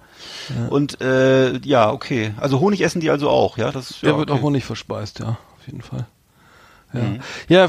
Und 0.70 1.00
äh, 1.02 1.58
ja, 1.60 1.92
okay. 1.92 2.34
Also 2.38 2.60
Honig 2.60 2.82
essen 2.82 3.00
die 3.00 3.10
also 3.10 3.30
auch, 3.30 3.58
ja? 3.58 3.72
Das 3.72 4.02
ja, 4.02 4.10
Der 4.10 4.18
wird 4.18 4.30
okay. 4.30 4.40
auch 4.40 4.44
Honig 4.44 4.66
verspeist, 4.66 5.20
ja, 5.20 5.30
auf 5.58 5.66
jeden 5.66 5.82
Fall. 5.82 6.06
Ja, 6.94 7.02
Mhm. 7.02 7.20
ja, 7.50 7.68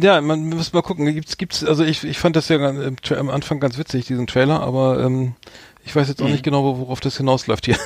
ja, 0.00 0.20
man 0.20 0.48
muss 0.50 0.72
mal 0.72 0.82
gucken. 0.82 1.06
Gibt's, 1.14 1.36
gibt's, 1.38 1.64
also 1.64 1.84
ich, 1.84 2.04
ich 2.04 2.18
fand 2.18 2.36
das 2.36 2.48
ja 2.48 2.58
am 2.58 3.30
Anfang 3.30 3.60
ganz 3.60 3.78
witzig, 3.78 4.06
diesen 4.06 4.26
Trailer, 4.26 4.60
aber 4.60 5.02
ähm, 5.02 5.34
ich 5.84 5.96
weiß 5.96 6.08
jetzt 6.08 6.20
auch 6.20 6.26
Mhm. 6.26 6.32
nicht 6.32 6.44
genau, 6.44 6.62
wo- 6.64 6.78
worauf 6.80 7.00
das 7.00 7.16
hinausläuft 7.16 7.64
hier. 7.66 7.76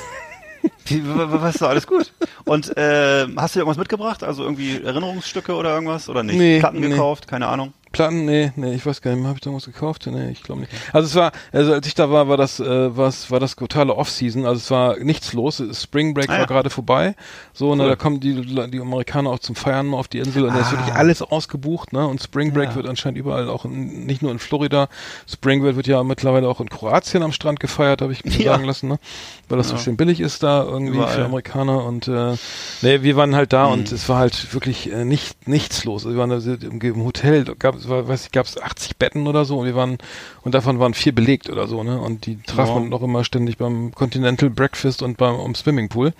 Was 0.90 1.54
ist 1.54 1.62
da 1.62 1.66
alles 1.68 1.86
gut? 1.86 2.12
Und 2.44 2.76
äh, 2.76 3.26
hast 3.36 3.54
du 3.54 3.60
irgendwas 3.60 3.78
mitgebracht? 3.78 4.22
Also 4.22 4.42
irgendwie 4.42 4.82
Erinnerungsstücke 4.82 5.54
oder 5.54 5.74
irgendwas? 5.74 6.08
Oder 6.08 6.22
nicht? 6.22 6.36
Nee, 6.38 6.58
Platten 6.58 6.80
nee. 6.80 6.88
gekauft? 6.88 7.28
Keine 7.28 7.46
Ahnung. 7.48 7.72
Platten, 7.92 8.24
nee, 8.24 8.52
nee, 8.54 8.74
ich 8.74 8.86
weiß 8.86 9.02
gar 9.02 9.12
nicht, 9.16 9.24
habe 9.24 9.34
ich 9.34 9.40
da 9.40 9.52
was 9.52 9.64
gekauft? 9.64 10.06
Nee, 10.06 10.30
ich 10.30 10.44
glaube 10.44 10.60
nicht. 10.60 10.72
Also 10.92 11.08
es 11.08 11.14
war, 11.16 11.32
also 11.50 11.72
als 11.72 11.84
ich 11.88 11.94
da 11.96 12.08
war, 12.08 12.28
war 12.28 12.36
das, 12.36 12.60
äh, 12.60 12.96
was, 12.96 13.32
war 13.32 13.40
das 13.40 13.56
totale 13.56 13.96
Off-Season, 13.96 14.46
also 14.46 14.58
es 14.58 14.70
war 14.70 14.96
nichts 15.00 15.32
los, 15.32 15.60
Spring 15.72 16.14
Break 16.14 16.28
Ah, 16.30 16.34
ja. 16.34 16.38
war 16.38 16.46
gerade 16.46 16.70
vorbei, 16.70 17.16
so, 17.52 17.74
ne, 17.74 17.82
Cool. 17.82 17.88
da 17.88 17.96
kommen 17.96 18.20
die, 18.20 18.42
die 18.42 18.80
Amerikaner 18.80 19.30
auch 19.30 19.40
zum 19.40 19.56
Feiern 19.56 19.86
mal 19.88 19.96
auf 19.96 20.06
die 20.06 20.20
Insel 20.20 20.44
und 20.44 20.54
da 20.54 20.60
ist 20.60 20.68
Ah. 20.68 20.72
wirklich 20.78 20.94
alles 20.94 21.20
ausgebucht, 21.20 21.92
ne, 21.92 22.06
und 22.06 22.22
Spring 22.22 22.52
Break 22.54 22.68
Ja. 22.70 22.74
wird 22.76 22.86
anscheinend 22.86 23.18
überall, 23.18 23.48
auch 23.48 23.64
in, 23.64 24.06
nicht 24.06 24.22
nur 24.22 24.30
in 24.30 24.38
Florida, 24.38 24.88
Spring 25.28 25.60
Break 25.60 25.74
wird 25.74 25.88
ja 25.88 26.04
mittlerweile 26.04 26.46
auch 26.48 26.60
in 26.60 26.68
Kroatien 26.70 27.24
am 27.24 27.32
Strand 27.32 27.58
gefeiert, 27.58 28.02
habe 28.02 28.12
ich 28.12 28.24
mir 28.24 28.30
Ja. 28.30 28.52
sagen 28.52 28.66
lassen, 28.66 28.86
ne, 28.86 29.00
weil 29.48 29.58
das 29.58 29.66
so 29.68 29.74
Ja. 29.74 29.80
schön 29.80 29.96
billig 29.96 30.20
ist 30.20 30.44
da 30.44 30.62
irgendwie 30.86 30.98
Überall. 30.98 31.14
für 31.14 31.24
Amerikaner 31.24 31.84
und, 31.84 32.08
äh, 32.08 32.36
nee, 32.82 33.02
wir 33.02 33.16
waren 33.16 33.34
halt 33.36 33.52
da 33.52 33.66
Mhm. 33.66 33.72
und 33.72 33.92
es 33.92 34.08
war 34.08 34.18
halt 34.18 34.52
wirklich 34.54 34.90
äh, 34.92 35.04
nicht, 35.04 35.48
nichts 35.48 35.84
los, 35.84 36.04
wir 36.06 36.16
waren 36.16 36.30
da 36.30 36.38
im, 36.38 36.80
im 36.80 37.04
Hotel, 37.04 37.44
da 37.44 37.54
gab 37.58 37.74
es, 37.76 37.88
weiß 37.88 38.26
ich, 38.26 38.32
gab 38.32 38.46
es 38.46 38.60
80 38.60 38.96
Betten 38.96 39.26
oder 39.26 39.44
so 39.44 39.58
und 39.58 39.66
wir 39.66 39.74
waren 39.74 39.98
und 40.42 40.54
davon 40.54 40.78
waren 40.78 40.94
vier 40.94 41.14
belegt 41.14 41.48
oder 41.50 41.66
so, 41.66 41.82
ne? 41.82 42.00
Und 42.00 42.26
die 42.26 42.40
trafen 42.42 42.76
uns 42.82 42.90
noch 42.90 43.02
immer 43.02 43.24
ständig 43.24 43.58
beim 43.58 43.92
Continental 43.94 44.50
Breakfast 44.50 45.02
und 45.02 45.16
beim 45.16 45.34
am 45.36 45.54
Swimmingpool, 45.54 46.12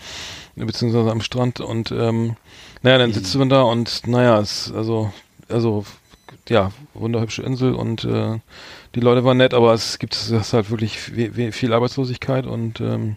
beziehungsweise 0.57 1.11
am 1.11 1.21
Strand 1.23 1.61
und 1.61 1.91
ähm, 1.93 2.37
naja, 2.83 2.99
dann 2.99 3.13
sitzt 3.13 3.35
man 3.37 3.49
da 3.49 3.63
und 3.63 4.07
naja, 4.07 4.39
es 4.41 4.73
also 4.75 5.13
also 5.49 5.85
ja, 6.49 6.73
wunderhübsche 6.95 7.43
Insel 7.43 7.75
und 7.75 8.05
äh, 8.05 8.39
die 8.97 9.01
Leute 9.01 9.25
waren 9.25 9.37
nett, 9.37 9.55
aber 9.55 9.73
es 9.73 9.99
gibt 10.01 10.15
es 10.17 10.53
halt 10.53 10.71
wirklich 10.71 11.15
we- 11.17 11.53
viel 11.53 11.73
Arbeitslosigkeit 11.73 12.45
und 12.47 12.81
ähm, 12.81 13.17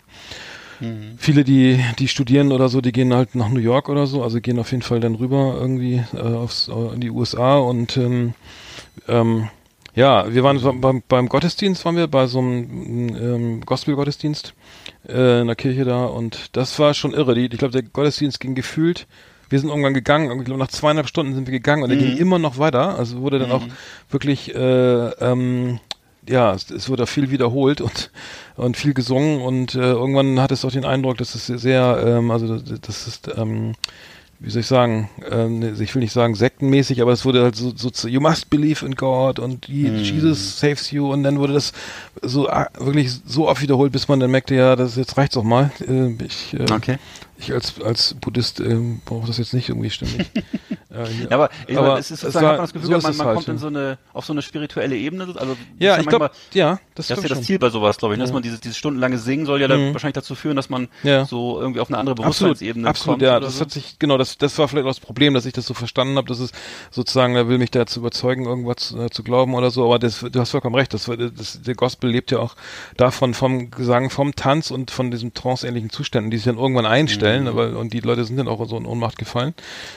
Viele, 1.17 1.43
die, 1.43 1.79
die 1.99 2.07
studieren 2.07 2.51
oder 2.51 2.69
so, 2.69 2.81
die 2.81 2.91
gehen 2.91 3.13
halt 3.13 3.35
nach 3.35 3.49
New 3.49 3.59
York 3.59 3.89
oder 3.89 4.07
so, 4.07 4.23
also 4.23 4.41
gehen 4.41 4.59
auf 4.59 4.71
jeden 4.71 4.83
Fall 4.83 4.99
dann 4.99 5.15
rüber 5.15 5.57
irgendwie 5.59 6.03
äh, 6.13 6.19
aufs, 6.19 6.67
äh, 6.67 6.93
in 6.93 7.01
die 7.01 7.09
USA 7.09 7.57
und 7.57 7.97
ähm, 7.97 8.33
ähm, 9.07 9.49
ja, 9.95 10.33
wir 10.33 10.43
waren 10.43 10.81
beim, 10.81 11.03
beim 11.07 11.29
Gottesdienst, 11.29 11.85
waren 11.85 11.95
wir 11.95 12.07
bei 12.07 12.25
so 12.25 12.39
einem 12.39 13.15
ähm, 13.15 13.61
Gospel-Gottesdienst 13.61 14.55
äh, 15.07 15.41
in 15.41 15.47
der 15.47 15.55
Kirche 15.55 15.85
da 15.85 16.05
und 16.05 16.55
das 16.57 16.79
war 16.79 16.95
schon 16.95 17.13
irre. 17.13 17.35
Die, 17.35 17.45
ich 17.45 17.57
glaube, 17.57 17.73
der 17.73 17.83
Gottesdienst 17.83 18.39
ging 18.39 18.55
gefühlt, 18.55 19.05
wir 19.49 19.59
sind 19.59 19.69
irgendwann 19.69 19.93
gegangen, 19.93 20.39
ich 20.39 20.45
glaube 20.45 20.59
nach 20.59 20.69
zweieinhalb 20.69 21.07
Stunden 21.07 21.35
sind 21.35 21.45
wir 21.45 21.51
gegangen 21.51 21.83
und 21.83 21.89
der 21.89 21.97
ging 21.99 22.17
immer 22.17 22.39
noch 22.39 22.57
weiter, 22.57 22.97
also 22.97 23.21
wurde 23.21 23.37
dann 23.37 23.51
auch 23.51 23.63
wirklich 24.09 24.55
äh, 24.55 25.09
ähm, 25.09 25.79
ja, 26.27 26.53
es, 26.53 26.89
wurde 26.89 27.07
viel 27.07 27.31
wiederholt 27.31 27.81
und 27.81 28.11
und 28.55 28.77
viel 28.77 28.93
gesungen 28.93 29.41
und 29.41 29.75
äh, 29.75 29.79
irgendwann 29.79 30.39
hat 30.39 30.51
es 30.51 30.63
auch 30.63 30.71
den 30.71 30.85
Eindruck, 30.85 31.17
dass 31.17 31.33
es 31.35 31.47
sehr, 31.47 32.03
ähm, 32.05 32.29
also 32.29 32.59
das, 32.59 33.07
ist, 33.07 33.29
ähm, 33.35 33.73
wie 34.39 34.49
soll 34.49 34.59
ich 34.59 34.67
sagen, 34.67 35.09
ähm, 35.31 35.59
ne, 35.59 35.75
ich 35.79 35.95
will 35.95 36.01
nicht 36.01 36.13
sagen 36.13 36.35
sektenmäßig, 36.35 37.01
aber 37.01 37.13
es 37.13 37.25
wurde 37.25 37.43
halt 37.43 37.55
so, 37.55 37.73
so 37.75 37.89
zu, 37.89 38.07
you 38.07 38.21
must 38.21 38.49
believe 38.49 38.85
in 38.85 38.93
God 38.95 39.39
und 39.39 39.67
Mhm. 39.69 39.97
Jesus 39.97 40.59
saves 40.59 40.91
you 40.91 41.11
und 41.11 41.23
dann 41.23 41.39
wurde 41.39 41.53
das 41.53 41.71
so 42.21 42.47
wirklich 42.77 43.11
so 43.25 43.47
oft 43.47 43.61
wiederholt, 43.61 43.91
bis 43.91 44.07
man 44.07 44.19
dann 44.19 44.29
merkte, 44.31 44.53
ja, 44.53 44.75
das 44.75 44.97
jetzt 44.97 45.17
reicht's 45.17 45.35
auch 45.37 45.43
mal. 45.43 45.71
Äh, 45.87 46.11
ich, 46.23 46.53
äh, 46.53 46.71
Okay. 46.71 46.97
Ich 47.43 47.53
als 47.53 47.81
als 47.81 48.13
Buddhist 48.15 48.59
ähm, 48.59 49.01
brauche 49.05 49.27
das 49.27 49.37
jetzt 49.37 49.53
nicht 49.53 49.69
irgendwie 49.69 49.89
ständig. 49.89 50.29
äh. 50.89 51.03
Ja, 51.23 51.31
aber, 51.31 51.49
ich 51.67 51.77
Aber 51.77 51.87
meine, 51.89 51.99
es 51.99 52.11
ist 52.11 52.21
sozusagen, 52.21 52.45
war- 52.45 52.51
hat 52.53 52.57
man 52.57 52.63
das 52.65 52.73
Gefühl, 52.73 52.87
so 53.01 53.07
man, 53.07 53.17
man 53.17 53.27
halt, 53.27 53.35
kommt 53.35 53.47
in 53.47 53.53
ja. 53.55 53.59
so 53.59 53.67
eine, 53.67 53.97
auf 54.13 54.25
so 54.25 54.33
eine 54.33 54.41
spirituelle 54.41 54.95
Ebene. 54.95 55.23
Also, 55.35 55.55
ja, 55.79 55.99
ich 55.99 56.07
glaube, 56.07 56.31
ja, 56.53 56.79
das, 56.95 57.07
Das 57.07 57.17
ist 57.19 57.23
ja 57.29 57.35
das. 57.35 57.43
Ziel 57.45 57.59
bei 57.59 57.69
sowas, 57.69 57.97
glaube 57.97 58.13
ich, 58.13 58.17
ne? 58.17 58.23
dass 58.23 58.29
Ja. 58.29 58.33
man 58.33 58.43
dieses, 58.43 58.59
dieses 58.61 58.77
stundenlange 58.77 59.17
Singen 59.17 59.45
soll 59.45 59.59
ja 59.61 59.67
dann 59.67 59.89
Mhm. 59.89 59.93
wahrscheinlich 59.93 60.13
dazu 60.15 60.35
führen, 60.35 60.55
dass 60.55 60.69
man 60.69 60.87
Ja. 61.03 61.25
so 61.25 61.59
irgendwie 61.59 61.79
auf 61.79 61.89
eine 61.89 61.97
andere 61.97 62.13
Absolut, 62.23 62.53
Bewusstseinsebene 62.59 62.87
absolut, 62.87 63.13
kommt. 63.15 63.21
ja. 63.23 63.37
oder 63.37 63.45
Das 63.47 63.55
so. 63.55 63.61
hat 63.61 63.71
sich, 63.71 63.97
genau, 63.99 64.17
das, 64.17 64.37
das 64.37 64.57
war 64.59 64.67
vielleicht 64.67 64.85
auch 64.85 64.89
das 64.91 64.99
Problem, 64.99 65.33
dass 65.33 65.45
ich 65.45 65.53
das 65.53 65.65
so 65.65 65.73
verstanden 65.73 66.15
habe, 66.17 66.27
dass 66.27 66.39
es 66.39 66.51
sozusagen, 66.91 67.35
er 67.35 67.47
will 67.47 67.57
mich 67.57 67.71
da 67.71 67.85
zu 67.85 67.99
überzeugen, 67.99 68.45
irgendwas 68.45 68.93
äh, 68.93 69.09
zu 69.09 69.23
glauben 69.23 69.55
oder 69.55 69.71
so, 69.71 69.83
aber 69.85 69.99
das, 69.99 70.19
du 70.19 70.39
hast 70.39 70.51
vollkommen 70.51 70.75
recht, 70.75 70.93
das, 70.93 71.09
das, 71.35 71.61
der 71.61 71.75
Gospel 71.75 72.09
lebt 72.11 72.31
ja 72.31 72.39
auch 72.39 72.55
davon, 72.97 73.33
vom 73.33 73.71
Gesang, 73.71 74.09
vom 74.11 74.35
Tanz 74.35 74.69
und 74.69 74.91
von 74.91 75.09
diesen 75.09 75.33
tranceähnlichen 75.33 75.89
Zuständen, 75.89 76.29
die 76.29 76.37
sich 76.37 76.45
dann 76.45 76.57
irgendwann 76.57 76.85
einstellen, 76.85 77.32
aber, 77.47 77.77
und 77.77 77.93
die 77.93 77.99
Leute 77.99 78.23
sind 78.25 78.37
dann 78.37 78.47
auch 78.47 78.65
so 78.67 78.77
in 78.77 78.85
Ohnmacht 78.85 79.17
gefallen. 79.17 79.53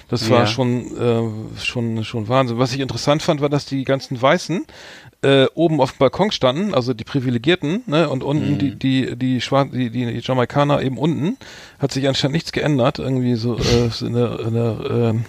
Das 0.08 0.28
war. 0.30 0.40
Ja. 0.40 0.46
schon, 0.46 0.96
äh, 0.96 1.60
schon, 1.60 2.04
schon 2.04 2.28
Wahnsinn. 2.28 2.58
Was 2.58 2.72
ich 2.72 2.80
interessant 2.80 3.22
fand, 3.22 3.40
war, 3.40 3.48
dass 3.48 3.66
die 3.66 3.84
ganzen 3.84 4.20
Weißen, 4.20 4.64
äh, 5.22 5.46
oben 5.54 5.80
auf 5.80 5.92
dem 5.92 5.98
Balkon 5.98 6.30
standen, 6.30 6.74
also 6.74 6.92
die 6.94 7.04
Privilegierten, 7.04 7.82
ne, 7.86 8.08
und 8.08 8.22
unten 8.22 8.52
Mhm. 8.52 8.58
die, 8.58 8.74
die, 8.76 9.16
die, 9.16 9.40
Schwar 9.40 9.66
die, 9.66 9.90
die 9.90 10.20
Jamaikaner 10.22 10.82
eben 10.82 10.98
unten, 10.98 11.36
hat 11.78 11.92
sich 11.92 12.06
anscheinend 12.06 12.34
nichts 12.34 12.52
geändert, 12.52 12.98
irgendwie 12.98 13.34
so, 13.34 13.56
äh, 13.56 13.90
in 14.06 14.12
der, 14.12 14.40
in 14.40 14.54
der 14.54 14.78
ähm, 14.90 15.24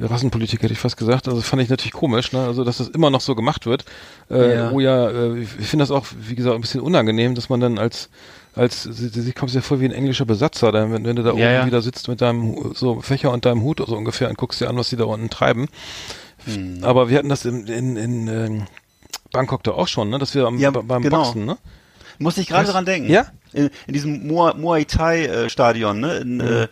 Rassenpolitik 0.00 0.62
hätte 0.62 0.72
ich 0.72 0.78
fast 0.80 0.96
gesagt. 0.96 1.28
Also 1.28 1.40
fand 1.40 1.62
ich 1.62 1.68
natürlich 1.68 1.92
komisch, 1.92 2.32
ne? 2.32 2.40
Also 2.40 2.64
dass 2.64 2.78
das 2.78 2.88
immer 2.88 3.10
noch 3.10 3.20
so 3.20 3.34
gemacht 3.34 3.64
wird. 3.66 3.84
Äh, 4.30 4.54
Ja. 4.54 4.70
Wo 4.72 4.80
ja, 4.80 5.08
äh, 5.10 5.38
ich 5.40 5.48
finde 5.48 5.82
das 5.82 5.90
auch, 5.90 6.06
wie 6.18 6.34
gesagt, 6.34 6.54
ein 6.54 6.60
bisschen 6.60 6.80
unangenehm, 6.80 7.34
dass 7.34 7.48
man 7.48 7.60
dann 7.60 7.78
als 7.78 8.08
als 8.56 8.84
sie, 8.84 9.08
sie 9.08 9.32
kommt 9.32 9.52
ja 9.52 9.60
vor 9.60 9.80
wie 9.80 9.84
ein 9.84 9.90
englischer 9.92 10.24
Besatzer, 10.26 10.70
dann, 10.70 10.92
wenn, 10.92 11.04
wenn 11.04 11.16
du 11.16 11.22
da 11.24 11.30
Ja, 11.30 11.34
oben 11.34 11.40
ja. 11.42 11.66
wieder 11.66 11.82
sitzt 11.82 12.06
mit 12.08 12.20
deinem 12.20 12.72
so 12.74 13.00
Fächer 13.00 13.32
und 13.32 13.44
deinem 13.44 13.62
Hut 13.62 13.82
so 13.84 13.96
ungefähr 13.96 14.28
und 14.30 14.38
guckst 14.38 14.60
dir 14.60 14.68
an, 14.68 14.76
was 14.76 14.90
die 14.90 14.96
da 14.96 15.04
unten 15.04 15.28
treiben. 15.28 15.66
Hm. 16.44 16.78
Aber 16.82 17.08
wir 17.08 17.18
hatten 17.18 17.28
das 17.28 17.44
in, 17.44 17.66
in, 17.66 17.96
in 17.96 18.28
ähm, 18.28 18.62
Bangkok 19.32 19.64
da 19.64 19.72
auch 19.72 19.88
schon, 19.88 20.08
ne? 20.10 20.18
Dass 20.18 20.34
wir 20.36 20.46
am, 20.46 20.58
Ja, 20.58 20.70
be- 20.70 20.82
beim 20.84 21.02
genau. 21.02 21.24
Boxen, 21.24 21.44
ne? 21.46 21.56
Muss 22.20 22.36
ich 22.38 22.46
gerade 22.46 22.70
dran 22.70 22.84
denken. 22.84 23.10
Ja? 23.10 23.26
In, 23.52 23.70
in 23.88 23.92
diesem 23.92 24.24
Muay, 24.28 24.54
Muay 24.56 24.84
Thai 24.84 25.26
äh, 25.26 25.50
Stadion, 25.50 25.98
ne? 25.98 26.18
In, 26.18 26.34
Mhm. 26.36 26.40
äh, 26.40 26.68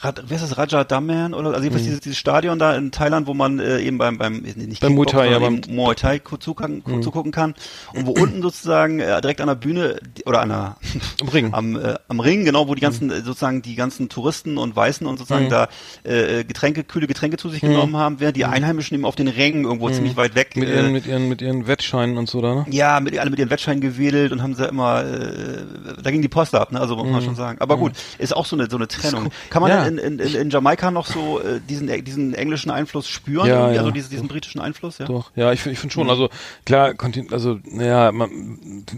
Rad, 0.00 0.24
wer 0.28 0.36
ist 0.36 0.42
das, 0.42 0.58
Raja 0.58 0.84
Daman 0.84 1.32
oder 1.32 1.48
also 1.52 1.62
jedenfalls 1.62 1.84
dieses, 1.84 2.00
dieses 2.00 2.18
Stadion 2.18 2.58
da 2.58 2.76
in 2.76 2.90
Thailand, 2.90 3.26
wo 3.26 3.32
man 3.32 3.58
äh, 3.60 3.80
eben 3.80 3.96
beim 3.96 4.18
beim 4.18 4.40
nicht 4.42 4.80
Beim 4.80 4.94
Muay 4.94 5.06
Thai, 5.06 5.30
ja, 5.30 5.38
beim- 5.38 5.62
Muay 5.70 5.94
Thai 5.94 6.18
zugucken, 6.38 6.84
ku- 6.84 7.00
zugucken 7.00 7.32
kann 7.32 7.54
und 7.94 8.04
wo 8.06 8.10
unten 8.10 8.42
sozusagen 8.42 9.00
äh, 9.00 9.18
direkt 9.22 9.40
an 9.40 9.46
der 9.46 9.54
Bühne 9.54 9.98
oder 10.26 10.42
an 10.42 10.50
der 10.50 10.76
Am 11.22 11.28
Ring. 11.28 11.54
am, 11.54 11.76
äh, 11.76 11.94
am 12.08 12.20
Ring 12.20 12.44
genau, 12.44 12.68
wo 12.68 12.74
die 12.74 12.82
ganzen 12.82 13.10
äh, 13.10 13.22
sozusagen 13.22 13.62
die 13.62 13.74
ganzen 13.74 14.10
Touristen 14.10 14.58
und 14.58 14.76
Weißen 14.76 15.06
und 15.06 15.16
sozusagen 15.18 15.46
Mhm. 15.46 15.50
da 15.50 15.68
äh, 16.04 16.44
Getränke 16.44 16.84
kühle 16.84 17.06
Getränke 17.06 17.38
zu 17.38 17.48
sich 17.48 17.62
genommen 17.62 17.96
haben, 17.96 18.20
während 18.20 18.36
die 18.36 18.44
Einheimischen 18.44 18.94
eben 18.96 19.06
auf 19.06 19.16
den 19.16 19.28
Rängen 19.28 19.64
irgendwo 19.64 19.88
ziemlich 19.88 20.16
weit 20.18 20.34
weg 20.34 20.56
Mhm. 20.56 20.60
Mit 20.60 20.68
äh, 20.68 20.74
ihren, 20.76 20.92
mit 20.92 21.06
ihren, 21.06 21.28
mit 21.30 21.40
ihren 21.40 21.66
Wettscheinen 21.66 22.18
und 22.18 22.28
so 22.28 22.42
da, 22.42 22.54
ne? 22.54 22.66
ja, 22.68 23.00
mit, 23.00 23.18
alle 23.18 23.30
mit 23.30 23.38
ihren 23.38 23.48
Wettscheinen 23.50 23.80
gewedelt 23.80 24.30
und 24.32 24.42
haben 24.42 24.54
sie 24.54 24.66
immer, 24.66 25.02
äh, 25.04 25.64
da 26.02 26.10
ging 26.10 26.20
die 26.20 26.28
Post 26.28 26.54
ab, 26.54 26.70
ne? 26.70 26.80
also 26.82 26.96
muss 26.96 27.06
man 27.10 27.22
schon 27.22 27.34
sagen. 27.34 27.60
Aber 27.62 27.78
gut, 27.78 27.92
ist 28.18 28.36
auch 28.36 28.44
so 28.44 28.56
eine 28.56 28.68
so 28.68 28.76
eine 28.76 28.88
Trennung. 28.88 29.30
Kann 29.48 29.62
man 29.62 29.70
Mhm. 29.70 29.76
Ja. 29.78 29.85
In, 29.86 29.98
in, 29.98 30.18
in, 30.18 30.34
in 30.34 30.50
Jamaika 30.50 30.90
noch 30.90 31.06
so 31.06 31.40
äh, 31.40 31.60
diesen 31.68 31.86
diesen 32.04 32.34
englischen 32.34 32.70
Einfluss 32.70 33.08
spüren, 33.08 33.46
Ja, 33.48 33.70
ja. 33.72 33.78
also 33.80 33.90
diesen, 33.90 34.10
diesen 34.10 34.28
britischen 34.28 34.60
Einfluss, 34.60 34.98
ja? 34.98 35.06
Doch, 35.06 35.30
ja, 35.36 35.52
ich, 35.52 35.64
ich 35.66 35.78
finde 35.78 35.92
schon, 35.92 36.10
also 36.10 36.28
klar, 36.64 36.94
also 37.30 37.58
naja, 37.64 38.12
man, 38.12 38.30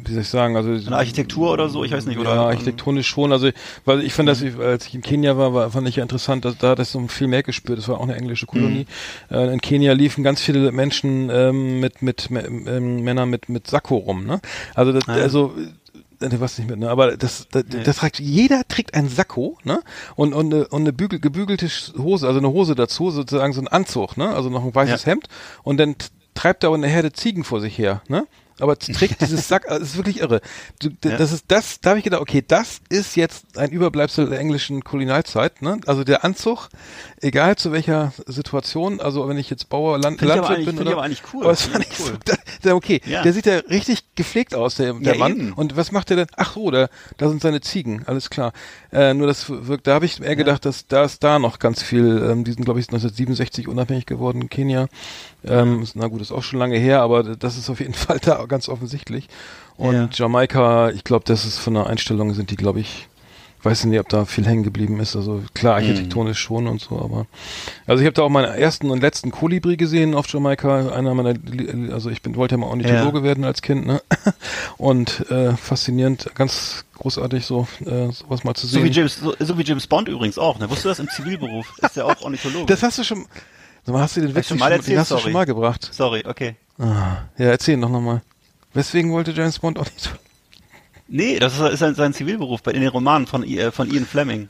wie 0.05 0.13
soll 0.13 0.23
ich 0.23 0.29
sagen, 0.29 0.57
also 0.57 0.71
Eine 0.71 0.97
Architektur 0.97 1.51
oder 1.53 1.69
so, 1.69 1.85
ich 1.85 1.93
weiß 1.93 2.07
nicht, 2.07 2.19
oder? 2.19 2.35
Ja, 2.35 2.43
architektonisch 2.47 3.09
schon. 3.09 3.33
Also, 3.33 3.51
weil 3.85 4.03
ich 4.03 4.13
fand 4.15 4.29
das, 4.29 4.43
als 4.61 4.87
ich 4.87 4.95
in 4.95 5.03
Kenia 5.03 5.37
war, 5.37 5.55
war 5.55 5.71
fand 5.71 5.89
ich 5.89 5.97
ja 5.97 6.03
interessant, 6.03 6.45
dass 6.45 6.57
da 6.59 6.75
das 6.75 6.93
so 6.93 7.07
viel 7.09 7.27
mehr 7.27 7.43
gespürt. 7.43 7.79
Das 7.79 7.89
war 7.89 7.99
auch 7.99 8.03
eine 8.05 8.17
englische 8.17 8.47
Kolonie. 8.47 8.87
Äh, 9.31 9.53
in 9.53 9.61
Kenia 9.61 9.93
liefen 9.93 10.25
ganz 10.25 10.41
viele 10.41 10.73
Menschen 10.73 11.31
ähm, 11.31 11.81
mit 11.81 12.03
mit 12.03 12.31
M- 12.31 12.67
ähm, 12.67 13.03
Männern 13.03 13.29
mit 13.31 13.49
mit 13.49 13.67
Sakko 13.67 13.97
rum. 13.97 14.25
Ne? 14.27 14.41
Also, 14.75 14.93
das, 14.93 15.07
Ah, 15.09 15.13
also 15.15 15.55
äh, 16.21 16.29
du 16.29 16.41
weißt 16.41 16.59
nicht 16.59 16.69
mit, 16.71 16.79
ne? 16.79 16.91
Aber 16.91 17.17
das, 17.17 17.47
das, 17.51 17.65
das 17.85 17.97
trägt, 17.97 18.19
jeder 18.21 18.67
trägt 18.69 18.95
ein 18.95 19.09
Sakko, 19.09 19.59
ne? 19.65 19.81
Und, 20.17 20.35
und, 20.35 20.53
eine, 20.53 20.69
und 20.69 20.83
eine 20.83 20.93
bügel, 20.93 21.21
gebügelte 21.21 21.69
Hose, 21.99 22.27
also 22.27 22.39
eine 22.39 22.49
Hose 22.51 22.75
dazu, 22.75 23.11
sozusagen 23.11 23.53
so 23.53 23.61
ein 23.61 23.69
Anzug, 23.69 24.17
ne? 24.17 24.29
Also 24.35 24.51
noch 24.51 24.65
ein 24.65 24.75
weißes 24.75 25.03
Ja. 25.05 25.13
Hemd. 25.13 25.29
Und 25.63 25.79
dann 25.79 25.97
treibt 26.35 26.65
er 26.65 26.69
aber 26.69 26.77
eine 26.77 26.89
Herde 26.89 27.13
Ziegen 27.13 27.45
vor 27.45 27.61
sich 27.61 27.77
her, 27.79 28.03
ne? 28.09 28.27
Aber 28.61 28.77
trägt 28.77 29.21
dieses 29.21 29.47
Sack, 29.47 29.67
das 29.69 29.81
ist 29.83 29.97
wirklich 29.97 30.19
irre. 30.19 30.41
Du, 30.81 30.89
d- 30.89 31.11
Ja. 31.11 31.17
Das 31.17 31.31
ist 31.31 31.45
das, 31.47 31.81
da 31.81 31.91
habe 31.91 32.01
ich 32.01 32.05
gedacht, 32.05 32.21
okay, 32.21 32.43
das 32.47 32.81
ist 32.89 33.15
jetzt 33.15 33.57
ein 33.57 33.71
Überbleibsel 33.71 34.29
der 34.29 34.41
englischen 34.41 34.83
Kolonialzeit, 34.83 35.63
ne? 35.63 35.79
Also 35.87 36.03
der 36.03 36.25
Anzug, 36.25 36.69
egal 37.23 37.57
zu 37.57 37.73
welcher 37.73 38.13
Situation, 38.27 39.01
also 39.01 39.29
wenn 39.29 39.37
ich 39.39 39.51
jetzt 39.51 39.69
Bauer, 39.69 39.99
Land, 39.99 40.19
Find 40.19 40.29
Landwirt 40.31 40.65
bin 40.65 40.77
find 40.77 40.81
ich 40.89 40.93
aber 40.93 41.03
eigentlich 41.03 41.23
cool. 41.33 41.43
aber 41.43 41.51
das 41.51 41.63
fand 41.63 41.85
ich 41.85 41.91
ich 41.91 41.97
so, 41.99 42.13
cool. 42.13 42.19
da, 42.63 42.75
okay, 42.75 43.01
Ja. 43.07 43.23
der 43.23 43.33
sieht 43.33 43.47
ja 43.47 43.57
richtig 43.71 44.05
gepflegt 44.15 44.55
aus, 44.55 44.77
der, 44.77 44.93
der 44.95 45.15
Ja, 45.15 45.19
Mann. 45.19 45.33
eben. 45.33 45.53
Und 45.53 45.77
was 45.77 45.93
macht 45.93 46.11
der 46.11 46.17
denn? 46.19 46.27
Ach 46.37 46.55
so, 46.55 46.71
da, 46.71 46.89
da 47.17 47.29
sind 47.29 47.41
seine 47.43 47.61
Ziegen, 47.61 48.03
alles 48.07 48.31
klar. 48.31 48.53
Äh, 48.93 49.15
nur 49.15 49.27
das 49.27 49.49
wirkt, 49.49 49.87
da 49.87 49.95
habe 49.95 50.07
ich 50.07 50.21
eher 50.21 50.37
gedacht, 50.37 50.65
dass 50.65 50.87
da 50.87 51.05
ist 51.05 51.23
da 51.25 51.39
noch 51.39 51.59
ganz 51.59 51.83
viel, 51.83 52.27
ähm, 52.31 52.45
die 52.45 52.53
sind 52.53 52.65
glaube 52.65 52.81
ich 52.81 52.87
1967 52.89 53.69
unabhängig 53.69 54.07
geworden 54.07 54.49
Kenia. 54.49 54.89
Ähm, 55.45 55.87
na 55.95 56.09
gut, 56.09 56.21
ist 56.21 56.33
auch 56.33 56.43
schon 56.43 56.59
lange 56.59 56.77
her, 56.79 57.01
aber 57.03 57.23
das 57.23 57.57
ist 57.57 57.71
auf 57.71 57.81
jeden 57.81 57.95
Fall 57.95 58.19
da 58.21 58.45
ganz 58.47 58.69
offensichtlich. 58.69 59.29
Und 59.77 59.95
Ja. 59.95 60.09
Jamaika, 60.13 60.91
ich 60.91 61.05
glaube, 61.05 61.25
das 61.27 61.45
ist 61.45 61.59
von 61.59 61.75
der 61.75 61.87
Einstellung 61.87 62.35
sind 62.35 62.51
die, 62.51 62.57
glaube 62.57 62.81
ich, 62.81 63.09
weiß 63.63 63.85
nicht, 63.85 64.01
ob 64.01 64.09
da 64.09 64.25
viel 64.25 64.47
hängen 64.47 64.63
geblieben 64.63 65.01
ist. 65.01 65.17
Also 65.17 65.43
klar, 65.55 65.75
architektonisch 65.77 66.39
schon 66.39 66.67
und 66.67 66.81
so, 66.81 67.01
aber 67.01 67.27
also 67.87 68.01
ich 68.01 68.07
habe 68.07 68.15
da 68.15 68.23
auch 68.23 68.29
meinen 68.29 68.53
ersten 68.53 68.91
und 68.91 69.01
letzten 69.01 69.31
Kolibri 69.31 69.77
gesehen 69.77 70.15
auf 70.15 70.29
Jamaika. 70.29 70.91
Einer 70.91 71.15
meiner, 71.15 71.35
also 71.93 72.11
ich 72.11 72.23
bin 72.23 72.37
wollte 72.37 72.55
ja 72.55 72.59
mal 72.59 72.67
Ornithologe 72.69 73.23
werden 73.23 73.45
als 73.45 73.63
Kind, 73.63 73.87
ne? 73.87 74.03
Und 74.79 75.29
äh, 75.31 75.57
faszinierend, 75.57 76.31
ganz 76.35 76.85
großartig 76.99 77.45
so 77.45 77.67
äh, 77.85 78.11
sowas 78.13 78.45
mal 78.45 78.55
zu 78.55 78.67
So 78.67 78.79
wie 78.79 78.85
sehen. 78.85 78.93
James, 78.93 79.17
so, 79.17 79.35
so 79.39 79.59
wie 79.59 79.63
James 79.63 79.87
Bond 79.87 80.09
übrigens 80.09 80.39
auch, 80.39 80.59
ne? 80.59 80.69
Wusstest 80.71 80.85
du 80.85 80.89
das 80.91 80.99
im 81.01 81.09
Zivilberuf? 81.09 81.67
Ist 81.83 81.97
ja 81.97 82.05
auch 82.05 82.21
Ornithologe. 82.23 82.67
das 82.67 82.83
hast 82.83 82.99
du 82.99 83.05
schon. 83.05 83.27
Mal, 83.87 84.03
hast 84.03 84.19
du 84.19 84.21
den 84.21 84.35
Witz 84.35 84.49
schon 84.49 84.59
mal 84.59 84.71
erzählt, 84.71 84.89
den 84.89 84.99
hast 84.99 85.11
du 85.11 85.15
sorry. 85.15 85.23
schon 85.23 85.33
mal 85.33 85.47
gebracht? 85.47 85.89
Sorry, 85.93 86.23
okay. 86.27 86.57
Ah, 86.79 87.23
ja, 87.39 87.47
erzähl 87.47 87.81
doch 87.81 87.89
nochmal. 87.89 88.21
Weswegen 88.75 89.11
wollte 89.13 89.31
James 89.33 89.59
Bond 89.59 89.79
nicht? 89.79 90.13
Nee, 91.09 91.39
das 91.39 91.59
ist, 91.59 91.81
ist 91.81 91.97
sein, 91.97 92.13
Zivilberuf 92.13 92.63
bei 92.63 92.73
in 92.73 92.83
den 92.83 92.91
Romanen 92.91 93.27
von, 93.27 93.43
äh, 93.43 93.73
von 93.73 93.91
Ian 93.91 94.05
Fleming. 94.07 94.49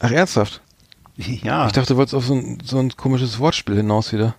Ach, 0.00 0.10
ernsthaft? 0.10 0.60
Ja. 1.16 1.66
Ich 1.66 1.72
dachte, 1.72 1.94
du 1.94 1.96
wolltest 1.96 2.14
auf 2.14 2.26
so 2.26 2.34
ein, 2.34 2.58
so 2.62 2.78
ein 2.78 2.94
komisches 2.94 3.38
Wortspiel 3.38 3.76
hinaus 3.76 4.12
wieder. 4.12 4.34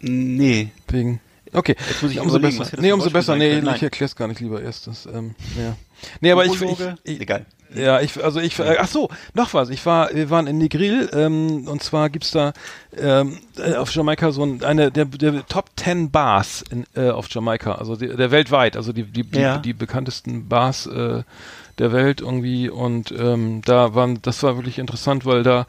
nee. 0.00 0.70
Wegen. 0.88 1.18
Okay. 1.52 1.74
Jetzt 1.88 2.02
muss 2.02 2.12
ich 2.12 2.20
umso 2.20 2.38
besser. 2.38 2.66
Nee, 2.78 2.92
umso 2.92 3.06
Wortspiel 3.06 3.12
besser. 3.12 3.36
Nee, 3.36 3.74
ich 3.74 3.82
erklär's 3.82 4.14
gar 4.14 4.28
nicht 4.28 4.40
lieber 4.40 4.60
erst. 4.60 4.86
Das, 4.86 5.06
ähm, 5.06 5.34
ja. 5.58 5.74
Nee, 6.20 6.32
aber 6.32 6.44
ich, 6.46 6.60
ich, 6.60 6.78
ich, 7.04 7.20
Egal. 7.20 7.46
Ja, 7.74 8.00
ich, 8.00 8.22
also 8.22 8.40
ich, 8.40 8.58
ach 8.60 8.88
so, 8.88 9.10
noch 9.34 9.54
was. 9.54 9.70
Ich 9.70 9.86
war, 9.86 10.10
wir 10.12 10.28
waren 10.28 10.48
in 10.48 10.58
Negril, 10.58 11.08
ähm, 11.12 11.68
und 11.68 11.82
zwar 11.84 12.10
gibt's 12.10 12.32
da 12.32 12.52
ähm, 12.96 13.38
äh, 13.58 13.74
auf 13.74 13.92
Jamaika 13.94 14.32
so 14.32 14.42
ein, 14.42 14.64
eine 14.64 14.90
der, 14.90 15.04
der 15.04 15.46
Top 15.46 15.70
10 15.76 16.10
Bars 16.10 16.64
in, 16.68 16.84
äh, 16.96 17.10
auf 17.10 17.28
Jamaika, 17.30 17.74
also 17.76 17.94
die, 17.94 18.08
der 18.08 18.32
weltweit, 18.32 18.76
also 18.76 18.92
die 18.92 19.04
die, 19.04 19.24
Ja. 19.38 19.58
die, 19.58 19.68
die 19.68 19.72
bekanntesten 19.72 20.48
Bars 20.48 20.86
äh, 20.86 21.22
der 21.78 21.92
Welt 21.92 22.20
irgendwie 22.20 22.68
und 22.68 23.12
ähm, 23.16 23.62
da 23.64 23.94
waren, 23.94 24.20
das 24.20 24.42
war 24.42 24.56
wirklich 24.56 24.78
interessant, 24.80 25.24
weil 25.24 25.44
da 25.44 25.66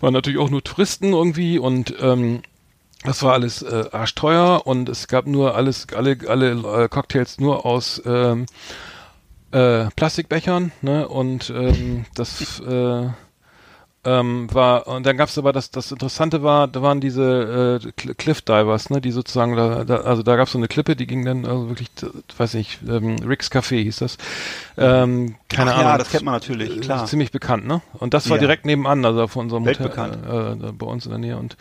waren 0.00 0.14
natürlich 0.14 0.38
auch 0.40 0.50
nur 0.50 0.64
Touristen 0.64 1.12
irgendwie 1.12 1.58
und 1.58 1.94
ähm, 2.00 2.40
das 3.04 3.22
war 3.22 3.34
alles 3.34 3.60
äh, 3.62 3.84
arschteuer 3.92 4.62
und 4.66 4.88
es 4.88 5.06
gab 5.06 5.26
nur 5.26 5.54
alles, 5.54 5.86
alle, 5.94 6.16
alle 6.28 6.52
äh, 6.84 6.88
Cocktails 6.88 7.38
nur 7.40 7.66
aus 7.66 8.00
ähm, 8.06 8.46
äh, 9.52 9.86
Plastikbechern, 9.96 10.72
ne? 10.82 11.06
Und 11.08 11.50
ähm, 11.54 12.04
das 12.14 12.60
äh, 12.60 13.08
ähm, 14.04 14.48
war 14.52 14.88
und 14.88 15.06
dann 15.06 15.16
gab's 15.16 15.38
aber 15.38 15.52
das 15.52 15.70
das 15.70 15.92
Interessante 15.92 16.42
war, 16.42 16.66
da 16.66 16.82
waren 16.82 17.00
diese 17.00 17.80
äh, 17.80 17.86
Cl- 17.90 18.14
Cliff 18.14 18.42
Divers, 18.42 18.90
ne, 18.90 19.00
die 19.00 19.12
sozusagen 19.12 19.54
da, 19.54 19.84
da 19.84 19.98
also 19.98 20.24
da 20.24 20.34
gab's 20.34 20.50
so 20.50 20.58
eine 20.58 20.66
Klippe, 20.66 20.96
die 20.96 21.06
ging 21.06 21.24
dann 21.24 21.46
also 21.46 21.68
wirklich, 21.68 21.88
äh, 22.02 22.06
weiß 22.36 22.54
nicht, 22.54 22.80
ähm, 22.88 23.16
Rick's 23.24 23.52
Café 23.52 23.80
hieß 23.80 23.98
das. 23.98 24.18
Ähm, 24.76 25.36
keine 25.48 25.70
Ach 25.72 25.76
Ahnung. 25.76 25.90
Ja, 25.92 25.98
das 25.98 26.10
kennt 26.10 26.24
man 26.24 26.34
natürlich, 26.34 26.78
Äh, 26.78 26.80
klar. 26.80 27.06
Ziemlich 27.06 27.30
bekannt, 27.30 27.64
ne? 27.64 27.80
Und 27.92 28.12
das 28.12 28.28
war 28.28 28.38
Ja. 28.38 28.40
direkt 28.40 28.66
nebenan, 28.66 29.04
also 29.04 29.28
von 29.28 29.44
unserem 29.44 29.66
Hotel, 29.66 29.86
äh, 29.86 29.92
da 29.92 30.72
bei 30.76 30.86
uns 30.86 31.04
in 31.04 31.10
der 31.12 31.20
Nähe 31.20 31.36
und 31.36 31.56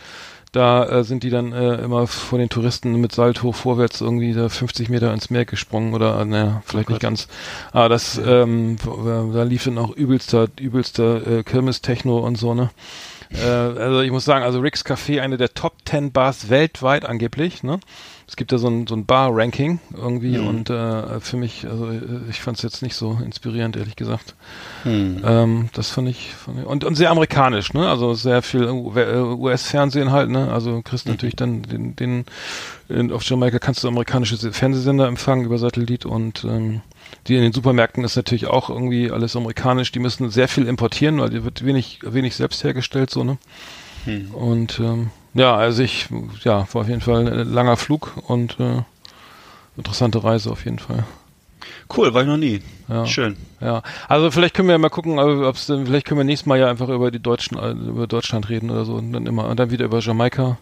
da 0.51 0.85
äh, 0.85 1.03
sind 1.03 1.23
die 1.23 1.29
dann 1.29 1.53
äh, 1.53 1.75
immer 1.75 2.07
von 2.07 2.39
den 2.39 2.49
Touristen 2.49 2.95
mit 2.99 3.13
Salto 3.13 3.51
vorwärts 3.53 4.01
irgendwie 4.01 4.33
da 4.33 4.49
50 4.49 4.89
Meter 4.89 5.13
ins 5.13 5.29
Meer 5.29 5.45
gesprungen 5.45 5.93
oder 5.93 6.19
äh, 6.19 6.25
naja, 6.25 6.61
vielleicht 6.65 6.89
nicht 6.89 6.99
ganz. 7.01 7.27
Aber 7.71 7.87
das, 7.89 8.19
ähm, 8.23 8.77
w- 8.83 9.33
da 9.33 9.43
lief 9.43 9.63
dann 9.63 9.77
auch 9.77 9.91
übelster, 9.95 10.47
übelster 10.59 11.25
äh, 11.39 11.43
Kirmes-Techno 11.43 12.19
und 12.19 12.35
so, 12.37 12.53
ne? 12.53 12.69
Äh, 13.31 13.45
also 13.45 14.01
ich 14.01 14.11
muss 14.11 14.25
sagen, 14.25 14.43
also 14.43 14.59
Rick's 14.59 14.85
Café, 14.85 15.21
eine 15.21 15.37
der 15.37 15.53
Top 15.53 15.73
10 15.85 16.11
Bars 16.11 16.49
weltweit 16.49 17.05
angeblich, 17.05 17.63
ne? 17.63 17.79
Es 18.31 18.37
gibt 18.37 18.53
da 18.53 18.57
so 18.57 18.69
ein, 18.69 18.87
so 18.87 18.95
ein 18.95 19.05
Bar-Ranking 19.05 19.81
irgendwie 19.93 20.37
Mhm. 20.37 20.47
und 20.47 20.69
äh, 20.69 21.19
für 21.19 21.35
mich, 21.35 21.67
also 21.69 21.89
äh, 21.89 21.99
ich 22.29 22.39
fand 22.39 22.55
es 22.55 22.63
jetzt 22.63 22.81
nicht 22.81 22.95
so 22.95 23.19
inspirierend, 23.21 23.75
ehrlich 23.75 23.97
gesagt. 23.97 24.35
Hm. 24.83 25.21
Ähm, 25.25 25.69
das 25.73 25.89
fand 25.89 26.07
ich, 26.07 26.33
fand 26.33 26.59
ich 26.59 26.65
und, 26.65 26.85
und 26.85 26.95
sehr 26.95 27.11
amerikanisch, 27.11 27.73
ne? 27.73 27.89
Also 27.89 28.13
sehr 28.13 28.41
viel 28.41 28.69
U- 28.69 28.93
äh, 28.95 29.17
US-Fernsehen 29.17 30.13
halt, 30.13 30.29
ne? 30.29 30.49
Also 30.49 30.81
kriegst 30.81 31.07
Mhm. 31.07 31.11
natürlich 31.11 31.35
dann 31.35 31.63
den, 31.63 31.97
den 31.97 32.23
in, 32.87 33.11
auf 33.11 33.21
Jamaika 33.23 33.59
kannst 33.59 33.83
du 33.83 33.89
amerikanische 33.89 34.37
Se- 34.37 34.53
Fernsehsender 34.53 35.07
empfangen 35.09 35.43
über 35.43 35.57
Satellit 35.57 36.05
und 36.05 36.45
ähm, 36.45 36.79
die 37.27 37.35
in 37.35 37.41
den 37.41 37.51
Supermärkten 37.51 38.05
ist 38.05 38.15
natürlich 38.15 38.47
auch 38.47 38.69
irgendwie 38.69 39.11
alles 39.11 39.35
amerikanisch. 39.35 39.91
Die 39.91 39.99
müssen 39.99 40.29
sehr 40.29 40.47
viel 40.47 40.67
importieren, 40.67 41.19
weil 41.19 41.31
die 41.31 41.43
wird 41.43 41.65
wenig 41.65 41.99
wenig 42.03 42.37
selbst 42.37 42.63
hergestellt 42.63 43.09
so, 43.09 43.25
ne? 43.25 43.37
Hm. 44.05 44.31
Und 44.33 44.79
ähm, 44.79 45.09
ja, 45.33 45.55
also 45.55 45.83
ich, 45.83 46.07
ja, 46.43 46.67
war 46.73 46.81
auf 46.81 46.87
jeden 46.87 47.01
Fall 47.01 47.27
ein 47.27 47.53
langer 47.53 47.77
Flug 47.77 48.13
und 48.27 48.59
äh, 48.59 48.81
interessante 49.77 50.23
Reise 50.23 50.51
auf 50.51 50.65
jeden 50.65 50.79
Fall. 50.79 51.03
Cool, 51.95 52.13
war 52.13 52.21
ich 52.21 52.27
noch 52.27 52.37
nie. 52.37 52.61
Ja. 52.87 53.05
Schön. 53.05 53.35
Ja, 53.59 53.83
also 54.07 54.31
vielleicht 54.31 54.53
können 54.55 54.67
wir 54.67 54.73
ja 54.73 54.77
mal 54.79 54.89
gucken, 54.89 55.19
ob 55.19 55.55
es 55.55 55.65
vielleicht 55.65 56.05
können 56.07 56.19
wir 56.19 56.23
nächstes 56.23 56.45
Mal 56.45 56.57
ja 56.59 56.69
einfach 56.69 56.89
über 56.89 57.11
die 57.11 57.19
Deutschen, 57.19 57.57
äh, 57.57 57.71
über 57.71 58.07
Deutschland 58.07 58.49
reden 58.49 58.69
oder 58.69 58.85
so 58.85 58.95
und 58.95 59.11
dann 59.13 59.25
immer 59.27 59.47
und 59.47 59.59
dann 59.59 59.71
wieder 59.71 59.85
über 59.85 59.99
Jamaika, 59.99 60.57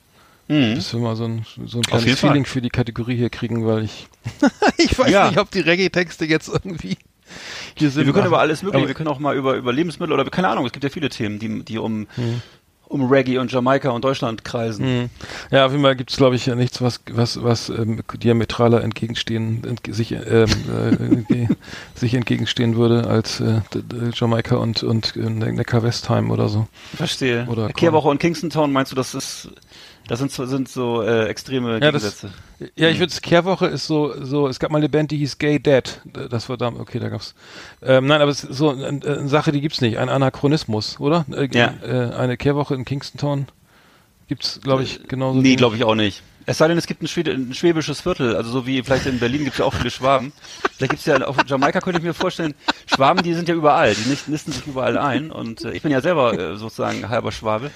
Mhm. 0.48 0.74
dass 0.76 0.92
wir 0.94 1.00
mal 1.00 1.16
so 1.16 1.26
ein, 1.26 1.46
so 1.68 1.78
ein 1.78 1.84
kleines 1.84 2.06
Fall. 2.20 2.30
Feeling 2.32 2.46
für 2.46 2.60
die 2.62 2.72
Kategorie 2.72 3.16
hier 3.16 3.30
kriegen, 3.30 3.68
weil 3.68 3.84
ich 3.84 4.08
ich 4.78 4.98
weiß 4.98 5.12
Ja. 5.12 5.28
nicht, 5.30 5.38
ob 5.40 5.52
die 5.52 5.60
Reggae-Texte 5.60 6.26
jetzt 6.26 6.50
irgendwie 6.50 6.98
hier 7.76 7.92
sind. 7.92 8.08
wir 8.08 8.14
können 8.14 8.26
über 8.26 8.40
alles 8.40 8.64
mögliche, 8.64 8.88
wir 8.88 8.96
können 8.96 9.10
auch 9.10 9.20
mal 9.20 9.36
über, 9.36 9.54
über 9.54 9.72
Lebensmittel 9.72 10.12
oder 10.12 10.26
keine 10.32 10.48
Ahnung, 10.48 10.66
es 10.66 10.72
gibt 10.72 10.84
ja 10.84 10.90
viele 10.90 11.10
Themen, 11.10 11.38
die, 11.38 11.64
die 11.64 11.78
um, 11.78 12.08
Hm. 12.16 12.42
Um 12.90 13.06
Reggae 13.06 13.38
und 13.38 13.52
Jamaika 13.52 13.92
und 13.92 14.04
Deutschland 14.04 14.44
kreisen. 14.44 14.86
Mhm. 14.86 15.10
Ja, 15.52 15.66
auf 15.66 15.72
jeden 15.72 15.84
Fall 15.84 15.96
gibt 15.96 16.10
es, 16.10 16.18
glaube 16.18 16.36
ich, 16.36 16.46
ja 16.48 16.56
nichts, 16.56 16.82
was, 16.82 17.00
was, 17.12 17.42
was 17.42 17.70
ähm, 17.70 18.02
diametraler 18.22 18.84
entgegenstehen, 18.84 19.64
entge 19.64 19.94
sich, 19.94 20.12
ähm, 20.12 21.26
äh, 21.30 21.48
sich 21.96 22.16
entgegenstehen 22.16 22.76
würde 22.76 23.08
als 23.08 23.40
äh, 23.40 23.62
Jamaika 24.14 24.56
und, 24.56 24.84
und 24.84 25.16
äh, 25.16 25.30
Neckar-Westheim 25.30 26.32
oder 26.32 26.50
so. 26.50 26.68
Verstehe. 26.96 27.46
Oder 27.48 27.70
Kehrwoche 27.70 28.10
und 28.10 28.20
Kingston 28.20 28.50
Town, 28.50 28.74
meinst 28.74 28.92
du, 28.92 28.96
das 28.96 29.14
ist, 29.14 29.50
das 30.10 30.20
sind 30.20 30.32
so, 30.32 30.46
sind 30.46 30.68
so 30.68 31.02
äh, 31.02 31.28
extreme 31.28 31.80
Ja, 31.80 31.92
das, 31.92 32.04
Gegensätze? 32.04 32.32
ja, 32.76 32.90
ich 32.90 33.00
würde 33.00 33.14
Kehrwoche 33.22 33.68
ist 33.68 33.88
so, 33.88 34.14
so, 34.24 34.48
es 34.48 34.60
gab 34.60 34.72
mal 34.72 34.80
eine 34.80 34.90
Band, 34.90 35.12
die 35.12 35.18
hieß 35.18 35.38
Gay 35.38 35.60
Dead. 35.60 36.02
Das 36.30 36.50
war 36.50 36.58
da, 36.58 36.68
okay, 36.68 37.00
da 37.00 37.10
gab's. 37.10 37.36
Ähm, 37.82 38.08
nein, 38.08 38.22
aber 38.22 38.32
es 38.32 38.44
ist 38.44 38.58
so 38.58 38.72
eine, 38.72 38.88
eine 38.88 39.28
Sache, 39.30 39.52
die 39.52 39.62
gibt's 39.62 39.80
nicht. 39.82 39.98
Ein 39.98 40.10
Anachronismus, 40.10 41.00
oder? 41.00 41.26
Äh, 41.32 41.48
Ja. 41.54 41.74
Äh, 41.82 42.14
eine 42.16 42.36
Kehrwoche 42.36 42.76
in 42.76 42.84
Kingston 42.84 43.20
Town 43.20 43.48
gibt's, 44.28 44.60
glaube 44.62 44.84
ich, 44.84 45.08
genauso. 45.08 45.40
Nee, 45.40 45.56
glaube 45.56 45.76
ich 45.78 45.84
auch 45.84 45.96
nicht. 45.96 46.22
Es 46.46 46.58
sei 46.58 46.68
denn, 46.68 46.80
es 46.80 46.88
gibt 46.88 47.04
ein, 47.04 47.08
Schwede, 47.08 47.32
ein 47.32 47.54
schwäbisches 47.54 48.02
Viertel, 48.02 48.36
also 48.36 48.50
so 48.50 48.66
wie 48.66 48.82
vielleicht 48.82 49.06
in 49.06 49.20
Berlin 49.20 49.44
gibt 49.44 49.52
es 49.54 49.60
ja 49.60 49.66
auch 49.66 49.74
viele 49.74 49.92
Schwaben. 49.92 50.34
Vielleicht 50.78 50.90
gibt 50.92 51.00
es 51.02 51.06
ja 51.06 51.18
auf 51.28 51.38
Jamaika 51.46 51.80
könnte 51.80 52.00
ich 52.00 52.04
mir 52.06 52.16
vorstellen, 52.16 52.56
Schwaben, 52.88 53.22
die 53.22 53.36
sind 53.36 53.48
ja 53.48 53.54
überall, 53.54 53.94
die 53.94 54.10
nisten 54.10 54.52
sich 54.52 54.66
überall 54.66 54.98
ein 54.98 55.30
und 55.30 55.64
äh, 55.64 55.74
ich 55.74 55.84
bin 55.84 55.92
ja 55.92 56.02
selber 56.02 56.34
äh, 56.34 56.58
sozusagen 56.58 57.08
halber 57.08 57.32
Schwabe. 57.32 57.70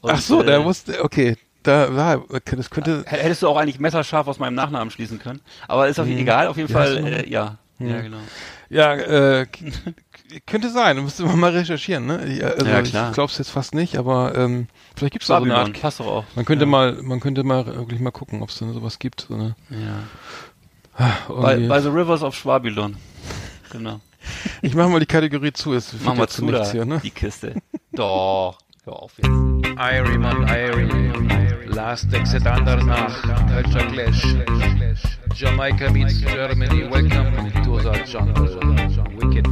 Und, 0.00 0.12
Ach 0.12 0.20
so, 0.20 0.42
äh, 0.42 0.46
der 0.46 0.64
wusste, 0.64 1.02
okay, 1.02 1.36
da 1.62 2.22
das 2.56 2.70
könnte, 2.70 3.04
Hättest 3.06 3.42
du 3.42 3.48
auch 3.48 3.56
eigentlich 3.56 3.78
messerscharf 3.80 4.26
aus 4.28 4.38
meinem 4.38 4.54
Nachnamen 4.54 4.90
schließen 4.90 5.18
können. 5.18 5.40
Aber 5.68 5.88
ist 5.88 5.98
auf 6.00 6.06
Hm. 6.06 6.18
egal, 6.18 6.46
auf 6.48 6.56
jeden 6.56 6.68
Wie 6.68 6.72
Fall, 6.72 6.96
äh, 7.06 7.28
ja. 7.30 7.58
Hm. 7.78 7.88
Ja, 7.88 8.00
genau. 8.00 8.18
Ja, 8.68 8.94
äh, 8.94 9.46
könnte 10.46 10.70
sein, 10.70 11.02
müsste 11.02 11.24
man 11.24 11.38
mal 11.40 11.50
recherchieren, 11.50 12.06
ne? 12.06 12.24
Ja, 12.32 12.48
also 12.48 12.66
Ja, 12.66 12.82
klar. 12.82 13.08
Ich 13.08 13.14
glaub's 13.14 13.38
jetzt 13.38 13.50
fast 13.50 13.74
nicht, 13.74 13.96
aber 13.96 14.34
ähm, 14.36 14.68
vielleicht 14.96 15.12
gibt's 15.14 15.26
da 15.28 15.38
so 15.38 15.44
eine 15.44 15.56
Art. 15.56 15.80
passt 15.80 15.98
doch 16.00 16.06
auch. 16.06 16.24
Man 16.36 16.44
könnte 16.44 16.66
Ja. 16.66 16.70
mal, 16.70 16.92
man 17.02 17.18
könnte 17.20 17.42
mal 17.42 17.66
wirklich 17.66 18.00
mal 18.00 18.10
gucken, 18.12 18.42
ob 18.42 18.50
es 18.50 18.58
da 18.58 18.70
sowas 18.72 18.98
gibt. 18.98 19.26
So 19.28 19.34
eine, 19.34 19.56
Ja. 19.70 21.06
Bei, 21.28 21.52
irgendwie- 21.52 21.68
bei 21.68 21.80
The 21.80 21.88
Rivers 21.88 22.22
of 22.22 22.34
Schwabilon. 22.36 22.96
Genau. 23.72 24.00
ich 24.62 24.74
mach 24.74 24.88
mal 24.88 25.00
die 25.00 25.06
Kategorie 25.06 25.52
zu, 25.52 25.72
es 25.72 25.94
Mach 26.04 26.14
mal 26.14 26.28
zu 26.28 26.44
nichts 26.44 26.68
da, 26.68 26.72
hier, 26.72 26.84
ne? 26.84 27.00
die 27.02 27.10
Kiste. 27.10 27.54
Doch. 27.92 28.58
Hör 28.84 28.92
auf 29.02 29.12
jetzt. 29.16 29.26
Irie 29.28 30.18
man 30.18 30.46
Irie, 30.48 31.39
Last 31.72 32.12
Exit 32.12 32.46
Andernach, 32.46 33.22
Culture 33.48 33.86
Clash, 33.92 34.36
Jamaica 35.36 35.90
meets 35.92 36.20
Germany, 36.20 36.90
welcome 36.90 37.32
to 37.62 37.78
the 37.78 38.02
jungle, 38.06 38.48
wicked. 39.16 39.46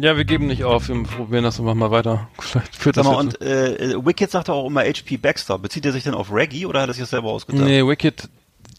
Ja, 0.00 0.16
wir 0.16 0.24
geben 0.24 0.46
nicht 0.46 0.64
auf, 0.64 0.88
wir 0.88 1.02
probieren 1.02 1.44
das 1.44 1.60
einfach 1.60 1.74
mal 1.74 1.90
weiter. 1.90 2.28
Vielleicht 2.38 2.74
führt 2.74 2.96
Sag 2.96 3.04
das 3.04 3.12
mal, 3.12 3.20
und 3.20 3.40
äh, 3.40 3.94
Wicked 4.04 4.30
sagt 4.30 4.48
auch 4.48 4.66
immer 4.66 4.82
HP 4.82 5.16
Baxter. 5.18 5.58
Bezieht 5.58 5.84
er 5.84 5.92
sich 5.92 6.04
denn 6.04 6.14
auf 6.14 6.32
Reggae 6.32 6.66
oder 6.66 6.82
hat 6.82 6.88
er 6.88 6.94
sich 6.94 7.02
das 7.02 7.10
selber 7.10 7.28
ausgedacht? 7.28 7.64
Nee, 7.64 7.86
Wicked, 7.86 8.28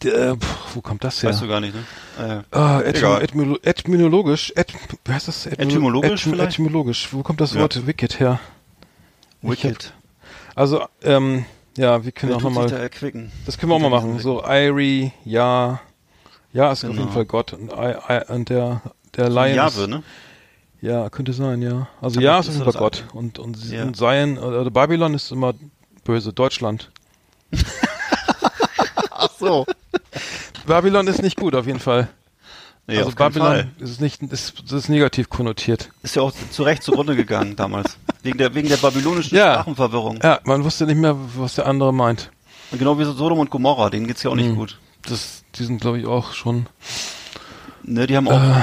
äh, 0.04 0.36
wo 0.74 0.80
kommt 0.80 1.04
das 1.04 1.22
her? 1.22 1.30
Weißt 1.30 1.42
du 1.42 1.48
gar 1.48 1.60
nicht, 1.60 1.74
ne? 1.74 2.42
Äh, 2.52 2.56
Ah, 2.56 2.80
etym 2.80 3.58
etymologisch, 3.62 4.52
et 4.56 4.72
wie 5.04 5.12
heißt 5.12 5.28
das? 5.28 5.46
Etymolo- 5.46 5.62
Etymologisch 5.62 6.20
etym 6.22 6.32
vielleicht? 6.32 6.52
etymologisch. 6.54 7.08
Wo 7.12 7.22
kommt 7.22 7.40
das 7.40 7.54
Ja. 7.54 7.60
Wort 7.60 7.86
Wicked 7.86 8.20
her? 8.20 8.40
Wicked. 9.42 9.92
Also, 10.54 10.84
ähm, 11.02 11.44
ja, 11.76 12.04
wir 12.04 12.10
können 12.12 12.30
Wer 12.30 12.36
auch 12.38 12.42
nochmal, 12.42 12.68
da 12.68 12.76
erquicken? 12.78 13.30
das 13.46 13.56
können 13.58 13.70
wir 13.70 13.76
auch 13.76 13.80
mal 13.80 13.90
machen. 13.90 14.18
So, 14.18 14.42
Irie, 14.44 15.12
ja, 15.24 15.80
ja, 16.52 16.72
ist 16.72 16.84
auf 16.84 16.90
Genau. 16.90 17.02
jeden 17.02 17.12
Fall 17.12 17.24
Gott 17.26 17.52
und, 17.52 17.70
I, 17.72 17.94
I, 18.08 18.32
und 18.32 18.48
der, 18.48 18.82
der 19.16 19.28
Lion 19.28 19.54
Jahwe, 19.54 19.86
ne? 19.86 20.02
ja, 20.80 21.08
könnte 21.10 21.32
sein, 21.32 21.62
ja. 21.62 21.86
Also 22.00 22.20
ja, 22.20 22.40
ist 22.40 22.48
auf 22.48 22.54
jeden 22.54 22.64
Fall 22.64 22.80
Gott 22.80 23.04
und, 23.12 23.38
und, 23.38 23.62
Ja. 23.70 23.84
und 23.84 23.96
Zion, 23.96 24.38
oder 24.38 24.68
Babylon 24.70 25.14
ist 25.14 25.30
immer 25.30 25.54
böse, 26.04 26.32
Deutschland. 26.32 26.90
Ach 29.10 29.30
so. 29.38 29.66
Babylon 30.66 31.06
ist 31.06 31.22
nicht 31.22 31.36
gut, 31.36 31.54
auf 31.54 31.66
jeden 31.66 31.80
Fall. 31.80 32.08
Nee, 32.86 32.98
also 32.98 33.10
Babylon 33.12 33.46
Fall. 33.48 33.68
ist 33.80 34.00
nicht, 34.00 34.22
ist, 34.22 34.72
ist 34.72 34.88
negativ 34.88 35.28
konnotiert. 35.28 35.90
Ist 36.02 36.16
ja 36.16 36.22
auch 36.22 36.32
zu 36.50 36.62
Recht 36.62 36.82
zugrunde 36.82 37.16
gegangen 37.16 37.54
damals. 37.54 37.98
Wegen 38.22 38.38
der, 38.38 38.54
wegen 38.54 38.68
der 38.68 38.78
babylonischen 38.78 39.36
Ja. 39.36 39.54
Sprachenverwirrung. 39.54 40.18
Ja, 40.22 40.40
man 40.44 40.64
wusste 40.64 40.86
nicht 40.86 40.96
mehr, 40.96 41.14
was 41.36 41.54
der 41.56 41.66
andere 41.66 41.92
meint. 41.92 42.30
Und 42.70 42.78
genau 42.78 42.98
wie 42.98 43.04
so 43.04 43.12
Sodom 43.12 43.38
und 43.40 43.50
Gomorra, 43.50 43.90
denen 43.90 44.06
geht's 44.06 44.22
ja 44.22 44.30
auch 44.30 44.34
nicht 44.34 44.48
Mhm. 44.50 44.56
gut. 44.56 44.78
Das, 45.02 45.44
die 45.54 45.64
sind, 45.64 45.80
glaube 45.80 45.98
ich, 46.00 46.06
auch 46.06 46.32
schon 46.32 46.66
Ne, 47.82 48.06
die 48.06 48.16
haben 48.16 48.28
auch, 48.28 48.40
äh, 48.40 48.60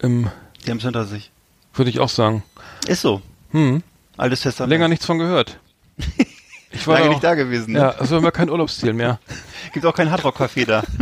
im, 0.00 0.28
die 0.66 0.70
haben's 0.70 0.82
hinter 0.82 1.04
sich. 1.06 1.30
würde 1.74 1.90
ich 1.90 2.00
auch 2.00 2.08
sagen. 2.10 2.42
Ist 2.86 3.02
so. 3.02 3.22
Hm. 3.52 3.82
Altes 4.16 4.40
Testament. 4.40 4.70
Länger 4.70 4.88
nichts 4.88 5.06
von 5.06 5.18
gehört. 5.18 5.58
Ich 6.70 6.86
war 6.86 6.94
Lange 6.94 7.06
da 7.06 7.10
nicht 7.10 7.24
da 7.24 7.34
gewesen. 7.34 7.72
Ne? 7.72 7.78
Ja, 7.78 7.90
also 7.90 8.16
haben 8.16 8.24
wir 8.24 8.30
kein 8.30 8.50
Urlaubsziel 8.50 8.92
mehr. 8.92 9.18
Gibt 9.72 9.86
auch 9.86 9.94
kein 9.94 10.10
Hardrock-Café 10.10 10.66
da. 10.66 10.82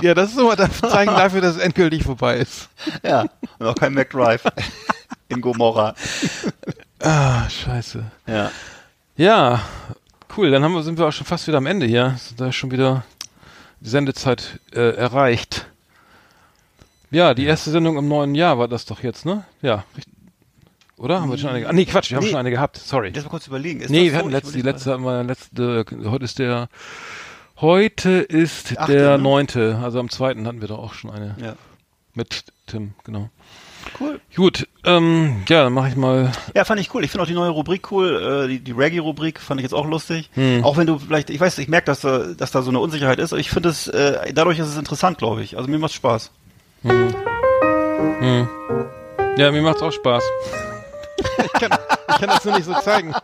Ja, 0.00 0.14
das 0.14 0.30
ist 0.30 0.38
immer 0.38 0.54
das 0.54 0.78
Zeichen 0.78 1.12
dafür, 1.14 1.40
dass 1.40 1.56
es 1.56 1.60
endgültig 1.60 2.04
vorbei 2.04 2.36
ist. 2.36 2.68
ja. 3.02 3.26
Und 3.58 3.66
auch 3.66 3.74
kein 3.74 3.94
McDrive. 3.94 4.44
In 5.28 5.40
Gomorra. 5.40 5.94
Ah, 7.00 7.48
scheiße. 7.50 8.04
Ja. 8.28 8.50
Ja, 9.16 9.60
cool. 10.36 10.50
Dann 10.52 10.62
haben 10.62 10.72
wir, 10.74 10.84
sind 10.84 10.98
wir 10.98 11.06
auch 11.08 11.12
schon 11.12 11.26
fast 11.26 11.48
wieder 11.48 11.58
am 11.58 11.66
Ende 11.66 11.86
hier. 11.86 12.16
Da 12.36 12.48
ist 12.48 12.54
schon 12.54 12.70
wieder 12.70 13.02
die 13.80 13.88
Sendezeit 13.88 14.60
äh, 14.72 14.94
erreicht. 14.94 15.66
Ja, 17.10 17.34
die 17.34 17.46
erste 17.46 17.70
Sendung 17.70 17.98
im 17.98 18.06
neuen 18.06 18.34
Jahr 18.36 18.58
war 18.58 18.68
das 18.68 18.84
doch 18.84 19.02
jetzt, 19.02 19.26
ne? 19.26 19.44
Ja. 19.62 19.84
richtig. 19.96 20.14
Oder? 20.98 21.20
Haben 21.20 21.30
wir 21.30 21.38
schon 21.38 21.50
eine? 21.50 21.66
Ah, 21.68 21.72
nee, 21.72 21.84
Quatsch, 21.84 22.10
wir 22.10 22.16
haben 22.16 22.24
Nee. 22.24 22.30
schon 22.30 22.38
eine 22.40 22.50
gehabt. 22.50 22.76
Sorry. 22.76 23.08
Jetzt 23.14 23.24
mal 23.24 23.30
kurz 23.30 23.46
überlegen. 23.46 23.80
Ist 23.80 23.90
Nee, 23.90 24.04
wir 24.04 24.10
so? 24.12 24.16
hatten 24.18 24.30
letzte, 24.30 24.52
die 24.52 24.62
letzte, 24.62 24.92
haben 24.92 25.04
wir 25.04 25.22
letzte, 25.24 25.84
heute 26.06 26.24
ist 26.24 26.38
der, 26.38 26.68
heute 27.60 28.10
ist 28.10 28.76
Achte, 28.78 28.92
der 28.92 29.16
ne? 29.16 29.22
neunte, 29.22 29.78
also 29.82 30.00
am 30.00 30.10
zweiten 30.10 30.46
hatten 30.46 30.60
wir 30.60 30.68
doch 30.68 30.78
auch 30.78 30.94
schon 30.94 31.10
eine. 31.10 31.36
Ja. 31.40 31.54
mit 32.14 32.44
Tim, 32.66 32.94
genau. 33.04 33.30
Cool. 34.00 34.20
Gut, 34.36 34.66
ähm, 34.84 35.44
ja, 35.48 35.62
dann 35.64 35.72
mache 35.72 35.88
ich 35.88 35.96
mal, 35.96 36.32
Ja, 36.54 36.64
fand 36.64 36.80
ich 36.80 36.92
cool. 36.94 37.04
Ich 37.04 37.10
finde 37.12 37.22
auch 37.22 37.28
die 37.28 37.32
neue 37.34 37.50
Rubrik 37.50 37.90
cool. 37.92 38.44
Äh, 38.44 38.48
die 38.48 38.58
die 38.58 38.72
Reggae-Rubrik 38.72 39.38
fand 39.40 39.60
ich 39.60 39.62
jetzt 39.62 39.72
auch 39.72 39.86
lustig. 39.86 40.28
Hm. 40.34 40.62
Auch 40.64 40.76
wenn 40.76 40.86
du 40.88 40.98
vielleicht, 40.98 41.30
ich 41.30 41.40
weiß, 41.40 41.56
ich 41.58 41.68
merke, 41.68 41.86
dass 41.86 42.00
da, 42.00 42.26
dass 42.36 42.50
da 42.50 42.60
so 42.62 42.70
eine 42.70 42.80
Unsicherheit 42.80 43.18
ist. 43.18 43.32
aber 43.32 43.40
Ich 43.40 43.50
finde 43.50 43.70
es, 43.70 43.86
äh, 43.88 44.32
dadurch 44.34 44.58
ist 44.58 44.66
es 44.68 44.76
interessant, 44.76 45.16
glaube 45.16 45.42
ich. 45.42 45.56
Also 45.56 45.70
mir 45.70 45.78
macht 45.78 45.94
Spaß. 45.94 46.30
hm. 46.82 48.48
ja, 49.38 49.50
mir 49.52 49.62
macht's 49.62 49.80
auch 49.80 49.92
Spaß. 49.92 50.24
Ich, 51.18 51.52
kann, 51.52 51.78
ich 52.08 52.16
kann 52.16 52.28
das 52.28 52.44
nur 52.44 52.54
nicht 52.54 52.64
so 52.66 52.74
zeigen. 52.74 53.14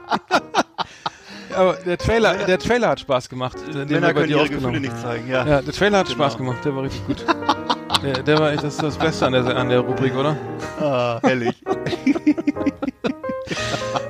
Aber 1.56 1.74
der 1.74 1.98
Trailer, 1.98 2.34
der 2.34 2.58
Trailer 2.58 2.88
hat 2.88 3.00
Spaß 3.00 3.28
gemacht. 3.28 3.56
Den 3.68 3.88
wir 3.88 4.00
Männer 4.00 4.08
bei 4.08 4.12
können 4.22 4.30
ihre 4.30 4.48
Gefühle 4.48 4.80
nicht 4.80 4.98
zeigen. 5.00 5.28
Ja. 5.28 5.46
Ja, 5.46 5.62
der 5.62 5.72
Trailer 5.72 5.98
hat 5.98 6.10
Spaß 6.10 6.36
Genau. 6.36 6.50
gemacht, 6.50 6.64
der 6.64 6.74
war 6.74 6.82
richtig 6.82 7.06
gut. 7.06 7.24
Der, 8.02 8.22
der 8.22 8.38
war 8.38 8.50
das 8.52 8.64
ist 8.64 8.82
das 8.82 8.96
Beste 8.98 9.26
an 9.26 9.32
der, 9.32 9.56
an 9.56 9.68
der 9.68 9.80
Rubrik, 9.80 10.14
oder? 10.16 10.36
Ah, 10.80 11.20
herrlich. 11.22 11.54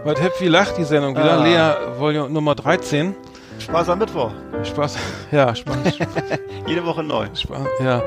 Heute 0.05 0.23
Happy 0.23 0.49
lacht 0.49 0.79
die 0.79 0.85
Sendung 0.85 1.15
wieder. 1.15 1.39
Ah. 1.39 1.45
Lea, 1.45 1.99
Volume 1.99 2.31
Nummer 2.31 2.55
13. 2.55 3.15
Spaß 3.59 3.89
am 3.89 3.99
Mittwoch. 3.99 4.31
Spaß, 4.63 4.97
ja, 5.31 5.55
Spaß, 5.55 5.77
Jede 6.67 6.85
Woche 6.85 7.03
neu. 7.03 7.27
Spaß, 7.35 7.67
ja. 7.83 8.03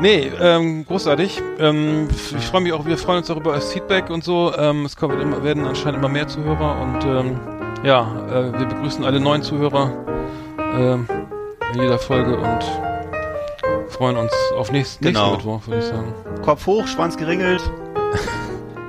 Nee, 0.00 0.30
ähm, 0.40 0.84
großartig. 0.86 1.40
Ähm, 1.58 2.08
ich 2.36 2.46
freue 2.46 2.60
mich 2.62 2.72
auch, 2.72 2.84
wir 2.84 2.98
freuen 2.98 3.18
uns 3.18 3.28
darüber 3.28 3.52
als 3.52 3.72
Feedback 3.72 4.10
und 4.10 4.24
so. 4.24 4.52
Ähm, 4.56 4.84
es 4.84 4.96
kommen 4.96 5.20
immer, 5.20 5.42
werden 5.44 5.66
anscheinend 5.66 5.98
immer 5.98 6.08
mehr 6.08 6.26
Zuhörer 6.26 6.80
und 6.82 7.04
ähm, 7.04 7.38
ja, 7.84 8.10
äh, 8.28 8.58
wir 8.58 8.66
begrüßen 8.66 9.04
alle 9.04 9.20
neuen 9.20 9.42
Zuhörer 9.42 9.92
ähm, 10.78 11.06
in 11.74 11.82
jeder 11.82 11.98
Folge 11.98 12.36
und 12.36 12.64
freuen 13.90 14.16
uns 14.16 14.32
auf 14.56 14.72
nächst, 14.72 15.00
nächsten 15.02 15.04
Genau. 15.20 15.32
Mittwoch, 15.36 15.66
würde 15.66 15.80
ich 15.80 15.86
sagen. 15.86 16.12
Kopf 16.42 16.66
hoch, 16.66 16.86
Schwanz 16.86 17.16
geringelt. 17.16 17.62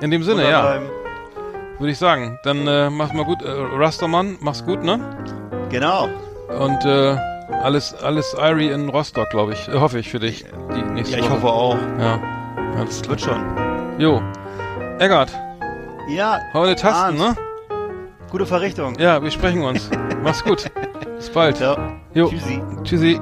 In 0.02 0.12
dem 0.12 0.24
Sinne, 0.24 0.50
ja. 0.50 0.80
Würde 1.80 1.92
ich 1.92 1.98
sagen. 1.98 2.40
Dann 2.44 2.68
äh, 2.68 2.90
mach's 2.90 3.14
mal 3.14 3.26
gut. 3.26 3.42
Äh, 3.42 3.50
Rastermann, 3.50 4.38
mach's 4.40 4.66
gut, 4.66 4.84
ne? 4.84 5.00
Genau. 5.70 6.10
Und 6.60 6.86
äh, 6.86 7.18
alles, 7.64 7.94
alles 8.04 8.36
Irie 8.40 8.70
in 8.72 8.90
Rostock, 8.90 9.30
glaube 9.30 9.54
ich. 9.54 9.68
Äh, 9.68 9.74
hoffe 9.80 10.00
ich 10.00 10.10
für 10.10 10.20
dich. 10.20 10.46
Die 10.76 10.82
nächste 10.82 11.18
Ja, 11.18 11.24
ich 11.24 11.30
Woche. 11.30 11.42
hoffe 11.44 11.48
auch. 11.54 11.78
Ja. 12.00 12.20
Alles 12.78 13.02
klar. 13.02 13.10
Wird 13.12 13.22
schon. 13.22 14.00
Jo. 14.00 14.22
Eggert, 15.00 15.32
Ja, 16.10 16.40
eine 16.54 16.76
Tasten, 16.76 17.20
Arndt. 17.20 17.20
ne? 17.20 17.36
gute 18.32 18.46
Verrichtung. 18.46 18.96
Ja, 19.00 19.22
wir 19.22 19.32
sprechen 19.32 19.62
uns. 19.64 19.90
Mach's 20.24 20.44
gut. 20.44 20.70
Bis 21.18 21.30
bald. 21.30 21.60
Ja. 21.60 21.78
Jo. 22.14 22.30
Tschüssi. 22.30 22.62
Tschüssi. 22.84 23.22